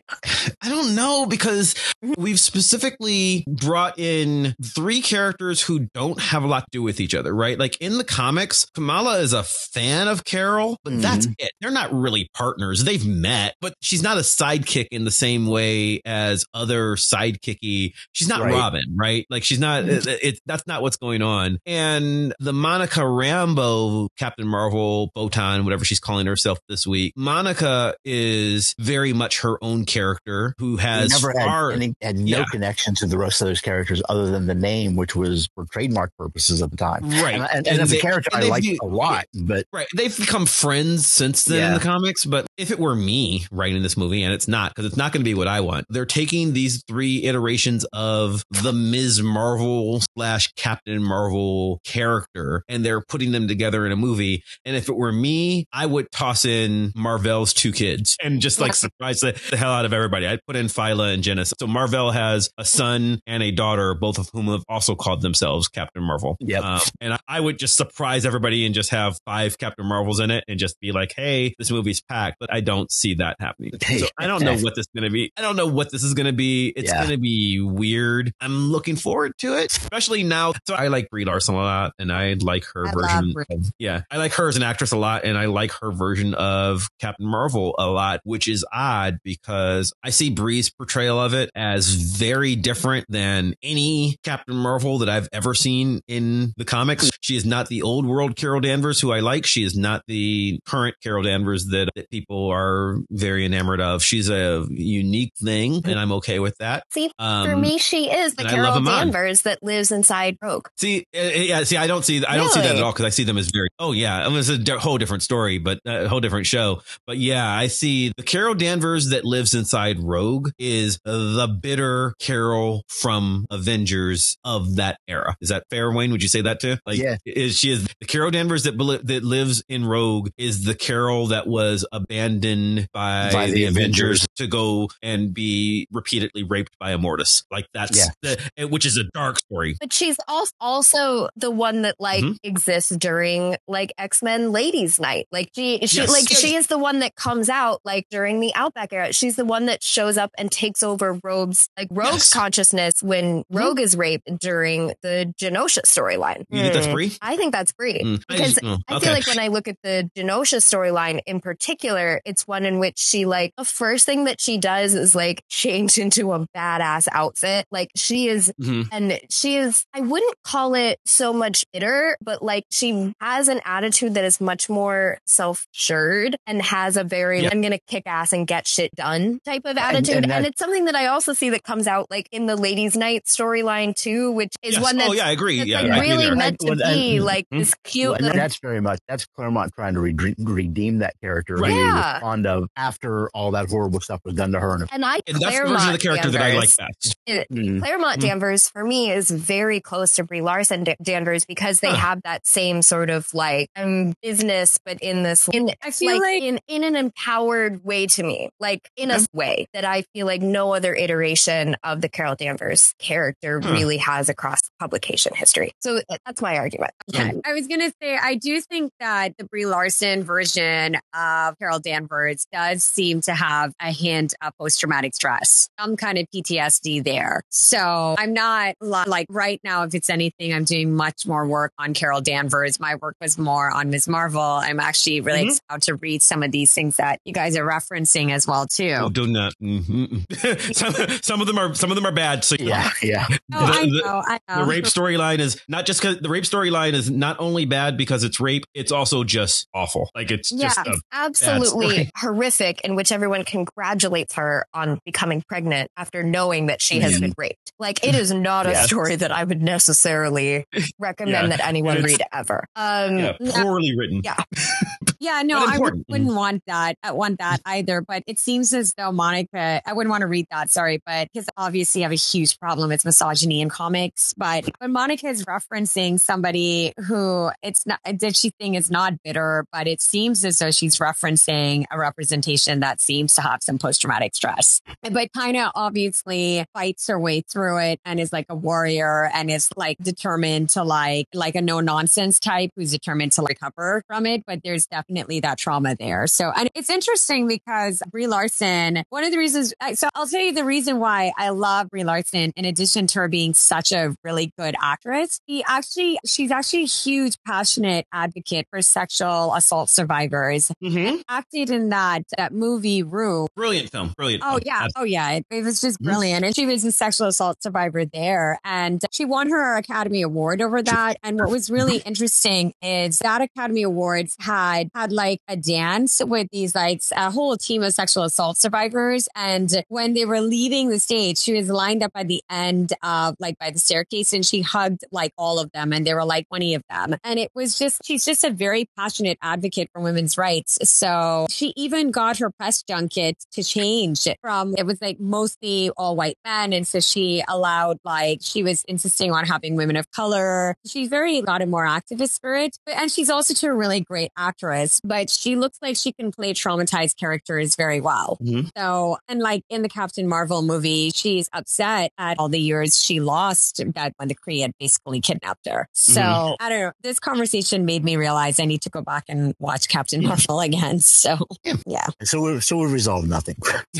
I 0.62 0.68
don't 0.68 0.94
know 0.94 1.26
because 1.26 1.74
we've 2.16 2.40
specifically 2.40 3.44
brought 3.46 3.98
in 3.98 4.54
three 4.62 5.00
characters 5.00 5.62
who 5.62 5.88
don't 5.94 6.20
have 6.20 6.44
a 6.44 6.46
lot 6.46 6.60
to 6.60 6.68
do 6.72 6.82
with 6.82 7.00
each 7.00 7.14
other, 7.14 7.34
right? 7.34 7.58
Like 7.58 7.76
in 7.80 7.98
the 7.98 8.04
comics, 8.04 8.66
Kamala 8.74 9.18
is 9.18 9.32
a 9.32 9.42
fan 9.42 10.08
of 10.08 10.24
Carol, 10.24 10.78
but 10.84 10.92
mm-hmm. 10.92 11.02
that's 11.02 11.26
it. 11.38 11.52
They're 11.60 11.70
not 11.70 11.92
really 11.92 12.28
partners. 12.34 12.84
They've 12.84 13.06
met, 13.06 13.54
but 13.60 13.74
she's 13.80 14.02
not 14.02 14.16
a 14.16 14.22
sidekick 14.22 14.88
in 14.90 15.04
the 15.04 15.10
same 15.10 15.46
way 15.46 16.00
as 16.04 16.44
other 16.54 16.96
sidekicky. 16.96 17.92
She's 18.12 18.28
not 18.28 18.40
Right. 18.40 18.54
Robin, 18.54 18.82
right? 18.96 19.26
Like 19.28 19.44
she's 19.44 19.60
not. 19.60 19.84
Mm-hmm. 19.84 20.08
It, 20.08 20.18
it- 20.22 20.40
that's 20.46 20.66
not 20.66 20.80
what's 20.82 20.96
going 20.96 21.22
on. 21.22 21.58
And 21.66 22.34
the 22.40 22.52
Monica 22.52 23.00
Rambeau, 23.00 24.08
Captain 24.18 24.46
Marvel, 24.48 25.10
Photon, 25.14 25.64
whatever 25.64 25.84
she's 25.84 26.00
calling 26.00 26.26
herself 26.26 26.58
this 26.68 26.86
week, 26.86 27.12
Monica 27.16 27.94
is 28.04 28.74
very 28.78 29.12
much 29.12 29.40
her 29.40 29.62
own 29.62 29.84
character 29.84 30.54
who 30.58 30.76
has 30.78 31.10
never 31.10 31.38
had, 31.38 31.46
far. 31.46 31.70
any, 31.72 31.94
had 32.00 32.16
no 32.16 32.38
Yeah. 32.38 32.44
connection 32.50 32.94
to 32.96 33.06
the 33.06 33.18
rest 33.18 33.40
of 33.40 33.48
those 33.48 33.60
characters 33.60 34.02
other 34.08 34.30
than 34.30 34.46
the 34.54 34.60
name, 34.60 34.96
which 34.96 35.14
was 35.16 35.48
for 35.54 35.64
trademark 35.72 36.10
purposes 36.18 36.62
at 36.62 36.70
the 36.70 36.76
time. 36.76 37.08
Right. 37.08 37.34
And, 37.34 37.42
and, 37.44 37.52
and, 37.54 37.66
And 37.68 37.80
as 37.80 37.90
they- 37.90 37.98
a 37.98 38.00
character, 38.00 38.30
I 38.32 38.42
liked 38.48 38.66
a 38.66 38.84
lot, 38.86 39.24
but 39.34 39.66
Right. 39.72 39.86
They've 39.96 40.16
become 40.16 40.46
friends 40.46 41.06
since 41.06 41.44
then 41.44 41.68
in 41.68 41.74
the 41.78 41.84
comics. 41.84 42.24
But 42.24 42.46
if 42.56 42.70
it 42.70 42.78
were 42.78 42.94
me 42.96 43.46
writing 43.50 43.82
this 43.82 43.96
movie, 43.96 44.22
and 44.22 44.32
it's 44.34 44.48
not, 44.48 44.70
because 44.72 44.84
it's 44.86 44.96
not 44.96 45.12
going 45.12 45.20
to 45.20 45.24
be 45.24 45.34
what 45.34 45.48
I 45.48 45.60
want, 45.60 45.86
they're 45.88 46.06
taking 46.06 46.52
these 46.52 46.82
three 46.88 47.24
iterations 47.24 47.84
of 47.92 48.44
the 48.50 48.72
Ms. 48.72 49.22
Marvel 49.22 50.00
slash 50.16 50.52
Captain 50.56 51.02
Marvel 51.02 51.80
character 51.84 52.62
and 52.68 52.84
they're 52.84 53.00
putting 53.02 53.32
them 53.32 53.46
together 53.48 53.86
in 53.86 53.92
a 53.92 53.96
movie. 53.96 54.42
And 54.64 54.76
if 54.76 54.88
it 54.88 54.96
were 54.96 55.12
me, 55.12 55.66
I 55.72 55.86
would 55.86 56.10
toss 56.10 56.44
in 56.44 56.92
Mar-Vell's 56.96 57.52
two 57.54 57.72
kids 57.72 58.16
and 58.22 58.40
just 58.40 58.60
like 58.60 58.74
surprise 58.80 59.20
the, 59.20 59.40
the 59.50 59.56
hell 59.56 59.72
out 59.72 59.84
of 59.84 59.92
everybody. 59.92 60.26
I'd 60.26 60.40
put 60.46 60.56
in 60.56 60.66
Phyla 60.66 61.14
and 61.14 61.22
Genesis. 61.22 61.54
So 61.60 61.66
Mar-Vell 61.66 62.10
has 62.12 62.50
a 62.58 62.64
son 62.64 63.20
and 63.26 63.42
a 63.42 63.50
daughter, 63.50 63.94
both 63.94 64.18
of 64.18 64.28
whom 64.32 64.39
have 64.48 64.64
also 64.68 64.94
called 64.94 65.22
themselves 65.22 65.68
Captain 65.68 66.02
Marvel. 66.02 66.36
Yep. 66.40 66.62
Um, 66.62 66.80
and 67.00 67.12
I, 67.14 67.18
I 67.28 67.40
would 67.40 67.58
just 67.58 67.76
surprise 67.76 68.24
everybody 68.26 68.66
and 68.66 68.74
just 68.74 68.90
have 68.90 69.18
five 69.24 69.58
Captain 69.58 69.86
Marvels 69.86 70.20
in 70.20 70.30
it 70.30 70.44
and 70.48 70.58
just 70.58 70.78
be 70.80 70.92
like, 70.92 71.12
hey, 71.16 71.54
this 71.58 71.70
movie's 71.70 72.00
packed. 72.00 72.36
But 72.40 72.52
I 72.52 72.60
don't 72.60 72.90
see 72.90 73.14
that 73.14 73.36
happening. 73.40 73.72
So 73.80 74.06
I 74.18 74.26
don't 74.26 74.42
know 74.42 74.56
what 74.56 74.74
this 74.74 74.86
is 74.86 74.90
going 74.94 75.04
to 75.04 75.10
be. 75.10 75.32
I 75.36 75.42
don't 75.42 75.56
know 75.56 75.66
what 75.66 75.90
this 75.90 76.02
is 76.04 76.14
going 76.14 76.26
to 76.26 76.32
be. 76.32 76.68
It's 76.68 76.90
Yeah. 76.90 76.98
going 76.98 77.10
to 77.10 77.18
be 77.18 77.60
weird. 77.60 78.32
I'm 78.40 78.70
looking 78.70 78.96
forward 78.96 79.32
to 79.38 79.54
it, 79.58 79.70
especially 79.72 80.22
now. 80.22 80.52
So 80.66 80.74
I 80.74 80.88
like 80.88 81.10
Brie 81.10 81.24
Larson 81.24 81.54
a 81.54 81.58
lot 81.58 81.92
and 81.98 82.12
I 82.12 82.34
like 82.34 82.64
her 82.74 82.86
I 82.86 82.92
version. 82.92 83.34
Of, 83.50 83.72
yeah. 83.78 84.02
I 84.10 84.16
like 84.18 84.32
her 84.34 84.48
as 84.48 84.56
an 84.56 84.62
actress 84.62 84.92
a 84.92 84.96
lot 84.96 85.24
and 85.24 85.36
I 85.36 85.46
like 85.46 85.72
her 85.80 85.90
version 85.92 86.34
of 86.34 86.88
Captain 87.00 87.26
Marvel 87.26 87.74
a 87.78 87.86
lot, 87.86 88.20
which 88.24 88.48
is 88.48 88.64
odd 88.72 89.18
because 89.24 89.92
I 90.02 90.10
see 90.10 90.30
Brie's 90.30 90.70
portrayal 90.70 91.20
of 91.20 91.34
it 91.34 91.50
as 91.54 91.88
very 91.94 92.56
different 92.56 93.06
than 93.08 93.54
any 93.62 94.16
Captain 94.30 94.54
Marvel 94.54 94.98
that 94.98 95.08
I've 95.08 95.28
ever 95.32 95.54
seen 95.54 96.02
in 96.06 96.52
the 96.56 96.64
comics. 96.64 97.10
She 97.20 97.34
is 97.36 97.44
not 97.44 97.66
the 97.66 97.82
old 97.82 98.06
world 98.06 98.36
Carol 98.36 98.60
Danvers 98.60 99.00
who 99.00 99.10
I 99.10 99.18
like. 99.18 99.44
She 99.44 99.64
is 99.64 99.76
not 99.76 100.04
the 100.06 100.60
current 100.64 100.94
Carol 101.02 101.24
Danvers 101.24 101.66
that, 101.66 101.88
that 101.96 102.08
people 102.10 102.48
are 102.48 102.98
very 103.10 103.44
enamored 103.44 103.80
of. 103.80 104.04
She's 104.04 104.30
a 104.30 104.64
unique 104.70 105.32
thing 105.42 105.82
and 105.84 105.98
I'm 105.98 106.12
okay 106.12 106.38
with 106.38 106.56
that. 106.58 106.84
See, 106.92 107.10
Um, 107.18 107.50
for 107.50 107.56
me, 107.56 107.78
she 107.78 108.08
is 108.08 108.34
the 108.36 108.46
I 108.46 108.50
Carol. 108.50 108.80
Danvers 108.82 109.42
that 109.42 109.64
lives 109.64 109.90
inside 109.90 110.36
Rogue. 110.40 110.68
See, 110.78 111.06
uh, 111.12 111.18
yeah, 111.20 111.64
see, 111.64 111.76
I 111.76 111.88
don't 111.88 112.04
see, 112.04 112.24
I 112.24 112.36
don't 112.36 112.50
see 112.52 112.60
that 112.60 112.76
at 112.76 112.82
all 112.84 112.92
because 112.92 113.06
I 113.06 113.08
see 113.10 113.24
them 113.24 113.36
as 113.36 113.50
very. 113.52 113.68
Oh 113.80 113.90
yeah, 113.90 114.24
it 114.24 114.30
was 114.30 114.48
a 114.48 114.58
di- 114.58 114.78
whole 114.78 114.96
different 114.98 115.24
story, 115.24 115.58
but 115.58 115.80
uh, 115.84 116.04
a 116.04 116.08
whole 116.08 116.20
different 116.20 116.46
show. 116.46 116.82
But 117.04 117.18
yeah, 117.18 117.48
I 117.52 117.66
see 117.66 118.12
the 118.16 118.22
Carol 118.22 118.54
Danvers 118.54 119.08
that 119.08 119.24
lives 119.24 119.54
inside 119.54 119.98
Rogue 119.98 120.50
is 120.56 121.00
the 121.04 121.48
bitter 121.60 122.14
Carol 122.20 122.84
from 122.86 123.46
Avengers 123.50 124.19
of 124.44 124.76
that 124.76 124.98
era. 125.08 125.36
Is 125.40 125.48
that 125.50 125.64
fair, 125.70 125.90
Wayne? 125.92 126.10
Would 126.12 126.22
you 126.22 126.28
say 126.28 126.42
that 126.42 126.60
too? 126.60 126.76
Like, 126.86 126.98
Yeah. 126.98 127.16
is 127.26 127.58
she 127.58 127.72
is 127.72 127.86
the 128.00 128.06
Carol 128.06 128.30
Danvers 128.30 128.64
that 128.64 128.76
that 129.04 129.24
lives 129.24 129.62
in 129.68 129.84
Rogue 129.84 130.30
is 130.38 130.64
the 130.64 130.74
Carol 130.74 131.28
that 131.28 131.46
was 131.46 131.86
abandoned 131.92 132.88
by, 132.92 133.30
By 133.32 133.46
the, 133.46 133.52
the 133.52 133.64
Avengers 133.66 134.26
to 134.40 134.46
go 134.46 134.88
and 135.02 135.32
be 135.32 135.86
repeatedly 135.92 136.42
raped 136.42 136.76
by 136.78 136.92
Immortus. 136.94 137.44
Like 137.50 137.66
that's 137.72 137.96
Yeah. 137.96 138.36
the, 138.56 138.66
which 138.66 138.84
is 138.84 138.96
a 138.96 139.04
dark 139.14 139.38
story. 139.38 139.76
But 139.80 139.92
she's 139.92 140.16
also 140.28 140.50
also 140.60 141.28
the 141.36 141.50
one 141.50 141.82
that 141.82 141.96
like 141.98 142.24
Mhm. 142.24 142.36
exists 142.42 142.90
during 142.96 143.56
like 143.68 143.92
X 143.98 144.22
Men 144.22 144.52
Ladies 144.52 144.98
Night. 145.00 145.26
Like 145.32 145.50
she 145.54 145.78
she 145.86 145.98
Yes. 145.98 146.10
like 146.10 146.28
she 146.28 146.54
is 146.54 146.66
the 146.68 146.78
one 146.78 147.00
that 147.00 147.14
comes 147.14 147.48
out 147.48 147.80
like 147.84 148.06
during 148.10 148.40
the 148.40 148.52
Outback 148.54 148.92
era. 148.92 149.12
She's 149.12 149.36
the 149.36 149.44
one 149.44 149.66
that 149.66 149.82
shows 149.82 150.16
up 150.18 150.30
and 150.38 150.50
takes 150.50 150.82
over 150.82 151.18
Rogue's 151.22 151.68
like 151.78 151.88
Rogue's 151.90 152.12
Yes. 152.14 152.32
consciousness 152.32 153.02
when 153.02 153.44
Rogue 153.50 153.80
is 153.80 153.96
raped 153.96 154.28
during 154.38 154.92
the 155.02 155.32
Genosha 155.40 155.82
storyline. 155.86 156.44
You 156.50 156.62
think 156.62 156.74
that's 156.74 156.86
Hmm. 156.86 156.92
Brie? 156.92 157.16
I 157.20 157.36
think 157.36 157.52
that's 157.52 157.72
Brie 157.72 158.00
Mm. 158.02 158.22
I 158.28 158.34
because 158.34 158.54
just- 158.54 158.64
oh, 158.64 158.78
I 158.88 158.98
feel 159.00 159.12
like 159.12 159.26
when 159.26 159.38
I 159.38 159.48
look 159.48 159.68
at 159.68 159.76
the 159.82 160.10
Genosha 160.16 160.58
storyline 160.58 161.20
in 161.26 161.40
particular, 161.40 162.20
it's 162.24 162.46
one 162.46 162.64
in 162.64 162.78
which 162.78 162.98
she 162.98 163.24
like 163.24 163.52
the 163.56 163.64
first 163.64 164.06
thing 164.06 164.24
that 164.24 164.29
she 164.38 164.58
does 164.58 164.94
is 164.94 165.14
like 165.14 165.42
change 165.48 165.96
into 165.96 166.32
a 166.32 166.46
badass 166.54 167.08
outfit. 167.10 167.64
Like 167.70 167.88
she 167.96 168.28
is 168.28 168.52
Mhm. 168.60 168.88
and 168.92 169.18
she 169.30 169.56
is 169.56 169.84
I 169.94 170.02
wouldn't 170.02 170.34
call 170.44 170.74
it 170.74 170.98
so 171.06 171.32
much 171.32 171.64
bitter, 171.72 172.18
but 172.20 172.42
like 172.42 172.64
she 172.70 173.14
has 173.20 173.48
an 173.48 173.62
attitude 173.64 174.12
that 174.14 174.24
is 174.24 174.40
much 174.42 174.68
more 174.68 175.18
self-assured 175.26 176.36
and 176.46 176.62
has 176.62 176.96
a 176.96 177.04
very 177.04 177.42
Yeah. 177.42 177.48
I'm 177.52 177.62
gonna 177.62 177.78
kick 177.88 178.02
ass 178.06 178.32
and 178.32 178.46
get 178.46 178.66
shit 178.66 178.90
done 178.94 179.38
type 179.44 179.62
of 179.64 179.76
attitude. 179.78 180.16
and 180.16 180.24
And, 180.26 180.44
that- 180.44 180.50
it's 180.50 180.58
something 180.58 180.84
that 180.84 180.94
I 180.94 181.06
also 181.06 181.32
see 181.32 181.50
that 181.50 181.62
comes 181.64 181.86
out 181.86 182.06
like 182.10 182.28
in 182.32 182.46
the 182.46 182.56
ladies' 182.56 182.96
night 182.96 183.24
storyline 183.26 183.94
too, 183.94 184.32
which 184.32 184.52
is 184.62 184.74
Yes. 184.74 184.82
one 184.82 184.96
that's 184.98 185.10
oh 185.10 185.12
yeah, 185.14 185.26
I 185.26 185.30
agree. 185.30 185.58
that's 185.58 185.70
yeah, 185.70 185.80
like 185.82 185.92
I 185.92 186.00
really 186.00 186.24
there. 186.26 186.36
meant 186.36 186.58
to 186.60 186.72
And- 186.72 186.80
and- 186.82 186.94
be 186.94 187.20
like 187.20 187.46
Mhm. 187.52 187.58
this 187.60 187.74
cute 187.84 188.20
and 188.20 188.26
that's 188.38 188.58
very 188.60 188.80
much 188.80 188.98
that's 189.08 189.26
Claremont 189.36 189.72
trying 189.74 189.94
to 189.94 190.00
re- 190.00 190.34
redeem 190.38 190.98
that 190.98 191.14
character 191.22 191.54
Right. 191.56 191.70
who 191.72 191.78
he 191.78 191.84
was 191.84 191.94
Yeah. 191.94 192.20
fond 192.20 192.46
of 192.46 192.68
after 192.76 193.28
all 193.30 193.52
that 193.52 193.68
horrible 193.70 194.00
stuff 194.00 194.09
was 194.24 194.34
done 194.34 194.52
to 194.52 194.60
her. 194.60 194.74
And 194.74 194.88
and 194.92 195.04
I 195.04 195.20
and 195.26 195.36
that's 195.36 195.44
the 195.44 195.46
Claremont 195.50 195.72
version 195.78 195.88
of 195.94 195.98
the 196.00 196.02
character 196.02 196.30
that 196.30 196.42
I 196.42 196.54
like 196.56 196.68
Danvers- 196.76 197.14
best. 197.26 197.50
Mm. 197.52 197.78
Claremont 197.80 198.18
Mhm. 198.18 198.22
Danvers 198.22 198.68
for 198.68 198.84
me 198.84 199.10
is 199.12 199.30
very 199.30 199.80
close 199.80 200.12
to 200.14 200.24
Brie 200.24 200.40
Larson 200.40 200.84
Da- 200.84 200.96
Danvers 201.02 201.44
because 201.44 201.80
they 201.80 201.90
Huh. 201.90 201.96
have 201.96 202.22
that 202.22 202.46
same 202.46 202.82
sort 202.82 203.10
of 203.10 203.32
like 203.34 203.68
um, 203.76 204.14
business, 204.22 204.76
but 204.84 204.98
in 205.00 205.22
this 205.22 205.48
in 205.48 205.70
I 205.82 205.90
feel 205.90 206.12
like, 206.12 206.20
like- 206.20 206.42
in 206.42 206.60
in 206.68 206.84
an 206.84 206.96
empowered 206.96 207.84
way 207.84 208.06
to 208.08 208.22
me, 208.22 208.48
like 208.58 208.88
in 208.96 209.10
a 209.10 209.18
Yeah. 209.18 209.26
way 209.32 209.66
that 209.72 209.84
I 209.84 210.02
feel 210.14 210.26
like 210.26 210.42
no 210.42 210.74
other 210.74 210.94
iteration 210.94 211.76
of 211.84 212.00
the 212.00 212.08
Carol 212.08 212.34
Danvers 212.34 212.94
character 212.98 213.60
Huh. 213.62 213.72
really 213.72 213.98
has 213.98 214.28
across 214.28 214.60
publication 214.78 215.34
history. 215.34 215.72
So 215.80 215.98
uh, 216.08 216.16
that's 216.26 216.40
my 216.42 216.56
argument. 216.56 216.92
Yeah, 217.08 217.32
I 217.44 217.52
was 217.52 217.66
gonna 217.66 217.92
say 218.02 218.16
I 218.16 218.34
do 218.34 218.60
think 218.60 218.92
that 219.00 219.32
the 219.38 219.44
Brie 219.44 219.66
Larson 219.66 220.24
version 220.24 220.96
of 221.14 221.58
Carol 221.58 221.78
Danvers 221.80 222.46
does 222.52 222.84
seem 222.84 223.20
to 223.22 223.34
have 223.34 223.72
a 223.80 223.90
hint 224.00 224.34
of 224.42 224.56
post 224.58 224.80
traumatic 224.80 225.14
stress, 225.14 225.68
some 225.78 225.96
kind 225.96 226.18
of 226.18 226.26
PTSD 226.34 227.04
there. 227.04 227.42
So 227.50 228.14
I'm 228.18 228.32
not 228.32 228.74
like 228.80 229.26
right 229.30 229.60
now. 229.64 229.84
If 229.84 229.94
it's 229.94 230.10
anything, 230.10 230.52
I'm 230.52 230.64
doing 230.64 230.94
much 230.94 231.26
more 231.26 231.46
work 231.46 231.72
on 231.78 231.94
Carol 231.94 232.20
Danvers. 232.20 232.80
My 232.80 232.94
work 232.96 233.16
was 233.20 233.38
more 233.38 233.70
on 233.70 233.90
Ms. 233.90 234.08
Marvel. 234.08 234.40
I'm 234.40 234.80
actually 234.80 235.20
really 235.20 235.44
Mhm. 235.46 235.56
excited 235.58 235.82
to 235.82 235.94
read 235.96 236.22
some 236.22 236.42
of 236.42 236.50
these 236.52 236.72
things 236.72 236.96
that 236.96 237.20
you 237.24 237.32
guys 237.32 237.56
are 237.56 237.64
referencing 237.66 238.32
as 238.32 238.46
well 238.46 238.66
too. 238.66 238.96
Oh, 238.98 239.08
do 239.08 239.26
not. 239.26 239.52
mhm. 239.62 240.24
some, 240.74 241.18
some 241.22 241.40
of 241.40 241.46
them 241.46 241.58
are 241.58 241.74
some 241.74 241.90
of 241.90 241.96
them 241.96 242.06
are 242.06 242.12
bad. 242.12 242.44
So 242.44 242.56
Yeah, 242.58 242.90
yeah. 243.02 243.26
Oh, 243.52 243.66
the- 243.66 243.72
I 243.72 243.84
the- 243.84 244.02
know, 244.04 244.22
I 244.26 244.38
know. 244.48 244.64
the 244.64 244.70
rape 244.70 244.84
storyline 244.84 245.38
is 245.40 245.60
not 245.68 245.86
just 245.86 246.00
because 246.00 246.18
the 246.20 246.28
rape 246.28 246.44
storyline 246.44 246.92
is 246.94 247.10
not 247.10 247.36
only 247.40 247.64
bad 247.66 247.96
because 247.96 248.24
it's 248.24 248.40
rape, 248.40 248.64
it's 248.74 248.92
also 248.92 249.24
just 249.24 249.68
awful. 249.74 250.10
Like 250.14 250.30
it's 250.30 250.50
Yeah, 250.52 250.68
just 250.68 250.78
a, 250.78 250.90
it's 250.90 251.02
absolutely 251.12 251.90
story. 251.90 252.10
horrific 252.16 252.80
in 252.82 252.94
which 252.94 253.12
everyone 253.12 253.44
congratulates 253.90 254.34
her 254.34 254.64
on 254.72 254.98
becoming 255.04 255.42
pregnant 255.48 255.90
after 255.96 256.22
knowing 256.22 256.66
that 256.66 256.80
she 256.80 257.00
has 257.00 257.18
been 257.20 257.32
raped. 257.36 257.72
Like 257.78 258.04
it 258.06 258.14
is 258.14 258.32
not 258.32 258.66
a 258.66 258.70
Yes. 258.80 258.86
story 258.86 259.16
that 259.16 259.32
I 259.32 259.42
would 259.42 259.60
necessarily 259.62 260.64
recommend 260.98 261.50
Yeah. 261.50 261.56
that 261.56 261.66
anyone 261.66 262.02
read 262.02 262.22
ever. 262.32 262.64
Um 262.76 263.18
yeah, 263.18 263.32
poorly 263.50 263.96
written. 263.96 264.20
Yeah. 264.24 264.36
Yeah, 265.20 265.42
no, 265.42 265.62
I 265.62 265.76
would, 265.76 266.02
not 266.08 266.34
want 266.34 266.62
that. 266.66 266.96
I 267.02 267.12
want 267.12 267.40
that 267.40 267.60
either. 267.66 268.00
But 268.00 268.22
it 268.26 268.38
seems 268.38 268.72
as 268.72 268.94
though 268.94 269.12
Monica, 269.12 269.82
I 269.84 269.92
wouldn't 269.92 270.10
want 270.10 270.22
to 270.22 270.26
read 270.26 270.46
that. 270.50 270.70
Sorry, 270.70 271.00
but 271.04 271.28
because 271.30 271.46
obviously 271.58 272.02
I 272.02 272.04
have 272.04 272.12
a 272.12 272.14
huge 272.14 272.58
problem 272.58 272.88
with 272.88 273.04
misogyny 273.04 273.60
in 273.60 273.68
comics. 273.68 274.32
But 274.36 274.64
when 274.78 274.92
Monica 274.92 275.26
is 275.26 275.44
referencing 275.44 276.18
somebody 276.18 276.94
who 277.06 277.50
it's 277.62 277.86
not 277.86 278.00
uh, 278.06 278.14
that 278.18 278.34
she 278.34 278.50
thing 278.58 278.76
is 278.76 278.90
not 278.90 279.22
bitter, 279.22 279.66
but 279.70 279.86
it 279.86 280.00
seems 280.00 280.42
as 280.42 280.58
though 280.58 280.70
she's 280.70 280.96
referencing 280.96 281.84
a 281.90 281.98
representation 281.98 282.80
that 282.80 282.98
seems 283.00 283.34
to 283.34 283.42
have 283.42 283.62
some 283.62 283.76
post 283.76 284.00
traumatic 284.00 284.34
stress, 284.34 284.80
but 285.02 285.30
kind 285.34 285.58
of 285.58 285.70
obviously 285.74 286.64
fights 286.72 287.08
her 287.08 287.18
way 287.18 287.42
through 287.42 287.78
it 287.78 288.00
and 288.06 288.18
is 288.18 288.32
like 288.32 288.46
a 288.48 288.54
warrior 288.54 289.30
and 289.34 289.50
is 289.50 289.68
like 289.76 289.98
determined 289.98 290.70
to 290.70 290.82
like 290.82 291.26
like 291.34 291.56
a 291.56 291.60
no 291.60 291.80
nonsense 291.80 292.38
type 292.38 292.70
who's 292.74 292.92
determined 292.92 293.32
to 293.32 293.42
recover 293.42 294.02
from 294.06 294.24
it. 294.24 294.44
But 294.46 294.60
there's 294.64 294.86
definitely 294.86 295.09
that 295.14 295.58
trauma 295.58 295.96
there. 295.98 296.26
So 296.26 296.52
and 296.56 296.70
it's 296.74 296.88
interesting 296.90 297.48
because 297.48 298.02
Brie 298.10 298.26
Larson, 298.26 299.02
one 299.10 299.24
of 299.24 299.30
the 299.32 299.38
reasons. 299.38 299.74
So 299.94 300.08
I'll 300.14 300.26
tell 300.26 300.40
you 300.40 300.52
the 300.52 300.64
reason 300.64 300.98
why 300.98 301.32
I 301.36 301.50
love 301.50 301.90
Brie 301.90 302.04
Larson. 302.04 302.52
In 302.56 302.64
addition 302.64 303.06
to 303.08 303.20
her 303.20 303.28
being 303.28 303.54
such 303.54 303.92
a 303.92 304.14
really 304.24 304.52
good 304.58 304.74
actress, 304.80 305.40
she 305.48 305.64
actually 305.66 306.18
she's 306.24 306.50
actually 306.50 306.84
a 306.84 306.86
huge 306.86 307.36
passionate 307.46 308.06
advocate 308.12 308.66
for 308.70 308.82
sexual 308.82 309.54
assault 309.54 309.90
survivors. 309.90 310.70
Mhm. 310.82 311.22
Acted 311.28 311.70
in 311.70 311.88
that 311.90 312.22
that 312.36 312.52
movie 312.52 313.02
Room 313.02 313.48
Brilliant 313.56 313.90
film. 313.90 314.12
Brilliant. 314.16 314.42
Oh 314.44 314.50
film. 314.52 314.62
yeah, 314.64 314.86
oh 314.96 315.04
yeah. 315.04 315.30
It, 315.32 315.46
it 315.50 315.64
was 315.64 315.80
just 315.80 316.00
Mhm. 316.00 316.04
brilliant, 316.04 316.44
and 316.44 316.54
she 316.54 316.66
was 316.66 316.84
a 316.84 316.92
sexual 316.92 317.28
assault 317.28 317.62
survivor 317.62 318.04
there, 318.04 318.58
and 318.64 319.00
she 319.10 319.24
won 319.24 319.50
her 319.50 319.76
Academy 319.76 320.22
Award 320.22 320.62
over 320.62 320.82
that. 320.82 321.16
And 321.22 321.38
what 321.38 321.50
was 321.50 321.70
really 321.70 321.98
interesting 321.98 322.74
is 322.82 323.18
that 323.18 323.40
Academy 323.42 323.82
Awards 323.82 324.36
had 324.40 324.90
had 325.00 325.12
like 325.12 325.40
a 325.48 325.56
dance 325.56 326.20
with 326.24 326.48
these 326.52 326.74
like 326.74 327.02
a 327.16 327.30
whole 327.30 327.56
team 327.56 327.82
of 327.82 327.92
sexual 327.92 328.24
assault 328.24 328.56
survivors, 328.58 329.28
and 329.34 329.82
when 329.88 330.14
they 330.14 330.24
were 330.24 330.40
leaving 330.40 330.90
the 330.90 330.98
stage, 330.98 331.38
she 331.38 331.54
was 331.54 331.68
lined 331.68 332.02
up 332.02 332.12
at 332.14 332.28
the 332.28 332.42
end 332.50 332.92
of 333.02 333.36
like 333.38 333.58
by 333.58 333.70
the 333.70 333.78
staircase, 333.78 334.32
and 334.32 334.44
she 334.44 334.62
hugged 334.62 335.04
like 335.12 335.32
all 335.38 335.58
of 335.58 335.70
them, 335.72 335.92
and 335.92 336.06
there 336.06 336.16
were 336.16 336.24
like 336.24 336.46
twenty 336.48 336.74
of 336.74 336.82
them, 336.90 337.16
and 337.24 337.38
it 337.38 337.50
was 337.54 337.78
just 337.78 338.02
she's 338.04 338.24
just 338.24 338.44
a 338.44 338.50
very 338.50 338.88
passionate 338.96 339.38
advocate 339.42 339.88
for 339.92 340.00
women's 340.02 340.36
rights. 340.36 340.78
So 340.82 341.46
she 341.50 341.72
even 341.76 342.10
got 342.10 342.38
her 342.38 342.50
press 342.50 342.82
junket 342.82 343.36
to 343.52 343.62
change 343.62 344.26
from 344.40 344.74
it 344.76 344.86
was 344.86 345.00
like 345.00 345.18
mostly 345.20 345.90
all 345.96 346.16
white 346.16 346.38
men. 346.44 346.72
And 346.72 346.86
so 346.86 347.00
she 347.00 347.42
allowed 347.48 347.98
like 348.04 348.38
she 348.42 348.62
was 348.62 348.84
insisting 348.88 349.32
on 349.32 349.46
having 349.46 349.76
women 349.76 349.96
of 349.96 350.10
color. 350.10 350.74
She's 350.86 351.08
very 351.08 351.40
got 351.42 351.62
a 351.62 351.66
more 351.66 351.86
activist 351.86 352.30
spirit. 352.30 352.76
And 352.86 353.10
she's 353.10 353.30
also 353.30 353.54
a 353.66 353.74
really 353.74 354.00
great 354.00 354.30
actress. 354.36 354.89
But 355.04 355.30
she 355.30 355.54
looks 355.56 355.78
like 355.82 355.96
she 355.96 356.12
can 356.12 356.32
play 356.32 356.52
traumatized 356.54 357.16
characters 357.16 357.76
very 357.76 358.00
well. 358.00 358.38
Mhm. 358.42 358.70
So 358.76 359.18
and 359.28 359.40
like 359.40 359.62
in 359.70 359.82
the 359.82 359.88
Captain 359.88 360.26
Marvel 360.28 360.62
movie, 360.62 361.10
she's 361.14 361.48
upset 361.52 362.12
at 362.18 362.38
all 362.38 362.48
the 362.48 362.58
years 362.60 363.00
she 363.02 363.20
lost 363.20 363.82
that 363.94 364.14
when 364.16 364.28
the 364.28 364.34
Kree 364.34 364.62
had 364.62 364.72
basically 364.80 365.20
kidnapped 365.20 365.68
her. 365.68 365.86
So 365.92 366.20
Mhm. 366.22 366.56
I 366.60 366.68
don't 366.68 366.80
know. 366.80 366.92
This 367.02 367.18
conversation 367.20 367.84
made 367.84 368.02
me 368.04 368.16
realize 368.16 368.58
I 368.58 368.64
need 368.64 368.82
to 368.82 368.90
go 368.90 369.02
back 369.02 369.24
and 369.28 369.54
watch 369.58 369.88
Captain 369.88 370.22
Marvel 370.22 370.60
again. 370.68 370.98
So 371.00 371.38
Yeah. 371.64 371.74
yeah. 371.86 372.06
So 372.24 372.40
we 372.40 372.60
so 372.60 372.78
we 372.78 372.86
resolved 372.86 373.28
nothing. 373.28 373.56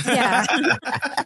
Yeah. 0.07 0.47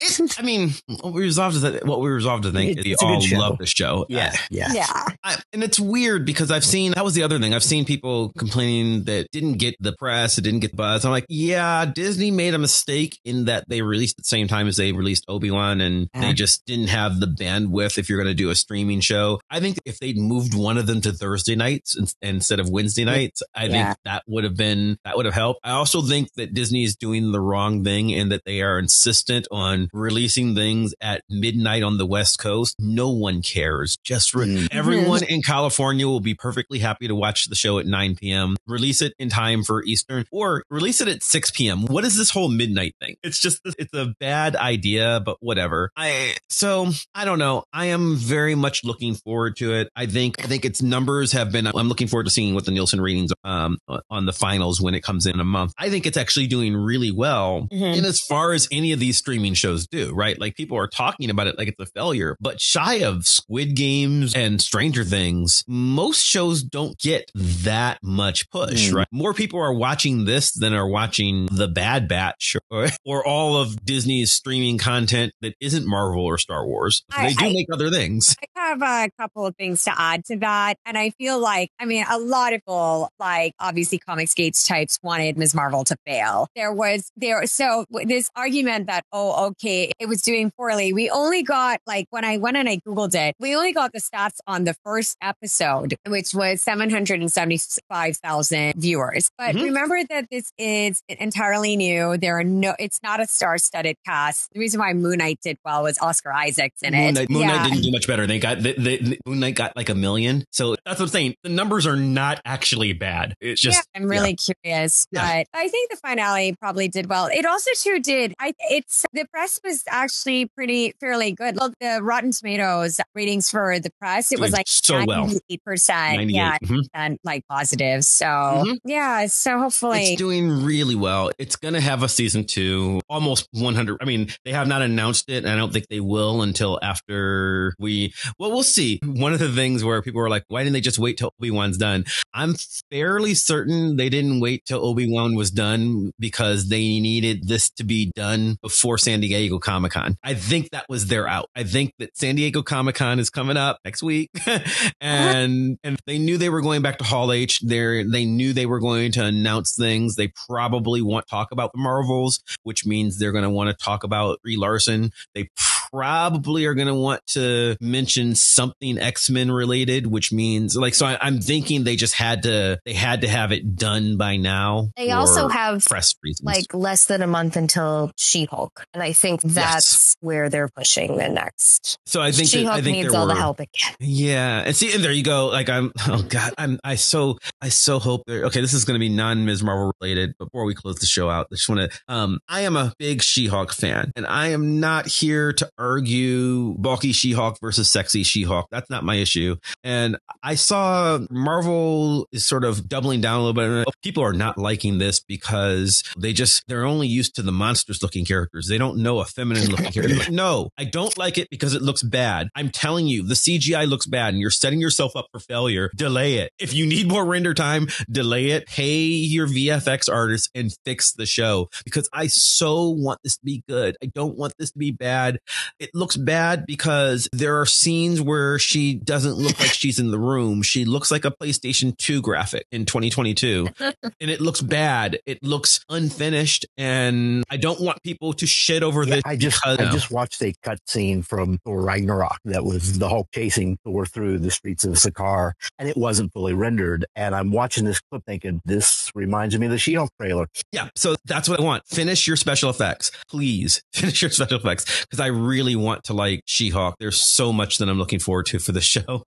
It, 0.00 0.38
I 0.38 0.42
mean, 0.42 0.72
what 1.00 1.12
we 1.12 1.22
resolved 1.22 1.56
is 1.56 1.62
that 1.62 1.84
what 1.84 2.00
we 2.00 2.08
resolved 2.08 2.44
to 2.44 2.52
think 2.52 2.78
is 2.78 2.84
we 2.84 2.92
It's 2.92 3.02
a 3.02 3.06
good 3.06 3.14
all 3.14 3.20
show. 3.20 3.38
love 3.38 3.58
the 3.58 3.66
show. 3.66 4.06
yeah, 4.08 4.32
yeah. 4.50 4.72
Yeah. 4.72 4.86
I, 5.22 5.36
and 5.52 5.62
it's 5.62 5.78
weird 5.80 6.24
because 6.24 6.50
I've 6.50 6.64
seen 6.64 6.92
that 6.92 7.04
was 7.04 7.14
the 7.14 7.22
other 7.22 7.38
thing. 7.38 7.52
I've 7.54 7.64
seen 7.64 7.84
people 7.84 8.32
complaining 8.38 8.93
that 9.04 9.26
didn't 9.32 9.54
get 9.58 9.74
the 9.80 9.92
press, 9.98 10.38
it 10.38 10.42
didn't 10.42 10.60
get 10.60 10.70
the 10.70 10.76
buzz. 10.76 11.04
I'm 11.04 11.10
like, 11.10 11.26
yeah, 11.28 11.84
Disney 11.84 12.30
made 12.30 12.54
a 12.54 12.58
mistake 12.58 13.18
in 13.24 13.46
that 13.46 13.68
they 13.68 13.82
released 13.82 14.18
at 14.18 14.24
the 14.24 14.28
same 14.28 14.46
time 14.48 14.68
as 14.68 14.76
they 14.76 14.92
released 14.92 15.24
Obi 15.28 15.50
Wan, 15.50 15.80
and 15.80 16.08
Yeah. 16.14 16.20
they 16.20 16.32
just 16.32 16.64
didn't 16.66 16.88
have 16.88 17.20
the 17.20 17.26
bandwidth 17.26 17.98
if 17.98 18.08
you're 18.08 18.18
going 18.18 18.28
to 18.28 18.34
do 18.34 18.50
a 18.50 18.54
streaming 18.54 19.00
show. 19.00 19.40
I 19.50 19.60
think 19.60 19.78
if 19.84 19.98
they'd 19.98 20.16
moved 20.16 20.54
one 20.54 20.78
of 20.78 20.86
them 20.86 21.00
to 21.02 21.12
Thursday 21.12 21.56
nights 21.56 21.96
instead 22.22 22.60
of 22.60 22.68
Wednesday 22.68 23.04
nights, 23.04 23.42
I 23.54 23.66
Yeah. 23.66 23.86
think 23.86 23.98
that 24.04 24.22
would 24.26 24.44
have 24.44 24.56
been 24.56 24.96
that 25.04 25.16
would 25.16 25.24
have 25.26 25.34
helped. 25.34 25.60
I 25.64 25.72
also 25.72 26.00
think 26.02 26.28
that 26.36 26.54
Disney 26.54 26.84
is 26.84 26.94
doing 26.96 27.32
the 27.32 27.40
wrong 27.40 27.82
thing 27.82 28.10
in 28.10 28.28
that 28.28 28.42
they 28.46 28.62
are 28.62 28.78
insistent 28.78 29.46
on 29.50 29.88
releasing 29.92 30.54
things 30.54 30.94
at 31.00 31.22
midnight 31.28 31.82
on 31.82 31.98
the 31.98 32.06
West 32.06 32.38
Coast. 32.38 32.74
No 32.78 33.08
one 33.10 33.42
cares. 33.42 33.96
Just 34.04 34.34
re- 34.34 34.44
Mm. 34.46 34.68
everyone 34.70 35.22
in 35.24 35.42
California 35.42 36.06
will 36.06 36.20
be 36.20 36.34
perfectly 36.34 36.78
happy 36.78 37.08
to 37.08 37.14
watch 37.14 37.46
the 37.46 37.54
show 37.54 37.78
at 37.78 37.86
9 37.86 38.14
p.m. 38.16 38.56
Release 38.66 38.83
it 38.92 39.14
in 39.18 39.28
time 39.28 39.62
for 39.64 39.82
Eastern 39.84 40.24
or 40.30 40.62
release 40.70 41.00
it 41.00 41.08
at 41.08 41.22
6 41.22 41.50
p.m. 41.52 41.86
What 41.86 42.04
is 42.04 42.16
this 42.16 42.30
whole 42.30 42.48
midnight 42.48 42.94
thing? 43.00 43.16
It's 43.22 43.38
just, 43.38 43.60
it's 43.64 43.92
a 43.94 44.14
bad 44.20 44.56
idea, 44.56 45.20
but 45.24 45.36
whatever. 45.40 45.90
I, 45.96 46.36
so 46.50 46.88
I 47.14 47.24
don't 47.24 47.38
know. 47.38 47.64
I 47.72 47.86
am 47.86 48.16
very 48.16 48.54
much 48.54 48.84
looking 48.84 49.14
forward 49.14 49.56
to 49.56 49.72
it. 49.74 49.88
I 49.96 50.06
think, 50.06 50.42
I 50.44 50.46
think 50.46 50.64
its 50.64 50.82
numbers 50.82 51.32
have 51.32 51.50
been, 51.52 51.66
I'm 51.66 51.88
looking 51.88 52.06
forward 52.08 52.24
to 52.24 52.30
seeing 52.30 52.54
what 52.54 52.64
the 52.64 52.70
Nielsen 52.70 53.00
ratings, 53.00 53.32
um, 53.44 53.78
on 54.10 54.26
the 54.26 54.32
finals 54.32 54.80
when 54.80 54.94
it 54.94 55.02
comes 55.02 55.26
in 55.26 55.40
a 55.40 55.44
month. 55.44 55.72
I 55.78 55.90
think 55.90 56.06
it's 56.06 56.16
actually 56.16 56.46
doing 56.46 56.74
really 56.76 57.10
well 57.10 57.68
Mhm. 57.72 57.96
in 57.98 58.04
as 58.04 58.20
far 58.28 58.52
as 58.52 58.68
any 58.70 58.92
of 58.92 59.00
these 59.00 59.16
streaming 59.18 59.54
shows 59.54 59.86
do, 59.86 60.12
right? 60.14 60.38
Like 60.40 60.54
people 60.56 60.76
are 60.78 60.86
talking 60.88 61.30
about 61.30 61.46
it 61.46 61.58
like 61.58 61.68
it's 61.68 61.80
a 61.80 61.86
failure, 61.86 62.36
but 62.40 62.60
shy 62.60 62.96
of 63.02 63.26
Squid 63.26 63.74
Games 63.76 64.34
and 64.34 64.60
Stranger 64.60 65.04
Things, 65.04 65.64
most 65.66 66.22
shows 66.24 66.62
don't 66.62 66.98
get 66.98 67.30
that 67.34 67.98
much 68.02 68.48
push, 68.50 68.63
Mm. 68.70 68.94
right? 68.94 69.06
More 69.12 69.34
people 69.34 69.60
are 69.60 69.72
watching 69.72 70.24
this 70.24 70.52
than 70.52 70.72
are 70.74 70.88
watching 70.88 71.46
The 71.50 71.68
Bad 71.68 72.08
Batch 72.08 72.56
or, 72.70 72.88
or 73.04 73.26
all 73.26 73.56
of 73.56 73.84
Disney's 73.84 74.32
streaming 74.32 74.78
content 74.78 75.32
that 75.40 75.54
isn't 75.60 75.86
Marvel 75.86 76.24
or 76.24 76.38
Star 76.38 76.66
Wars. 76.66 77.04
I- 77.12 77.28
they 77.28 77.32
do 77.34 77.44
I- 77.46 77.52
make 77.52 77.66
other 77.72 77.90
things. 77.90 78.36
I 78.56 78.68
have 78.68 78.82
a 78.82 79.10
couple 79.20 79.46
of 79.46 79.54
things 79.56 79.84
to 79.84 79.92
add 80.00 80.24
to 80.26 80.36
that. 80.38 80.76
And 80.86 80.96
I 80.96 81.10
feel 81.10 81.38
like, 81.38 81.68
I 81.78 81.84
mean, 81.84 82.04
a 82.10 82.18
lot 82.18 82.52
of 82.54 82.60
people, 82.60 83.10
like 83.18 83.52
obviously 83.60 83.98
Comics 83.98 84.32
Gates 84.34 84.66
types 84.66 84.98
wanted 85.02 85.36
Ms. 85.36 85.54
Marvel 85.54 85.84
to 85.84 85.96
fail. 86.06 86.46
There 86.56 86.72
was 86.72 87.10
there, 87.16 87.44
so 87.46 87.84
this 88.04 88.30
argument 88.34 88.86
that, 88.86 89.04
oh, 89.12 89.48
okay, 89.48 89.92
it 90.00 90.08
was 90.08 90.22
doing 90.22 90.50
poorly. 90.56 90.92
We 90.92 91.10
only 91.10 91.42
got 91.42 91.80
like 91.86 92.06
when 92.10 92.24
I 92.24 92.38
went 92.38 92.56
and 92.56 92.68
I 92.68 92.78
Googled 92.86 93.14
it, 93.14 93.34
we 93.38 93.54
only 93.54 93.72
got 93.72 93.92
the 93.92 94.00
stats 94.00 94.38
on 94.46 94.64
the 94.64 94.74
first 94.84 95.16
episode, 95.22 95.94
which 96.06 96.32
was 96.34 96.62
775,000 96.62 98.53
viewers. 98.76 99.30
But 99.38 99.54
Mhm. 99.54 99.64
remember 99.64 99.98
that 100.10 100.26
this 100.30 100.52
is 100.58 101.02
entirely 101.08 101.76
new. 101.76 102.16
There 102.16 102.38
are 102.38 102.44
no, 102.44 102.74
it's 102.78 103.00
not 103.02 103.20
a 103.20 103.26
star 103.26 103.58
studded 103.58 103.96
cast. 104.06 104.48
The 104.52 104.60
reason 104.60 104.80
why 104.80 104.92
Moon 104.92 105.18
Knight 105.18 105.38
did 105.42 105.58
well 105.64 105.82
was 105.82 105.98
Oscar 105.98 106.32
Isaac's 106.32 106.82
in 106.82 106.94
it. 106.94 107.04
Moon 107.04 107.14
Knight, 107.14 107.30
Moon 107.30 107.42
Yeah. 107.42 107.48
Knight 107.48 107.68
didn't 107.70 107.82
do 107.84 107.90
much 107.92 108.06
better. 108.06 108.26
They 108.26 108.38
got 108.38 108.62
they, 108.62 108.72
they, 108.74 109.18
Moon 109.26 109.40
Knight 109.40 109.54
got 109.54 109.76
like 109.76 109.88
a 109.88 109.94
million. 109.94 110.44
So 110.52 110.76
that's 110.84 110.98
what 111.00 111.06
I'm 111.06 111.08
saying. 111.12 111.34
The 111.42 111.48
numbers 111.50 111.86
are 111.86 111.96
not 111.96 112.40
actually 112.44 112.92
bad. 112.92 113.34
It's 113.40 113.60
just 113.60 113.76
yeah, 113.94 114.00
I'm 114.02 114.08
really 114.08 114.36
curious, 114.36 115.06
Yeah. 115.12 115.42
but 115.42 115.46
I 115.58 115.68
think 115.68 115.90
the 115.90 115.96
finale 115.96 116.54
probably 116.60 116.88
did 116.88 117.08
well. 117.08 117.26
It 117.32 117.44
also 117.46 117.70
too 117.76 118.00
did. 118.00 118.34
I 118.40 118.52
it's 118.70 119.04
the 119.12 119.24
press 119.32 119.58
was 119.64 119.82
actually 119.88 120.46
pretty 120.56 120.94
fairly 121.00 121.32
good. 121.32 121.56
Look, 121.56 121.74
the 121.80 122.00
Rotten 122.02 122.32
Tomatoes 122.32 123.00
ratings 123.14 123.50
for 123.50 123.78
the 123.78 123.90
press, 124.00 124.32
it 124.32 124.40
was 124.40 124.52
like 124.52 124.66
so 124.68 125.04
well. 125.04 125.28
eight 125.50 125.62
percent, 125.64 126.16
98. 126.18 126.34
yeah, 126.34 126.58
Mhm. 126.62 126.82
and 126.94 127.18
like 127.24 127.42
positive. 127.48 128.04
So 128.04 128.26
Mhm. 128.52 128.78
yeah, 128.84 129.26
so 129.26 129.58
hopefully, 129.58 130.12
It's 130.12 130.18
doing 130.18 130.64
really 130.64 130.94
well. 130.94 131.30
It's 131.38 131.56
going 131.56 131.74
to 131.74 131.80
have 131.80 132.02
a 132.02 132.08
season 132.08 132.44
two, 132.44 133.00
almost 133.08 133.48
100. 133.52 133.98
I 134.00 134.04
mean, 134.04 134.28
they 134.44 134.52
have 134.52 134.68
not 134.68 134.82
announced 134.82 135.28
it, 135.30 135.44
and 135.44 135.48
I 135.48 135.56
don't 135.56 135.72
think 135.72 135.88
they 135.88 136.00
will 136.00 136.42
until 136.42 136.78
after 136.82 137.74
we. 137.78 138.12
Well, 138.38 138.50
we'll 138.50 138.62
see. 138.62 139.00
One 139.02 139.32
of 139.32 139.38
the 139.38 139.50
things 139.52 139.84
where 139.84 140.00
people 140.02 140.20
were 140.20 140.28
like, 140.30 140.44
"Why 140.48 140.62
didn't 140.62 140.74
they 140.74 140.80
just 140.80 140.98
wait 140.98 141.16
till 141.18 141.32
Obi 141.40 141.50
Wan's 141.50 141.78
done?" 141.78 142.04
I'm 142.32 142.54
fairly 142.90 143.34
certain 143.34 143.96
they 143.96 144.08
didn't 144.08 144.40
wait 144.40 144.64
till 144.66 144.84
Obi 144.84 145.10
Wan 145.10 145.34
was 145.34 145.50
done 145.50 146.10
because 146.18 146.68
they 146.68 147.00
needed 147.00 147.48
this 147.48 147.70
to 147.70 147.84
be 147.84 148.12
done 148.14 148.56
before 148.62 148.98
San 148.98 149.20
Diego 149.20 149.58
Comic 149.58 149.92
Con. 149.92 150.16
I 150.22 150.34
think 150.34 150.70
that 150.70 150.86
was 150.88 151.06
their 151.06 151.26
out. 151.28 151.48
I 151.56 151.64
think 151.64 151.92
that 151.98 152.16
San 152.16 152.36
Diego 152.36 152.62
Comic 152.62 152.96
Con 152.96 153.18
is 153.18 153.30
coming 153.30 153.56
up 153.56 153.78
next 153.84 154.02
week, 154.02 154.30
and 155.00 155.78
and 155.82 155.98
they 156.06 156.18
knew 156.18 156.38
they 156.38 156.48
were 156.50 156.60
going 156.62 156.82
back 156.82 156.98
to 156.98 157.04
Hall 157.04 157.32
H. 157.32 157.60
There, 157.60 158.04
they 158.04 158.24
knew 158.36 158.52
they 158.52 158.66
were 158.66 158.80
going 158.80 159.12
to 159.12 159.24
announce 159.24 159.74
things. 159.74 160.16
They 160.16 160.32
probably 160.48 161.02
want 161.02 161.26
to 161.26 161.30
talk 161.30 161.52
about 161.52 161.72
the 161.72 161.78
Marvels, 161.78 162.42
which 162.62 162.84
means 162.86 163.18
they're 163.18 163.32
going 163.32 163.44
to 163.44 163.50
want 163.50 163.70
to 163.70 163.84
talk 163.84 164.04
about 164.04 164.42
Brie 164.42 164.56
Larson. 164.56 165.12
They 165.34 165.48
probably 165.94 166.66
are 166.66 166.74
going 166.74 166.88
to 166.88 166.94
want 166.94 167.24
to 167.28 167.76
mention 167.80 168.34
something 168.34 168.98
X 168.98 169.30
Men 169.30 169.50
related, 169.50 170.06
which 170.06 170.32
means 170.32 170.76
like 170.76 170.94
so. 170.94 171.06
I, 171.06 171.26
am 171.26 171.40
thinking 171.40 171.84
they 171.84 171.96
just 171.96 172.14
had 172.14 172.42
to 172.42 172.80
they 172.84 172.92
had 172.92 173.20
to 173.20 173.28
have 173.28 173.52
it 173.52 173.76
done 173.76 174.16
by 174.16 174.36
now. 174.36 174.90
They 174.96 175.10
also 175.12 175.48
have 175.48 175.84
press 175.84 176.14
reasons, 176.22 176.44
like 176.44 176.74
less 176.74 177.06
than 177.06 177.22
a 177.22 177.26
month 177.26 177.56
until 177.56 178.12
She 178.16 178.46
Hulk, 178.46 178.86
and 178.92 179.02
I 179.02 179.12
think 179.12 179.42
that's 179.42 179.92
yes. 179.92 180.16
where 180.20 180.48
they're 180.48 180.68
pushing 180.68 181.16
the 181.16 181.28
next. 181.28 181.98
So 182.06 182.20
I 182.20 182.32
think 182.32 182.48
She 182.48 182.64
Hulk 182.64 182.84
needs 182.84 183.14
all 183.14 183.28
were, 183.28 183.34
the 183.34 183.40
help 183.40 183.60
it 183.60 183.70
can. 183.72 183.94
Yeah, 184.00 184.64
and 184.66 184.74
see, 184.74 184.92
and 184.92 185.04
there 185.04 185.12
you 185.12 185.22
go. 185.24 185.46
Like 185.46 185.68
I'm, 185.68 185.92
oh 186.08 186.24
god, 186.28 186.54
I'm, 186.58 186.80
I 186.82 186.96
so, 186.96 187.38
I 187.60 187.68
so 187.68 187.98
hope. 187.98 188.24
Okay, 188.28 188.60
this 188.60 188.74
is 188.74 188.84
going 188.84 188.96
to 188.96 189.00
be 189.00 189.08
non 189.08 189.44
Ms. 189.44 189.62
Marvel 189.62 189.92
related. 190.00 190.36
Before 190.38 190.64
we 190.64 190.74
close 190.74 190.96
the 190.96 191.06
show 191.06 191.30
out, 191.30 191.46
I 191.52 191.54
just 191.54 191.68
want 191.68 191.90
to. 191.90 191.98
Um, 192.08 192.40
I 192.48 192.62
am 192.62 192.76
a 192.76 192.92
big 192.98 193.22
She 193.22 193.46
Hulk 193.46 193.72
fan, 193.72 194.12
and 194.16 194.26
I 194.26 194.48
am 194.48 194.80
not 194.80 195.06
here 195.06 195.52
to 195.52 195.70
argue 195.84 196.74
bulky 196.78 197.12
She 197.12 197.32
Hulk 197.32 197.58
versus 197.60 197.90
sexy 197.90 198.22
She 198.22 198.42
Hulk. 198.42 198.66
That's 198.70 198.88
not 198.88 199.04
my 199.04 199.16
issue. 199.16 199.56
And 199.82 200.16
I 200.42 200.54
saw 200.54 201.20
Marvel 201.30 202.26
is 202.32 202.46
sort 202.46 202.64
of 202.64 202.88
doubling 202.88 203.20
down 203.20 203.40
a 203.40 203.44
little 203.44 203.84
bit. 203.84 203.94
People 204.02 204.22
are 204.22 204.32
not 204.32 204.56
liking 204.56 204.98
this 204.98 205.20
because 205.20 206.02
they 206.18 206.32
just 206.32 206.64
they're 206.68 206.86
only 206.86 207.06
used 207.06 207.34
to 207.36 207.42
the 207.42 207.52
monstrous 207.52 208.02
looking 208.02 208.24
characters. 208.24 208.68
They 208.68 208.78
don't 208.78 208.98
know 208.98 209.20
a 209.20 209.24
feminine 209.24 209.68
looking 209.68 209.92
character. 209.92 210.30
no, 210.30 210.70
I 210.78 210.84
don't 210.84 211.16
like 211.18 211.38
it 211.38 211.48
because 211.50 211.74
it 211.74 211.82
looks 211.82 212.02
bad. 212.02 212.48
I'm 212.54 212.70
telling 212.70 213.06
you, 213.06 213.22
the 213.22 213.34
CGI 213.34 213.86
looks 213.88 214.06
bad, 214.06 214.34
and 214.34 214.40
you're 214.40 214.50
setting 214.50 214.80
yourself 214.80 215.16
up 215.16 215.26
for 215.32 215.40
failure. 215.40 215.90
Delay 215.94 216.34
it. 216.34 216.52
If 216.58 216.72
you 216.72 216.86
need 216.86 217.08
more 217.08 217.24
render 217.24 217.54
time, 217.54 217.88
delay 218.10 218.50
it. 218.50 218.66
Pay 218.66 219.02
your 219.04 219.46
VFX 219.46 220.12
artists 220.12 220.48
and 220.54 220.74
fix 220.84 221.12
the 221.12 221.26
show 221.26 221.68
because 221.84 222.08
I 222.12 222.28
so 222.28 222.88
want 222.88 223.20
this 223.22 223.36
to 223.36 223.44
be 223.44 223.62
good. 223.68 223.96
I 224.02 224.06
don't 224.06 224.36
want 224.36 224.54
this 224.58 224.72
to 224.72 224.78
be 224.78 224.90
bad. 224.90 225.40
It 225.78 225.90
looks 225.94 226.16
bad 226.16 226.66
because 226.66 227.28
there 227.32 227.60
are 227.60 227.66
scenes 227.66 228.20
where 228.20 228.58
she 228.58 228.94
doesn't 228.94 229.34
look 229.34 229.58
like 229.58 229.72
she's 229.72 229.98
in 229.98 230.10
the 230.10 230.18
room. 230.18 230.62
She 230.62 230.84
looks 230.84 231.10
like 231.10 231.24
a 231.24 231.30
PlayStation 231.30 231.96
2 231.96 232.22
graphic 232.22 232.66
in 232.70 232.84
2022 232.84 233.68
and 233.80 233.94
it 234.20 234.40
looks 234.40 234.60
bad. 234.60 235.18
It 235.26 235.42
looks 235.42 235.80
unfinished 235.88 236.66
and 236.76 237.44
I 237.50 237.56
don't 237.56 237.80
want 237.80 238.02
people 238.02 238.32
to 238.34 238.46
shit 238.46 238.82
over 238.82 239.04
yeah, 239.04 239.16
this. 239.16 239.22
I 239.24 239.36
just, 239.36 239.60
because, 239.62 239.78
I 239.78 239.90
just 239.90 240.10
watched 240.10 240.42
a 240.42 240.52
cutscene 240.64 241.24
from 241.24 241.58
Thor 241.64 241.82
Ragnarok 241.82 242.38
that 242.44 242.64
was 242.64 242.98
the 242.98 243.08
Hulk 243.08 243.28
chasing 243.34 243.78
Thor 243.84 244.06
through 244.06 244.38
the 244.38 244.50
streets 244.50 244.84
of 244.84 244.94
Sakaar 244.94 245.52
and 245.78 245.88
it 245.88 245.96
wasn't 245.96 246.32
fully 246.32 246.54
rendered. 246.54 247.06
And 247.16 247.34
I'm 247.34 247.50
watching 247.50 247.84
this 247.84 248.00
clip 248.00 248.22
thinking 248.26 248.60
this 248.64 249.10
reminds 249.14 249.58
me 249.58 249.66
of 249.66 249.72
the 249.72 249.78
She-Hulk 249.78 250.10
trailer. 250.20 250.46
Yeah. 250.72 250.88
So 250.94 251.16
that's 251.24 251.48
what 251.48 251.60
I 251.60 251.62
want. 251.62 251.86
Finish 251.86 252.26
your 252.26 252.36
special 252.36 252.70
effects. 252.70 253.10
Please 253.28 253.82
finish 253.92 254.22
your 254.22 254.30
special 254.30 254.58
effects 254.58 255.04
because 255.04 255.20
I 255.20 255.26
really 255.26 255.63
want 255.74 256.04
to 256.04 256.14
like 256.14 256.42
She-Hulk. 256.46 256.96
There's 256.98 257.20
so 257.20 257.52
much 257.52 257.78
that 257.78 257.88
I'm 257.88 257.98
looking 257.98 258.18
forward 258.18 258.46
to 258.46 258.58
for 258.58 258.72
the 258.72 258.80
show. 258.82 259.24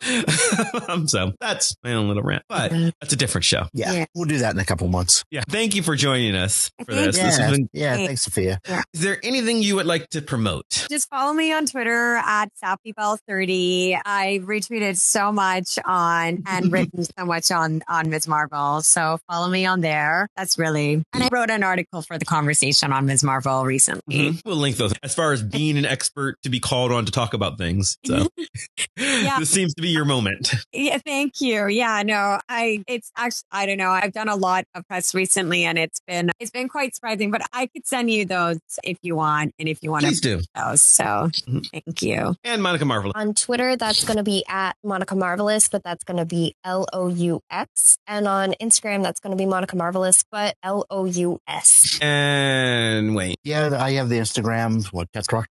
Um, 0.88 1.07
so 1.07 1.33
that's 1.39 1.75
my 1.83 1.93
own 1.93 2.07
little 2.07 2.23
rant, 2.23 2.43
but 2.47 2.71
that's 3.01 3.13
a 3.13 3.15
different 3.15 3.45
show. 3.45 3.67
Yeah, 3.73 3.93
yeah. 3.93 4.05
We'll 4.15 4.25
do 4.25 4.39
that 4.39 4.53
in 4.53 4.59
a 4.59 4.65
couple 4.65 4.88
months. 4.88 5.23
Yeah. 5.31 5.43
Thank 5.49 5.75
you 5.75 5.83
for 5.83 5.95
joining 5.95 6.35
us 6.35 6.71
for 6.85 6.93
this. 6.93 7.17
Yeah, 7.17 7.23
this 7.25 7.51
been, 7.51 7.69
yeah 7.73 7.95
thanks, 7.95 8.21
Sophia. 8.21 8.59
Yeah. 8.67 8.83
Is 8.93 9.01
there 9.01 9.19
anything 9.23 9.61
you 9.61 9.75
would 9.75 9.85
like 9.85 10.09
to 10.09 10.21
promote? 10.21 10.88
Just 10.89 11.09
follow 11.09 11.33
me 11.33 11.51
on 11.53 11.65
Twitter 11.65 12.15
at 12.15 12.49
SappyBell30. 12.63 13.99
I 14.05 14.41
retweeted 14.43 14.97
so 14.97 15.31
much 15.31 15.77
on 15.85 16.43
and 16.45 16.71
written 16.71 17.03
so 17.03 17.25
much 17.25 17.51
on 17.51 17.81
on 17.88 18.09
Ms. 18.09 18.27
Marvel. 18.27 18.81
So 18.81 19.19
follow 19.29 19.49
me 19.49 19.65
on 19.65 19.81
there. 19.81 20.27
That's 20.35 20.57
really 20.57 21.03
and 21.13 21.23
I 21.23 21.29
wrote 21.31 21.49
an 21.49 21.63
article 21.63 22.01
for 22.01 22.17
the 22.17 22.25
conversation 22.25 22.91
on 22.93 23.05
Ms. 23.05 23.23
Marvel 23.23 23.63
recently. 23.65 24.17
Mm-hmm. 24.17 24.49
We'll 24.49 24.57
link 24.57 24.77
those 24.77 24.93
as 25.03 25.15
far 25.15 25.33
as 25.33 25.43
being 25.43 25.77
an 25.77 25.85
expert 25.85 26.16
to 26.18 26.49
be 26.49 26.59
called 26.59 26.91
on 26.91 27.05
to 27.05 27.11
talk 27.11 27.34
about 27.34 27.57
things. 27.57 27.97
So 28.05 28.28
yeah. 28.97 29.39
this 29.39 29.49
seems 29.49 29.74
to 29.76 29.82
be 29.82 29.89
your 29.89 30.05
moment. 30.05 30.53
Yeah, 30.72 30.97
thank 30.97 31.41
you. 31.41 31.68
Yeah, 31.68 32.03
no, 32.03 32.39
I 32.49 32.84
it's 32.88 33.11
actually 33.15 33.47
I 33.51 33.65
don't 33.65 33.78
know. 33.78 33.91
I've 33.91 34.13
done 34.13 34.30
a 34.30 34.36
lot 34.36 34.65
of 34.76 34.88
press 34.88 35.13
recently 35.13 35.63
and 35.63 35.78
it's 35.78 36.01
been 36.07 36.32
it's 36.39 36.51
been 36.51 36.70
quite 36.70 36.95
surprising, 36.95 37.32
but 37.32 37.41
I 37.53 37.68
could 37.68 37.86
send 37.86 38.09
you 38.09 38.26
those 38.26 38.59
if 38.84 38.97
you 39.01 39.15
want 39.15 39.53
and 39.59 39.68
if 39.68 39.80
you 39.82 39.91
want 39.91 40.05
Please 40.05 40.22
to 40.22 40.38
do 40.38 40.43
those. 40.55 40.82
So 40.82 41.03
mm-hmm. 41.03 41.59
thank 41.72 42.01
you. 42.01 42.36
And 42.43 42.61
Monica 42.61 42.86
Marvelous. 42.86 43.13
On 43.15 43.34
Twitter, 43.34 43.76
that's 43.76 44.03
gonna 44.03 44.24
be 44.24 44.43
at 44.47 44.76
Monica 44.84 45.15
Marvelous, 45.15 45.70
but 45.70 45.84
that's 45.84 46.03
gonna 46.03 46.26
be 46.26 46.55
L 46.63 46.86
O 46.93 47.07
U 47.07 47.41
X. 47.49 47.97
And 48.07 48.28
on 48.28 48.53
Instagram, 48.61 49.03
that's 49.03 49.20
gonna 49.20 49.36
be 49.36 49.45
Monica 49.45 49.76
Marvelous, 49.76 50.24
but 50.32 50.55
L 50.63 50.86
O 50.89 51.05
U 51.05 51.39
S. 51.47 51.99
And 52.01 53.15
wait. 53.15 53.38
Yeah, 53.43 53.78
I 53.80 53.93
have 53.93 54.09
the 54.09 54.18
Instagram, 54.18 54.86
what, 54.93 55.11
Tech 55.13 55.32
Rock 55.32 55.47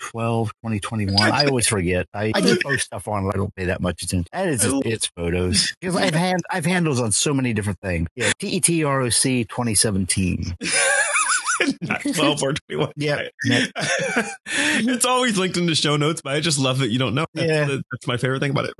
2012, 0.00 0.48
2021. 0.48 1.32
I 1.32 1.44
always 1.46 1.66
forget. 1.66 2.06
I, 2.14 2.32
I 2.34 2.40
just 2.40 2.62
post 2.62 2.86
stuff 2.86 3.08
on, 3.08 3.28
I 3.28 3.36
don't 3.36 3.54
pay 3.54 3.66
that 3.66 3.80
much 3.80 4.02
attention. 4.02 4.26
That 4.32 4.48
is 4.48 4.62
just, 4.62 4.74
oh. 4.74 4.82
it's 4.84 5.06
photos. 5.06 5.74
Because 5.80 5.96
I've, 5.96 6.14
hand, 6.14 6.42
I've 6.50 6.66
handles 6.66 7.00
on 7.00 7.12
so 7.12 7.34
many 7.34 7.52
different 7.52 7.80
things. 7.80 8.08
Yeah, 8.14 8.32
TETROC 8.38 9.48
2017. 9.48 10.56
not 11.82 12.02
12 12.02 12.42
or 12.42 12.52
21. 12.52 12.92
Yeah. 12.96 13.22
it's 13.46 15.04
always 15.04 15.38
linked 15.38 15.56
in 15.56 15.66
the 15.66 15.74
show 15.74 15.96
notes, 15.96 16.20
but 16.22 16.34
I 16.34 16.40
just 16.40 16.58
love 16.58 16.78
that 16.78 16.88
you 16.88 16.98
don't 16.98 17.14
know. 17.14 17.26
That's, 17.34 17.48
yeah. 17.48 17.66
that's 17.66 18.06
my 18.06 18.16
favorite 18.16 18.40
thing 18.40 18.50
about 18.52 18.68
it. 18.68 18.74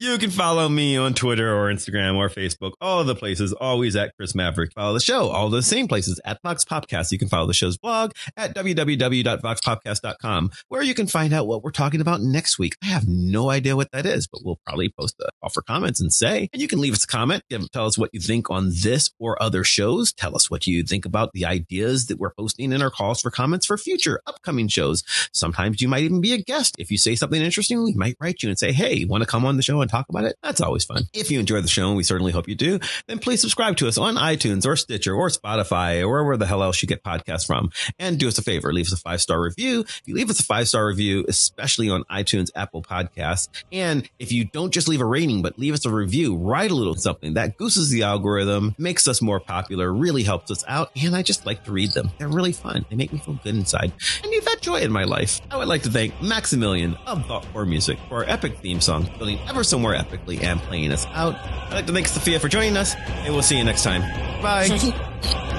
you 0.00 0.18
can 0.18 0.30
follow 0.30 0.68
me 0.68 0.96
on 0.96 1.14
Twitter 1.14 1.54
or 1.54 1.72
Instagram 1.72 2.16
or 2.16 2.28
Facebook, 2.28 2.72
all 2.80 3.00
of 3.00 3.06
the 3.06 3.14
places, 3.14 3.52
always 3.52 3.96
at 3.96 4.14
Chris 4.16 4.34
Maverick. 4.34 4.72
Follow 4.74 4.94
the 4.94 5.00
show, 5.00 5.28
all 5.28 5.50
the 5.50 5.62
same 5.62 5.88
places 5.88 6.20
at 6.24 6.38
Vox 6.42 6.64
Popcast. 6.64 7.12
You 7.12 7.18
can 7.18 7.28
follow 7.28 7.46
the 7.46 7.54
show's 7.54 7.78
blog 7.78 8.12
at 8.36 8.54
www.voxpopcast.com, 8.54 10.50
where 10.68 10.82
you 10.82 10.94
can 10.94 11.06
find 11.06 11.32
out 11.32 11.46
what 11.46 11.62
we're 11.62 11.70
talking 11.70 12.00
about 12.00 12.20
next 12.20 12.58
week. 12.58 12.76
I 12.82 12.86
have 12.86 13.06
no 13.06 13.50
idea 13.50 13.76
what 13.76 13.90
that 13.92 14.06
is, 14.06 14.26
but 14.26 14.42
we'll 14.44 14.58
probably 14.66 14.92
post 14.98 15.16
a 15.20 15.28
offer 15.42 15.62
comments 15.62 16.00
and 16.00 16.12
say, 16.12 16.48
and 16.52 16.60
you 16.60 16.68
can 16.68 16.80
leave 16.80 16.92
us 16.92 17.04
a 17.04 17.06
comment, 17.06 17.42
tell 17.72 17.86
us 17.86 17.98
what 17.98 18.10
you 18.12 18.20
think 18.20 18.50
on 18.50 18.70
this 18.82 19.10
or 19.18 19.40
other 19.42 19.64
shows. 19.64 19.95
Tell 20.04 20.36
us 20.36 20.50
what 20.50 20.66
you 20.66 20.82
think 20.82 21.04
about 21.04 21.32
the 21.32 21.46
ideas 21.46 22.06
that 22.06 22.18
we're 22.18 22.32
posting 22.32 22.72
in 22.72 22.82
our 22.82 22.90
calls 22.90 23.20
for 23.20 23.30
comments 23.30 23.66
for 23.66 23.78
future 23.78 24.20
upcoming 24.26 24.68
shows. 24.68 25.02
Sometimes 25.32 25.80
you 25.80 25.88
might 25.88 26.02
even 26.02 26.20
be 26.20 26.32
a 26.32 26.38
guest. 26.38 26.74
If 26.78 26.90
you 26.90 26.98
say 26.98 27.14
something 27.14 27.40
interesting, 27.40 27.82
we 27.82 27.94
might 27.94 28.16
write 28.20 28.42
you 28.42 28.48
and 28.48 28.58
say, 28.58 28.72
Hey, 28.72 29.04
want 29.04 29.22
to 29.22 29.26
come 29.26 29.44
on 29.44 29.56
the 29.56 29.62
show 29.62 29.80
and 29.80 29.90
talk 29.90 30.06
about 30.08 30.24
it? 30.24 30.36
That's 30.42 30.60
always 30.60 30.84
fun. 30.84 31.04
If 31.12 31.30
you 31.30 31.40
enjoy 31.40 31.60
the 31.60 31.68
show, 31.68 31.88
and 31.88 31.96
we 31.96 32.02
certainly 32.02 32.32
hope 32.32 32.48
you 32.48 32.54
do, 32.54 32.78
then 33.06 33.18
please 33.18 33.40
subscribe 33.40 33.76
to 33.78 33.88
us 33.88 33.98
on 33.98 34.16
iTunes 34.16 34.66
or 34.66 34.76
Stitcher 34.76 35.14
or 35.14 35.28
Spotify 35.28 36.02
or 36.02 36.08
wherever 36.08 36.36
the 36.36 36.46
hell 36.46 36.62
else 36.62 36.82
you 36.82 36.88
get 36.88 37.02
podcasts 37.02 37.46
from. 37.46 37.70
And 37.98 38.18
do 38.18 38.28
us 38.28 38.38
a 38.38 38.42
favor, 38.42 38.72
leave 38.72 38.86
us 38.86 38.92
a 38.92 38.96
five 38.96 39.20
star 39.20 39.40
review. 39.40 39.80
If 39.80 40.02
you 40.06 40.14
leave 40.14 40.30
us 40.30 40.40
a 40.40 40.44
five 40.44 40.68
star 40.68 40.86
review, 40.86 41.24
especially 41.28 41.90
on 41.90 42.04
iTunes, 42.04 42.50
Apple 42.54 42.82
Podcasts, 42.82 43.48
and 43.72 44.08
if 44.18 44.32
you 44.32 44.44
don't 44.44 44.72
just 44.72 44.88
leave 44.88 45.00
a 45.00 45.04
rating, 45.04 45.42
but 45.42 45.58
leave 45.58 45.74
us 45.74 45.84
a 45.84 45.90
review, 45.90 46.36
write 46.36 46.70
a 46.70 46.74
little 46.74 46.94
something 46.94 47.34
that 47.34 47.56
gooses 47.56 47.90
the 47.90 48.02
algorithm, 48.02 48.74
makes 48.78 49.08
us 49.08 49.22
more 49.22 49.40
popular, 49.40 49.85
really 49.92 50.22
helps 50.22 50.50
us 50.50 50.64
out. 50.68 50.90
And 51.02 51.14
I 51.14 51.22
just 51.22 51.46
like 51.46 51.64
to 51.64 51.72
read 51.72 51.92
them. 51.92 52.10
They're 52.18 52.28
really 52.28 52.52
fun. 52.52 52.84
They 52.90 52.96
make 52.96 53.12
me 53.12 53.18
feel 53.18 53.38
good 53.42 53.54
inside. 53.54 53.92
And 54.22 54.32
you've 54.32 54.46
had 54.46 54.60
joy 54.60 54.80
in 54.80 54.92
my 54.92 55.04
life. 55.04 55.40
I 55.50 55.56
would 55.56 55.68
like 55.68 55.82
to 55.82 55.90
thank 55.90 56.20
Maximilian 56.22 56.94
of 57.06 57.26
Thought 57.26 57.46
Core 57.52 57.66
Music 57.66 57.98
for 58.08 58.16
our 58.16 58.30
epic 58.30 58.58
theme 58.58 58.80
song, 58.80 59.08
building 59.18 59.38
ever 59.48 59.64
so 59.64 59.78
more 59.78 59.94
epically 59.94 60.42
and 60.42 60.60
playing 60.60 60.92
us 60.92 61.06
out. 61.12 61.34
I'd 61.36 61.72
like 61.74 61.86
to 61.86 61.92
thank 61.92 62.08
Sophia 62.08 62.40
for 62.40 62.48
joining 62.48 62.76
us, 62.76 62.94
and 62.96 63.32
we'll 63.32 63.42
see 63.42 63.58
you 63.58 63.64
next 63.64 63.82
time. 63.82 64.02
Bye. 64.42 64.68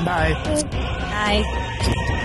Bye. 0.05 0.33
Bye. 0.71 2.23